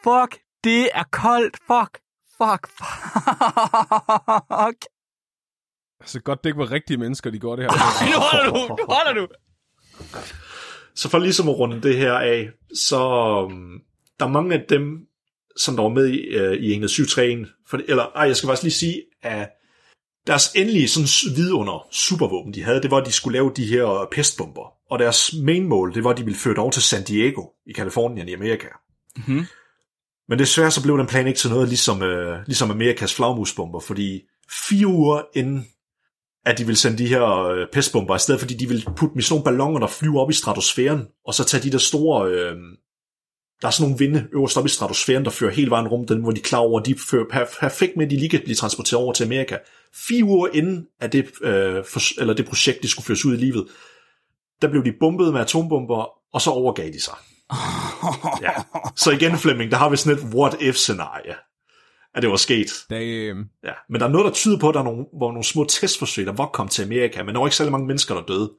Fuck, 0.05 0.41
det 0.65 0.89
er 0.95 1.05
koldt. 1.11 1.57
Fuck, 1.57 2.01
fuck, 2.39 2.69
fuck. 4.49 4.87
Altså 6.01 6.21
godt, 6.25 6.45
det 6.45 6.51
ikke 6.51 6.59
var 6.59 6.73
rigtige 6.73 6.97
mennesker, 6.97 7.31
de 7.31 7.39
går 7.39 7.57
det 7.57 7.65
her. 7.65 7.71
Nu 8.13 8.19
holder 8.19 8.51
du, 8.51 8.77
nu 8.77 8.95
holder 8.95 9.13
du. 9.13 9.29
Så 10.95 11.09
for 11.09 11.19
ligesom 11.19 11.49
at 11.49 11.59
runde 11.59 11.83
det 11.83 11.97
her 11.97 12.13
af, 12.13 12.51
så 12.75 13.01
um, 13.45 13.81
der 14.21 14.27
er 14.27 14.31
mange 14.31 14.55
af 14.55 14.65
dem, 14.69 15.07
som 15.57 15.77
der 15.77 15.83
var 15.83 15.91
med 15.91 16.07
i, 16.07 16.37
uh, 16.37 16.85
i 16.85 16.89
7 16.89 17.05
for, 17.69 17.81
eller 17.89 18.05
ej, 18.05 18.23
jeg 18.27 18.37
skal 18.37 18.47
faktisk 18.47 18.63
lige 18.63 18.73
sige, 18.73 19.03
at 19.23 19.51
deres 20.29 20.53
endelige 20.55 20.89
sådan 20.89 21.37
vidunder 21.37 21.87
supervåben, 21.91 22.55
de 22.55 22.63
havde, 22.63 22.83
det 22.83 22.91
var, 22.91 22.97
at 22.97 23.07
de 23.07 23.13
skulle 23.13 23.39
lave 23.39 23.53
de 23.57 23.67
her 23.67 24.09
pestbomber. 24.13 24.73
Og 24.91 24.99
deres 24.99 25.35
main 25.43 25.69
mål, 25.69 25.95
det 25.95 26.05
var, 26.05 26.11
at 26.11 26.19
de 26.19 26.25
ville 26.25 26.39
føre 26.39 26.55
det 26.55 26.59
over 26.59 26.71
til 26.71 26.83
San 26.83 27.05
Diego 27.05 27.43
i 27.67 27.73
Kalifornien 27.73 28.29
i 28.29 28.35
Amerika. 28.35 28.67
Mhm. 29.17 29.47
Men 30.29 30.39
desværre 30.39 30.71
så 30.71 30.83
blev 30.83 30.99
den 30.99 31.07
plan 31.07 31.27
ikke 31.27 31.39
til 31.39 31.51
noget, 31.51 31.69
ligesom, 31.69 32.03
øh, 32.03 32.39
ligesom 32.47 32.71
Amerikas 32.71 33.15
flagmusbomber, 33.15 33.81
fordi 33.81 34.21
fire 34.69 34.87
uger 34.87 35.23
inden, 35.35 35.67
at 36.47 36.59
de 36.59 36.67
ville 36.67 36.79
sende 36.79 36.99
de 36.99 37.07
her 37.07 37.45
øh, 37.45 37.67
pestbomber 37.73 38.15
afsted, 38.15 38.39
fordi 38.39 38.55
de 38.55 38.69
ville 38.69 38.83
putte 38.97 39.13
dem 39.13 39.19
i 39.19 39.23
sådan 39.23 39.33
nogle 39.33 39.45
balloner, 39.45 39.81
der 39.81 39.87
flyver 39.87 40.21
op 40.21 40.31
i 40.31 40.35
stratosfæren, 40.35 41.07
og 41.27 41.35
så 41.35 41.45
tage 41.45 41.63
de 41.63 41.73
der 41.73 41.79
store... 41.79 42.31
Øh, 42.31 42.57
der 43.63 43.67
er 43.67 43.71
sådan 43.73 43.91
nogle 43.91 43.99
vinde 43.99 44.29
øverst 44.35 44.57
op 44.57 44.67
i 44.67 44.69
stratosfæren, 44.69 45.25
der 45.25 45.31
fører 45.31 45.53
hele 45.53 45.71
vejen 45.71 45.89
rum, 45.89 46.07
den, 46.07 46.21
hvor 46.23 46.31
de 46.31 46.41
klar 46.41 46.59
over, 46.59 46.81
at 46.81 46.87
de 46.87 46.95
fører 47.11 47.25
per- 47.33 47.57
perfekt 47.61 47.97
med, 47.97 48.05
at 48.05 48.11
de 48.11 48.17
lige 48.17 48.29
kan 48.29 48.41
blive 48.45 48.55
transporteret 48.55 49.03
over 49.03 49.13
til 49.13 49.25
Amerika. 49.25 49.57
Fire 49.95 50.25
uger 50.25 50.49
inden 50.55 50.87
at 51.01 51.13
det, 51.13 51.25
øh, 51.43 51.85
for, 51.85 52.21
eller 52.21 52.35
det 52.35 52.47
projekt, 52.47 52.83
de 52.83 52.89
skulle 52.89 53.07
føres 53.07 53.25
ud 53.25 53.35
i 53.35 53.37
livet, 53.37 53.67
der 54.63 54.69
blev 54.69 54.85
de 54.85 54.93
bombet 55.01 55.33
med 55.33 55.41
atombomber, 55.41 56.09
og 56.35 56.41
så 56.41 56.51
overgav 56.51 56.87
de 56.93 57.03
sig. 57.03 57.15
ja. 58.47 58.51
Så 58.97 59.11
igen, 59.11 59.39
Flemming, 59.39 59.71
der 59.71 59.77
har 59.77 59.89
vi 59.89 59.97
sådan 59.97 60.19
et 60.19 60.35
what-if-scenarie, 60.35 61.35
at 62.15 62.23
det 62.23 62.31
var 62.31 62.37
sket. 62.37 62.71
Da, 62.91 63.01
øh, 63.01 63.37
Ja. 63.65 63.73
Men 63.91 64.01
der 64.01 64.07
er 64.07 64.11
noget, 64.11 64.25
der 64.25 64.33
tyder 64.33 64.59
på, 64.59 64.69
at 64.69 64.75
der 64.75 64.81
er 64.81 64.85
nogle, 64.85 65.05
hvor 65.19 65.29
nogle 65.31 65.45
små 65.45 65.65
testforsøg, 65.65 66.27
der 66.27 66.33
var 66.33 66.47
kommet 66.47 66.73
til 66.73 66.83
Amerika, 66.83 67.23
men 67.23 67.35
der 67.35 67.41
var 67.41 67.47
ikke 67.47 67.57
særlig 67.57 67.73
mange 67.73 67.87
mennesker, 67.87 68.15
der 68.15 68.23
døde. 68.23 68.53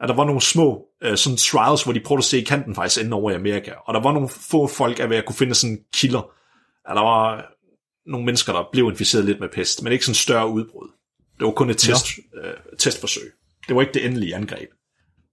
At 0.00 0.08
der 0.08 0.14
var 0.14 0.24
nogle 0.24 0.40
små 0.40 0.84
øh, 1.02 1.16
sådan 1.16 1.36
trials, 1.36 1.82
hvor 1.82 1.92
de 1.92 2.00
prøvede 2.00 2.20
at 2.20 2.24
se 2.24 2.42
kanten 2.42 2.74
faktisk 2.74 3.04
ende 3.04 3.14
over 3.14 3.30
i 3.30 3.34
Amerika. 3.34 3.72
Og 3.86 3.94
der 3.94 4.00
var 4.00 4.12
nogle 4.12 4.28
få 4.28 4.66
folk, 4.66 4.98
af 5.00 5.10
jeg 5.10 5.24
kunne 5.24 5.36
finde 5.36 5.54
sådan 5.54 5.78
kilder. 5.94 6.30
At 6.88 6.96
der 6.96 7.02
var 7.02 7.52
nogle 8.06 8.26
mennesker, 8.26 8.52
der 8.52 8.64
blev 8.72 8.88
inficeret 8.90 9.24
lidt 9.24 9.40
med 9.40 9.48
pest, 9.48 9.82
men 9.82 9.92
ikke 9.92 10.04
sådan 10.04 10.14
større 10.14 10.48
udbrud. 10.48 10.88
Det 11.38 11.44
var 11.46 11.50
kun 11.50 11.70
et 11.70 11.78
test, 11.78 12.06
øh, 12.44 12.52
testforsøg. 12.78 13.32
Det 13.68 13.76
var 13.76 13.82
ikke 13.82 13.94
det 13.94 14.06
endelige 14.06 14.34
angreb. 14.34 14.68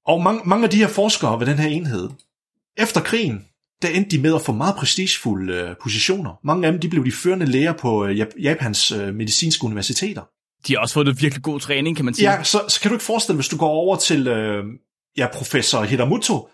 Og 0.06 0.24
mange, 0.24 0.42
mange 0.46 0.64
af 0.64 0.70
de 0.70 0.78
her 0.78 0.88
forskere 0.88 1.40
ved 1.40 1.48
den 1.48 1.60
her 1.60 1.70
enhed, 1.70 2.10
efter 2.78 3.02
krigen, 3.02 3.46
der 3.82 3.88
endte 3.90 4.18
de 4.18 4.22
med 4.22 4.36
at 4.36 4.42
få 4.42 4.52
meget 4.52 4.76
prestigefulde 4.76 5.54
øh, 5.54 5.76
positioner. 5.82 6.40
Mange 6.44 6.68
af 6.68 6.72
dem 6.72 6.82
de 6.82 6.90
blev 6.90 7.06
de 7.06 7.12
førende 7.12 7.46
læger 7.46 7.74
på 7.74 8.06
øh, 8.06 8.18
Jap- 8.22 8.42
Japans 8.42 8.92
øh, 8.92 9.16
medicinske 9.16 9.66
universiteter. 9.66 10.22
De 10.68 10.74
har 10.74 10.80
også 10.82 10.94
fået 10.94 11.06
noget 11.06 11.22
virkelig 11.22 11.44
god 11.44 11.60
træning, 11.60 11.96
kan 11.96 12.06
man 12.06 12.14
sige. 12.14 12.32
Ja, 12.32 12.44
så, 12.44 12.62
så 12.68 12.82
kan 12.82 12.90
du 12.90 12.96
ikke 12.96 13.06
forestille 13.06 13.34
dig, 13.34 13.38
hvis 13.38 13.48
du 13.50 13.58
går 13.58 13.70
over 13.70 13.96
til 13.96 14.28
øh, 14.28 14.64
ja, 15.18 15.28
professor 15.34 15.82
Hiramoto, 15.84 16.50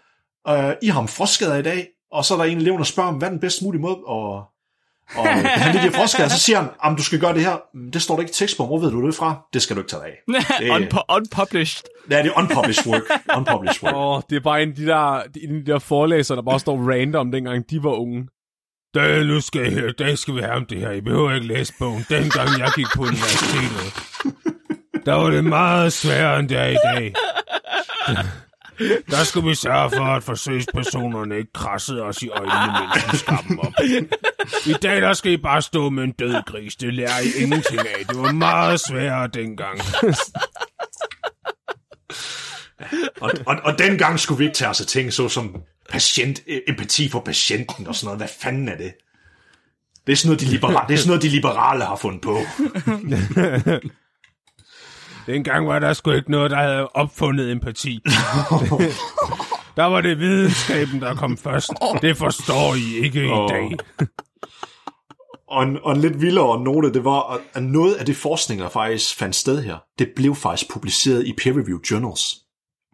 øh, 0.49 0.73
I 0.81 0.87
har 0.87 0.93
ham 0.93 1.07
frostskader 1.07 1.55
i 1.55 1.61
dag, 1.61 1.87
og 2.11 2.25
så 2.25 2.33
er 2.33 2.37
der 2.37 2.45
en 2.45 2.57
elev, 2.57 2.77
der 2.77 2.83
spørger, 2.83 3.11
hvad 3.11 3.27
er 3.27 3.31
den 3.31 3.39
bedste 3.39 3.63
mulige 3.65 3.81
måde 3.81 3.97
at 4.09 4.43
og 5.15 5.23
behandle 5.55 5.79
de 5.79 5.83
her 5.83 5.91
frostskader, 5.91 6.29
så 6.29 6.39
siger 6.39 6.57
han, 6.59 6.69
om 6.79 6.95
du 6.95 7.03
skal 7.03 7.19
gøre 7.19 7.33
det 7.33 7.41
her, 7.41 7.57
"Mm, 7.73 7.91
det 7.91 8.01
står 8.01 8.15
der 8.15 8.21
ikke 8.21 8.29
i 8.29 8.33
tekstbogen, 8.33 8.69
hvor 8.69 8.77
ved 8.79 8.91
du 8.91 9.07
det 9.07 9.15
fra? 9.15 9.47
Det 9.53 9.61
skal 9.61 9.75
du 9.75 9.81
ikke 9.81 9.89
tage 9.89 10.03
af. 10.03 10.17
Det, 10.59 10.69
Unpu- 10.69 11.15
unpublished. 11.15 11.83
ja, 12.11 12.17
det 12.23 12.25
er 12.35 12.37
unpublished 12.37 12.93
work. 12.93 13.01
Unpublished 13.37 13.83
work. 13.83 13.95
åh, 13.95 14.21
det 14.29 14.35
er 14.35 14.39
bare 14.39 14.63
en 14.63 14.69
af 14.69 14.75
de 14.75 14.85
der, 14.85 15.21
en 15.43 15.55
de 15.55 15.65
der 15.65 15.79
forelæsere, 15.79 16.35
der 16.35 16.41
bare 16.41 16.59
står 16.59 16.91
random, 16.91 17.31
dengang 17.31 17.69
de 17.69 17.83
var 17.83 17.91
unge. 17.91 18.27
Det, 18.93 19.27
nu 19.27 19.41
skal, 19.41 19.77
I- 19.77 19.91
det 19.97 20.19
skal 20.19 20.35
vi 20.35 20.39
have 20.41 20.53
om 20.53 20.65
det 20.65 20.79
her. 20.79 20.91
I 20.91 21.01
behøver 21.01 21.33
ikke 21.33 21.47
læse 21.47 21.73
bogen. 21.79 22.05
Dengang 22.09 22.59
jeg 22.59 22.71
gik 22.75 22.85
på 22.95 23.01
universitetet, 23.01 23.93
der 25.05 25.13
var 25.13 25.29
det 25.29 25.43
meget 25.43 25.93
sværere, 25.93 26.39
end 26.39 26.49
det 26.49 26.57
er 26.57 26.65
i 26.67 26.77
dag. 26.95 27.13
Der 29.09 29.23
skal 29.23 29.43
vi 29.45 29.55
sørge 29.55 29.91
for, 29.91 30.05
at 30.05 30.23
forsøgspersonerne 30.23 31.37
ikke 31.37 31.53
krassede 31.53 32.01
os 32.01 32.21
i 32.21 32.29
øjnene, 32.29 32.73
mens 32.79 33.11
vi 33.13 33.17
skar 33.17 33.43
op. 33.59 33.73
I 34.65 34.73
dag, 34.73 35.01
der 35.01 35.13
skal 35.13 35.31
I 35.31 35.37
bare 35.37 35.61
stå 35.61 35.89
med 35.89 36.03
en 36.03 36.11
død 36.11 36.43
gris. 36.45 36.75
Det 36.75 36.93
lærer 36.93 37.19
I 37.19 37.43
ingenting 37.43 37.79
af. 37.79 38.05
Det 38.09 38.17
var 38.21 38.31
meget 38.31 38.79
sværere 38.79 39.27
dengang. 39.27 39.79
Og, 43.21 43.31
og, 43.45 43.55
og 43.63 43.79
dengang 43.79 44.19
skulle 44.19 44.37
vi 44.37 44.43
ikke 44.43 44.55
tage 44.55 44.69
os 44.69 44.81
af 44.81 44.87
ting, 44.87 45.13
så 45.13 45.29
som 45.29 45.55
patient, 45.89 46.39
øh, 46.47 46.59
empati 46.67 47.09
for 47.09 47.19
patienten 47.19 47.87
og 47.87 47.95
sådan 47.95 48.05
noget. 48.05 48.19
Hvad 48.19 48.27
fanden 48.41 48.69
er 48.69 48.77
det? 48.77 48.93
Det 50.07 50.11
er 50.13 50.17
sådan 50.17 50.27
noget, 50.29 50.41
de, 50.41 50.57
libera- 50.57 50.85
det 50.87 50.93
er 50.93 50.97
sådan 50.97 51.07
noget, 51.07 51.21
de 51.23 51.29
liberale 51.29 51.83
har 51.83 51.95
fundet 51.95 52.21
på. 52.21 52.37
Dengang 55.27 55.67
var 55.67 55.79
der 55.79 55.93
sgu 55.93 56.11
ikke 56.11 56.31
noget, 56.31 56.51
der 56.51 56.57
havde 56.57 56.87
opfundet 56.87 57.51
empati. 57.51 57.99
der 59.77 59.83
var 59.85 60.01
det 60.01 60.19
videnskaben, 60.19 61.01
der 61.01 61.15
kom 61.15 61.37
først. 61.37 61.69
Det 62.01 62.17
forstår 62.17 62.75
I 62.75 63.05
ikke 63.05 63.25
i 63.25 63.29
dag. 63.49 63.71
Og 65.47 65.63
en, 65.63 65.77
og 65.83 65.91
en 65.95 66.01
lidt 66.01 66.21
vildere 66.21 66.63
note, 66.63 66.93
det 66.93 67.05
var, 67.05 67.33
at- 67.33 67.41
at 67.53 67.63
noget 67.63 67.95
af 67.95 68.05
det 68.05 68.15
forskning, 68.17 68.61
der 68.61 68.69
faktisk 68.69 69.15
fandt 69.15 69.35
sted 69.35 69.63
her, 69.63 69.77
det 69.99 70.09
blev 70.15 70.35
faktisk 70.35 70.71
publiceret 70.71 71.27
i 71.27 71.33
peer-reviewed 71.41 71.81
journals. 71.91 72.35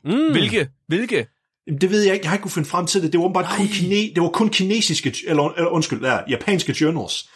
Mm. 0.06 0.32
Hvilke? 0.32 0.70
Hvilke? 0.88 1.28
Jamen, 1.68 1.82
Det 1.82 1.90
ved 1.90 2.04
jeg 2.04 2.14
ikke, 2.14 2.24
jeg 2.24 2.30
har 2.30 2.36
ikke 2.36 2.42
kunne 2.42 2.52
finde 2.52 2.70
frem 2.70 2.88
til 2.88 3.04
det. 3.04 3.14
Det 3.14 3.20
var 3.20 3.30
bare 3.30 3.58
kun, 3.58 3.68
kine, 3.68 3.96
det 4.16 4.22
var 4.24 4.30
kun 4.30 4.50
kinesiske, 4.50 5.16
eller, 5.28 5.50
eller 5.50 5.70
undskyld, 5.70 6.06
ja, 6.06 6.20
japanske 6.30 6.76
journals. 6.82 7.30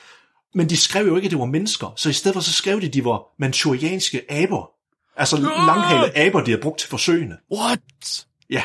Men 0.54 0.70
de 0.70 0.78
skrev 0.78 1.08
jo 1.08 1.16
ikke, 1.16 1.26
at 1.26 1.32
det 1.32 1.40
var 1.40 1.46
mennesker. 1.46 1.94
Så 1.98 2.10
i 2.10 2.14
stedet 2.14 2.34
for, 2.36 2.42
så 2.42 2.54
skrev 2.54 2.82
de, 2.82 2.86
at 2.88 2.94
de 2.94 3.06
var 3.06 3.24
manchurianske 3.40 4.32
aber. 4.32 4.72
Altså 5.16 5.38
langhalede 5.38 6.18
aber, 6.18 6.40
de 6.44 6.52
havde 6.52 6.62
brugt 6.62 6.80
til 6.80 6.90
forsøgene. 6.90 7.38
What? 7.52 8.26
Ja, 8.50 8.64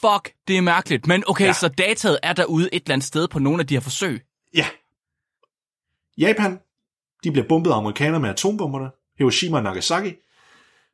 Fuck, 0.00 0.32
det 0.48 0.56
er 0.56 0.60
mærkeligt. 0.60 1.06
Men 1.06 1.24
okay, 1.26 1.46
ja. 1.46 1.52
så 1.52 1.68
dataet 1.68 2.18
er 2.22 2.32
derude 2.32 2.68
et 2.72 2.82
eller 2.82 2.92
andet 2.94 3.06
sted 3.06 3.28
på 3.28 3.38
nogle 3.38 3.60
af 3.60 3.66
de 3.66 3.74
her 3.74 3.80
forsøg. 3.80 4.22
ja. 4.54 4.66
Japan, 6.18 6.58
de 7.24 7.30
bliver 7.32 7.48
bombet 7.48 7.70
af 7.70 7.76
amerikanere 7.76 8.20
med 8.20 8.30
atombomberne. 8.30 8.90
Hiroshima 9.18 9.56
og 9.56 9.62
Nagasaki. 9.62 10.12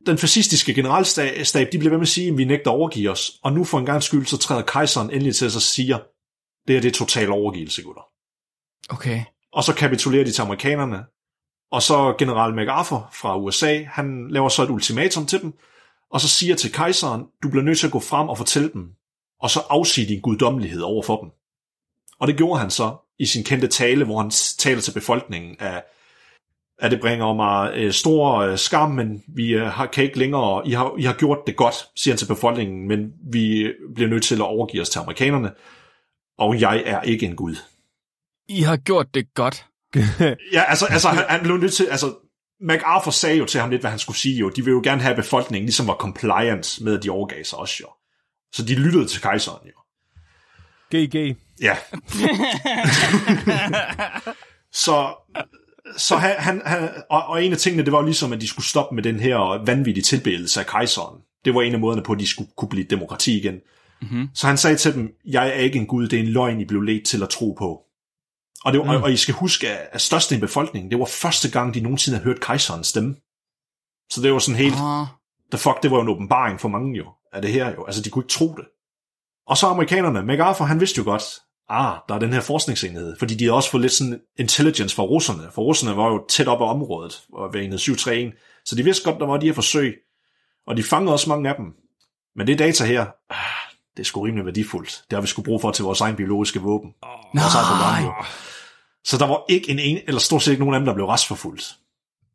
Den 0.07 0.19
fascistiske 0.19 0.75
generalstab, 0.75 1.73
de 1.73 1.79
bliver 1.79 1.91
ved 1.91 1.99
med 1.99 2.07
at 2.07 2.09
sige, 2.09 2.29
at 2.29 2.39
vi 2.39 2.45
nægter 2.45 2.71
at 2.71 2.75
overgive 2.75 3.11
os. 3.11 3.33
Og 3.43 3.53
nu 3.53 3.65
for 3.65 3.79
en 3.79 3.87
gang 3.87 4.03
skyld, 4.03 4.27
så 4.27 4.37
træder 4.37 4.63
kejseren 4.63 5.11
endelig 5.11 5.35
til 5.35 5.51
sig 5.51 5.59
og 5.59 5.63
siger, 5.63 5.99
det 6.67 6.75
her 6.75 6.81
det 6.81 6.89
er 6.89 6.93
total 6.93 7.31
overgivelse, 7.31 7.83
gutter. 7.83 8.03
Okay. 8.89 9.25
Og 9.53 9.65
så 9.65 9.75
kapitulerer 9.75 10.25
de 10.25 10.33
til 10.33 10.43
amerikanerne. 10.43 11.05
Og 11.73 11.83
så 11.83 12.15
general 12.19 12.55
MacArthur 12.55 13.11
fra 13.13 13.39
USA, 13.39 13.85
han 13.85 14.29
laver 14.31 14.49
så 14.49 14.63
et 14.63 14.71
ultimatum 14.71 15.27
til 15.27 15.43
dem, 15.43 15.53
og 16.11 16.21
så 16.21 16.29
siger 16.29 16.57
til 16.57 16.73
kejseren, 16.73 17.25
du 17.43 17.51
bliver 17.51 17.65
nødt 17.65 17.79
til 17.79 17.87
at 17.87 17.93
gå 17.93 18.01
frem 18.01 18.29
og 18.29 18.39
fortælle 18.39 18.73
dem, 18.73 18.89
og 19.41 19.51
så 19.51 19.61
afsige 19.71 20.09
din 20.09 20.21
guddommelighed 20.21 20.81
over 20.81 21.03
for 21.03 21.21
dem. 21.21 21.31
Og 22.19 22.29
det 22.29 22.37
gjorde 22.37 22.61
han 22.61 22.71
så 22.71 22.97
i 23.19 23.27
sin 23.27 23.45
kendte 23.45 23.69
tale, 23.69 24.05
hvor 24.05 24.21
han 24.21 24.31
taler 24.59 24.81
til 24.81 24.93
befolkningen 24.93 25.57
af, 25.61 25.85
at 26.79 26.91
det 26.91 27.01
bringer 27.01 27.35
mig 27.35 27.73
øh, 27.75 27.93
stor 27.93 28.37
øh, 28.37 28.59
skam, 28.59 28.91
men 28.91 29.23
vi 29.29 29.49
øh, 29.49 29.67
har, 29.67 29.87
kan 29.87 30.05
ikke 30.05 30.19
længere, 30.19 30.67
I 30.67 30.73
har, 30.73 30.95
I 30.99 31.03
har 31.03 31.13
gjort 31.13 31.39
det 31.47 31.57
godt, 31.57 31.75
siger 31.97 32.15
han 32.15 32.19
til 32.19 32.27
befolkningen, 32.27 32.89
men 32.89 33.13
vi 33.33 33.73
bliver 33.95 34.11
nødt 34.11 34.23
til 34.23 34.35
at 34.35 34.41
overgive 34.41 34.83
os 34.83 34.91
til 34.91 34.99
amerikanerne, 34.99 35.51
og 36.39 36.61
jeg 36.61 36.83
er 36.87 37.03
ikke 37.03 37.27
en 37.27 37.37
gud. 37.37 37.57
I 38.49 38.61
har 38.61 38.77
gjort 38.77 39.15
det 39.15 39.35
godt. 39.35 39.67
Ja, 40.53 40.63
altså, 40.69 40.87
altså 40.91 41.09
han, 41.09 41.25
han 41.29 41.43
blev 41.43 41.57
nødt 41.57 41.73
til, 41.73 41.85
altså, 41.85 42.15
MacArthur 42.61 43.11
sagde 43.11 43.37
jo 43.37 43.45
til 43.45 43.61
ham 43.61 43.71
lidt, 43.71 43.83
hvad 43.83 43.91
han 43.91 43.99
skulle 43.99 44.19
sige 44.19 44.39
jo. 44.39 44.49
De 44.49 44.65
vil 44.65 44.73
jo 44.73 44.81
gerne 44.85 45.03
have, 45.03 45.11
at 45.11 45.17
befolkningen 45.17 45.67
ligesom 45.67 45.87
var 45.87 45.95
compliant 45.95 46.79
med, 46.81 46.99
at 46.99 47.05
de 47.05 47.11
overgav 47.11 47.45
sig 47.45 47.59
også 47.59 47.77
jo. 47.81 47.87
Så 48.53 48.65
de 48.65 48.75
lyttede 48.75 49.07
til 49.07 49.21
kejseren 49.21 49.67
jo. 49.67 49.83
GG. 50.95 51.37
Ja. 51.61 51.77
så 54.85 55.15
så 55.97 56.17
han, 56.17 56.35
han, 56.39 56.63
han 56.65 56.89
og, 57.11 57.25
og 57.25 57.45
en 57.45 57.53
af 57.53 57.59
tingene, 57.59 57.85
det 57.85 57.93
var 57.93 58.03
ligesom, 58.03 58.33
at 58.33 58.41
de 58.41 58.49
skulle 58.49 58.67
stoppe 58.67 58.95
med 58.95 59.03
den 59.03 59.21
her 59.21 59.65
vanvittige 59.65 60.05
tilbedelse 60.05 60.61
af 60.61 60.67
kejseren. 60.67 61.21
Det 61.45 61.55
var 61.55 61.63
en 61.63 61.75
af 61.75 61.81
måderne 61.81 62.03
på, 62.03 62.13
at 62.13 62.19
de 62.19 62.27
skulle 62.27 62.51
kunne 62.57 62.69
blive 62.69 62.87
demokrati 62.91 63.39
igen. 63.39 63.61
Mm-hmm. 64.03 64.29
Så 64.35 64.47
han 64.47 64.57
sagde 64.57 64.77
til 64.77 64.95
dem, 64.95 65.15
jeg 65.25 65.49
er 65.49 65.53
ikke 65.53 65.79
en 65.79 65.87
gud, 65.87 66.09
det 66.09 66.19
er 66.19 66.23
en 66.23 66.29
løgn, 66.29 66.61
I 66.61 66.65
blev 66.65 66.81
ledt 66.81 67.07
til 67.07 67.23
at 67.23 67.29
tro 67.29 67.57
på. 67.59 67.83
Og, 68.65 68.73
det 68.73 68.81
var, 68.81 68.85
mm. 68.85 68.91
og, 68.91 69.03
og 69.03 69.13
I 69.13 69.17
skal 69.17 69.35
huske, 69.35 69.69
at, 69.69 69.89
at 69.93 70.01
størstedelen 70.01 70.43
af 70.43 70.49
befolkningen, 70.49 70.91
det 70.91 70.99
var 70.99 71.05
første 71.05 71.51
gang, 71.51 71.75
de 71.75 71.81
nogensinde 71.81 72.19
havde 72.19 72.25
hørt 72.25 72.41
kejserens 72.41 72.87
stemme. 72.87 73.17
Så 74.11 74.23
det 74.23 74.33
var 74.33 74.39
sådan 74.39 74.59
helt, 74.59 74.75
Ah. 74.79 75.07
the 75.53 75.59
fuck, 75.59 75.83
det 75.83 75.91
var 75.91 75.97
jo 75.97 76.03
en 76.03 76.09
åbenbaring 76.09 76.61
for 76.61 76.69
mange 76.69 76.97
jo, 76.97 77.07
af 77.33 77.43
det 77.43 77.53
her 77.53 77.73
jo. 77.73 77.85
Altså, 77.85 78.03
de 78.03 78.11
kunne 78.11 78.25
ikke 78.25 78.33
tro 78.33 78.55
det. 78.57 78.65
Og 79.47 79.57
så 79.57 79.67
amerikanerne, 79.67 80.23
MacArthur, 80.23 80.65
han 80.65 80.81
vidste 80.81 80.99
jo 80.99 81.05
godt, 81.05 81.23
ah, 81.73 81.99
der 82.09 82.15
er 82.15 82.19
den 82.19 82.33
her 82.33 82.41
forskningsenhed, 82.41 83.17
fordi 83.19 83.35
de 83.35 83.45
havde 83.45 83.57
også 83.57 83.71
fået 83.71 83.81
lidt 83.81 83.93
sådan 83.93 84.21
intelligence 84.39 84.97
fra 84.97 85.03
russerne, 85.03 85.43
for 85.55 85.63
russerne 85.63 85.97
var 85.97 86.09
jo 86.09 86.25
tæt 86.29 86.49
op 86.49 86.61
af 86.61 86.71
området, 86.71 87.23
og 87.33 87.55
ved 87.55 87.63
enhed 87.63 87.79
731, 87.79 88.33
så 88.65 88.77
de 88.77 88.85
vidste 88.85 89.05
godt, 89.05 89.21
der 89.21 89.27
var 89.27 89.37
de 89.37 89.47
her 89.47 89.53
forsøg, 89.53 89.99
og 90.67 90.77
de 90.77 90.83
fangede 90.83 91.13
også 91.13 91.29
mange 91.29 91.49
af 91.49 91.55
dem. 91.57 91.67
Men 92.37 92.47
det 92.47 92.59
data 92.59 92.85
her, 92.85 93.07
ah, 93.31 93.37
det 93.97 94.03
er 94.03 94.05
sgu 94.05 94.21
rimelig 94.21 94.45
værdifuldt. 94.45 95.05
Det 95.11 95.17
har 95.17 95.21
vi 95.21 95.27
skulle 95.27 95.45
bruge 95.45 95.61
for 95.61 95.71
til 95.71 95.85
vores 95.85 96.01
egen 96.01 96.17
biologiske 96.17 96.61
våben. 96.61 96.95
Vores 97.35 97.55
jo. 98.05 98.13
Så 99.05 99.19
der 99.19 99.27
var 99.27 99.45
ikke 99.49 99.71
en, 99.71 99.79
en, 99.79 99.99
eller 100.07 100.21
stort 100.21 100.43
set 100.43 100.53
ikke 100.53 100.63
nogen 100.63 100.75
af 100.75 100.81
dem, 100.81 100.87
der 100.87 100.95
blev 100.95 101.07
retsforfulgt. 101.07 101.77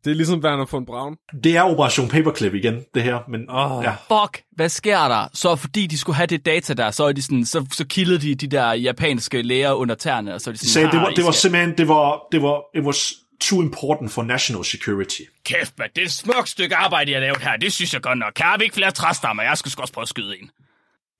Det 0.07 0.11
er 0.13 0.15
ligesom 0.15 0.39
Werner 0.39 0.65
von 0.71 0.85
Braun. 0.85 1.17
Det 1.43 1.57
er 1.57 1.61
Operation 1.63 2.09
Paperclip 2.09 2.53
igen, 2.53 2.85
det 2.93 3.03
her, 3.03 3.19
men 3.29 3.49
Åh. 3.49 3.83
ja. 3.83 3.91
Fuck, 3.91 4.43
hvad 4.55 4.69
sker 4.69 4.97
der? 5.07 5.27
Så 5.33 5.55
fordi 5.55 5.87
de 5.87 5.97
skulle 5.97 6.15
have 6.15 6.27
det 6.27 6.45
data 6.45 6.73
der, 6.73 6.91
så, 6.91 7.03
er 7.03 7.11
de 7.11 7.21
sådan, 7.21 7.45
så, 7.45 7.65
så 7.71 7.85
kildede 7.87 8.19
de 8.19 8.35
de 8.35 8.47
der 8.47 8.71
japanske 8.73 9.41
læger 9.41 9.71
under 9.73 9.95
tæerne, 9.95 10.33
og 10.33 10.41
så 10.41 10.49
er 10.49 10.51
de 10.53 10.57
sådan, 10.57 10.65
De 10.67 10.71
sagde, 10.71 10.87
det 10.91 10.99
var, 10.99 11.07
"Ah, 11.07 11.15
det 11.15 11.25
var 11.25 11.31
simpelthen, 11.31 11.77
det 11.77 11.87
var, 11.87 12.21
det 12.31 12.41
var, 12.41 12.61
it 12.79 12.83
was 12.83 13.13
too 13.41 13.61
important 13.61 14.11
for 14.11 14.23
national 14.23 14.65
security. 14.65 15.21
Kæft, 15.45 15.73
man, 15.79 15.89
det 15.95 16.01
er 16.01 16.05
et 16.05 16.11
smukt 16.11 16.49
stykke 16.49 16.75
arbejde, 16.75 17.11
jeg 17.11 17.17
har 17.19 17.21
lavet 17.21 17.41
her. 17.41 17.57
Det 17.57 17.73
synes 17.73 17.93
jeg 17.93 18.01
godt 18.01 18.17
nok. 18.19 18.33
Kan 18.35 18.45
vi 18.59 18.63
ikke 18.63 18.75
flere 18.75 18.91
træstammer? 18.91 19.43
Jeg 19.43 19.57
skal 19.57 19.71
sgu 19.71 19.81
også 19.81 19.93
prøve 19.93 20.03
at 20.03 20.09
skyde 20.09 20.37
en. 20.41 20.49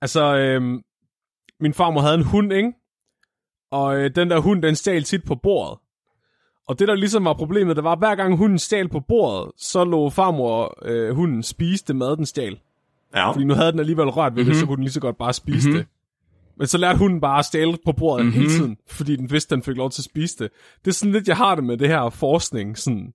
Altså, 0.02 0.36
øhm, 0.36 0.80
min 1.60 1.74
farmor 1.74 2.00
havde 2.00 2.14
en 2.14 2.24
hund, 2.24 2.52
ikke? 2.52 2.72
Og 3.72 3.96
øh, 3.96 4.10
den 4.14 4.30
der 4.30 4.38
hund, 4.38 4.62
den 4.62 4.76
stjal 4.76 5.04
tit 5.04 5.24
på 5.26 5.34
bordet. 5.42 5.78
Og 6.68 6.78
det, 6.78 6.88
der 6.88 6.94
ligesom 6.94 7.24
var 7.24 7.32
problemet, 7.32 7.76
det 7.76 7.84
var, 7.84 7.92
at 7.92 7.98
hver 7.98 8.14
gang 8.14 8.36
hunden 8.36 8.58
stjal 8.58 8.88
på 8.88 9.00
bordet, 9.00 9.50
så 9.56 9.84
lå 9.84 10.10
farmor 10.10 10.78
øh, 10.84 11.14
hunden 11.14 11.42
spise 11.42 11.84
det 11.88 11.96
mad, 11.96 12.16
den 12.16 12.26
stjal. 12.26 12.58
Ja, 13.14 13.32
Fordi 13.32 13.44
nu 13.44 13.54
havde 13.54 13.72
den 13.72 13.80
alligevel 13.80 14.08
rørt 14.08 14.36
ved 14.36 14.42
mm-hmm. 14.42 14.52
det, 14.52 14.60
så 14.60 14.66
kunne 14.66 14.76
den 14.76 14.84
lige 14.84 14.92
så 14.92 15.00
godt 15.00 15.18
bare 15.18 15.32
spise 15.32 15.68
mm-hmm. 15.68 15.82
det. 15.82 15.88
Men 16.58 16.66
så 16.66 16.78
lærte 16.78 16.98
hunden 16.98 17.20
bare 17.20 17.38
at 17.38 17.44
stjæle 17.44 17.78
på 17.84 17.92
bordet 17.92 18.26
mm-hmm. 18.26 18.40
hele 18.40 18.50
tiden, 18.52 18.76
fordi 18.88 19.16
den 19.16 19.30
vidste, 19.30 19.54
den 19.54 19.62
fik 19.62 19.76
lov 19.76 19.90
til 19.90 20.00
at 20.00 20.04
spise 20.04 20.38
det. 20.38 20.50
Det 20.84 20.90
er 20.90 20.94
sådan 20.94 21.12
lidt, 21.12 21.28
jeg 21.28 21.36
har 21.36 21.54
det 21.54 21.64
med 21.64 21.76
det 21.76 21.88
her 21.88 22.10
forskning. 22.10 22.78
Sådan, 22.78 23.12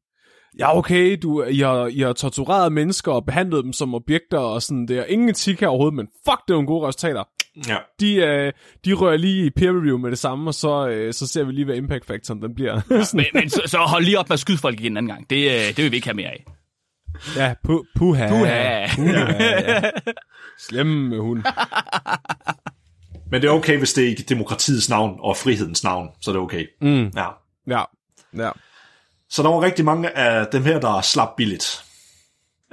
ja, 0.59 0.77
okay, 0.77 1.17
du, 1.23 1.43
I, 1.43 1.59
har, 1.59 1.87
I 1.87 1.99
har 1.99 2.13
tortureret 2.13 2.71
mennesker 2.71 3.11
og 3.11 3.25
behandlet 3.25 3.63
dem 3.63 3.73
som 3.73 3.95
objekter 3.95 4.37
og 4.37 4.61
sådan, 4.61 4.87
det 4.87 4.97
er 4.97 5.03
ingen 5.03 5.29
etik 5.29 5.59
her 5.59 5.67
overhovedet, 5.67 5.95
men 5.95 6.07
fuck, 6.07 6.41
det 6.47 6.53
er 6.53 6.55
nogle 6.55 6.67
gode 6.67 6.87
resultater. 6.87 7.23
Ja. 7.67 7.77
De, 7.99 8.15
øh, 8.15 8.53
de 8.85 8.93
rører 8.93 9.17
lige 9.17 9.45
i 9.45 9.49
peer 9.49 9.69
review 9.71 9.97
med 9.97 10.11
det 10.11 10.19
samme, 10.19 10.49
og 10.49 10.53
så, 10.53 10.87
øh, 10.87 11.13
så 11.13 11.27
ser 11.27 11.43
vi 11.43 11.51
lige, 11.51 11.65
hvad 11.65 11.75
impact 11.75 12.05
factoren 12.05 12.41
den 12.41 12.55
bliver. 12.55 12.81
Ja. 12.91 13.03
Men, 13.13 13.25
men 13.33 13.49
så, 13.49 13.61
så 13.65 13.77
hold 13.77 14.03
lige 14.03 14.19
op 14.19 14.29
med 14.29 14.33
at 14.33 14.39
skyde 14.39 14.57
folk 14.57 14.79
igen 14.79 14.91
en 14.91 14.97
anden 14.97 15.09
gang. 15.09 15.29
Det, 15.29 15.51
øh, 15.51 15.67
det 15.67 15.77
vil 15.77 15.91
vi 15.91 15.95
ikke 15.95 16.07
have 16.07 16.15
mere 16.15 16.29
af. 16.29 16.45
ja, 17.35 17.53
pu- 17.67 17.91
puha. 17.95 18.27
Puha. 18.29 18.87
puha 18.95 19.11
ja. 19.11 19.81
Slemme 20.59 21.19
hund. 21.19 21.43
Men 23.31 23.41
det 23.41 23.47
er 23.47 23.51
okay, 23.51 23.77
hvis 23.77 23.93
det 23.93 24.03
er 24.03 24.09
i 24.09 24.13
demokratiets 24.13 24.89
navn 24.89 25.17
og 25.19 25.37
frihedens 25.37 25.83
navn, 25.83 26.09
så 26.21 26.31
er 26.31 26.33
det 26.33 26.41
okay. 26.41 26.65
Mm. 26.81 27.11
Ja. 27.15 27.27
Ja, 27.67 27.83
ja. 28.37 28.49
Så 29.29 29.43
der 29.43 29.49
var 29.49 29.61
rigtig 29.61 29.85
mange 29.85 30.17
af 30.17 30.47
dem 30.47 30.63
her, 30.63 30.79
der 30.79 31.01
slap 31.01 31.29
billigt. 31.37 31.83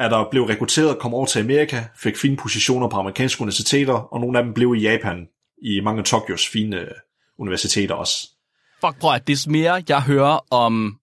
At 0.01 0.11
der 0.11 0.31
blev 0.31 0.43
rekrutteret, 0.43 0.99
kom 0.99 1.15
over 1.15 1.27
til 1.27 1.41
Amerika, 1.41 1.85
fik 1.97 2.17
fine 2.17 2.37
positioner 2.37 2.89
på 2.89 2.97
amerikanske 2.97 3.43
universiteter, 3.43 3.95
og 3.95 4.21
nogle 4.21 4.39
af 4.39 4.45
dem 4.45 4.55
blev 4.55 4.75
i 4.77 4.81
Japan, 4.81 5.29
i 5.63 5.81
mange 5.81 5.99
af 5.99 6.05
Tokyos 6.05 6.49
fine 6.49 6.77
øh, 6.77 6.91
universiteter 7.39 7.95
også. 7.95 8.29
Fuck, 8.81 9.01
prøv 9.01 9.15
at 9.15 9.29
des 9.29 9.47
mere 9.47 9.83
jeg 9.89 10.03
hører 10.03 10.39
om 10.51 10.99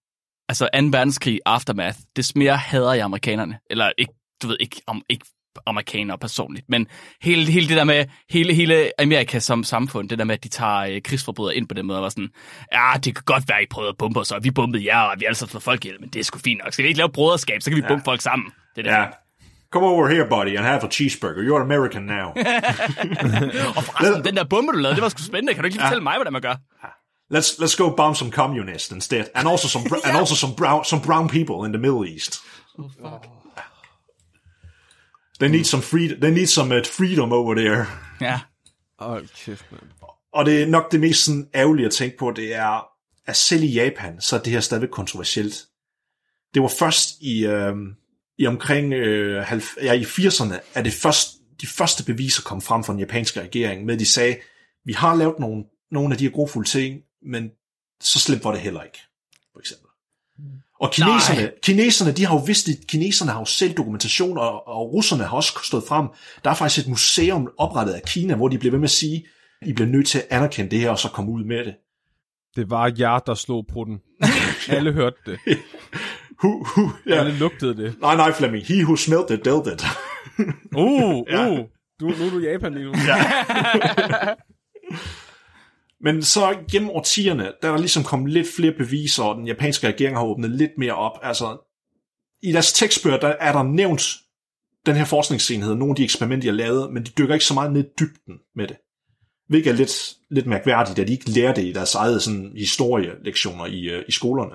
altså 0.48 0.68
2. 0.74 0.78
verdenskrig 0.78 1.40
aftermath, 1.46 1.98
des 2.16 2.36
mere 2.36 2.56
hader 2.56 2.92
jeg 2.92 3.04
amerikanerne. 3.04 3.58
Eller 3.70 3.92
ikke, 3.98 4.12
du 4.42 4.48
ved, 4.48 4.56
ikke, 4.60 4.82
om, 4.86 5.02
ikke 5.08 5.26
amerikanere 5.66 6.18
personligt, 6.18 6.66
men 6.68 6.86
hele, 7.22 7.52
hele 7.52 7.68
det 7.68 7.76
der 7.76 7.84
med, 7.84 8.04
hele, 8.30 8.54
hele 8.54 8.90
Amerika 8.98 9.38
som 9.38 9.64
samfund, 9.64 10.08
det 10.08 10.18
der 10.18 10.24
med, 10.24 10.34
at 10.34 10.44
de 10.44 10.48
tager 10.48 10.78
øh, 10.80 11.02
krigsforbrydere 11.02 11.56
ind 11.56 11.68
på 11.68 11.74
den 11.74 11.86
måde, 11.86 12.00
var 12.00 12.08
sådan, 12.08 12.28
ja, 12.72 12.92
det 13.04 13.14
kan 13.14 13.24
godt 13.26 13.48
være, 13.48 13.58
at 13.58 13.64
I 13.64 13.66
prøvede 13.70 13.88
at 13.88 13.96
bombe 13.98 14.20
os, 14.20 14.32
og 14.32 14.44
vi 14.44 14.50
bombede 14.50 14.86
jer, 14.86 15.00
og 15.00 15.16
vi 15.18 15.24
alle 15.24 15.34
sammen 15.34 15.50
slået 15.50 15.62
folk 15.62 15.84
ihjel, 15.84 16.00
men 16.00 16.08
det 16.08 16.20
er 16.20 16.24
sgu 16.24 16.38
fint 16.38 16.60
nok. 16.64 16.72
Skal 16.72 16.82
vi 16.82 16.88
ikke 16.88 16.98
lave 16.98 17.08
broderskab, 17.08 17.62
så 17.62 17.70
kan 17.70 17.76
vi 17.76 17.84
bombe 17.88 18.04
folk 18.04 18.20
sammen. 18.20 18.52
Det 18.76 18.86
er 18.86 18.90
det. 18.90 18.96
Ja. 18.98 19.06
Come 19.72 19.86
over 19.86 20.08
here, 20.08 20.28
buddy, 20.28 20.56
and 20.56 20.66
have 20.66 20.84
a 20.84 20.88
cheeseburger. 20.90 21.42
You're 21.48 21.62
American 21.62 22.02
now. 22.02 22.28
Og 23.76 23.84
forresten, 23.84 24.24
den 24.24 24.36
der 24.36 24.44
bombe, 24.44 24.72
du 24.72 24.78
lavede, 24.78 24.94
det 24.94 25.02
var 25.02 25.08
sgu 25.08 25.22
spændende. 25.22 25.54
Kan 25.54 25.62
du 25.62 25.66
ikke 25.66 25.76
lige 25.76 25.84
fortælle 25.84 26.02
mig, 26.02 26.14
hvordan 26.16 26.32
man 26.32 26.42
gør? 26.42 26.54
let's 27.30 27.58
let's 27.58 27.76
go 27.76 27.90
bomb 27.90 28.16
some 28.16 28.30
communists 28.30 28.92
instead, 28.92 29.30
and 29.34 29.48
also 29.48 29.68
some 29.68 29.84
br- 29.84 29.96
and 30.04 30.16
also 30.16 30.34
some 30.34 30.54
brown 30.54 30.84
some 30.84 31.00
brown 31.00 31.28
people 31.28 31.64
in 31.64 31.72
the 31.72 31.78
Middle 31.78 32.04
East. 32.04 32.40
They 35.40 35.48
need 35.48 35.64
some 35.64 35.82
freedom. 35.82 36.20
They 36.20 36.30
need 36.30 36.46
some 36.46 36.84
freedom 36.84 37.32
over 37.32 37.54
there. 37.54 37.86
Ja. 38.20 38.40
Hold 38.98 39.28
kæft, 39.44 39.64
man. 39.72 39.80
Og 40.32 40.46
det 40.46 40.62
er 40.62 40.66
nok 40.66 40.92
det 40.92 41.00
mest 41.00 41.24
sådan 41.24 41.48
ærgerlige 41.54 41.86
at 41.86 41.92
tænke 41.92 42.16
på, 42.16 42.30
det 42.30 42.54
er, 42.54 42.86
at 43.26 43.36
selv 43.36 43.62
i 43.62 43.72
Japan, 43.72 44.20
så 44.20 44.36
er 44.36 44.40
det 44.40 44.52
her 44.52 44.60
stadigvæk 44.60 44.90
kontroversielt. 44.90 45.66
Det 46.54 46.62
var 46.62 46.72
først 46.78 47.20
i, 47.20 47.46
øh, 47.46 47.74
i 48.38 48.46
omkring 48.46 48.92
øh, 48.92 49.42
halv, 49.42 49.62
ja, 49.82 49.92
i 49.92 50.02
80'erne, 50.02 50.54
at 50.74 50.84
det 50.84 50.92
først, 50.92 51.28
de 51.60 51.66
første 51.66 52.04
beviser 52.04 52.42
kom 52.42 52.60
frem 52.60 52.84
fra 52.84 52.92
den 52.92 53.00
japanske 53.00 53.40
regering, 53.40 53.84
med 53.84 53.94
at 53.94 54.00
de 54.00 54.06
sagde, 54.06 54.36
vi 54.84 54.92
har 54.92 55.14
lavet 55.14 55.38
nogle, 55.38 55.64
nogle 55.90 56.14
af 56.14 56.18
de 56.18 56.24
her 56.24 56.30
grofulde 56.30 56.68
ting, 56.68 57.00
men 57.22 57.50
så 58.00 58.18
slemt 58.18 58.44
var 58.44 58.52
det 58.52 58.60
heller 58.60 58.82
ikke, 58.82 58.98
for 59.52 59.60
eksempel. 59.60 59.87
Og 60.80 60.92
kineserne, 60.92 61.50
kineserne, 61.62 62.12
de 62.12 62.26
har 62.26 62.34
jo 62.34 62.40
vidst, 62.40 62.68
at 62.68 62.74
kineserne 62.88 63.30
har 63.30 63.38
jo 63.38 63.44
selv 63.44 63.74
dokumentation, 63.74 64.38
og, 64.38 64.68
og 64.68 64.92
russerne 64.92 65.24
har 65.24 65.36
også 65.36 65.58
stået 65.64 65.84
frem. 65.88 66.06
Der 66.44 66.50
er 66.50 66.54
faktisk 66.54 66.86
et 66.86 66.90
museum 66.90 67.48
oprettet 67.58 67.92
af 67.92 68.02
Kina, 68.02 68.34
hvor 68.34 68.48
de 68.48 68.58
bliver 68.58 68.70
ved 68.70 68.78
med 68.78 68.86
at 68.86 68.90
sige, 68.90 69.26
I 69.66 69.72
bliver 69.72 69.88
nødt 69.88 70.06
til 70.06 70.18
at 70.18 70.26
anerkende 70.30 70.70
det 70.70 70.80
her, 70.80 70.90
og 70.90 70.98
så 70.98 71.08
komme 71.08 71.32
ud 71.32 71.44
med 71.44 71.64
det. 71.64 71.74
Det 72.56 72.70
var 72.70 72.92
jer, 72.98 73.18
der 73.18 73.34
slog 73.34 73.66
på 73.72 73.84
den. 73.84 73.98
Alle 74.76 74.92
hørte 74.92 75.16
det. 75.26 75.38
Hu, 76.42 76.64
hu, 76.64 76.90
ja. 77.06 77.14
Alle 77.14 77.38
lugtede 77.38 77.76
det. 77.76 77.94
Nej, 78.00 78.16
nej, 78.16 78.32
Flemming. 78.32 78.64
He 78.66 78.84
who 78.84 78.96
smelt 78.96 79.30
it, 79.30 79.44
dealt 79.44 79.66
it. 79.66 79.84
Uh, 80.76 81.16
uh. 81.38 81.58
Du, 82.00 82.06
nu 82.06 82.26
er 82.26 82.30
du 82.30 82.38
i 82.38 82.50
Japan 82.50 82.74
lige 82.74 82.84
nu. 82.84 82.92
Ja. 83.06 84.34
Men 86.00 86.22
så 86.22 86.58
gennem 86.72 86.90
årtierne, 86.90 87.52
der 87.62 87.68
er 87.68 87.72
der 87.72 87.78
ligesom 87.78 88.04
kommet 88.04 88.32
lidt 88.32 88.48
flere 88.56 88.72
beviser, 88.72 89.22
og 89.22 89.36
den 89.36 89.46
japanske 89.46 89.86
regering 89.88 90.16
har 90.16 90.24
åbnet 90.24 90.50
lidt 90.50 90.78
mere 90.78 90.94
op. 90.94 91.18
Altså, 91.22 91.56
i 92.42 92.52
deres 92.52 92.72
tekstbøger, 92.72 93.20
der 93.20 93.28
er 93.28 93.52
der 93.52 93.62
nævnt 93.62 94.02
den 94.86 94.96
her 94.96 95.04
forskningsenhed, 95.04 95.74
nogle 95.74 95.92
af 95.92 95.96
de 95.96 96.04
eksperimenter, 96.04 96.42
de 96.42 96.58
har 96.58 96.64
lavet, 96.66 96.92
men 96.92 97.02
de 97.04 97.10
dykker 97.10 97.34
ikke 97.34 97.46
så 97.46 97.54
meget 97.54 97.72
ned 97.72 97.84
i 97.84 97.88
dybden 98.00 98.34
med 98.56 98.68
det. 98.68 98.76
Hvilket 99.48 99.70
er 99.70 99.74
lidt, 99.74 100.16
lidt 100.30 100.46
mærkværdigt, 100.46 100.98
at 100.98 101.08
de 101.08 101.12
ikke 101.12 101.30
lærer 101.30 101.54
det 101.54 101.64
i 101.64 101.72
deres 101.72 101.94
eget 101.94 102.22
sådan, 102.22 102.52
historielektioner 102.56 103.66
i, 103.66 103.80
øh, 103.80 104.04
i 104.08 104.12
skolerne. 104.12 104.54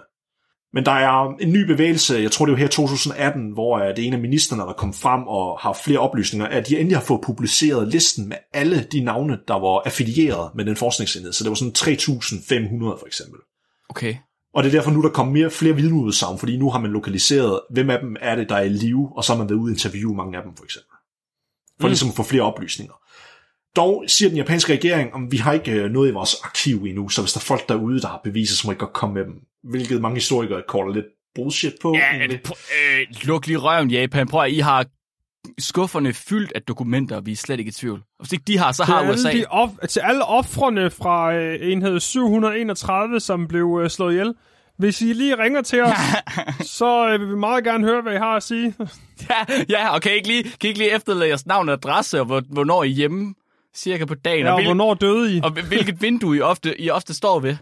Men 0.73 0.85
der 0.85 0.91
er 0.91 1.35
en 1.39 1.51
ny 1.51 1.65
bevægelse, 1.65 2.15
jeg 2.15 2.31
tror 2.31 2.45
det 2.45 2.51
var 2.51 2.59
her 2.59 2.67
2018, 2.67 3.51
hvor 3.51 3.77
øh, 3.77 3.95
det 3.95 3.99
er 3.99 4.07
en 4.07 4.13
af 4.13 4.19
ministerne, 4.19 4.61
der 4.61 4.73
kom 4.73 4.93
frem 4.93 5.23
og 5.27 5.59
har 5.59 5.73
flere 5.73 5.99
oplysninger, 5.99 6.47
at 6.47 6.67
de 6.67 6.79
endelig 6.79 6.97
har 6.97 7.05
fået 7.05 7.21
publiceret 7.21 7.87
listen 7.87 8.29
med 8.29 8.37
alle 8.53 8.87
de 8.91 8.99
navne, 8.99 9.39
der 9.47 9.53
var 9.53 9.81
affilieret 9.85 10.51
med 10.55 10.65
den 10.65 10.75
forskningsenhed. 10.75 11.33
Så 11.33 11.43
det 11.43 11.49
var 11.49 11.55
sådan 11.55 11.73
3.500 11.77 12.99
for 12.99 13.05
eksempel. 13.07 13.39
Okay. 13.89 14.15
Og 14.53 14.63
det 14.63 14.69
er 14.69 14.77
derfor 14.77 14.91
nu, 14.91 15.01
der 15.01 15.09
kommer 15.09 15.33
mere, 15.33 15.51
flere 15.51 15.75
vidneudsagn, 15.75 16.37
fordi 16.37 16.57
nu 16.57 16.69
har 16.69 16.79
man 16.79 16.91
lokaliseret, 16.91 17.59
hvem 17.69 17.89
af 17.89 17.99
dem 17.99 18.15
er 18.21 18.35
det, 18.35 18.49
der 18.49 18.55
er 18.55 18.61
i 18.61 18.69
live, 18.69 19.17
og 19.17 19.23
så 19.23 19.33
har 19.33 19.37
man 19.37 19.49
været 19.49 19.59
ude 19.59 19.69
og 19.69 19.73
interviewe 19.73 20.15
mange 20.15 20.37
af 20.37 20.43
dem, 20.43 20.55
for 20.55 20.63
eksempel. 20.63 20.91
For 21.79 21.87
mm. 21.87 21.89
ligesom 21.89 22.09
at 22.09 22.15
få 22.15 22.23
flere 22.23 22.43
oplysninger. 22.43 22.93
Dog 23.75 24.03
siger 24.07 24.29
den 24.29 24.37
japanske 24.37 24.73
regering, 24.73 25.13
om 25.13 25.31
vi 25.31 25.37
har 25.37 25.53
ikke 25.53 25.71
øh, 25.71 25.91
noget 25.91 26.09
i 26.09 26.13
vores 26.13 26.35
arkiv 26.43 26.83
endnu, 26.83 27.09
så 27.09 27.21
hvis 27.21 27.33
der 27.33 27.39
er 27.39 27.43
folk 27.43 27.69
derude, 27.69 28.01
der 28.01 28.07
har 28.07 28.21
beviser, 28.23 28.55
så 28.55 28.67
må 28.67 28.71
I 28.71 28.75
godt 28.75 28.93
komme 28.93 29.13
med 29.13 29.23
dem. 29.23 29.35
Hvilket 29.63 30.01
mange 30.01 30.15
historikere 30.15 30.61
kalder 30.71 30.93
lidt 30.93 31.05
bullshit 31.35 31.73
på. 31.81 31.95
Ja, 31.95 32.17
egentlig. 32.17 32.41
øh, 32.47 33.05
luk 33.23 33.47
lige 33.47 33.57
røven, 33.57 33.91
Japan. 33.91 34.27
Prøv 34.27 34.41
at 34.41 34.51
I 34.51 34.59
har 34.59 34.85
skufferne 35.59 36.13
fyldt 36.13 36.51
af 36.55 36.61
dokumenter, 36.61 37.21
vi 37.21 37.31
er 37.31 37.35
slet 37.35 37.59
ikke 37.59 37.69
i 37.69 37.71
tvivl. 37.71 37.99
Og 37.99 38.25
hvis 38.25 38.31
ikke 38.33 38.43
de 38.47 38.57
har, 38.57 38.71
så 38.71 38.85
Til 38.85 38.93
har 38.93 38.99
alle, 39.01 39.13
USA. 39.13 39.31
de 39.31 39.45
off- 39.47 39.85
til 39.87 39.99
alle 39.99 40.23
offrene 40.25 40.89
fra 40.89 41.33
øh, 41.33 41.71
enhed 41.71 41.99
731, 41.99 43.19
som 43.19 43.47
blev 43.47 43.79
øh, 43.83 43.89
slået 43.89 44.11
ihjel. 44.13 44.33
Hvis 44.77 45.01
I 45.01 45.05
lige 45.13 45.37
ringer 45.43 45.61
til 45.61 45.81
os, 45.83 45.91
så 46.79 47.09
øh, 47.09 47.21
vil 47.21 47.29
vi 47.29 47.35
meget 47.35 47.63
gerne 47.63 47.87
høre, 47.87 48.01
hvad 48.01 48.13
I 48.13 48.17
har 48.17 48.35
at 48.35 48.43
sige. 48.43 48.73
Ja, 49.29 49.63
ja, 49.69 49.89
og 49.93 50.01
kan 50.01 50.11
I 50.11 50.15
ikke 50.15 50.27
lige, 50.27 50.43
kan 50.43 50.51
I 50.63 50.67
ikke 50.67 50.79
lige 50.79 50.95
efterlade 50.95 51.27
jeres 51.29 51.45
navn 51.45 51.69
og 51.69 51.73
adresse, 51.73 52.19
og 52.19 52.25
hvor- 52.25 52.43
hvornår 52.49 52.83
I 52.83 52.89
er 52.91 52.93
hjemme, 52.95 53.33
cirka 53.75 54.05
på 54.05 54.15
dagen, 54.15 54.45
Ja, 54.45 54.47
og, 54.47 54.53
og 54.53 54.59
hvil, 54.59 54.67
hvornår 54.67 54.93
døde 54.93 55.35
I? 55.37 55.41
og 55.43 55.51
hvilket 55.51 56.01
vindue 56.01 56.37
I 56.37 56.41
ofte, 56.41 56.81
I 56.81 56.89
ofte 56.89 57.13
står 57.13 57.39
ved. 57.39 57.55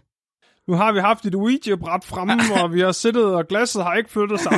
Nu 0.68 0.76
har 0.76 0.92
vi 0.92 1.00
haft 1.00 1.26
et 1.26 1.36
Ouija-bræt 1.36 2.06
fremme, 2.06 2.34
og 2.64 2.74
vi 2.74 2.82
har 2.82 2.92
siddet, 2.92 3.26
og 3.26 3.48
glasset 3.48 3.84
har 3.84 3.94
ikke 3.94 4.10
flyttet 4.10 4.40
sig. 4.40 4.52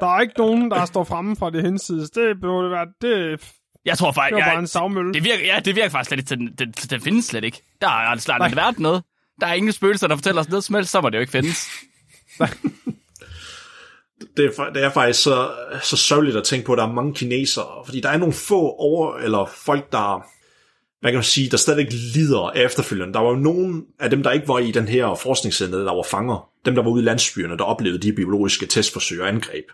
Der 0.00 0.06
er 0.16 0.20
ikke 0.20 0.34
nogen, 0.38 0.70
der 0.70 0.84
står 0.84 1.04
fremme 1.04 1.36
fra 1.36 1.50
det 1.50 1.62
hensides. 1.62 2.10
Det 2.10 2.40
burde 2.40 2.70
være... 2.70 2.86
Det, 3.02 3.40
Jeg 3.84 3.98
tror 3.98 4.12
faktisk, 4.12 4.30
det 4.30 4.36
var 4.36 4.46
bare 4.46 4.50
jeg, 4.52 4.60
en 4.60 4.66
savmølle. 4.66 5.14
det 5.14 5.24
virker, 5.24 5.44
ja, 5.44 5.60
det 5.64 5.76
virker 5.76 5.88
faktisk 5.90 6.08
slet 6.08 6.18
ikke 6.18 6.28
til, 6.28 6.38
den, 6.38 6.52
den, 6.58 6.72
den 6.90 7.00
findes 7.00 7.24
slet 7.24 7.44
ikke. 7.44 7.62
Der 7.80 7.88
har 7.88 8.16
slet 8.16 8.34
aldrig 8.34 8.56
været 8.56 8.78
noget. 8.78 9.02
Der 9.40 9.46
er 9.46 9.54
ingen 9.54 9.72
spøgelser, 9.72 10.06
der 10.06 10.16
fortæller 10.16 10.40
os 10.42 10.48
noget 10.48 10.64
som 10.64 10.74
helst, 10.74 10.90
så 10.90 11.00
må 11.00 11.10
det 11.10 11.16
jo 11.16 11.20
ikke 11.20 11.32
findes. 11.32 11.68
det, 14.36 14.44
er, 14.44 14.70
det 14.74 14.84
er 14.84 14.90
faktisk 14.90 15.22
så, 15.22 15.50
så 15.82 15.96
sørgeligt 15.96 16.36
at 16.36 16.44
tænke 16.44 16.66
på, 16.66 16.72
at 16.72 16.78
der 16.78 16.86
er 16.86 16.92
mange 16.92 17.14
kinesere, 17.14 17.66
fordi 17.84 18.00
der 18.00 18.08
er 18.08 18.16
nogle 18.16 18.34
få 18.34 18.60
over, 18.60 19.16
eller 19.16 19.50
folk, 19.64 19.92
der, 19.92 20.26
hvad 21.00 21.10
kan 21.10 21.16
man 21.16 21.24
sige, 21.24 21.50
der 21.50 21.56
stadigvæk 21.56 21.92
lider 21.92 22.50
af 22.50 22.64
efterfølgende. 22.64 23.14
Der 23.14 23.20
var 23.20 23.30
jo 23.30 23.36
nogen 23.36 23.84
af 24.00 24.10
dem, 24.10 24.22
der 24.22 24.30
ikke 24.30 24.48
var 24.48 24.58
i 24.58 24.70
den 24.70 24.88
her 24.88 25.14
forskningscenter, 25.14 25.78
der 25.78 25.94
var 25.94 26.06
fanger, 26.10 26.48
dem, 26.64 26.74
der 26.74 26.82
var 26.82 26.90
ude 26.90 27.02
i 27.02 27.06
landsbyerne, 27.06 27.58
der 27.58 27.64
oplevede 27.64 28.02
de 28.02 28.12
biologiske 28.12 28.66
testforsøg 28.66 29.20
og 29.20 29.28
angreb. 29.28 29.64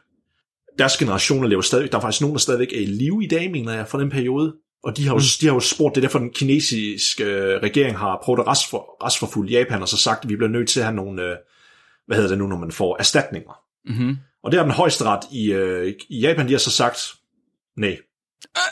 Deres 0.79 0.97
generationer 0.97 1.49
lever 1.49 1.63
stadig, 1.63 1.93
der 1.93 1.99
er 1.99 2.03
faktisk 2.03 2.21
nogen, 2.21 2.35
der 2.35 2.41
stadigvæk 2.41 2.73
er 2.73 2.81
i 2.81 2.85
live 2.85 3.25
i 3.25 3.27
dag, 3.27 3.51
mener 3.51 3.73
jeg, 3.73 3.89
fra 3.89 4.01
den 4.01 4.11
periode. 4.11 4.55
Og 4.85 4.97
de 4.97 5.07
har 5.07 5.15
jo, 5.15 5.19
mm. 5.19 5.25
de 5.41 5.47
har 5.47 5.55
jo 5.55 5.61
spurgt, 5.61 5.95
det 5.95 6.01
er 6.01 6.09
derfor 6.09 6.19
den 6.19 6.31
kinesiske 6.31 7.25
øh, 7.25 7.63
regering 7.63 7.99
har 7.99 8.21
prøvet 8.25 8.41
at 8.41 8.47
retsfor, 8.47 9.05
retsforfulde 9.05 9.53
Japan, 9.53 9.83
og 9.83 9.89
så 9.89 9.97
sagt, 9.97 10.25
at 10.25 10.31
vi 10.31 10.37
bliver 10.37 10.51
nødt 10.51 10.69
til 10.69 10.81
at 10.81 10.87
have 10.87 10.97
nogle, 10.97 11.23
øh, 11.23 11.37
hvad 12.07 12.17
hedder 12.17 12.31
det 12.31 12.39
nu, 12.39 12.47
når 12.47 12.59
man 12.59 12.73
får 12.73 12.97
erstatninger. 12.99 13.53
Mm-hmm. 13.85 14.17
Og 14.45 14.53
det 14.53 14.59
har 14.59 14.65
den 14.65 14.75
højeste 14.75 15.05
ret 15.05 15.25
i, 15.33 15.53
øh, 15.53 15.95
i 16.09 16.21
Japan, 16.21 16.47
de 16.47 16.53
har 16.53 16.59
så 16.59 16.71
sagt, 16.71 16.99
nej, 17.77 17.99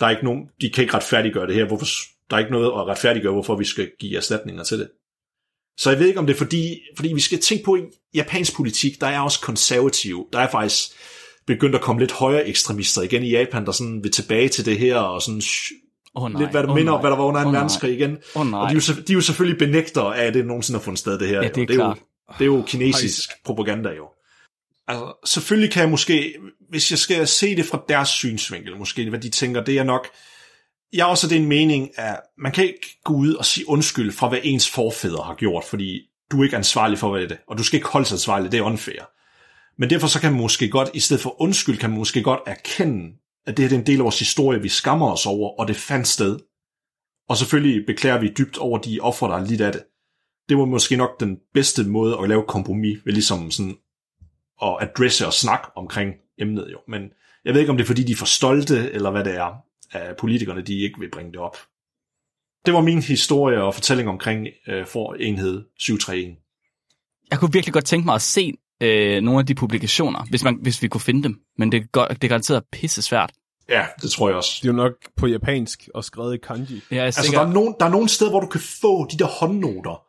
der 0.01 0.07
er 0.07 0.11
ikke 0.11 0.25
nogen, 0.25 0.49
de 0.61 0.71
kan 0.71 0.83
ikke 0.83 0.95
retfærdiggøre 0.95 1.47
det 1.47 1.55
her, 1.55 1.65
hvorfor, 1.65 1.87
der 2.31 2.37
er 2.37 2.41
ikke 2.41 2.53
noget 2.53 2.67
at 2.67 2.87
retfærdiggøre, 2.87 3.33
hvorfor 3.33 3.57
vi 3.57 3.65
skal 3.65 3.91
give 4.01 4.17
erstatninger 4.17 4.65
til 4.65 4.79
det. 4.79 4.89
Så 5.79 5.91
jeg 5.91 5.99
ved 5.99 6.07
ikke, 6.07 6.19
om 6.19 6.27
det 6.27 6.35
er 6.35 6.39
fordi, 6.39 6.81
fordi 6.97 7.13
vi 7.13 7.21
skal 7.21 7.41
tænke 7.41 7.65
på, 7.65 7.77
i 7.77 7.81
japansk 8.15 8.57
politik, 8.57 9.01
der 9.01 9.07
er 9.07 9.21
også 9.21 9.41
konservativ, 9.41 10.27
der 10.33 10.39
er 10.39 10.51
faktisk 10.51 10.91
begyndt 11.47 11.75
at 11.75 11.81
komme 11.81 12.01
lidt 12.01 12.13
højere 12.13 12.49
ekstremister 12.49 13.03
igen 13.03 13.23
i 13.23 13.31
Japan, 13.31 13.67
der 13.67 13.73
sådan 13.73 14.03
vil 14.03 14.13
tilbage 14.13 14.49
til 14.49 14.67
det 14.67 14.79
her, 14.79 14.97
og 14.97 15.23
sådan 15.23 15.43
Oh, 16.15 16.33
nej. 16.33 16.41
lidt, 16.43 16.51
hvad 16.51 16.63
det 16.63 16.71
oh, 16.71 16.77
minder 16.77 16.93
om, 16.93 17.01
hvad 17.01 17.11
der 17.11 17.17
var 17.17 17.25
under 17.25 17.43
2. 17.43 17.47
Åh, 17.47 17.53
nej. 17.53 17.61
verdenskrig 17.61 17.95
igen. 17.95 18.19
Åh, 18.37 18.47
nej. 18.47 18.61
Og 18.61 18.71
de 18.71 18.77
er, 18.77 18.95
jo, 18.97 19.03
de 19.07 19.13
er 19.13 19.15
jo 19.15 19.21
selvfølgelig 19.21 19.59
benægter 19.59 20.03
af, 20.03 20.25
at 20.25 20.35
det 20.35 20.47
nogensinde 20.47 20.79
har 20.79 20.85
fundet 20.85 20.99
sted, 20.99 21.19
det 21.19 21.29
her. 21.29 21.43
Ja, 21.43 21.49
det 21.49 21.63
er 21.63 21.67
det, 21.67 21.81
er 21.81 21.85
jo, 21.85 21.95
det 22.39 22.41
er 22.41 22.47
jo 22.47 22.65
kinesisk 22.67 23.31
propaganda 23.45 23.89
jo. 23.89 24.09
Altså, 24.89 25.13
selvfølgelig 25.25 25.73
kan 25.73 25.83
jeg 25.83 25.91
måske, 25.91 26.35
hvis 26.71 26.91
jeg 26.91 26.99
skal 26.99 27.27
se 27.27 27.57
det 27.57 27.67
fra 27.67 27.83
deres 27.89 28.09
synsvinkel, 28.09 28.77
måske 28.77 29.09
hvad 29.09 29.19
de 29.19 29.31
tænker, 29.31 29.65
det 29.65 29.79
er 29.79 29.85
nok, 29.85 30.09
jeg 30.93 31.05
har 31.05 31.11
også 31.11 31.29
den 31.29 31.47
mening, 31.47 31.91
at 31.99 32.21
man 32.39 32.53
kan 32.53 32.65
ikke 32.65 33.01
gå 33.05 33.15
ud 33.15 33.35
og 33.35 33.45
sige 33.45 33.69
undskyld 33.69 34.13
for, 34.13 34.29
hvad 34.29 34.39
ens 34.43 34.71
forfædre 34.71 35.25
har 35.25 35.35
gjort, 35.35 35.65
fordi 35.65 36.01
du 36.31 36.41
er 36.41 36.45
ikke 36.45 36.57
ansvarlig 36.57 36.99
for 36.99 37.11
hvad 37.11 37.29
det, 37.29 37.39
og 37.49 37.59
du 37.59 37.63
skal 37.63 37.77
ikke 37.77 37.89
holde 37.89 38.07
sig 38.07 38.15
ansvarlig, 38.15 38.53
det 38.53 38.59
er 38.59 38.65
unfair. 38.65 39.03
Men 39.79 39.91
derfor 39.91 40.07
så 40.07 40.21
kan 40.21 40.33
man 40.33 40.41
måske 40.41 40.69
godt, 40.69 40.91
i 40.95 41.01
stedet 41.01 41.23
for 41.23 41.43
undskyld, 41.43 41.79
kan 41.79 41.91
man 41.91 41.99
måske 41.99 42.23
godt 42.23 42.41
erkende, 42.47 43.13
at 43.47 43.57
det 43.57 43.63
her 43.63 43.69
det 43.69 43.77
er 43.77 43.81
en 43.81 43.87
del 43.87 43.99
af 43.99 44.05
vores 44.05 44.19
historie, 44.19 44.63
vi 44.63 44.69
skammer 44.69 45.13
os 45.13 45.27
over, 45.27 45.61
og 45.61 45.69
det 45.69 45.77
fandt 45.77 46.09
sted. 46.09 46.39
Og 47.29 47.37
selvfølgelig 47.37 47.87
beklager 47.87 48.19
vi 48.19 48.33
dybt 48.39 48.59
over 48.59 48.79
de 48.79 48.99
ofre, 49.01 49.29
der 49.29 49.37
er 49.37 49.47
lidt 49.47 49.61
af 49.61 49.73
det. 49.73 49.83
Det 50.49 50.59
var 50.59 50.65
måske 50.65 50.97
nok 50.97 51.21
den 51.21 51.39
bedste 51.55 51.85
måde 51.85 52.19
at 52.23 52.29
lave 52.29 52.45
kompromis 52.49 52.99
ved 53.05 53.13
ligesom 53.13 53.51
sådan 53.51 53.77
at 54.63 54.77
adresse 54.81 55.27
og 55.27 55.33
snakke 55.33 55.69
omkring 55.77 56.15
emnet 56.39 56.69
jo. 56.73 56.79
Men 56.89 57.03
jeg 57.45 57.55
ved 57.55 57.61
ikke, 57.61 57.71
om 57.71 57.77
det 57.77 57.85
er 57.85 57.87
fordi, 57.87 58.03
de 58.03 58.13
er 58.13 58.17
for 58.17 58.27
stolte, 58.27 58.91
eller 58.93 59.11
hvad 59.11 59.25
det 59.25 59.35
er, 59.35 59.70
af 59.93 60.17
politikerne, 60.17 60.63
de 60.63 60.81
ikke 60.81 61.01
vil 61.01 61.11
bringe 61.11 61.33
det 61.33 61.41
op. 61.41 61.57
Det 62.67 62.75
var 62.75 62.81
min 62.81 63.03
historie 63.03 63.63
og 63.63 63.75
fortælling 63.75 64.09
omkring 64.09 64.47
øh, 64.69 64.87
for 64.87 65.15
enhed 65.15 65.65
731. 65.79 66.37
Jeg 67.31 67.39
kunne 67.39 67.53
virkelig 67.53 67.73
godt 67.73 67.85
tænke 67.85 68.05
mig 68.05 68.15
at 68.15 68.23
se 68.23 68.53
øh, 68.83 69.23
nogle 69.23 69.41
af 69.41 69.47
de 69.47 69.55
publikationer, 69.55 70.25
hvis, 70.31 70.45
man, 70.45 70.59
hvis 70.63 70.83
vi 70.83 70.89
kunne 70.89 71.01
finde 71.01 71.23
dem. 71.23 71.41
Men 71.59 71.73
det, 71.73 71.83
er 71.83 71.87
go- 71.93 72.07
det 72.11 72.25
er 72.25 72.29
garanteret 72.29 72.65
pisse 72.73 73.03
svært. 73.03 73.33
Ja, 73.69 73.87
det 74.03 74.11
tror 74.11 74.29
jeg 74.29 74.37
også. 74.37 74.59
Det 74.63 74.69
er 74.69 74.73
jo 74.73 74.77
nok 74.77 74.93
på 75.17 75.27
japansk 75.27 75.89
og 75.95 76.05
skrevet 76.05 76.35
i 76.35 76.39
kanji. 76.39 76.83
Jeg 76.91 76.99
er 76.99 77.05
Altså, 77.05 77.23
sikker, 77.23 77.39
der 77.41 77.47
er, 77.49 77.53
nogen, 77.53 77.75
der 77.81 77.87
er 77.87 77.91
nogle 77.91 78.09
steder, 78.09 78.31
hvor 78.31 78.41
du 78.41 78.47
kan 78.47 78.61
få 78.81 79.07
de 79.11 79.19
der 79.19 79.27
håndnoter 79.27 80.03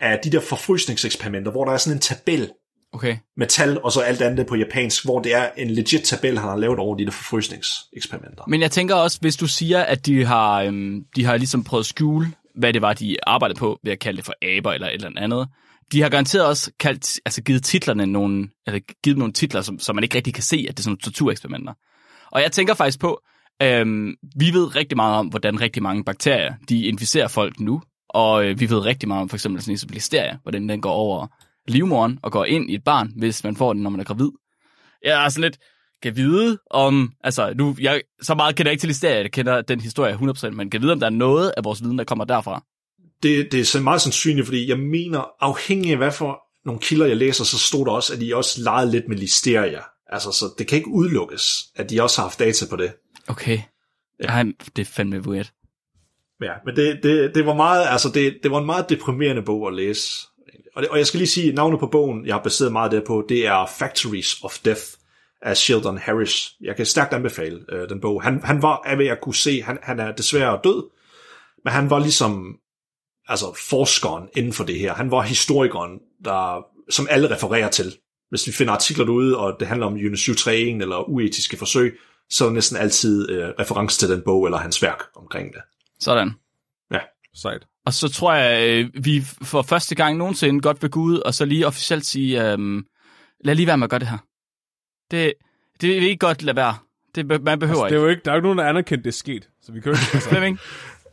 af 0.00 0.18
de 0.24 0.30
der 0.32 0.40
forfrysningseksperimenter, 0.40 1.50
hvor 1.50 1.64
der 1.64 1.72
er 1.72 1.76
sådan 1.76 1.96
en 1.96 2.00
tabel 2.00 2.50
okay. 2.92 3.16
med 3.36 3.46
tal, 3.46 3.80
og 3.82 3.92
så 3.92 4.00
alt 4.00 4.20
andet 4.20 4.46
på 4.46 4.56
japansk, 4.56 5.04
hvor 5.04 5.20
det 5.20 5.34
er 5.34 5.48
en 5.56 5.70
legit 5.70 6.02
tabel, 6.02 6.38
han 6.38 6.48
har 6.48 6.56
lavet 6.56 6.78
over 6.78 6.96
de 6.96 7.04
der 7.04 7.10
forfrysningseksperimenter. 7.10 8.44
Men 8.48 8.60
jeg 8.60 8.70
tænker 8.70 8.94
også, 8.94 9.18
hvis 9.20 9.36
du 9.36 9.46
siger, 9.46 9.82
at 9.82 10.06
de 10.06 10.24
har, 10.24 10.62
øhm, 10.62 11.04
de 11.16 11.24
har 11.24 11.36
ligesom 11.36 11.64
prøvet 11.64 11.82
at 11.82 11.86
skjule, 11.86 12.32
hvad 12.54 12.72
det 12.72 12.82
var, 12.82 12.92
de 12.92 13.16
arbejdede 13.26 13.58
på, 13.58 13.78
ved 13.84 13.92
at 13.92 13.98
kalde 13.98 14.16
det 14.16 14.24
for 14.24 14.34
aber 14.42 14.72
eller 14.72 14.88
et 14.88 14.94
eller 14.94 15.10
andet. 15.16 15.48
De 15.92 16.02
har 16.02 16.08
garanteret 16.08 16.46
også 16.46 16.70
kaldt, 16.80 17.20
altså 17.24 17.42
givet 17.42 17.64
titlerne 17.64 18.06
nogle, 18.06 18.48
eller 18.66 18.80
givet 19.04 19.18
nogle 19.18 19.32
titler, 19.32 19.62
som, 19.62 19.78
som 19.78 19.94
man 19.94 20.04
ikke 20.04 20.16
rigtig 20.16 20.34
kan 20.34 20.42
se, 20.42 20.66
at 20.68 20.76
det 20.76 20.78
er 20.78 20.82
sådan 20.82 20.90
nogle 20.90 21.00
tortureksperimenter. 21.00 21.72
Og 22.32 22.42
jeg 22.42 22.52
tænker 22.52 22.74
faktisk 22.74 23.00
på, 23.00 23.20
øhm, 23.62 24.14
vi 24.36 24.50
ved 24.52 24.76
rigtig 24.76 24.96
meget 24.96 25.16
om, 25.16 25.26
hvordan 25.26 25.60
rigtig 25.60 25.82
mange 25.82 26.04
bakterier, 26.04 26.54
de 26.68 26.84
inficerer 26.84 27.28
folk 27.28 27.60
nu. 27.60 27.82
Og 28.08 28.44
øh, 28.44 28.60
vi 28.60 28.70
ved 28.70 28.78
rigtig 28.78 29.08
meget 29.08 29.22
om 29.22 29.28
for 29.28 29.36
eksempel 29.36 29.62
sådan 29.62 29.78
en 29.82 29.94
listeria, 29.94 30.38
hvordan 30.42 30.68
den 30.68 30.80
går 30.80 30.92
over 30.92 31.26
livmoderen 31.70 32.18
og 32.22 32.32
går 32.32 32.44
ind 32.44 32.70
i 32.70 32.74
et 32.74 32.84
barn, 32.84 33.12
hvis 33.16 33.44
man 33.44 33.56
får 33.56 33.72
den, 33.72 33.82
når 33.82 33.90
man 33.90 34.00
er 34.00 34.04
gravid. 34.04 34.30
Jeg 35.04 35.24
er 35.24 35.28
sådan 35.28 35.42
lidt, 35.42 35.58
kan 36.02 36.16
vide 36.16 36.58
om, 36.70 37.12
altså 37.24 37.54
nu, 37.56 37.76
jeg, 37.80 38.02
så 38.22 38.34
meget 38.34 38.56
kender 38.56 38.70
jeg 38.70 38.72
ikke 38.72 38.82
til 38.82 38.88
listeria, 38.88 39.20
jeg 39.20 39.32
kender 39.32 39.62
den 39.62 39.80
historie 39.80 40.14
100%, 40.14 40.50
men 40.50 40.70
kan 40.70 40.82
vide, 40.82 40.92
om 40.92 41.00
der 41.00 41.06
er 41.06 41.10
noget 41.10 41.52
af 41.56 41.64
vores 41.64 41.82
viden, 41.82 41.98
der 41.98 42.04
kommer 42.04 42.24
derfra. 42.24 42.64
Det, 43.22 43.52
det 43.52 43.74
er 43.74 43.80
meget 43.80 44.00
sandsynligt, 44.00 44.46
fordi 44.46 44.68
jeg 44.68 44.78
mener, 44.78 45.24
afhængig 45.40 45.90
af 45.90 45.96
hvad 45.96 46.12
for 46.12 46.40
nogle 46.64 46.80
kilder 46.80 47.06
jeg 47.06 47.16
læser, 47.16 47.44
så 47.44 47.58
stod 47.58 47.86
der 47.86 47.92
også, 47.92 48.14
at 48.14 48.20
de 48.20 48.36
også 48.36 48.62
legede 48.62 48.90
lidt 48.90 49.08
med 49.08 49.16
listeria. 49.16 49.80
Altså, 50.06 50.32
så 50.32 50.44
det 50.58 50.66
kan 50.66 50.78
ikke 50.78 50.90
udelukkes, 50.90 51.58
at 51.76 51.90
de 51.90 52.02
også 52.02 52.20
har 52.20 52.28
haft 52.28 52.38
data 52.38 52.66
på 52.70 52.76
det. 52.76 52.92
Okay. 53.28 53.58
Ja. 54.22 54.28
Ej, 54.28 54.44
det 54.76 54.82
er 54.82 54.92
fandme 54.92 55.20
weird. 55.28 55.50
Ja, 56.42 56.52
men 56.66 56.76
det, 56.76 57.00
det, 57.02 57.34
det 57.34 57.46
var 57.46 57.54
meget, 57.54 57.86
altså 57.88 58.08
det, 58.14 58.38
det 58.42 58.50
var 58.50 58.58
en 58.58 58.66
meget 58.66 58.88
deprimerende 58.88 59.42
bog 59.42 59.68
at 59.68 59.74
læse. 59.74 60.26
Og, 60.76 60.82
det, 60.82 60.90
og 60.90 60.98
jeg 60.98 61.06
skal 61.06 61.18
lige 61.18 61.28
sige, 61.28 61.52
navnet 61.52 61.80
på 61.80 61.86
bogen, 61.86 62.26
jeg 62.26 62.34
har 62.34 62.42
baseret 62.42 62.72
meget 62.72 62.92
det 62.92 63.04
på, 63.06 63.24
det 63.28 63.46
er 63.46 63.66
Factories 63.78 64.42
of 64.42 64.58
Death 64.64 64.82
af 65.42 65.56
Sheldon 65.56 65.98
Harris. 65.98 66.52
Jeg 66.60 66.76
kan 66.76 66.86
stærkt 66.86 67.12
anbefale 67.12 67.64
øh, 67.68 67.88
den 67.88 68.00
bog. 68.00 68.22
Han, 68.22 68.44
han 68.44 68.62
var, 68.62 68.82
af 68.84 68.96
hvad 68.96 69.06
jeg 69.06 69.18
kunne 69.22 69.34
se, 69.34 69.62
han, 69.62 69.78
han 69.82 70.00
er 70.00 70.12
desværre 70.12 70.60
død, 70.64 70.90
men 71.64 71.72
han 71.72 71.90
var 71.90 71.98
ligesom 71.98 72.56
altså 73.28 73.58
forskeren 73.68 74.28
inden 74.36 74.52
for 74.52 74.64
det 74.64 74.78
her. 74.78 74.94
Han 74.94 75.10
var 75.10 75.22
historikeren, 75.22 75.98
der, 76.24 76.64
som 76.90 77.06
alle 77.10 77.30
refererer 77.30 77.70
til. 77.70 77.96
Hvis 78.30 78.46
vi 78.46 78.52
finder 78.52 78.72
artikler 78.72 79.04
derude, 79.04 79.38
og 79.38 79.56
det 79.60 79.68
handler 79.68 79.86
om 79.86 80.16
731 80.16 80.82
eller 80.82 81.08
uetiske 81.08 81.56
forsøg, 81.56 81.98
så 82.30 82.44
er 82.44 82.48
der 82.48 82.54
næsten 82.54 82.76
altid 82.76 83.30
øh, 83.30 83.48
reference 83.58 83.98
til 83.98 84.08
den 84.08 84.22
bog 84.24 84.44
eller 84.44 84.58
hans 84.58 84.82
værk 84.82 85.02
omkring 85.16 85.52
det. 85.52 85.62
Sådan. 86.00 86.30
Sejt. 87.34 87.66
Og 87.86 87.92
så 87.94 88.08
tror 88.08 88.34
jeg, 88.34 88.68
øh, 88.68 89.04
vi 89.04 89.20
for 89.42 89.62
første 89.62 89.94
gang 89.94 90.16
nogensinde 90.16 90.60
godt 90.60 90.82
vil 90.82 90.90
gå 90.90 91.00
ud 91.00 91.18
og 91.18 91.34
så 91.34 91.44
lige 91.44 91.66
officielt 91.66 92.06
sige, 92.06 92.52
øhm, 92.52 92.84
lad 93.44 93.54
lige 93.54 93.66
være 93.66 93.78
med 93.78 93.84
at 93.84 93.90
gøre 93.90 94.00
det 94.00 94.08
her. 94.08 94.18
Det, 95.10 95.32
det 95.80 95.96
er 95.96 96.00
ikke 96.00 96.16
godt 96.26 96.42
lade 96.42 96.56
være. 96.56 96.74
Det, 97.14 97.26
man 97.42 97.58
behøver 97.58 97.84
Altså, 97.84 97.94
det 97.94 98.00
er 98.00 98.04
jo 98.04 98.08
ikke, 98.08 98.22
der 98.24 98.30
er 98.30 98.34
jo 98.34 98.38
ikke 98.38 98.46
nogen, 98.46 98.58
der 98.58 98.64
anerkendt, 98.64 99.04
det 99.04 99.10
er 99.10 99.14
sket. 99.14 99.48
Så 99.62 99.72
vi 99.72 99.80
kan 99.80 99.92
jo 99.92 99.98
ikke, 99.98 100.06
altså. 100.14 100.28
Flemming, 100.28 100.58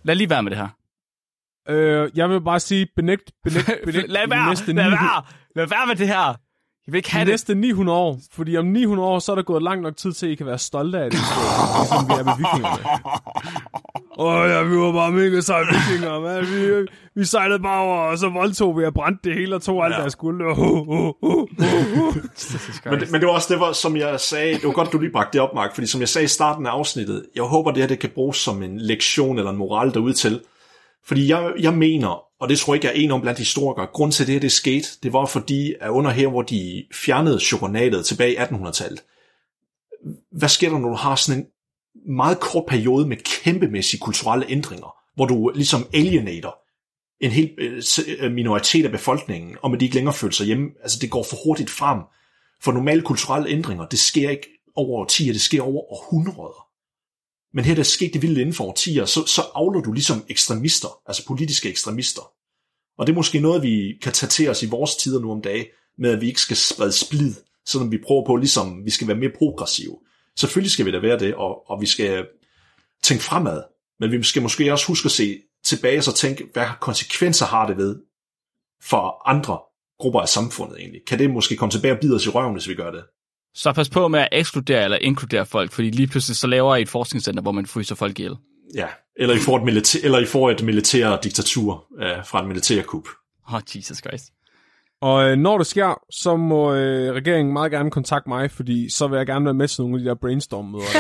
lad 0.03 0.15
lige 0.15 0.29
være 0.29 0.43
med 0.43 0.51
det 0.51 0.57
her. 0.57 0.67
øh, 1.69 2.11
jeg 2.15 2.29
vil 2.29 2.41
bare 2.41 2.59
sige, 2.59 2.87
benægt, 2.95 3.31
benægt, 3.43 3.67
benægt 3.85 4.09
lad 4.09 4.27
være, 4.27 4.49
næste 4.49 4.73
lad 4.73 4.73
900 4.73 4.91
være, 4.91 5.23
lad 5.55 5.67
være 5.67 5.87
med 5.87 5.95
det 5.95 6.07
her. 6.07 6.35
Jeg 6.87 6.91
vil 6.93 6.97
ikke 6.97 7.11
have 7.11 7.21
de 7.21 7.25
det. 7.25 7.33
næste 7.33 7.55
900 7.55 7.97
år. 7.97 8.19
Fordi 8.31 8.57
om 8.57 8.65
900 8.65 9.09
år, 9.09 9.19
så 9.19 9.31
er 9.31 9.35
der 9.35 9.43
gået 9.43 9.63
lang 9.63 9.81
nok 9.81 9.97
tid 9.97 10.13
til, 10.13 10.25
at 10.25 10.31
I 10.31 10.35
kan 10.35 10.45
være 10.45 10.57
stolte 10.59 10.97
af 10.99 11.11
det. 11.11 11.19
Ligesom 11.79 12.07
vi 12.09 12.13
er 12.13 12.23
med 12.23 12.33
vikingerne. 12.37 12.83
Åh 14.19 14.33
oh, 14.35 14.49
ja, 14.49 14.61
vi 14.63 14.77
var 14.77 14.91
bare 14.91 15.11
mega 15.11 15.41
seje 15.41 15.65
vikinger, 15.65 16.19
man. 16.19 16.41
Vi, 16.41 16.87
vi 17.15 17.25
sejlede 17.25 17.59
bare 17.59 17.81
over, 17.81 17.97
og 18.01 18.17
så 18.17 18.29
voldtog 18.29 18.77
vi 18.77 18.85
og 18.85 18.93
brændte 18.93 19.29
det 19.29 19.37
hele 19.39 19.55
og 19.55 19.61
tog 19.61 19.85
alt 19.85 19.93
Ja. 19.95 19.99
deres 20.01 20.15
guld. 20.15 20.41
Uh, 20.41 20.59
uh, 20.59 20.87
uh, 20.89 21.13
uh. 21.21 21.45
Men, 22.85 22.99
det- 22.99 23.11
men 23.11 23.21
det 23.21 23.27
var 23.27 23.33
også 23.33 23.53
det, 23.53 23.59
var, 23.59 23.71
som 23.71 23.97
jeg 23.97 24.19
sagde, 24.19 24.53
det 24.53 24.63
var 24.63 24.71
godt, 24.71 24.91
du 24.93 24.97
lige 24.99 25.11
bragte 25.11 25.33
det 25.33 25.41
op, 25.41 25.55
Mark, 25.55 25.73
fordi 25.75 25.87
som 25.87 26.01
jeg 26.01 26.09
sagde 26.09 26.25
i 26.25 26.27
starten 26.27 26.65
af 26.65 26.71
afsnittet, 26.71 27.25
jeg 27.35 27.43
håber, 27.43 27.71
det 27.71 27.81
her 27.83 27.87
det 27.87 27.99
kan 27.99 28.09
bruges 28.15 28.37
som 28.37 28.63
en 28.63 28.77
lektion 28.79 29.37
eller 29.37 29.51
en 29.51 29.57
moral 29.57 29.93
derude 29.93 30.13
til. 30.13 30.41
Fordi 31.07 31.27
jeg, 31.27 31.53
jeg 31.59 31.73
mener, 31.73 32.21
og 32.41 32.49
det 32.49 32.59
tror 32.59 32.73
jeg 32.73 32.77
ikke, 32.77 32.87
jeg 32.87 33.01
er 33.01 33.03
en 33.03 33.11
om 33.11 33.21
blandt 33.21 33.39
historikere, 33.39 33.87
grund 33.93 34.11
til 34.11 34.27
det 34.27 34.35
at 34.35 34.41
det 34.41 34.51
skete, 34.51 34.87
det 35.03 35.13
var 35.13 35.25
fordi, 35.25 35.73
at 35.81 35.89
under 35.89 36.11
her, 36.11 36.27
hvor 36.27 36.41
de 36.41 36.85
fjernede 36.93 37.39
chokonatet 37.39 38.05
tilbage 38.05 38.33
i 38.33 38.37
1800-tallet, 38.37 39.03
hvad 40.31 40.49
sker 40.49 40.69
der, 40.69 40.77
når 40.77 40.89
du 40.89 40.95
har 40.95 41.15
sådan 41.15 41.41
en 41.41 41.47
meget 42.13 42.39
kort 42.39 42.65
periode 42.67 43.07
med 43.07 43.17
kæmpemæssige 43.17 43.99
kulturelle 43.99 44.45
ændringer, 44.49 44.95
hvor 45.15 45.25
du 45.25 45.51
ligesom 45.55 45.87
alienater 45.93 46.51
en 47.19 47.31
hel 47.31 47.51
øh, 47.57 47.83
øh, 48.19 48.31
minoritet 48.31 48.85
af 48.85 48.91
befolkningen, 48.91 49.57
og 49.61 49.71
med 49.71 49.79
de 49.79 49.85
ikke 49.85 49.95
længere 49.95 50.13
føler 50.13 50.33
sig 50.33 50.45
hjemme. 50.45 50.69
Altså, 50.81 50.97
det 51.01 51.09
går 51.09 51.23
for 51.23 51.37
hurtigt 51.45 51.69
frem. 51.69 51.99
For 52.63 52.71
normale 52.71 53.01
kulturelle 53.01 53.49
ændringer, 53.49 53.85
det 53.85 53.99
sker 53.99 54.29
ikke 54.29 54.47
over 54.75 54.99
årtier, 54.99 55.33
det 55.33 55.41
sker 55.41 55.61
over 55.61 55.91
århundreder. 55.91 56.66
Men 57.57 57.65
her 57.65 57.75
der 57.75 57.83
skete 57.83 58.13
det 58.13 58.21
vildt 58.21 58.37
inden 58.37 58.53
for 58.53 58.63
årtier, 58.63 59.05
så, 59.05 59.25
så 59.25 59.41
avler 59.55 59.81
du 59.81 59.91
ligesom 59.91 60.25
ekstremister, 60.29 61.01
altså 61.05 61.25
politiske 61.27 61.69
ekstremister. 61.69 62.21
Og 62.97 63.07
det 63.07 63.13
er 63.13 63.15
måske 63.15 63.39
noget, 63.39 63.63
vi 63.63 63.97
kan 64.01 64.13
tage 64.13 64.29
til 64.29 64.49
os 64.49 64.63
i 64.63 64.69
vores 64.69 64.95
tider 64.95 65.19
nu 65.19 65.31
om 65.31 65.41
dagen, 65.41 65.65
med 65.97 66.11
at 66.11 66.21
vi 66.21 66.27
ikke 66.27 66.41
skal 66.41 66.57
sprede 66.57 66.91
splid, 66.91 67.33
selvom 67.67 67.91
vi 67.91 67.97
prøver 68.07 68.25
på, 68.25 68.35
ligesom 68.35 68.85
vi 68.85 68.89
skal 68.89 69.07
være 69.07 69.17
mere 69.17 69.31
progressive. 69.37 69.97
Selvfølgelig 70.39 70.71
skal 70.71 70.85
vi 70.85 70.91
da 70.91 70.99
være 70.99 71.19
det, 71.19 71.35
og, 71.35 71.69
og 71.69 71.81
vi 71.81 71.85
skal 71.85 72.25
tænke 73.03 73.23
fremad, 73.23 73.63
men 73.99 74.11
vi 74.11 74.23
skal 74.23 74.41
måske 74.41 74.71
også 74.71 74.87
huske 74.87 75.05
at 75.05 75.11
se 75.11 75.39
tilbage 75.65 75.97
og 75.97 76.03
så 76.03 76.13
tænke, 76.13 76.47
hvad 76.53 76.67
konsekvenser 76.81 77.45
har 77.45 77.67
det 77.67 77.77
ved 77.77 77.99
for 78.83 79.29
andre 79.29 79.59
grupper 79.99 80.21
af 80.21 80.29
samfundet 80.29 80.79
egentlig? 80.79 81.01
Kan 81.07 81.19
det 81.19 81.29
måske 81.29 81.55
komme 81.55 81.71
tilbage 81.71 81.93
og 81.93 81.99
bide 82.01 82.15
os 82.15 82.25
i 82.25 82.29
røven, 82.29 82.53
hvis 82.53 82.69
vi 82.69 82.75
gør 82.75 82.91
det? 82.91 83.03
Så 83.57 83.73
pas 83.73 83.89
på 83.89 84.07
med 84.07 84.19
at 84.19 84.29
ekskludere 84.31 84.83
eller 84.83 84.97
inkludere 85.01 85.45
folk, 85.45 85.71
fordi 85.71 85.89
lige 85.89 86.07
pludselig 86.07 86.37
så 86.37 86.47
laver 86.47 86.75
I 86.75 86.81
et 86.81 86.89
forskningscenter, 86.89 87.41
hvor 87.41 87.51
man 87.51 87.65
fryser 87.65 87.95
folk 87.95 88.19
ihjel. 88.19 88.35
Ja, 88.75 88.87
eller 89.15 89.35
I 89.35 89.39
får 89.39 89.57
et, 89.57 89.63
militær, 89.63 89.99
eller 90.03 90.19
I 90.19 90.25
får 90.25 90.51
et 90.51 90.63
militær 90.63 91.17
diktatur 91.23 91.85
øh, 92.01 92.25
fra 92.25 92.41
et 92.41 92.47
militærkup. 92.47 93.07
Oh, 93.53 93.61
Jesus 93.75 93.97
Christ. 93.97 94.25
Og 95.01 95.29
øh, 95.29 95.37
når 95.37 95.57
det 95.57 95.67
sker, 95.67 96.01
så 96.11 96.35
må 96.35 96.73
øh, 96.73 97.13
regeringen 97.13 97.53
meget 97.53 97.71
gerne 97.71 97.91
kontakte 97.91 98.29
mig, 98.29 98.51
fordi 98.51 98.89
så 98.89 99.07
vil 99.07 99.17
jeg 99.17 99.25
gerne 99.25 99.45
være 99.45 99.53
med 99.53 99.67
til 99.67 99.81
nogle 99.81 99.95
af 99.95 99.99
de 99.99 100.09
der 100.09 100.15
brainstorm-møder. 100.15 100.85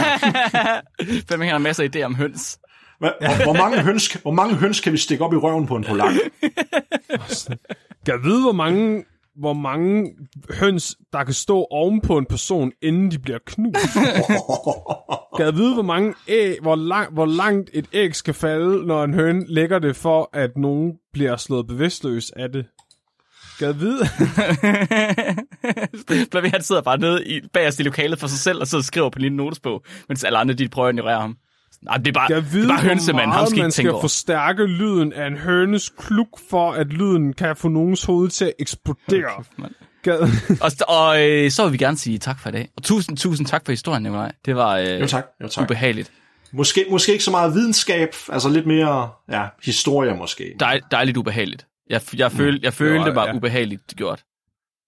der. 0.51 0.81
Flemming 1.27 1.51
har 1.51 1.57
masser 1.57 1.83
af 1.83 1.89
idéer 1.95 2.03
om 2.03 2.15
høns. 2.15 2.59
Hvad, 2.99 3.09
hvor, 3.19 3.43
hvor, 3.43 3.53
mange 3.53 3.81
høns, 3.81 4.13
hvor 4.13 4.31
mange 4.31 4.55
høns 4.55 4.79
kan 4.79 4.93
vi 4.93 4.97
stikke 4.97 5.23
op 5.23 5.33
i 5.33 5.37
røven 5.37 5.67
på 5.67 5.75
en 5.75 5.83
polak? 5.83 6.13
Kan 8.05 8.15
jeg 8.15 8.23
vide, 8.23 8.41
hvor 8.41 8.51
mange, 8.51 9.03
hvor 9.39 9.53
mange 9.53 10.11
høns, 10.59 10.95
der 11.13 11.23
kan 11.23 11.33
stå 11.33 11.67
oven 11.71 12.01
på 12.01 12.17
en 12.17 12.25
person, 12.25 12.71
inden 12.81 13.11
de 13.11 13.19
bliver 13.19 13.39
knust? 13.45 13.87
Kan 15.37 15.45
jeg 15.45 15.55
vide, 15.55 15.73
hvor 15.73 15.83
mange 15.83 16.13
æg, 16.27 16.57
hvor, 16.61 16.75
lang, 16.75 17.13
hvor 17.13 17.25
langt 17.25 17.69
et 17.73 17.85
æg 17.93 18.15
skal 18.15 18.33
falde, 18.33 18.85
når 18.85 19.03
en 19.03 19.13
høne 19.13 19.45
lægger 19.47 19.79
det, 19.79 19.95
for 19.95 20.29
at 20.33 20.57
nogen 20.57 20.93
bliver 21.13 21.35
slået 21.35 21.67
bevidstløs 21.67 22.31
af 22.31 22.51
det? 22.51 22.65
Jeg 23.61 23.79
vide? 23.79 24.05
Han 26.51 26.61
sidder 26.61 26.81
bare 26.81 26.97
nede 26.97 27.27
i, 27.27 27.41
bagerst 27.53 27.79
i 27.79 27.83
lokalet 27.83 28.19
for 28.19 28.27
sig 28.27 28.39
selv, 28.39 28.61
og 28.61 28.67
så 28.67 28.81
skriver 28.81 29.09
på 29.09 29.17
en 29.17 29.21
lille 29.21 29.37
notesbog, 29.37 29.83
mens 30.09 30.23
alle 30.23 30.37
andre 30.37 30.53
de 30.53 30.69
prøver 30.69 30.87
at 30.87 30.93
ignorere 30.93 31.21
ham. 31.21 31.37
Nej, 31.81 31.97
det 31.97 32.07
er 32.07 32.11
bare, 32.11 32.27
jeg 32.29 32.41
det 32.41 32.53
vide, 32.53 32.63
er 32.63 32.67
bare 32.67 32.81
hønsemand. 32.81 33.15
hvor 33.15 33.21
Ham 33.21 33.29
meget 33.29 33.49
skal 33.49 33.61
man 33.61 33.71
skal 33.71 33.91
over. 33.91 34.01
forstærke 34.01 34.65
lyden 34.65 35.13
af 35.13 35.27
en 35.27 35.37
hønes 35.37 35.89
kluk, 35.89 36.27
for 36.49 36.71
at 36.71 36.87
lyden 36.87 37.33
kan 37.33 37.55
få 37.55 37.67
nogens 37.67 38.03
hoved 38.03 38.29
til 38.29 38.45
at 38.45 38.53
eksplodere? 38.59 39.43
Kan... 40.03 40.13
Og, 40.61 40.71
og 40.87 41.29
øh, 41.29 41.51
så 41.51 41.63
vil 41.63 41.73
vi 41.73 41.77
gerne 41.77 41.97
sige 41.97 42.17
tak 42.17 42.39
for 42.39 42.49
i 42.49 42.51
dag. 42.51 42.69
Og 42.77 42.83
tusind, 42.83 43.17
tusind 43.17 43.47
tak 43.47 43.61
for 43.65 43.71
historien, 43.71 44.03
Nikolaj. 44.03 44.31
Det 44.45 44.55
var 44.55 44.77
øh, 44.77 45.01
Jo 45.01 45.07
tak, 45.07 45.25
jo 45.43 45.47
tak. 45.47 45.63
ubehageligt. 45.63 46.11
Måske, 46.53 46.85
måske 46.91 47.11
ikke 47.11 47.23
så 47.23 47.31
meget 47.31 47.53
videnskab, 47.53 48.15
altså 48.29 48.49
lidt 48.49 48.65
mere 48.67 49.09
ja, 49.31 49.43
historie 49.63 50.15
måske. 50.15 50.53
Dej, 50.59 50.79
dejligt 50.91 51.17
ubehageligt. 51.17 51.65
Jeg, 51.89 52.01
jeg, 52.17 52.31
føl, 52.31 52.59
jeg 52.63 52.73
følte, 52.73 52.99
var- 52.99 53.05
det 53.05 53.15
var 53.15 53.25
ja. 53.27 53.35
ubehageligt 53.35 53.81
gjort. 53.95 54.23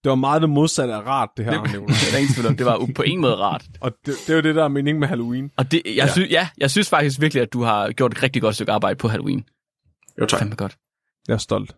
Det 0.03 0.09
var 0.09 0.15
meget 0.15 0.41
det 0.41 0.49
modsatte 0.49 0.93
af 0.93 1.01
rart, 1.01 1.29
det 1.37 1.45
her, 1.45 1.63
Det, 1.63 1.71
det 1.71 2.13
er 2.13 2.17
ingen 2.17 2.33
tvivl 2.33 2.47
om. 2.47 2.57
Det 2.57 2.65
var 2.65 2.87
på 2.95 3.01
ingen 3.01 3.21
måde 3.21 3.35
rart. 3.35 3.65
Og 3.81 3.91
det, 4.05 4.13
det 4.27 4.29
er 4.29 4.35
jo 4.35 4.41
det, 4.41 4.55
der 4.55 4.63
er 4.63 4.67
meningen 4.67 4.99
med 4.99 5.07
Halloween. 5.07 5.51
Og 5.57 5.71
det, 5.71 5.81
jeg, 5.85 5.95
ja. 5.95 6.07
Synes, 6.07 6.29
ja, 6.31 6.47
jeg 6.57 6.71
synes 6.71 6.89
faktisk 6.89 7.21
virkelig, 7.21 7.41
at 7.41 7.53
du 7.53 7.63
har 7.63 7.91
gjort 7.91 8.11
et 8.11 8.23
rigtig 8.23 8.41
godt 8.41 8.55
stykke 8.55 8.71
arbejde 8.71 8.95
på 8.95 9.07
Halloween. 9.07 9.45
Jo, 10.21 10.25
tak. 10.25 10.39
Fandme 10.39 10.55
godt. 10.55 10.77
Jeg 11.27 11.33
er 11.33 11.37
stolt. 11.37 11.75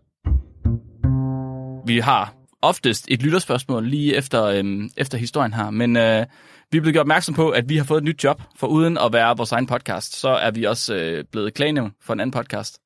Vi 1.87 1.99
har 1.99 2.33
oftest 2.61 3.05
et 3.09 3.23
lytterspørgsmål 3.23 3.87
lige 3.87 4.15
efter, 4.15 4.45
øhm, 4.45 4.89
efter 4.97 5.17
historien 5.17 5.53
her, 5.53 5.69
men 5.69 5.97
øh, 5.97 6.25
vi 6.71 6.77
er 6.77 6.81
blevet 6.81 6.93
gjort 6.93 7.03
opmærksom 7.03 7.35
på, 7.35 7.49
at 7.49 7.69
vi 7.69 7.77
har 7.77 7.83
fået 7.83 7.97
et 7.97 8.03
nyt 8.03 8.23
job, 8.23 8.41
for 8.57 8.67
uden 8.67 8.97
at 8.97 9.13
være 9.13 9.37
vores 9.37 9.51
egen 9.51 9.67
podcast, 9.67 10.15
så 10.15 10.29
er 10.29 10.51
vi 10.51 10.63
også 10.63 10.95
øh, 10.95 11.23
blevet 11.31 11.53
klagenævn 11.53 11.91
for 12.01 12.13
en 12.13 12.19
anden 12.19 12.31
podcast. 12.31 12.79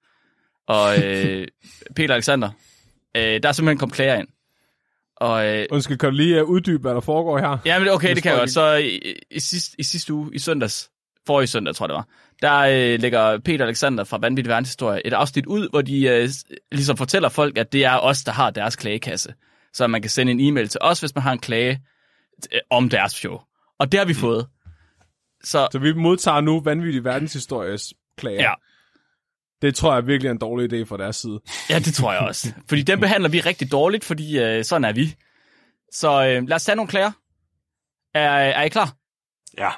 Og 0.68 1.04
øh, 1.04 1.48
Peter 1.96 2.14
Alexander, 2.14 2.50
øh, 3.18 3.24
der 3.24 3.50
er 3.50 3.52
simpelthen 3.52 3.78
kommet 3.78 3.96
klager 3.96 4.16
ind. 4.16 4.28
Og 5.18 5.48
øh, 5.48 5.66
Undskyld, 5.72 5.98
kan 5.98 6.10
du 6.10 6.16
lige 6.16 6.44
uh, 6.44 6.50
uddybe, 6.50 6.82
hvad 6.82 6.94
der 6.94 7.00
foregår 7.00 7.38
her? 7.40 7.58
Ja, 7.66 7.80
men 7.80 7.90
okay, 7.90 8.08
Hvis 8.08 8.16
det 8.16 8.24
kan 8.24 8.32
jeg 8.32 8.40
godt. 8.40 8.52
Så 8.52 8.76
i, 8.76 9.16
i, 9.32 9.40
sidste, 9.40 9.76
i 9.80 9.84
sidste 9.84 10.14
uge, 10.14 10.30
i 10.34 10.40
søndags, 10.40 10.90
forrige 11.28 11.48
søndag, 11.48 11.76
tror 11.76 11.86
jeg 11.86 11.90
det 11.90 11.96
var, 11.96 12.08
der 12.42 12.94
øh, 12.94 13.02
lægger 13.02 13.40
Peter 13.40 13.66
Alexander 13.66 14.04
fra 14.04 14.18
Vanvittig 14.18 14.50
Verdenshistorie 14.50 15.08
et 15.08 15.14
afsnit 15.14 15.46
ud, 15.46 15.70
hvor 15.70 15.82
de 15.82 16.08
øh, 16.08 16.30
ligesom 16.72 16.98
fortæller 16.98 17.30
folk, 17.30 17.58
at 17.58 17.74
det 17.74 17.86
er 17.86 17.98
os, 17.98 18.24
der 18.24 18.32
har 18.32 18.50
deres 18.50 18.76
klagekasse. 18.76 19.34
Så 19.74 19.88
man 19.88 20.02
kan 20.02 20.10
sende 20.10 20.32
en 20.32 20.40
e-mail 20.40 20.68
til 20.68 20.80
os, 20.82 21.00
hvis 21.00 21.16
man 21.16 21.22
har 21.22 21.32
en 21.32 21.40
klage 21.40 21.82
øh, 22.54 22.60
om 22.70 22.90
deres 22.90 23.12
show. 23.12 23.40
Og 23.80 23.92
det 23.92 24.00
har 24.00 24.06
vi 24.06 24.14
fået. 24.14 24.48
Så 25.44 25.68
Så 25.72 25.80
vi 25.80 25.94
modtager 25.94 26.42
nu 26.42 26.62
vanvittig 26.62 27.04
verdenshistories 27.04 27.94
klager. 28.18 28.42
Ja. 28.42 28.54
Det 29.62 29.76
tror 29.76 29.94
jeg 29.94 30.08
virkelig 30.08 30.28
er 30.28 30.32
en 30.34 30.38
dårlig 30.38 30.74
idé 30.74 30.86
fra 30.86 30.98
deres 30.98 31.16
side. 31.16 31.40
ja, 31.70 31.80
det 31.80 31.94
tror 31.94 32.14
jeg 32.14 32.22
også. 32.22 32.52
Fordi 32.70 32.82
dem 32.82 33.00
behandler 33.00 33.30
vi 33.30 33.40
rigtig 33.40 33.72
dårligt, 33.72 34.06
fordi 34.06 34.40
øh, 34.40 34.64
sådan 34.64 34.86
er 34.86 34.94
vi. 34.94 35.16
Så 35.92 36.12
øh, 36.28 36.48
lad 36.48 36.56
os 36.56 36.64
tage 36.64 36.76
nogle 36.76 36.90
klager. 36.90 37.12
Er, 38.14 38.30
er 38.30 38.64
I 38.64 38.70
klar? 38.70 38.94
Ja. 39.58 39.70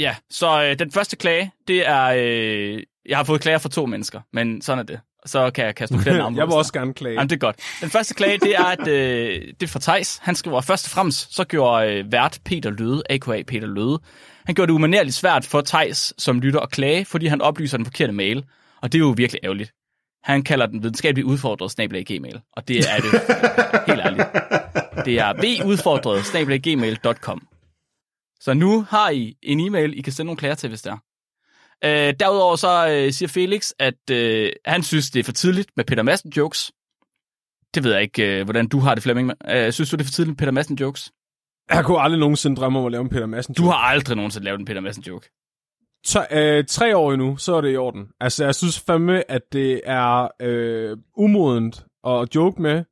Ja, 0.00 0.16
så 0.30 0.62
øh, 0.64 0.78
den 0.78 0.92
første 0.92 1.16
klage, 1.16 1.52
det 1.68 1.88
er... 1.88 2.04
Øh, 2.16 2.82
jeg 3.08 3.16
har 3.16 3.24
fået 3.24 3.40
klager 3.40 3.58
fra 3.58 3.68
to 3.68 3.86
mennesker, 3.86 4.20
men 4.32 4.62
sådan 4.62 4.78
er 4.78 4.82
det. 4.82 5.00
Så 5.26 5.50
kan 5.50 5.66
jeg 5.66 5.74
kaste 5.74 5.92
nogle 5.94 6.02
flere 6.02 6.16
navne. 6.22 6.38
jeg 6.38 6.46
vil 6.46 6.54
også 6.54 6.72
gerne 6.72 6.94
klage. 6.94 7.14
Jamen, 7.14 7.28
det 7.30 7.36
er 7.36 7.40
godt. 7.40 7.56
Den 7.80 7.90
første 7.90 8.14
klage, 8.14 8.38
det 8.38 8.56
er, 8.56 8.64
at 8.64 8.88
øh, 8.88 9.42
det 9.60 9.62
er 9.62 9.66
fra 9.66 9.80
Thijs. 9.80 10.18
Han 10.22 10.34
skriver, 10.34 10.60
først 10.60 10.86
og 10.86 10.90
fremmest, 10.90 11.34
så 11.34 11.44
gjorde 11.44 11.92
øh, 11.92 12.12
vært 12.12 12.40
Peter 12.44 12.70
Løde, 12.70 13.02
a.k.a. 13.10 13.42
Peter 13.42 13.66
Løde, 13.66 13.98
han 14.44 14.54
gjorde 14.54 14.66
det 14.72 14.74
umanerligt 14.74 15.16
svært 15.16 15.44
for 15.44 15.60
Thijs 15.60 16.14
som 16.18 16.40
lytter 16.40 16.60
at 16.60 16.70
klage, 16.70 17.04
fordi 17.04 17.26
han 17.26 17.40
oplyser 17.40 17.76
den 17.76 17.86
forkerte 17.86 18.12
mail. 18.12 18.44
Og 18.84 18.92
det 18.92 18.98
er 18.98 19.00
jo 19.00 19.14
virkelig 19.16 19.40
ærgerligt. 19.44 19.72
Han 20.22 20.42
kalder 20.42 20.66
den 20.66 20.82
videnskabeligt 20.82 21.26
udfordret 21.26 21.70
snabel 21.70 22.04
gmail, 22.04 22.40
og 22.52 22.68
det 22.68 22.76
er 22.76 22.96
det 22.96 23.10
helt 23.88 24.00
ærligt. 24.00 24.26
Det 25.04 25.18
er 25.18 25.64
vudfordret 25.64 26.24
snabel 26.24 26.62
gmail.com. 26.62 27.48
Så 28.40 28.54
nu 28.54 28.82
har 28.82 29.10
I 29.10 29.36
en 29.42 29.60
e-mail, 29.60 29.98
I 29.98 30.02
kan 30.02 30.12
sende 30.12 30.26
nogle 30.26 30.36
klager 30.36 30.54
til, 30.54 30.68
hvis 30.68 30.82
det 30.82 30.90
er. 30.90 30.98
Øh, 31.84 32.14
derudover 32.20 32.56
så 32.56 32.88
øh, 32.88 33.12
siger 33.12 33.28
Felix, 33.28 33.70
at 33.78 34.10
øh, 34.10 34.52
han 34.64 34.82
synes, 34.82 35.10
det 35.10 35.20
er 35.20 35.24
for 35.24 35.32
tidligt 35.32 35.70
med 35.76 35.84
Peter 35.84 36.02
Madsen 36.02 36.32
jokes. 36.36 36.72
Det 37.74 37.84
ved 37.84 37.92
jeg 37.92 38.02
ikke, 38.02 38.38
øh, 38.38 38.44
hvordan 38.44 38.68
du 38.68 38.78
har 38.78 38.94
det, 38.94 39.02
Flemming. 39.02 39.32
Øh, 39.48 39.72
synes 39.72 39.90
du, 39.90 39.96
det 39.96 40.02
er 40.02 40.06
for 40.06 40.12
tidligt 40.12 40.32
med 40.32 40.36
Peter 40.36 40.52
Madsen 40.52 40.76
jokes? 40.76 41.12
Jeg 41.70 41.84
kunne 41.84 42.00
aldrig 42.00 42.20
nogensinde 42.20 42.56
drømme 42.56 42.78
om 42.78 42.86
at 42.86 42.92
lave 42.92 43.02
en 43.02 43.08
Peter 43.08 43.26
Madsen. 43.26 43.54
Du 43.54 43.64
har 43.64 43.74
aldrig 43.74 44.16
nogensinde 44.16 44.44
lavet 44.44 44.58
en 44.58 44.64
Peter 44.64 44.80
Madsen 44.80 45.02
joke. 45.02 45.30
Tre, 46.04 46.26
øh, 46.30 46.64
tre 46.64 46.96
år 46.96 47.12
endnu, 47.12 47.36
så 47.36 47.54
er 47.54 47.60
det 47.60 47.72
i 47.72 47.76
orden. 47.76 48.06
Altså, 48.20 48.44
jeg 48.44 48.54
synes 48.54 48.80
fandme, 48.80 49.30
at 49.30 49.42
det 49.52 49.80
er 49.84 50.28
øh, 50.42 50.96
umodent 51.16 51.84
at 52.06 52.34
joke 52.34 52.62
med, 52.62 52.84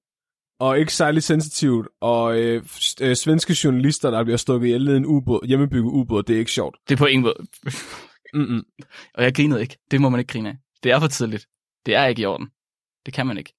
og 0.61 0.79
ikke 0.79 0.95
særlig 0.95 1.23
sensitivt, 1.23 1.89
og 2.01 2.39
øh, 2.39 2.63
øh, 3.01 3.17
svenske 3.17 3.57
journalister, 3.65 4.11
der 4.11 4.25
bliver 4.25 4.37
stukket 4.37 4.67
ihjel 4.67 4.89
i 4.89 4.97
en 4.97 5.07
ubåd, 5.07 5.47
hjemmebygget 5.47 5.91
ubåd, 5.91 6.23
det 6.23 6.35
er 6.35 6.39
ikke 6.39 6.51
sjovt. 6.51 6.77
Det 6.89 6.95
er 6.95 6.99
på 6.99 7.07
ingen 7.07 7.23
måde. 7.23 7.47
Mm-mm. 8.35 8.65
Og 9.15 9.25
jeg 9.25 9.35
grinede 9.35 9.61
ikke. 9.61 9.79
Det 9.91 10.01
må 10.01 10.09
man 10.09 10.21
ikke 10.21 10.33
grine 10.33 10.49
af. 10.49 10.57
Det 10.83 10.93
er 10.93 11.01
for 11.01 11.07
tidligt. 11.07 11.47
Det 11.87 11.95
er 11.95 12.07
ikke 12.07 12.23
i 12.23 12.27
orden. 12.27 12.47
Det 13.07 13.15
kan 13.15 13.27
man 13.27 13.39
ikke. 13.39 13.55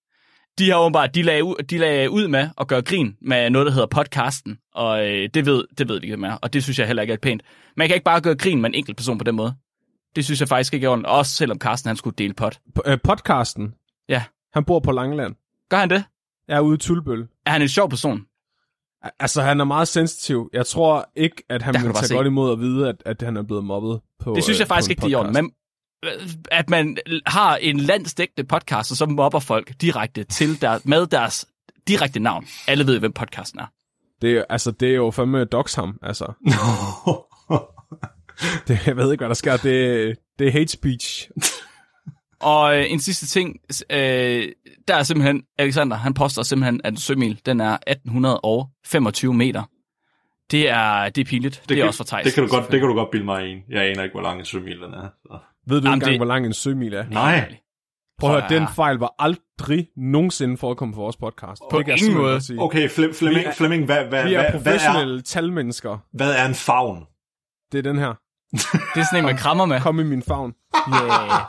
De 0.57 0.69
har 0.69 0.77
åbenbart, 0.77 1.15
de 1.15 1.21
lagde, 1.21 1.43
ud, 1.43 1.55
de 1.69 1.77
lagde 1.77 2.09
ud 2.09 2.27
med 2.27 2.49
at 2.57 2.67
gøre 2.67 2.81
grin 2.81 3.15
med 3.21 3.49
noget, 3.49 3.65
der 3.65 3.71
hedder 3.71 3.87
podcasten. 3.87 4.57
Og 4.75 5.07
øh, 5.07 5.29
det, 5.33 5.45
ved, 5.45 5.63
det 5.77 5.87
ved 5.89 5.99
de 5.99 6.05
ikke 6.05 6.17
mere. 6.17 6.37
Og 6.41 6.53
det 6.53 6.63
synes 6.63 6.79
jeg 6.79 6.87
heller 6.87 7.01
ikke 7.01 7.13
er 7.13 7.17
pænt. 7.17 7.41
Man 7.77 7.87
kan 7.87 7.95
ikke 7.95 8.03
bare 8.03 8.21
gøre 8.21 8.35
grin 8.35 8.61
med 8.61 8.69
en 8.69 8.75
enkelt 8.75 8.97
person 8.97 9.17
på 9.17 9.23
den 9.23 9.35
måde. 9.35 9.53
Det 10.15 10.25
synes 10.25 10.39
jeg 10.39 10.47
faktisk 10.47 10.73
ikke 10.73 10.85
er 10.85 10.89
i 10.89 10.91
orden. 10.91 11.05
Også 11.05 11.31
selvom 11.31 11.57
Carsten 11.57 11.87
han 11.87 11.97
skulle 11.97 12.15
dele 12.17 12.33
pod. 12.33 12.51
P- 12.79 12.91
øh, 12.91 12.97
podcasten, 13.03 13.73
Ja. 14.09 14.23
han 14.53 14.63
bor 14.65 14.79
på 14.79 14.91
Langeland. 14.91 15.35
Gør 15.69 15.77
han 15.77 15.89
det? 15.89 16.03
Jeg 16.47 16.55
er 16.57 16.61
ude 16.61 16.75
i 16.75 16.77
Tulbøl. 16.77 17.27
Er 17.45 17.51
han 17.51 17.61
en 17.61 17.67
sjov 17.69 17.89
person? 17.89 18.21
Altså, 19.19 19.41
han 19.41 19.59
er 19.59 19.63
meget 19.65 19.87
sensitiv. 19.87 20.49
Jeg 20.53 20.65
tror 20.65 21.09
ikke, 21.15 21.43
at 21.49 21.61
han 21.61 21.73
vil 21.73 21.93
tage 21.93 22.07
se. 22.07 22.15
godt 22.15 22.27
imod 22.27 22.51
at 22.51 22.59
vide, 22.59 22.89
at, 22.89 22.95
at 23.05 23.21
han 23.21 23.37
er 23.37 23.43
blevet 23.43 23.63
mobbet 23.63 23.99
på 24.19 24.33
Det 24.35 24.43
synes 24.43 24.59
jeg 24.59 24.65
øh, 24.65 24.67
faktisk 24.67 24.87
på 24.87 24.91
en 24.91 24.91
ikke, 24.91 25.01
det 25.01 25.13
er 25.13 25.17
i 25.17 25.21
orden. 25.21 25.33
podcast. 25.33 25.62
At 26.51 26.69
man 26.69 26.97
har 27.25 27.55
en 27.55 27.77
landsdækkende 27.79 28.47
podcast, 28.47 28.91
og 28.91 28.97
så 28.97 29.05
mobber 29.05 29.39
folk 29.39 29.71
direkte 29.81 30.23
til 30.23 30.61
der, 30.61 30.79
med 30.83 31.07
deres 31.07 31.45
direkte 31.87 32.19
navn. 32.19 32.45
Alle 32.67 32.87
ved, 32.87 32.99
hvem 32.99 33.13
podcasten 33.13 33.59
er. 33.59 33.65
Det, 34.21 34.37
er- 34.37 34.43
altså, 34.49 34.71
det 34.71 34.89
er 34.89 34.95
jo 34.95 35.11
fandme 35.11 35.45
dox 35.45 35.75
ham, 35.75 35.99
altså. 36.03 36.25
Det, 38.67 38.87
jeg 38.87 38.97
ved 38.97 39.11
ikke, 39.11 39.21
hvad 39.21 39.27
der 39.29 39.33
sker. 39.35 39.57
Det, 39.57 40.15
det 40.39 40.47
er 40.47 40.51
hate 40.51 40.67
speech. 40.71 41.29
Og 42.41 42.77
øh, 42.79 42.91
en 42.91 42.99
sidste 42.99 43.27
ting, 43.27 43.55
øh, 43.89 44.47
der 44.87 44.95
er 44.95 45.03
simpelthen, 45.03 45.43
Alexander, 45.57 45.97
han 45.97 46.13
påstår 46.13 46.43
simpelthen, 46.43 46.81
at 46.83 46.93
en 46.93 46.97
sømil, 46.97 47.41
den 47.45 47.61
er 47.61 47.77
1825 47.87 49.33
meter. 49.33 49.63
Det 50.51 50.69
er, 50.69 51.09
det 51.09 51.21
er 51.21 51.25
pinligt. 51.25 51.55
Det, 51.61 51.69
det 51.69 51.75
er 51.75 51.79
kan, 51.81 51.87
også 51.87 51.97
for 51.97 52.03
Thijs. 52.03 52.23
Det 52.25 52.33
kan, 52.33 52.43
du 52.43 52.49
godt, 52.49 52.71
det 52.71 52.79
kan 52.79 52.89
du 52.89 52.95
godt 52.95 53.11
bilde 53.11 53.25
mig 53.25 53.47
ind. 53.49 53.59
Jeg 53.69 53.81
aner 53.83 54.03
ikke, 54.03 54.13
hvor 54.13 54.21
lang 54.21 54.39
en 54.39 54.45
sømil 54.45 54.77
den 54.81 54.93
er. 54.93 55.07
Så. 55.21 55.39
Ved 55.67 55.81
du 55.81 55.87
Jamen, 55.87 55.93
engang, 55.93 56.09
det- 56.11 56.19
hvor 56.19 56.25
lang 56.25 56.45
en 56.45 56.53
sømil 56.53 56.93
er? 56.93 57.05
Nej. 57.09 57.55
Prøv 58.19 58.35
at 58.35 58.41
høre, 58.49 58.59
den 58.59 58.67
fejl 58.75 58.97
var 58.97 59.15
aldrig 59.19 59.87
nogensinde 59.97 60.57
forekommet 60.57 60.95
for 60.95 61.01
vores 61.01 61.17
podcast. 61.17 61.61
På 61.71 61.79
Det 61.81 61.87
ingen 62.01 62.13
måde. 62.17 62.41
sige. 62.41 62.61
Okay, 62.61 62.89
Flem, 62.89 63.13
Flemming, 63.13 63.45
er- 63.47 63.53
Flemming 63.53 63.85
hvad, 63.85 64.05
hvad, 64.05 64.23
Vi 64.23 64.33
er 64.33 64.41
hvad, 64.51 64.61
hvad, 64.61 64.73
er, 64.73 64.77
professionelle 64.77 65.21
talmennesker. 65.21 65.97
hvad 66.13 66.33
er 66.35 66.45
en 66.45 66.53
favn? 66.55 67.05
Det 67.71 67.77
er 67.77 67.81
den 67.81 67.97
her. 67.97 68.13
Det 68.95 69.01
er 69.01 69.05
sådan 69.11 69.19
en, 69.19 69.25
man 69.25 69.37
krammer 69.37 69.65
med. 69.65 69.81
Kom 69.81 69.99
i 69.99 70.03
min 70.03 70.21
favn. 70.23 70.53
Yeah. 70.89 71.41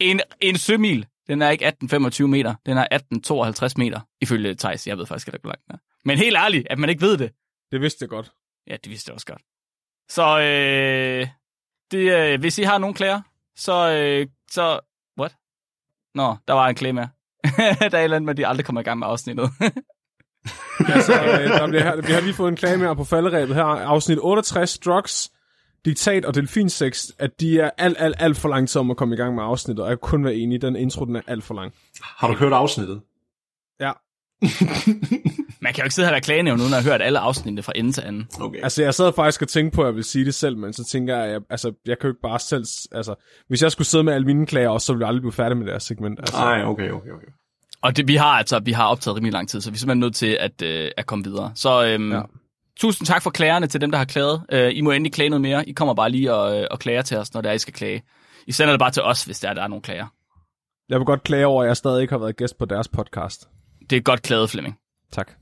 En, 0.00 0.20
en 0.40 0.56
sømil, 0.58 1.06
den 1.26 1.42
er 1.42 1.50
ikke 1.50 1.64
1825 1.66 2.28
meter, 2.28 2.54
den 2.66 2.76
er 2.78 2.86
1852 2.90 3.76
meter, 3.76 4.00
ifølge 4.20 4.54
Thijs. 4.54 4.86
Jeg 4.86 4.98
ved 4.98 5.06
faktisk 5.06 5.28
ikke, 5.28 5.38
hvor 5.40 5.50
langt 5.50 5.66
den 5.66 5.74
er. 5.74 5.78
Men 6.04 6.18
helt 6.18 6.36
ærligt, 6.36 6.66
at 6.70 6.78
man 6.78 6.90
ikke 6.90 7.02
ved 7.02 7.16
det. 7.18 7.32
Det 7.72 7.80
vidste 7.80 8.02
jeg 8.02 8.08
godt. 8.08 8.32
Ja, 8.66 8.76
det 8.84 8.90
vidste 8.90 9.08
jeg 9.10 9.14
også 9.14 9.26
godt. 9.26 9.42
Så 10.10 10.40
øh, 10.40 11.26
det, 11.90 12.32
øh, 12.32 12.40
hvis 12.40 12.58
I 12.58 12.62
har 12.62 12.78
nogen 12.78 12.94
klager, 12.94 13.20
så... 13.56 13.92
Øh, 13.92 14.26
så 14.50 14.80
what? 15.20 15.34
Nå, 16.14 16.36
der 16.48 16.54
var 16.54 16.68
en 16.68 16.74
klage 16.74 16.92
med. 16.92 17.06
der 17.90 17.98
er 17.98 17.98
et 17.98 18.04
eller 18.04 18.16
andet 18.16 18.22
med, 18.22 18.30
at 18.30 18.36
de 18.36 18.46
aldrig 18.46 18.66
kommer 18.66 18.80
i 18.80 18.84
gang 18.84 18.98
med 18.98 19.06
afsnittet. 19.06 19.50
Altså, 20.80 21.12
øh, 21.12 21.48
der 21.48 21.66
bliver, 21.66 21.96
vi 22.06 22.12
har 22.12 22.20
lige 22.20 22.34
fået 22.34 22.48
en 22.48 22.56
klage 22.56 22.76
med 22.76 22.86
her 22.86 22.94
på 22.94 23.04
falderæbet 23.04 23.56
her. 23.56 23.64
Afsnit 23.64 24.18
68, 24.22 24.78
drugs, 24.78 25.30
diktat 25.84 26.24
og 26.24 26.34
delfinsex, 26.34 27.08
at 27.18 27.40
de 27.40 27.60
er 27.60 27.70
alt, 27.78 27.96
alt, 28.00 28.16
alt 28.18 28.36
for 28.36 28.48
lang 28.48 28.68
tid 28.68 28.80
om 28.80 28.90
at 28.90 28.96
komme 28.96 29.14
i 29.14 29.18
gang 29.18 29.34
med 29.34 29.42
afsnittet, 29.44 29.84
og 29.84 29.90
jeg 29.90 30.00
kan 30.00 30.08
kun 30.08 30.24
være 30.24 30.34
enig, 30.34 30.62
den 30.62 30.76
intro, 30.76 31.04
den 31.04 31.16
er 31.16 31.20
alt 31.26 31.44
for 31.44 31.54
lang. 31.54 31.72
Har 32.02 32.28
du 32.28 32.34
hørt 32.34 32.52
afsnittet? 32.52 33.00
Ja, 33.80 33.92
Man 35.62 35.72
kan 35.72 35.82
jo 35.82 35.84
ikke 35.84 35.94
sidde 35.94 36.08
her 36.08 36.14
og 36.16 36.22
klagenævn, 36.22 36.60
uden 36.60 36.72
at 36.72 36.82
have 36.82 36.92
hørt 36.92 37.02
alle 37.02 37.18
afsnittene 37.18 37.62
fra 37.62 37.72
ende 37.76 37.92
til 37.92 38.00
anden. 38.00 38.28
Okay. 38.40 38.58
altså 38.62 38.82
jeg 38.82 38.94
sad 38.94 39.12
faktisk 39.12 39.42
og 39.42 39.48
tænkte 39.48 39.76
på, 39.76 39.82
at 39.82 39.86
jeg 39.86 39.94
ville 39.94 40.06
sige 40.06 40.24
det 40.24 40.34
selv, 40.34 40.56
men 40.56 40.72
så 40.72 40.84
tænker 40.84 41.16
jeg, 41.18 41.30
jeg 41.30 41.40
altså, 41.50 41.72
jeg 41.86 41.98
kan 41.98 42.08
jo 42.08 42.12
ikke 42.12 42.20
bare 42.22 42.38
selv, 42.38 42.64
altså, 42.92 43.14
hvis 43.48 43.62
jeg 43.62 43.72
skulle 43.72 43.88
sidde 43.88 44.04
med 44.04 44.12
alle 44.12 44.26
mine 44.26 44.46
klager 44.46 44.68
også, 44.68 44.86
så 44.86 44.92
ville 44.92 45.02
jeg 45.02 45.08
aldrig 45.08 45.22
blive 45.22 45.32
færdig 45.32 45.56
med 45.56 45.66
det 45.66 45.74
her 45.74 45.78
segment. 45.78 46.20
Altså, 46.20 46.36
Nej, 46.36 46.64
okay, 46.64 46.90
okay, 46.90 47.10
okay. 47.10 47.26
Og 47.82 47.96
det, 47.96 48.08
vi 48.08 48.16
har 48.16 48.26
altså 48.38 48.58
vi 48.58 48.72
har 48.72 48.86
optaget 48.86 49.16
rimelig 49.16 49.32
lang 49.32 49.48
tid, 49.48 49.60
så 49.60 49.70
vi 49.70 49.74
er 49.74 49.78
simpelthen 49.78 50.00
nødt 50.00 50.14
til 50.14 50.36
at, 50.40 50.62
øh, 50.62 50.90
at 50.96 51.06
komme 51.06 51.24
videre. 51.24 51.52
Så 51.54 51.86
øhm, 51.86 52.10
Ja. 52.12 52.16
ja. 52.16 52.22
tusind 52.80 53.06
tak 53.06 53.22
for 53.22 53.30
klagerne 53.30 53.66
til 53.66 53.80
dem, 53.80 53.90
der 53.90 53.98
har 53.98 54.04
klaget. 54.04 54.42
Øh, 54.52 54.70
I 54.74 54.80
må 54.80 54.90
endelig 54.90 55.12
klage 55.12 55.30
noget 55.30 55.40
mere. 55.42 55.68
I 55.68 55.72
kommer 55.72 55.94
bare 55.94 56.10
lige 56.10 56.34
og, 56.34 56.60
øh, 56.60 56.66
og 56.70 56.78
klager 56.78 57.02
til 57.02 57.16
os, 57.16 57.34
når 57.34 57.40
det 57.40 57.48
er, 57.48 57.52
I 57.52 57.58
skal 57.58 57.74
klage. 57.74 58.02
I 58.46 58.52
sender 58.52 58.72
det 58.72 58.78
bare 58.80 58.90
til 58.90 59.02
os, 59.02 59.24
hvis 59.24 59.40
der 59.40 59.48
er, 59.48 59.54
der 59.54 59.62
er 59.62 59.68
nogle 59.68 59.82
klager. 59.82 60.06
Jeg 60.88 60.98
vil 60.98 61.04
godt 61.06 61.22
klage 61.22 61.46
over, 61.46 61.62
at 61.62 61.68
jeg 61.68 61.76
stadig 61.76 62.02
ikke 62.02 62.12
har 62.12 62.18
været 62.18 62.36
gæst 62.36 62.58
på 62.58 62.64
deres 62.64 62.88
podcast. 62.88 63.48
Det 63.90 63.96
er 63.96 64.00
godt 64.00 64.22
klaget, 64.22 64.50
Flemming. 64.50 64.76
Tak. 65.12 65.32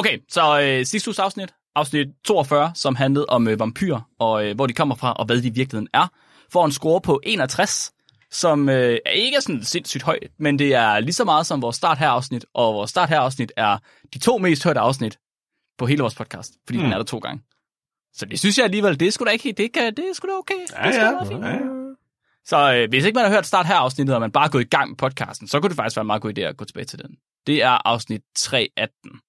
Okay, 0.00 0.18
så 0.28 0.60
øh, 0.60 0.86
sidste 0.86 1.08
uges 1.08 1.18
afsnit, 1.18 1.54
afsnit 1.74 2.06
42, 2.24 2.72
som 2.74 2.94
handlede 2.94 3.26
om 3.26 3.48
øh, 3.48 3.60
vampyrer, 3.60 4.00
og 4.18 4.46
øh, 4.46 4.54
hvor 4.54 4.66
de 4.66 4.72
kommer 4.72 4.94
fra, 4.94 5.12
og 5.12 5.26
hvad 5.26 5.36
de 5.36 5.48
i 5.48 5.50
virkeligheden 5.50 5.88
er, 5.94 6.06
får 6.52 6.64
en 6.64 6.72
score 6.72 7.00
på 7.00 7.20
61, 7.22 7.92
som 8.30 8.68
øh, 8.68 8.98
er 9.06 9.10
ikke 9.10 9.36
er 9.36 9.40
sådan 9.40 9.64
sindssygt 9.64 10.02
højt, 10.02 10.30
men 10.38 10.58
det 10.58 10.74
er 10.74 11.00
lige 11.00 11.12
så 11.12 11.24
meget 11.24 11.46
som 11.46 11.62
vores 11.62 11.76
start 11.76 11.98
her 11.98 12.08
afsnit, 12.08 12.44
og 12.54 12.74
vores 12.74 12.90
start 12.90 13.08
her 13.08 13.20
afsnit 13.20 13.52
er 13.56 13.78
de 14.14 14.18
to 14.18 14.38
mest 14.38 14.64
hørte 14.64 14.80
afsnit 14.80 15.18
på 15.78 15.86
hele 15.86 16.00
vores 16.00 16.14
podcast, 16.14 16.52
fordi 16.66 16.78
mm. 16.78 16.84
den 16.84 16.92
er 16.92 16.96
der 16.96 17.04
to 17.04 17.18
gange. 17.18 17.42
Så 18.14 18.26
det 18.26 18.38
synes 18.38 18.58
jeg 18.58 18.64
alligevel, 18.64 19.00
det 19.00 19.08
er 19.08 19.12
sgu 19.12 19.24
da 19.24 19.30
ikke 19.30 19.44
helt, 19.44 19.58
det, 19.58 19.72
kan, 19.72 19.96
det 19.96 20.04
er 20.10 20.14
sgu 20.14 20.28
da 20.28 20.32
okay. 20.32 20.54
Ja, 20.54 20.88
det 20.88 20.96
er 20.96 21.10
sgu 21.10 21.16
ja. 21.16 21.24
da 21.24 21.34
fint. 21.34 21.44
ja, 21.44 21.50
ja. 21.50 21.79
Så 22.50 22.74
øh, 22.74 22.88
hvis 22.88 23.04
ikke 23.04 23.16
man 23.16 23.24
har 23.24 23.32
hørt 23.32 23.46
start 23.46 23.66
her 23.66 23.74
afsnittet, 23.74 24.14
og 24.14 24.20
man 24.20 24.32
bare 24.32 24.44
er 24.44 24.48
gået 24.50 24.62
i 24.64 24.68
gang 24.68 24.88
med 24.90 24.96
podcasten, 24.96 25.48
så 25.48 25.60
kunne 25.60 25.68
det 25.68 25.76
faktisk 25.76 25.96
være 25.96 26.02
en 26.02 26.06
meget 26.06 26.22
god 26.22 26.38
idé 26.38 26.40
at 26.40 26.56
gå 26.56 26.64
tilbage 26.64 26.84
til 26.84 26.98
den. 26.98 27.16
det 27.46 27.62
er 27.62 27.88
afsnit 27.88 28.20
318. 28.36 29.20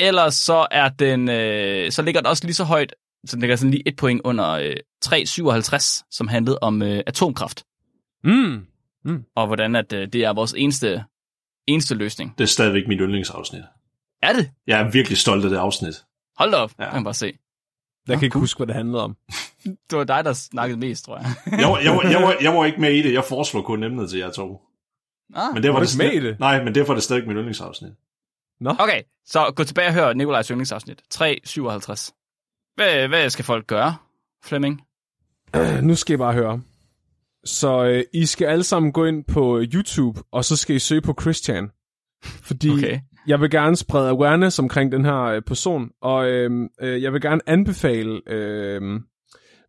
Ellers 0.00 0.34
så 0.34 0.66
er 0.70 0.88
den, 0.88 1.28
øh, 1.28 1.92
så 1.92 2.02
ligger 2.02 2.20
den 2.20 2.26
også 2.26 2.44
lige 2.44 2.54
så 2.54 2.64
højt, 2.64 2.94
så 3.26 3.36
den 3.36 3.40
ligger 3.40 3.56
sådan 3.56 3.70
lige 3.70 3.88
et 3.88 3.96
point 3.96 4.20
under 4.24 4.48
øh, 4.50 4.76
357, 5.02 6.04
som 6.10 6.28
handlede 6.28 6.58
om 6.62 6.82
øh, 6.82 7.02
atomkraft, 7.06 7.64
Mm. 8.24 9.24
og 9.36 9.46
hvordan 9.46 9.76
at 9.76 9.92
øh, 9.92 10.08
det 10.12 10.24
er 10.24 10.32
vores 10.32 10.54
eneste, 10.56 11.04
eneste 11.66 11.94
løsning. 11.94 12.34
Det 12.38 12.44
er 12.44 12.48
stadigvæk 12.48 12.88
mit 12.88 12.98
yndlingsafsnit. 13.00 13.62
Er 14.22 14.32
det? 14.32 14.50
Jeg 14.66 14.80
er 14.80 14.90
virkelig 14.90 15.18
stolt 15.18 15.44
af 15.44 15.50
det 15.50 15.56
afsnit. 15.56 15.94
Hold 16.38 16.50
da 16.50 16.56
op, 16.56 16.70
ja. 16.78 16.90
Kan 16.90 17.04
bare 17.04 17.14
se. 17.14 17.32
Jeg 18.08 18.18
kan 18.18 18.24
ikke 18.26 18.38
huske, 18.38 18.58
hvad 18.58 18.66
det 18.66 18.74
handlede 18.74 19.02
om. 19.04 19.16
Det 19.64 19.98
var 19.98 20.04
dig, 20.04 20.24
der 20.24 20.32
snakkede 20.32 20.78
mest, 20.80 21.04
tror 21.04 21.16
jeg. 21.18 21.26
Jeg 21.60 21.68
var, 21.68 21.78
jeg, 21.78 21.92
var, 21.92 22.02
jeg, 22.10 22.22
var, 22.22 22.36
jeg 22.40 22.54
var 22.54 22.64
ikke 22.64 22.80
med 22.80 22.92
i 22.94 23.02
det. 23.02 23.12
Jeg 23.12 23.24
foreslog 23.24 23.64
kun 23.64 23.82
emnet 23.82 24.10
til 24.10 24.18
jer 24.18 24.30
to. 24.30 24.62
ah, 25.34 25.54
Men 25.54 25.62
det 25.62 25.68
var, 25.72 25.78
Var 25.78 25.84
det 25.86 25.92
du 25.92 25.98
med 25.98 26.12
i 26.12 26.20
det? 26.20 26.40
Nej, 26.40 26.64
men 26.64 26.74
derfor 26.74 26.92
er 26.92 26.94
det 26.96 27.04
stadig 27.04 27.26
mit 27.26 27.36
yndlingsafsnit. 27.36 27.92
Okay, 28.78 29.02
så 29.26 29.52
gå 29.56 29.64
tilbage 29.64 29.88
og 29.88 29.94
hør 29.94 30.12
Nikolajs 30.12 30.48
yndlingsafsnit. 30.48 31.02
357. 31.10 32.14
Hvad, 32.74 33.08
hvad 33.08 33.30
skal 33.30 33.44
folk 33.44 33.66
gøre, 33.66 33.96
Flemming? 34.44 34.80
Nu 35.82 35.94
skal 35.94 36.14
I 36.14 36.16
bare 36.16 36.32
høre. 36.32 36.60
Så 37.44 37.84
øh, 37.84 38.04
I 38.12 38.26
skal 38.26 38.46
alle 38.46 38.64
sammen 38.64 38.92
gå 38.92 39.04
ind 39.04 39.24
på 39.24 39.60
YouTube, 39.74 40.20
og 40.32 40.44
så 40.44 40.56
skal 40.56 40.76
I 40.76 40.78
søge 40.78 41.00
på 41.00 41.14
Christian. 41.20 41.70
Fordi 42.24 42.70
Okay. 42.70 43.00
Jeg 43.28 43.40
vil 43.40 43.50
gerne 43.50 43.76
sprede 43.76 44.10
awareness 44.10 44.58
omkring 44.58 44.92
den 44.92 45.04
her 45.04 45.22
øh, 45.22 45.42
person, 45.42 45.90
og 46.02 46.28
øh, 46.30 46.50
øh, 46.80 47.02
jeg 47.02 47.12
vil 47.12 47.20
gerne 47.20 47.40
anbefale 47.46 48.20
øh, 48.26 48.82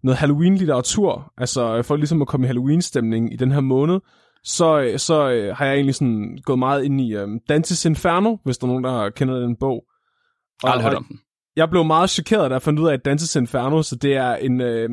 noget 0.03 0.17
Halloween-litteratur, 0.17 1.33
altså 1.37 1.77
øh, 1.77 1.83
for 1.83 1.95
ligesom 1.95 2.21
at 2.21 2.27
komme 2.27 2.45
i 2.45 2.47
Halloween-stemning 2.47 3.33
i 3.33 3.35
den 3.35 3.51
her 3.51 3.59
måned, 3.61 3.99
så, 4.43 4.79
øh, 4.81 4.99
så 4.99 5.29
øh, 5.29 5.55
har 5.55 5.65
jeg 5.65 5.73
egentlig 5.75 5.95
sådan 5.95 6.37
gået 6.43 6.59
meget 6.59 6.83
ind 6.83 7.01
i 7.01 7.15
øh, 7.15 7.27
Dantes 7.49 7.85
Inferno, 7.85 8.37
hvis 8.45 8.57
der 8.57 8.67
er 8.67 8.71
nogen, 8.71 8.83
der 8.83 9.09
kender 9.09 9.39
den 9.39 9.55
bog. 9.59 9.83
Jeg 10.63 10.69
har 10.69 10.73
aldrig 10.73 10.85
og- 10.85 10.91
hørt 10.91 10.97
om 10.97 11.03
den. 11.09 11.19
jeg 11.55 11.69
blev 11.69 11.83
meget 11.85 12.09
chokeret, 12.09 12.49
da 12.51 12.55
jeg 12.55 12.61
fandt 12.61 12.79
ud 12.79 12.87
af, 12.87 12.93
at 12.93 13.05
Dantes 13.05 13.35
Inferno, 13.35 13.81
så 13.81 13.95
det 13.95 14.15
er 14.15 14.35
en... 14.35 14.61
Øh, 14.61 14.89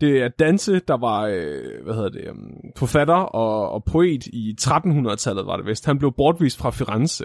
det 0.00 0.22
er 0.22 0.28
Dante, 0.28 0.78
der 0.88 0.96
var, 0.96 1.20
øh, 1.26 1.84
hvad 1.84 1.94
hedder 1.94 2.08
det, 2.08 2.30
um, 2.30 2.50
forfatter 2.76 3.14
og, 3.14 3.70
og 3.70 3.84
poet 3.84 4.26
i 4.26 4.54
1300-tallet, 4.60 5.46
var 5.46 5.56
det 5.56 5.66
vist. 5.66 5.86
Han 5.86 5.98
blev 5.98 6.12
bortvist 6.16 6.58
fra 6.58 6.70
Firenze. 6.70 7.24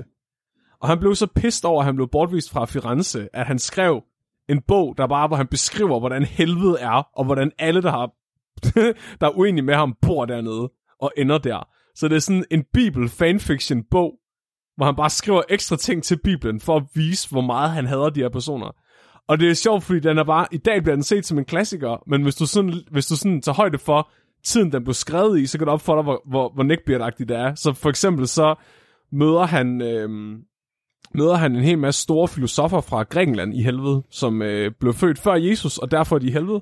Og 0.85 0.89
han 0.89 0.99
blev 0.99 1.15
så 1.15 1.27
pissed 1.35 1.69
over, 1.69 1.81
at 1.81 1.85
han 1.85 1.95
blev 1.95 2.07
bortvist 2.11 2.51
fra 2.51 2.65
Firenze, 2.65 3.29
at 3.33 3.45
han 3.45 3.59
skrev 3.59 4.03
en 4.49 4.61
bog, 4.67 4.95
der 4.97 5.07
bare, 5.07 5.27
hvor 5.27 5.37
han 5.37 5.47
beskriver, 5.47 5.99
hvordan 5.99 6.23
helvede 6.23 6.77
er, 6.79 7.07
og 7.15 7.25
hvordan 7.25 7.51
alle, 7.59 7.81
der, 7.81 7.91
har, 7.91 8.11
der 9.19 9.27
er 9.27 9.37
uenige 9.37 9.63
med 9.63 9.73
ham, 9.73 9.95
bor 10.01 10.25
dernede 10.25 10.71
og 11.01 11.11
ender 11.17 11.37
der. 11.37 11.67
Så 11.95 12.07
det 12.07 12.15
er 12.15 12.19
sådan 12.19 12.45
en 12.51 12.63
Bibel 12.73 13.09
fanfiction 13.09 13.83
bog, 13.91 14.13
hvor 14.75 14.85
han 14.85 14.95
bare 14.95 15.09
skriver 15.09 15.41
ekstra 15.49 15.75
ting 15.75 16.03
til 16.03 16.19
Bibelen, 16.23 16.59
for 16.59 16.75
at 16.75 16.83
vise, 16.95 17.29
hvor 17.29 17.41
meget 17.41 17.71
han 17.71 17.85
hader 17.85 18.09
de 18.09 18.21
her 18.21 18.29
personer. 18.29 18.75
Og 19.27 19.39
det 19.39 19.49
er 19.49 19.53
sjovt, 19.53 19.83
fordi 19.83 19.99
den 19.99 20.17
er 20.17 20.23
bare, 20.23 20.47
i 20.51 20.57
dag 20.57 20.83
bliver 20.83 20.95
den 20.95 21.03
set 21.03 21.25
som 21.25 21.37
en 21.37 21.45
klassiker, 21.45 22.03
men 22.07 22.23
hvis 22.23 22.35
du 22.35 22.45
sådan, 22.45 22.73
hvis 22.91 23.05
du 23.05 23.15
sådan 23.15 23.41
tager 23.41 23.55
højde 23.55 23.77
for 23.77 24.09
tiden, 24.43 24.71
den 24.71 24.83
blev 24.83 24.93
skrevet 24.93 25.39
i, 25.39 25.45
så 25.45 25.57
kan 25.57 25.67
du 25.67 25.71
op 25.73 25.81
for 25.81 25.95
dig, 25.95 26.03
hvor, 26.03 26.21
hvor, 26.29 26.51
hvor 26.53 26.63
neckbeard 26.63 27.13
det 27.17 27.31
er. 27.31 27.55
Så 27.55 27.73
for 27.73 27.89
eksempel 27.89 28.27
så 28.27 28.55
møder 29.11 29.45
han, 29.45 29.81
øh, 29.81 30.39
møder 31.17 31.35
han 31.35 31.55
en 31.55 31.63
hel 31.63 31.77
masse 31.77 32.01
store 32.01 32.27
filosofer 32.27 32.81
fra 32.81 33.03
Grækenland 33.03 33.53
i 33.53 33.61
helvede, 33.61 34.03
som 34.09 34.41
øh, 34.41 34.71
blev 34.79 34.93
født 34.93 35.19
før 35.19 35.35
Jesus, 35.35 35.77
og 35.77 35.91
derfor 35.91 36.15
er 36.15 36.19
de 36.19 36.27
i 36.27 36.31
helvede. 36.31 36.61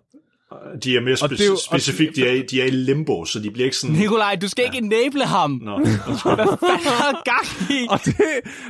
De 0.84 0.96
er 0.96 1.02
mere 1.02 1.18
Og 1.22 1.30
det 1.30 1.40
spe- 1.42 1.66
specifikt, 1.66 2.16
de 2.16 2.28
er, 2.28 2.32
i- 2.32 2.42
de 2.42 2.62
er 2.62 2.66
i 2.66 2.70
limbo, 2.70 3.26
så 3.26 3.40
de 3.40 3.52
bliver 3.52 3.66
ikke 3.66 3.78
sådan... 3.78 3.96
Nikolaj, 3.96 4.36
du 4.42 4.50
skal 4.50 4.66
ikke 4.66 4.78
enable 4.78 5.26
ham. 5.26 5.60
Nå, 5.64 5.78
Hvad 5.80 5.88
fanden 6.18 7.22
gang 7.26 7.70
i? 7.70 7.88
Og 7.90 8.00
det, 8.06 8.16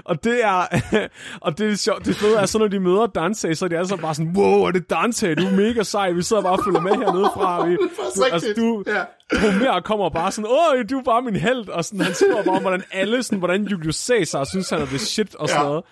og 0.05 0.23
det 0.23 0.43
er, 0.43 0.65
og 1.45 1.57
det 1.57 1.71
er 1.71 1.75
sjovt, 1.75 2.05
det 2.05 2.15
fede 2.15 2.37
er, 2.37 2.45
så 2.45 2.57
når 2.59 2.67
de 2.67 2.79
møder 2.79 3.05
Dante, 3.07 3.55
så 3.55 3.65
er 3.65 3.69
de 3.69 3.75
alle 3.77 3.87
sammen 3.87 4.01
bare 4.01 4.15
sådan, 4.15 4.31
wow, 4.35 4.63
er 4.63 4.71
det 4.71 4.89
Dante, 4.89 5.35
du 5.35 5.45
er 5.45 5.51
mega 5.51 5.83
sej, 5.83 6.11
vi 6.11 6.21
sidder 6.21 6.41
bare 6.43 6.53
og 6.53 6.59
følger 6.65 6.79
med 6.81 6.91
hernede 6.91 7.29
fra, 7.33 7.65
vi, 7.67 7.75
du, 8.15 8.23
altså, 8.31 8.53
du, 8.57 8.83
Ja. 8.87 9.01
Homer 9.39 9.81
kommer 9.81 10.09
bare 10.09 10.31
sådan, 10.31 10.49
åh, 10.49 10.83
du 10.89 10.97
er 10.99 11.03
bare 11.03 11.21
min 11.21 11.35
held, 11.35 11.69
og 11.69 11.85
sådan, 11.85 11.99
han 12.01 12.13
skriver 12.13 12.43
bare 12.43 12.55
om, 12.55 12.61
hvordan 12.61 12.83
alle, 12.91 13.23
sådan, 13.23 13.39
hvordan 13.39 13.63
Julius 13.63 13.95
Caesar 13.95 14.43
synes, 14.43 14.69
han 14.69 14.81
er 14.81 14.85
det 14.85 15.01
shit, 15.01 15.35
og 15.35 15.49
sådan 15.49 15.61
Ja. 15.63 15.67
noget. 15.69 15.83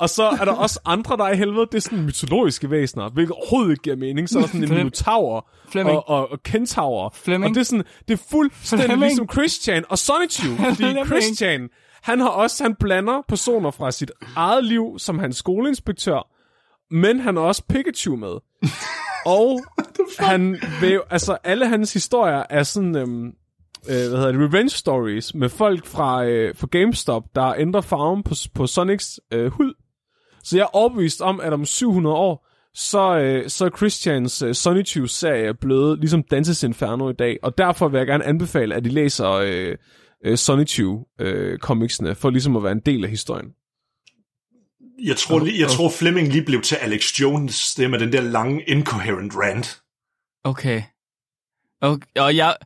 Og 0.00 0.10
så 0.10 0.22
er 0.22 0.44
der 0.44 0.52
også 0.52 0.80
andre, 0.84 1.16
der 1.16 1.24
er 1.24 1.32
i 1.32 1.36
helvede, 1.36 1.66
det 1.66 1.74
er 1.74 1.80
sådan 1.80 2.04
mytologiske 2.04 2.70
væsener, 2.70 3.08
hvilket 3.08 3.32
overhovedet 3.32 3.70
ikke 3.70 3.82
giver 3.82 3.96
mening. 3.96 4.28
Så 4.28 4.38
er 4.38 4.42
der 4.42 4.48
sådan 4.48 4.64
en 4.64 4.74
minotaur 4.74 5.48
og, 5.74 6.08
og, 6.08 6.30
og 6.30 6.42
kentaur. 6.42 7.14
Flemming. 7.14 7.50
Og 7.50 7.54
det 7.54 7.60
er 7.60 7.64
sådan, 7.64 7.84
det 8.08 8.14
er 8.14 8.22
fuldstændig 8.30 8.84
Flemming. 8.84 9.08
ligesom 9.08 9.28
Christian 9.32 9.84
og 9.88 9.98
Sonichu, 9.98 10.56
fordi 10.64 10.74
Flemming. 10.74 11.06
Christian, 11.06 11.68
han 12.02 12.20
har 12.20 12.28
også, 12.28 12.64
han 12.64 12.74
blander 12.74 13.22
personer 13.28 13.70
fra 13.70 13.90
sit 13.90 14.10
eget 14.36 14.64
liv, 14.64 14.98
som 14.98 15.18
hans 15.18 15.36
skoleinspektør, 15.36 16.28
men 16.94 17.20
han 17.20 17.36
har 17.36 17.42
også 17.42 17.62
Pikachu 17.68 18.16
med. 18.16 18.34
og 19.26 19.60
han 20.18 20.60
vil, 20.80 21.00
altså 21.10 21.38
alle 21.44 21.68
hans 21.68 21.92
historier 21.92 22.42
er 22.50 22.62
sådan, 22.62 22.96
øhm, 22.96 23.26
øh, 23.26 23.32
hvad 23.84 24.16
hedder 24.16 24.32
det, 24.32 24.40
revenge 24.40 24.70
stories 24.70 25.34
med 25.34 25.48
folk 25.48 25.86
fra, 25.86 26.24
øh, 26.24 26.54
fra 26.56 26.66
GameStop, 26.70 27.22
der 27.34 27.54
ændrer 27.54 27.80
farven 27.80 28.22
på, 28.22 28.34
på 28.54 28.66
Sonics 28.66 29.20
øh, 29.32 29.52
hud. 29.52 29.74
Så 30.50 30.56
jeg 30.56 30.62
er 30.62 30.76
overbevist 30.76 31.20
om, 31.20 31.40
at 31.40 31.52
om 31.52 31.64
700 31.64 32.16
år, 32.16 32.46
så, 32.74 33.18
øh, 33.18 33.50
så 33.50 33.64
er 33.64 33.70
Christians 33.76 34.42
øh, 34.42 34.54
Sonichu-serie 34.54 35.54
blevet 35.54 35.98
ligesom 35.98 36.22
Dantes 36.22 36.62
Inferno 36.62 37.10
i 37.10 37.12
dag, 37.12 37.38
og 37.42 37.58
derfor 37.58 37.88
vil 37.88 37.98
jeg 37.98 38.06
gerne 38.06 38.24
anbefale, 38.24 38.74
at 38.74 38.86
I 38.86 38.88
læser 38.88 39.30
øh, 39.30 39.76
øh, 40.24 40.38
Sonichu-comicsene, 40.38 42.14
for 42.14 42.30
ligesom 42.30 42.56
at 42.56 42.62
være 42.62 42.72
en 42.72 42.82
del 42.86 43.04
af 43.04 43.10
historien. 43.10 43.48
Jeg 45.02 45.16
tror, 45.16 45.58
jeg 45.58 45.68
tror 45.68 45.90
Fleming 45.90 46.28
lige 46.28 46.44
blev 46.44 46.62
til 46.62 46.74
Alex 46.74 47.20
Jones, 47.20 47.74
det 47.74 47.90
med 47.90 47.98
den 47.98 48.12
der 48.12 48.20
lange, 48.20 48.62
incoherent 48.68 49.32
rant. 49.36 49.80
Okay. 50.44 50.82
okay. 51.80 52.06
Og 52.16 52.36
jeg, 52.36 52.56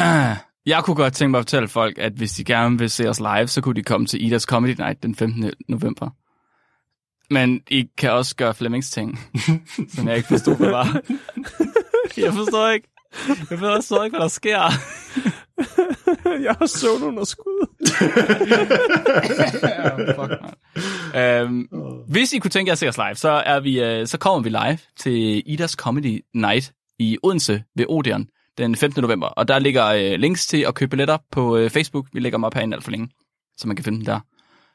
jeg 0.72 0.84
kunne 0.84 0.96
godt 0.96 1.14
tænke 1.14 1.30
mig 1.30 1.38
at 1.38 1.42
fortælle 1.42 1.68
folk, 1.68 1.98
at 1.98 2.12
hvis 2.12 2.32
de 2.32 2.44
gerne 2.44 2.78
vil 2.78 2.90
se 2.90 3.08
os 3.08 3.20
live, 3.20 3.46
så 3.46 3.60
kunne 3.60 3.74
de 3.74 3.82
komme 3.82 4.06
til 4.06 4.26
Idas 4.26 4.42
Comedy 4.42 4.74
Night 4.78 5.02
den 5.02 5.14
15. 5.14 5.52
november. 5.68 6.10
Men 7.30 7.60
I 7.70 7.88
kan 7.98 8.10
også 8.10 8.36
gøre 8.36 8.54
Flemmings 8.54 8.90
ting, 8.90 9.18
som 9.94 10.08
jeg 10.08 10.16
ikke 10.16 10.28
forstod, 10.28 10.56
hvad 10.56 10.70
var. 10.70 11.00
Jeg 12.16 12.32
forstår 12.32 12.70
ikke. 12.70 12.88
Jeg 13.50 13.58
forstår 13.58 14.04
ikke, 14.04 14.16
hvad 14.16 14.22
der 14.22 14.28
sker. 14.28 14.60
jeg 16.46 16.56
har 16.58 16.66
søvn 16.66 17.02
under 17.02 17.24
skud. 17.24 17.66
Fuck, 20.14 20.30
man. 21.14 21.22
øhm, 21.22 21.68
hvis 22.08 22.32
I 22.32 22.38
kunne 22.38 22.50
tænke 22.50 22.68
jer 22.68 22.72
at 22.72 22.78
se 22.78 22.88
os 22.88 22.96
live, 22.96 23.14
så, 23.14 23.30
er 23.46 23.60
vi, 23.60 23.80
øh, 23.80 24.06
så 24.06 24.18
kommer 24.18 24.42
vi 24.42 24.48
live 24.48 24.78
til 24.96 25.42
Idas 25.46 25.72
Comedy 25.72 26.20
Night 26.34 26.72
i 26.98 27.18
Odense 27.22 27.62
ved 27.76 27.86
Odeon 27.88 28.26
den 28.58 28.76
15. 28.76 29.02
november. 29.02 29.26
Og 29.26 29.48
der 29.48 29.58
ligger 29.58 29.86
øh, 29.86 30.18
links 30.18 30.46
til 30.46 30.64
at 30.68 30.74
købe 30.74 30.90
billetter 30.90 31.18
på 31.32 31.56
øh, 31.56 31.70
Facebook. 31.70 32.06
Vi 32.12 32.20
lægger 32.20 32.38
dem 32.38 32.44
op 32.44 32.54
herinde 32.54 32.74
alt 32.74 32.84
for 32.84 32.90
længe, 32.90 33.08
så 33.56 33.68
man 33.68 33.76
kan 33.76 33.84
finde 33.84 33.98
dem 33.98 34.04
der. 34.04 34.20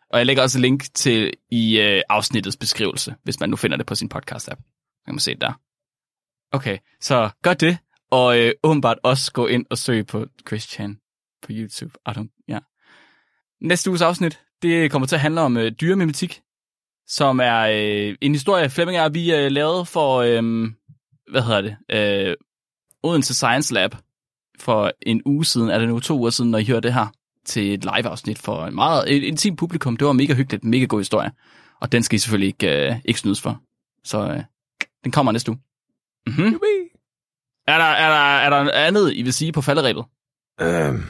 Og 0.10 0.18
jeg 0.18 0.26
lægger 0.26 0.44
også 0.44 0.60
link 0.60 0.84
til 0.94 1.34
i 1.52 1.80
øh, 1.80 2.02
afsnittets 2.10 2.58
beskrivelse, 2.58 3.16
hvis 3.24 3.40
man 3.40 3.50
nu 3.50 3.56
finder 3.56 3.78
det 3.78 3.86
på 3.86 3.96
sin 3.96 4.12
podcast-app. 4.16 4.62
Så 5.00 5.04
kan 5.06 5.14
man 5.14 5.20
se 5.20 5.32
det 5.32 5.42
der. 5.42 5.54
Okay, 6.52 6.78
så 7.02 7.30
gør 7.42 7.54
det. 7.54 7.78
Og 8.12 8.40
øh, 8.40 8.54
åbenbart 8.64 8.98
også 9.04 9.32
gå 9.32 9.48
ind 9.48 9.66
og 9.70 9.78
søg 9.78 10.08
på 10.08 10.26
Christian 10.48 11.00
på 11.42 11.48
YouTube. 11.52 12.00
I 12.08 12.10
don't, 12.10 12.46
ja. 12.48 12.60
Næste 13.62 13.90
uges 13.90 14.02
afsnit, 14.02 14.40
det 14.62 14.92
kommer 14.92 15.08
til 15.08 15.16
at 15.16 15.22
handle 15.22 15.42
om 15.42 15.58
øh, 15.58 15.72
dyremimetik, 15.72 16.42
som 17.08 17.40
er 17.40 17.60
øh, 17.60 18.16
en 18.22 18.32
historie, 18.32 18.70
Flemming 18.70 19.02
og 19.02 19.14
vi 19.14 19.34
øh, 19.36 19.52
lavede 19.52 19.86
for, 19.86 20.18
øh, 20.18 20.72
hvad 21.32 21.42
hedder 21.42 21.62
det, 21.62 21.78
øh, 21.92 22.36
Odense 23.04 23.34
Science 23.34 23.74
Lab 23.74 23.96
for 24.60 24.92
en 25.02 25.22
uge 25.26 25.46
siden, 25.46 25.70
er 25.70 25.80
det 25.80 25.88
nu 25.88 26.00
to 26.00 26.18
uger 26.20 26.30
siden, 26.30 26.52
når 26.52 26.58
I 26.58 26.66
hører 26.66 26.80
det 26.80 26.94
her, 26.94 27.08
til 27.46 27.74
et 27.74 27.84
live-afsnit 27.84 28.40
for 28.40 28.66
en 28.66 28.76
meget 28.76 29.16
et 29.16 29.24
intim 29.24 29.56
publikum. 29.56 29.98
Det 29.98 30.08
var 30.08 30.14
mega 30.14 30.34
hyggeligt, 30.34 30.64
mega 30.64 30.86
god 30.86 31.00
historie. 31.00 31.32
Og 31.82 31.92
den 31.92 32.04
skal 32.04 32.16
I 32.16 32.20
selvfølgelig 32.20 32.48
ikke, 32.48 32.90
øh, 32.90 32.96
ikke 33.06 33.20
snydes 33.20 33.42
for. 33.42 33.62
Så 34.04 34.20
øh, 34.20 34.44
den 35.04 35.12
kommer 35.12 35.32
næste 35.32 35.52
uge. 35.52 35.60
Mm-hmm. 36.28 36.60
Er, 37.68 37.78
der, 37.78 37.86
er, 37.86 38.10
der, 38.10 38.58
er 38.58 38.64
der 38.64 38.72
andet, 38.74 39.14
I 39.16 39.22
vil 39.22 39.34
sige 39.34 39.52
på 39.52 39.62
falderæbet? 39.62 40.04
Øhm, 40.62 41.04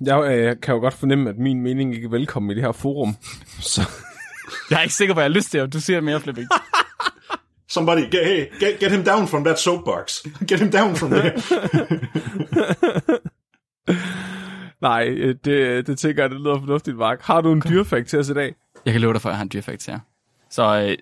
jeg, 0.00 0.30
øh, 0.30 0.44
jeg 0.44 0.60
kan 0.60 0.74
jo 0.74 0.80
godt 0.80 0.94
fornemme, 0.94 1.30
at 1.30 1.38
min 1.38 1.60
mening 1.60 1.94
ikke 1.94 2.06
er 2.06 2.10
velkommen 2.10 2.50
i 2.50 2.54
det 2.54 2.62
her 2.62 2.72
forum. 2.72 3.16
Så 3.60 3.90
Jeg 4.70 4.78
er 4.78 4.82
ikke 4.82 4.94
sikker 4.94 5.14
på, 5.14 5.20
at 5.20 5.24
jeg 5.24 5.30
har 5.30 5.34
lyst 5.34 5.50
til 5.50 5.58
at 5.58 5.72
du 5.72 5.80
siger 5.80 6.00
mere, 6.00 6.20
Flemming. 6.20 6.48
Somebody, 7.68 8.00
get, 8.00 8.24
hey, 8.24 8.46
get, 8.60 8.78
get 8.80 8.92
him 8.92 9.04
down 9.04 9.28
from 9.28 9.44
that 9.44 9.60
soapbox. 9.60 10.22
Get 10.48 10.60
him 10.60 10.70
down 10.70 10.96
from 10.96 11.10
there. 11.10 11.32
nej, 14.80 15.08
øh, 15.08 15.34
det, 15.44 15.86
det 15.86 15.98
tænker 15.98 16.22
jeg, 16.22 16.30
det 16.30 16.40
lyder 16.40 16.58
fornuftigt, 16.58 16.96
Mark. 16.96 17.22
Har 17.22 17.40
du 17.40 17.52
en 17.52 17.62
dyrfakt 17.68 18.08
til 18.08 18.18
os 18.18 18.28
i 18.28 18.34
dag? 18.34 18.54
Jeg 18.84 18.92
kan 18.92 19.00
love 19.00 19.12
dig 19.12 19.20
for, 19.22 19.28
at 19.28 19.32
jeg 19.32 19.38
har 19.38 19.42
en 19.42 19.50
dyrfakt 19.52 19.86
her. 19.86 19.98
Så 20.50 20.86
øh, 20.88 20.96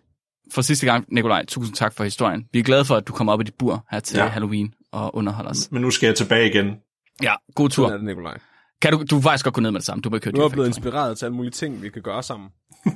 for 0.52 0.62
sidste 0.62 0.86
gang, 0.86 1.06
Nikolaj, 1.08 1.44
tusind 1.44 1.76
tak 1.76 1.94
for 1.94 2.04
historien. 2.04 2.48
Vi 2.52 2.58
er 2.58 2.62
glade 2.62 2.84
for, 2.84 2.96
at 2.96 3.08
du 3.08 3.12
kommer 3.12 3.32
op 3.32 3.40
i 3.40 3.44
dit 3.44 3.54
bur 3.54 3.86
her 3.90 4.00
til 4.00 4.16
ja. 4.16 4.24
Ja. 4.24 4.30
Halloween 4.30 4.74
og 4.92 5.16
underholder 5.16 5.50
os. 5.50 5.68
Men 5.72 5.82
nu 5.82 5.90
skal 5.90 6.06
jeg 6.06 6.16
tilbage 6.16 6.50
igen. 6.50 6.76
Ja, 7.22 7.34
god 7.54 7.70
Sådan 7.70 7.88
tur. 7.88 7.92
er 7.94 7.96
det, 7.96 8.06
Nikolaj. 8.06 8.38
Kan 8.82 8.92
du, 8.92 8.98
du 8.98 9.16
kan 9.16 9.22
faktisk 9.22 9.44
godt 9.44 9.54
gå 9.54 9.60
ned 9.60 9.70
med 9.70 9.80
det 9.80 9.86
samme. 9.86 10.02
Du 10.02 10.10
må 10.10 10.16
ikke 10.16 10.24
køre 10.24 10.34
Nu 10.34 10.40
er 10.40 10.44
jeg 10.44 10.52
blevet 10.52 10.66
inspireret 10.66 11.18
til 11.18 11.24
alle 11.24 11.36
mulige 11.36 11.50
ting, 11.50 11.82
vi 11.82 11.88
kan 11.88 12.02
gøre 12.02 12.22
sammen. 12.22 12.48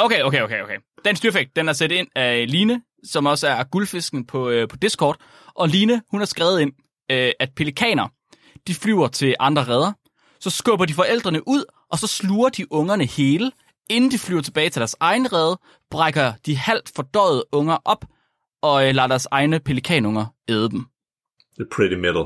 Okay, 0.00 0.22
okay, 0.22 0.42
okay, 0.42 0.62
okay. 0.62 0.76
Den 1.04 1.16
styrfægt, 1.16 1.56
den 1.56 1.68
er 1.68 1.72
sat 1.72 1.92
ind 1.92 2.08
af 2.16 2.50
Line, 2.50 2.82
som 3.04 3.26
også 3.26 3.48
er 3.48 3.64
guldfisken 3.64 4.26
på, 4.26 4.48
øh, 4.48 4.68
på 4.68 4.76
Discord. 4.76 5.16
Og 5.54 5.68
Line, 5.68 6.02
hun 6.10 6.20
har 6.20 6.26
skrevet 6.26 6.60
ind, 6.60 6.72
øh, 7.10 7.32
at 7.40 7.50
pelikaner, 7.56 8.08
de 8.66 8.74
flyver 8.74 9.08
til 9.08 9.34
andre 9.40 9.64
redder. 9.68 9.92
Så 10.40 10.50
skubber 10.50 10.84
de 10.86 10.94
forældrene 10.94 11.48
ud, 11.48 11.64
og 11.90 11.98
så 11.98 12.06
sluger 12.06 12.48
de 12.48 12.72
ungerne 12.72 13.04
hele. 13.04 13.52
Inden 13.90 14.10
de 14.10 14.18
flyver 14.18 14.42
tilbage 14.42 14.70
til 14.70 14.80
deres 14.80 14.96
egen 15.00 15.32
redde, 15.32 15.58
brækker 15.90 16.32
de 16.46 16.56
halvt 16.56 16.92
fordøjede 16.96 17.44
unger 17.52 17.76
op, 17.84 18.04
og 18.62 18.88
øh, 18.88 18.94
lader 18.94 19.08
deres 19.08 19.26
egne 19.30 19.60
pelikanunger 19.60 20.26
æde 20.48 20.70
dem. 20.70 20.86
Det 21.56 21.60
er 21.62 21.76
pretty 21.76 21.94
metal. 21.94 22.24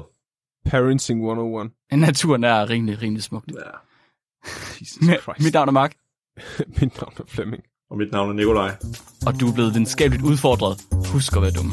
Parenting 0.67 1.21
101. 1.21 1.71
Naturen 2.01 2.45
er 2.45 2.71
rimelig, 2.71 3.03
rimelig 3.03 3.23
smuk. 3.23 3.45
Ja. 3.49 3.61
Jesus 4.81 5.01
Mit 5.09 5.21
Christ. 5.21 5.55
navn 5.55 5.69
er 5.69 5.73
Mark, 5.73 5.95
Mit 6.81 6.97
navn 7.01 7.13
er 7.19 7.23
Flemming. 7.29 7.63
Og 7.91 7.99
mit 7.99 8.13
navn 8.13 8.31
er 8.31 8.35
Nikolaj. 8.35 8.77
og 9.27 9.41
du 9.41 9.49
er 9.51 9.55
blevet 9.55 9.73
videnskabeligt 9.75 10.25
udfordret. 10.25 10.81
Husk 11.13 11.37
at 11.37 11.43
være 11.43 11.51
dum. 11.51 11.73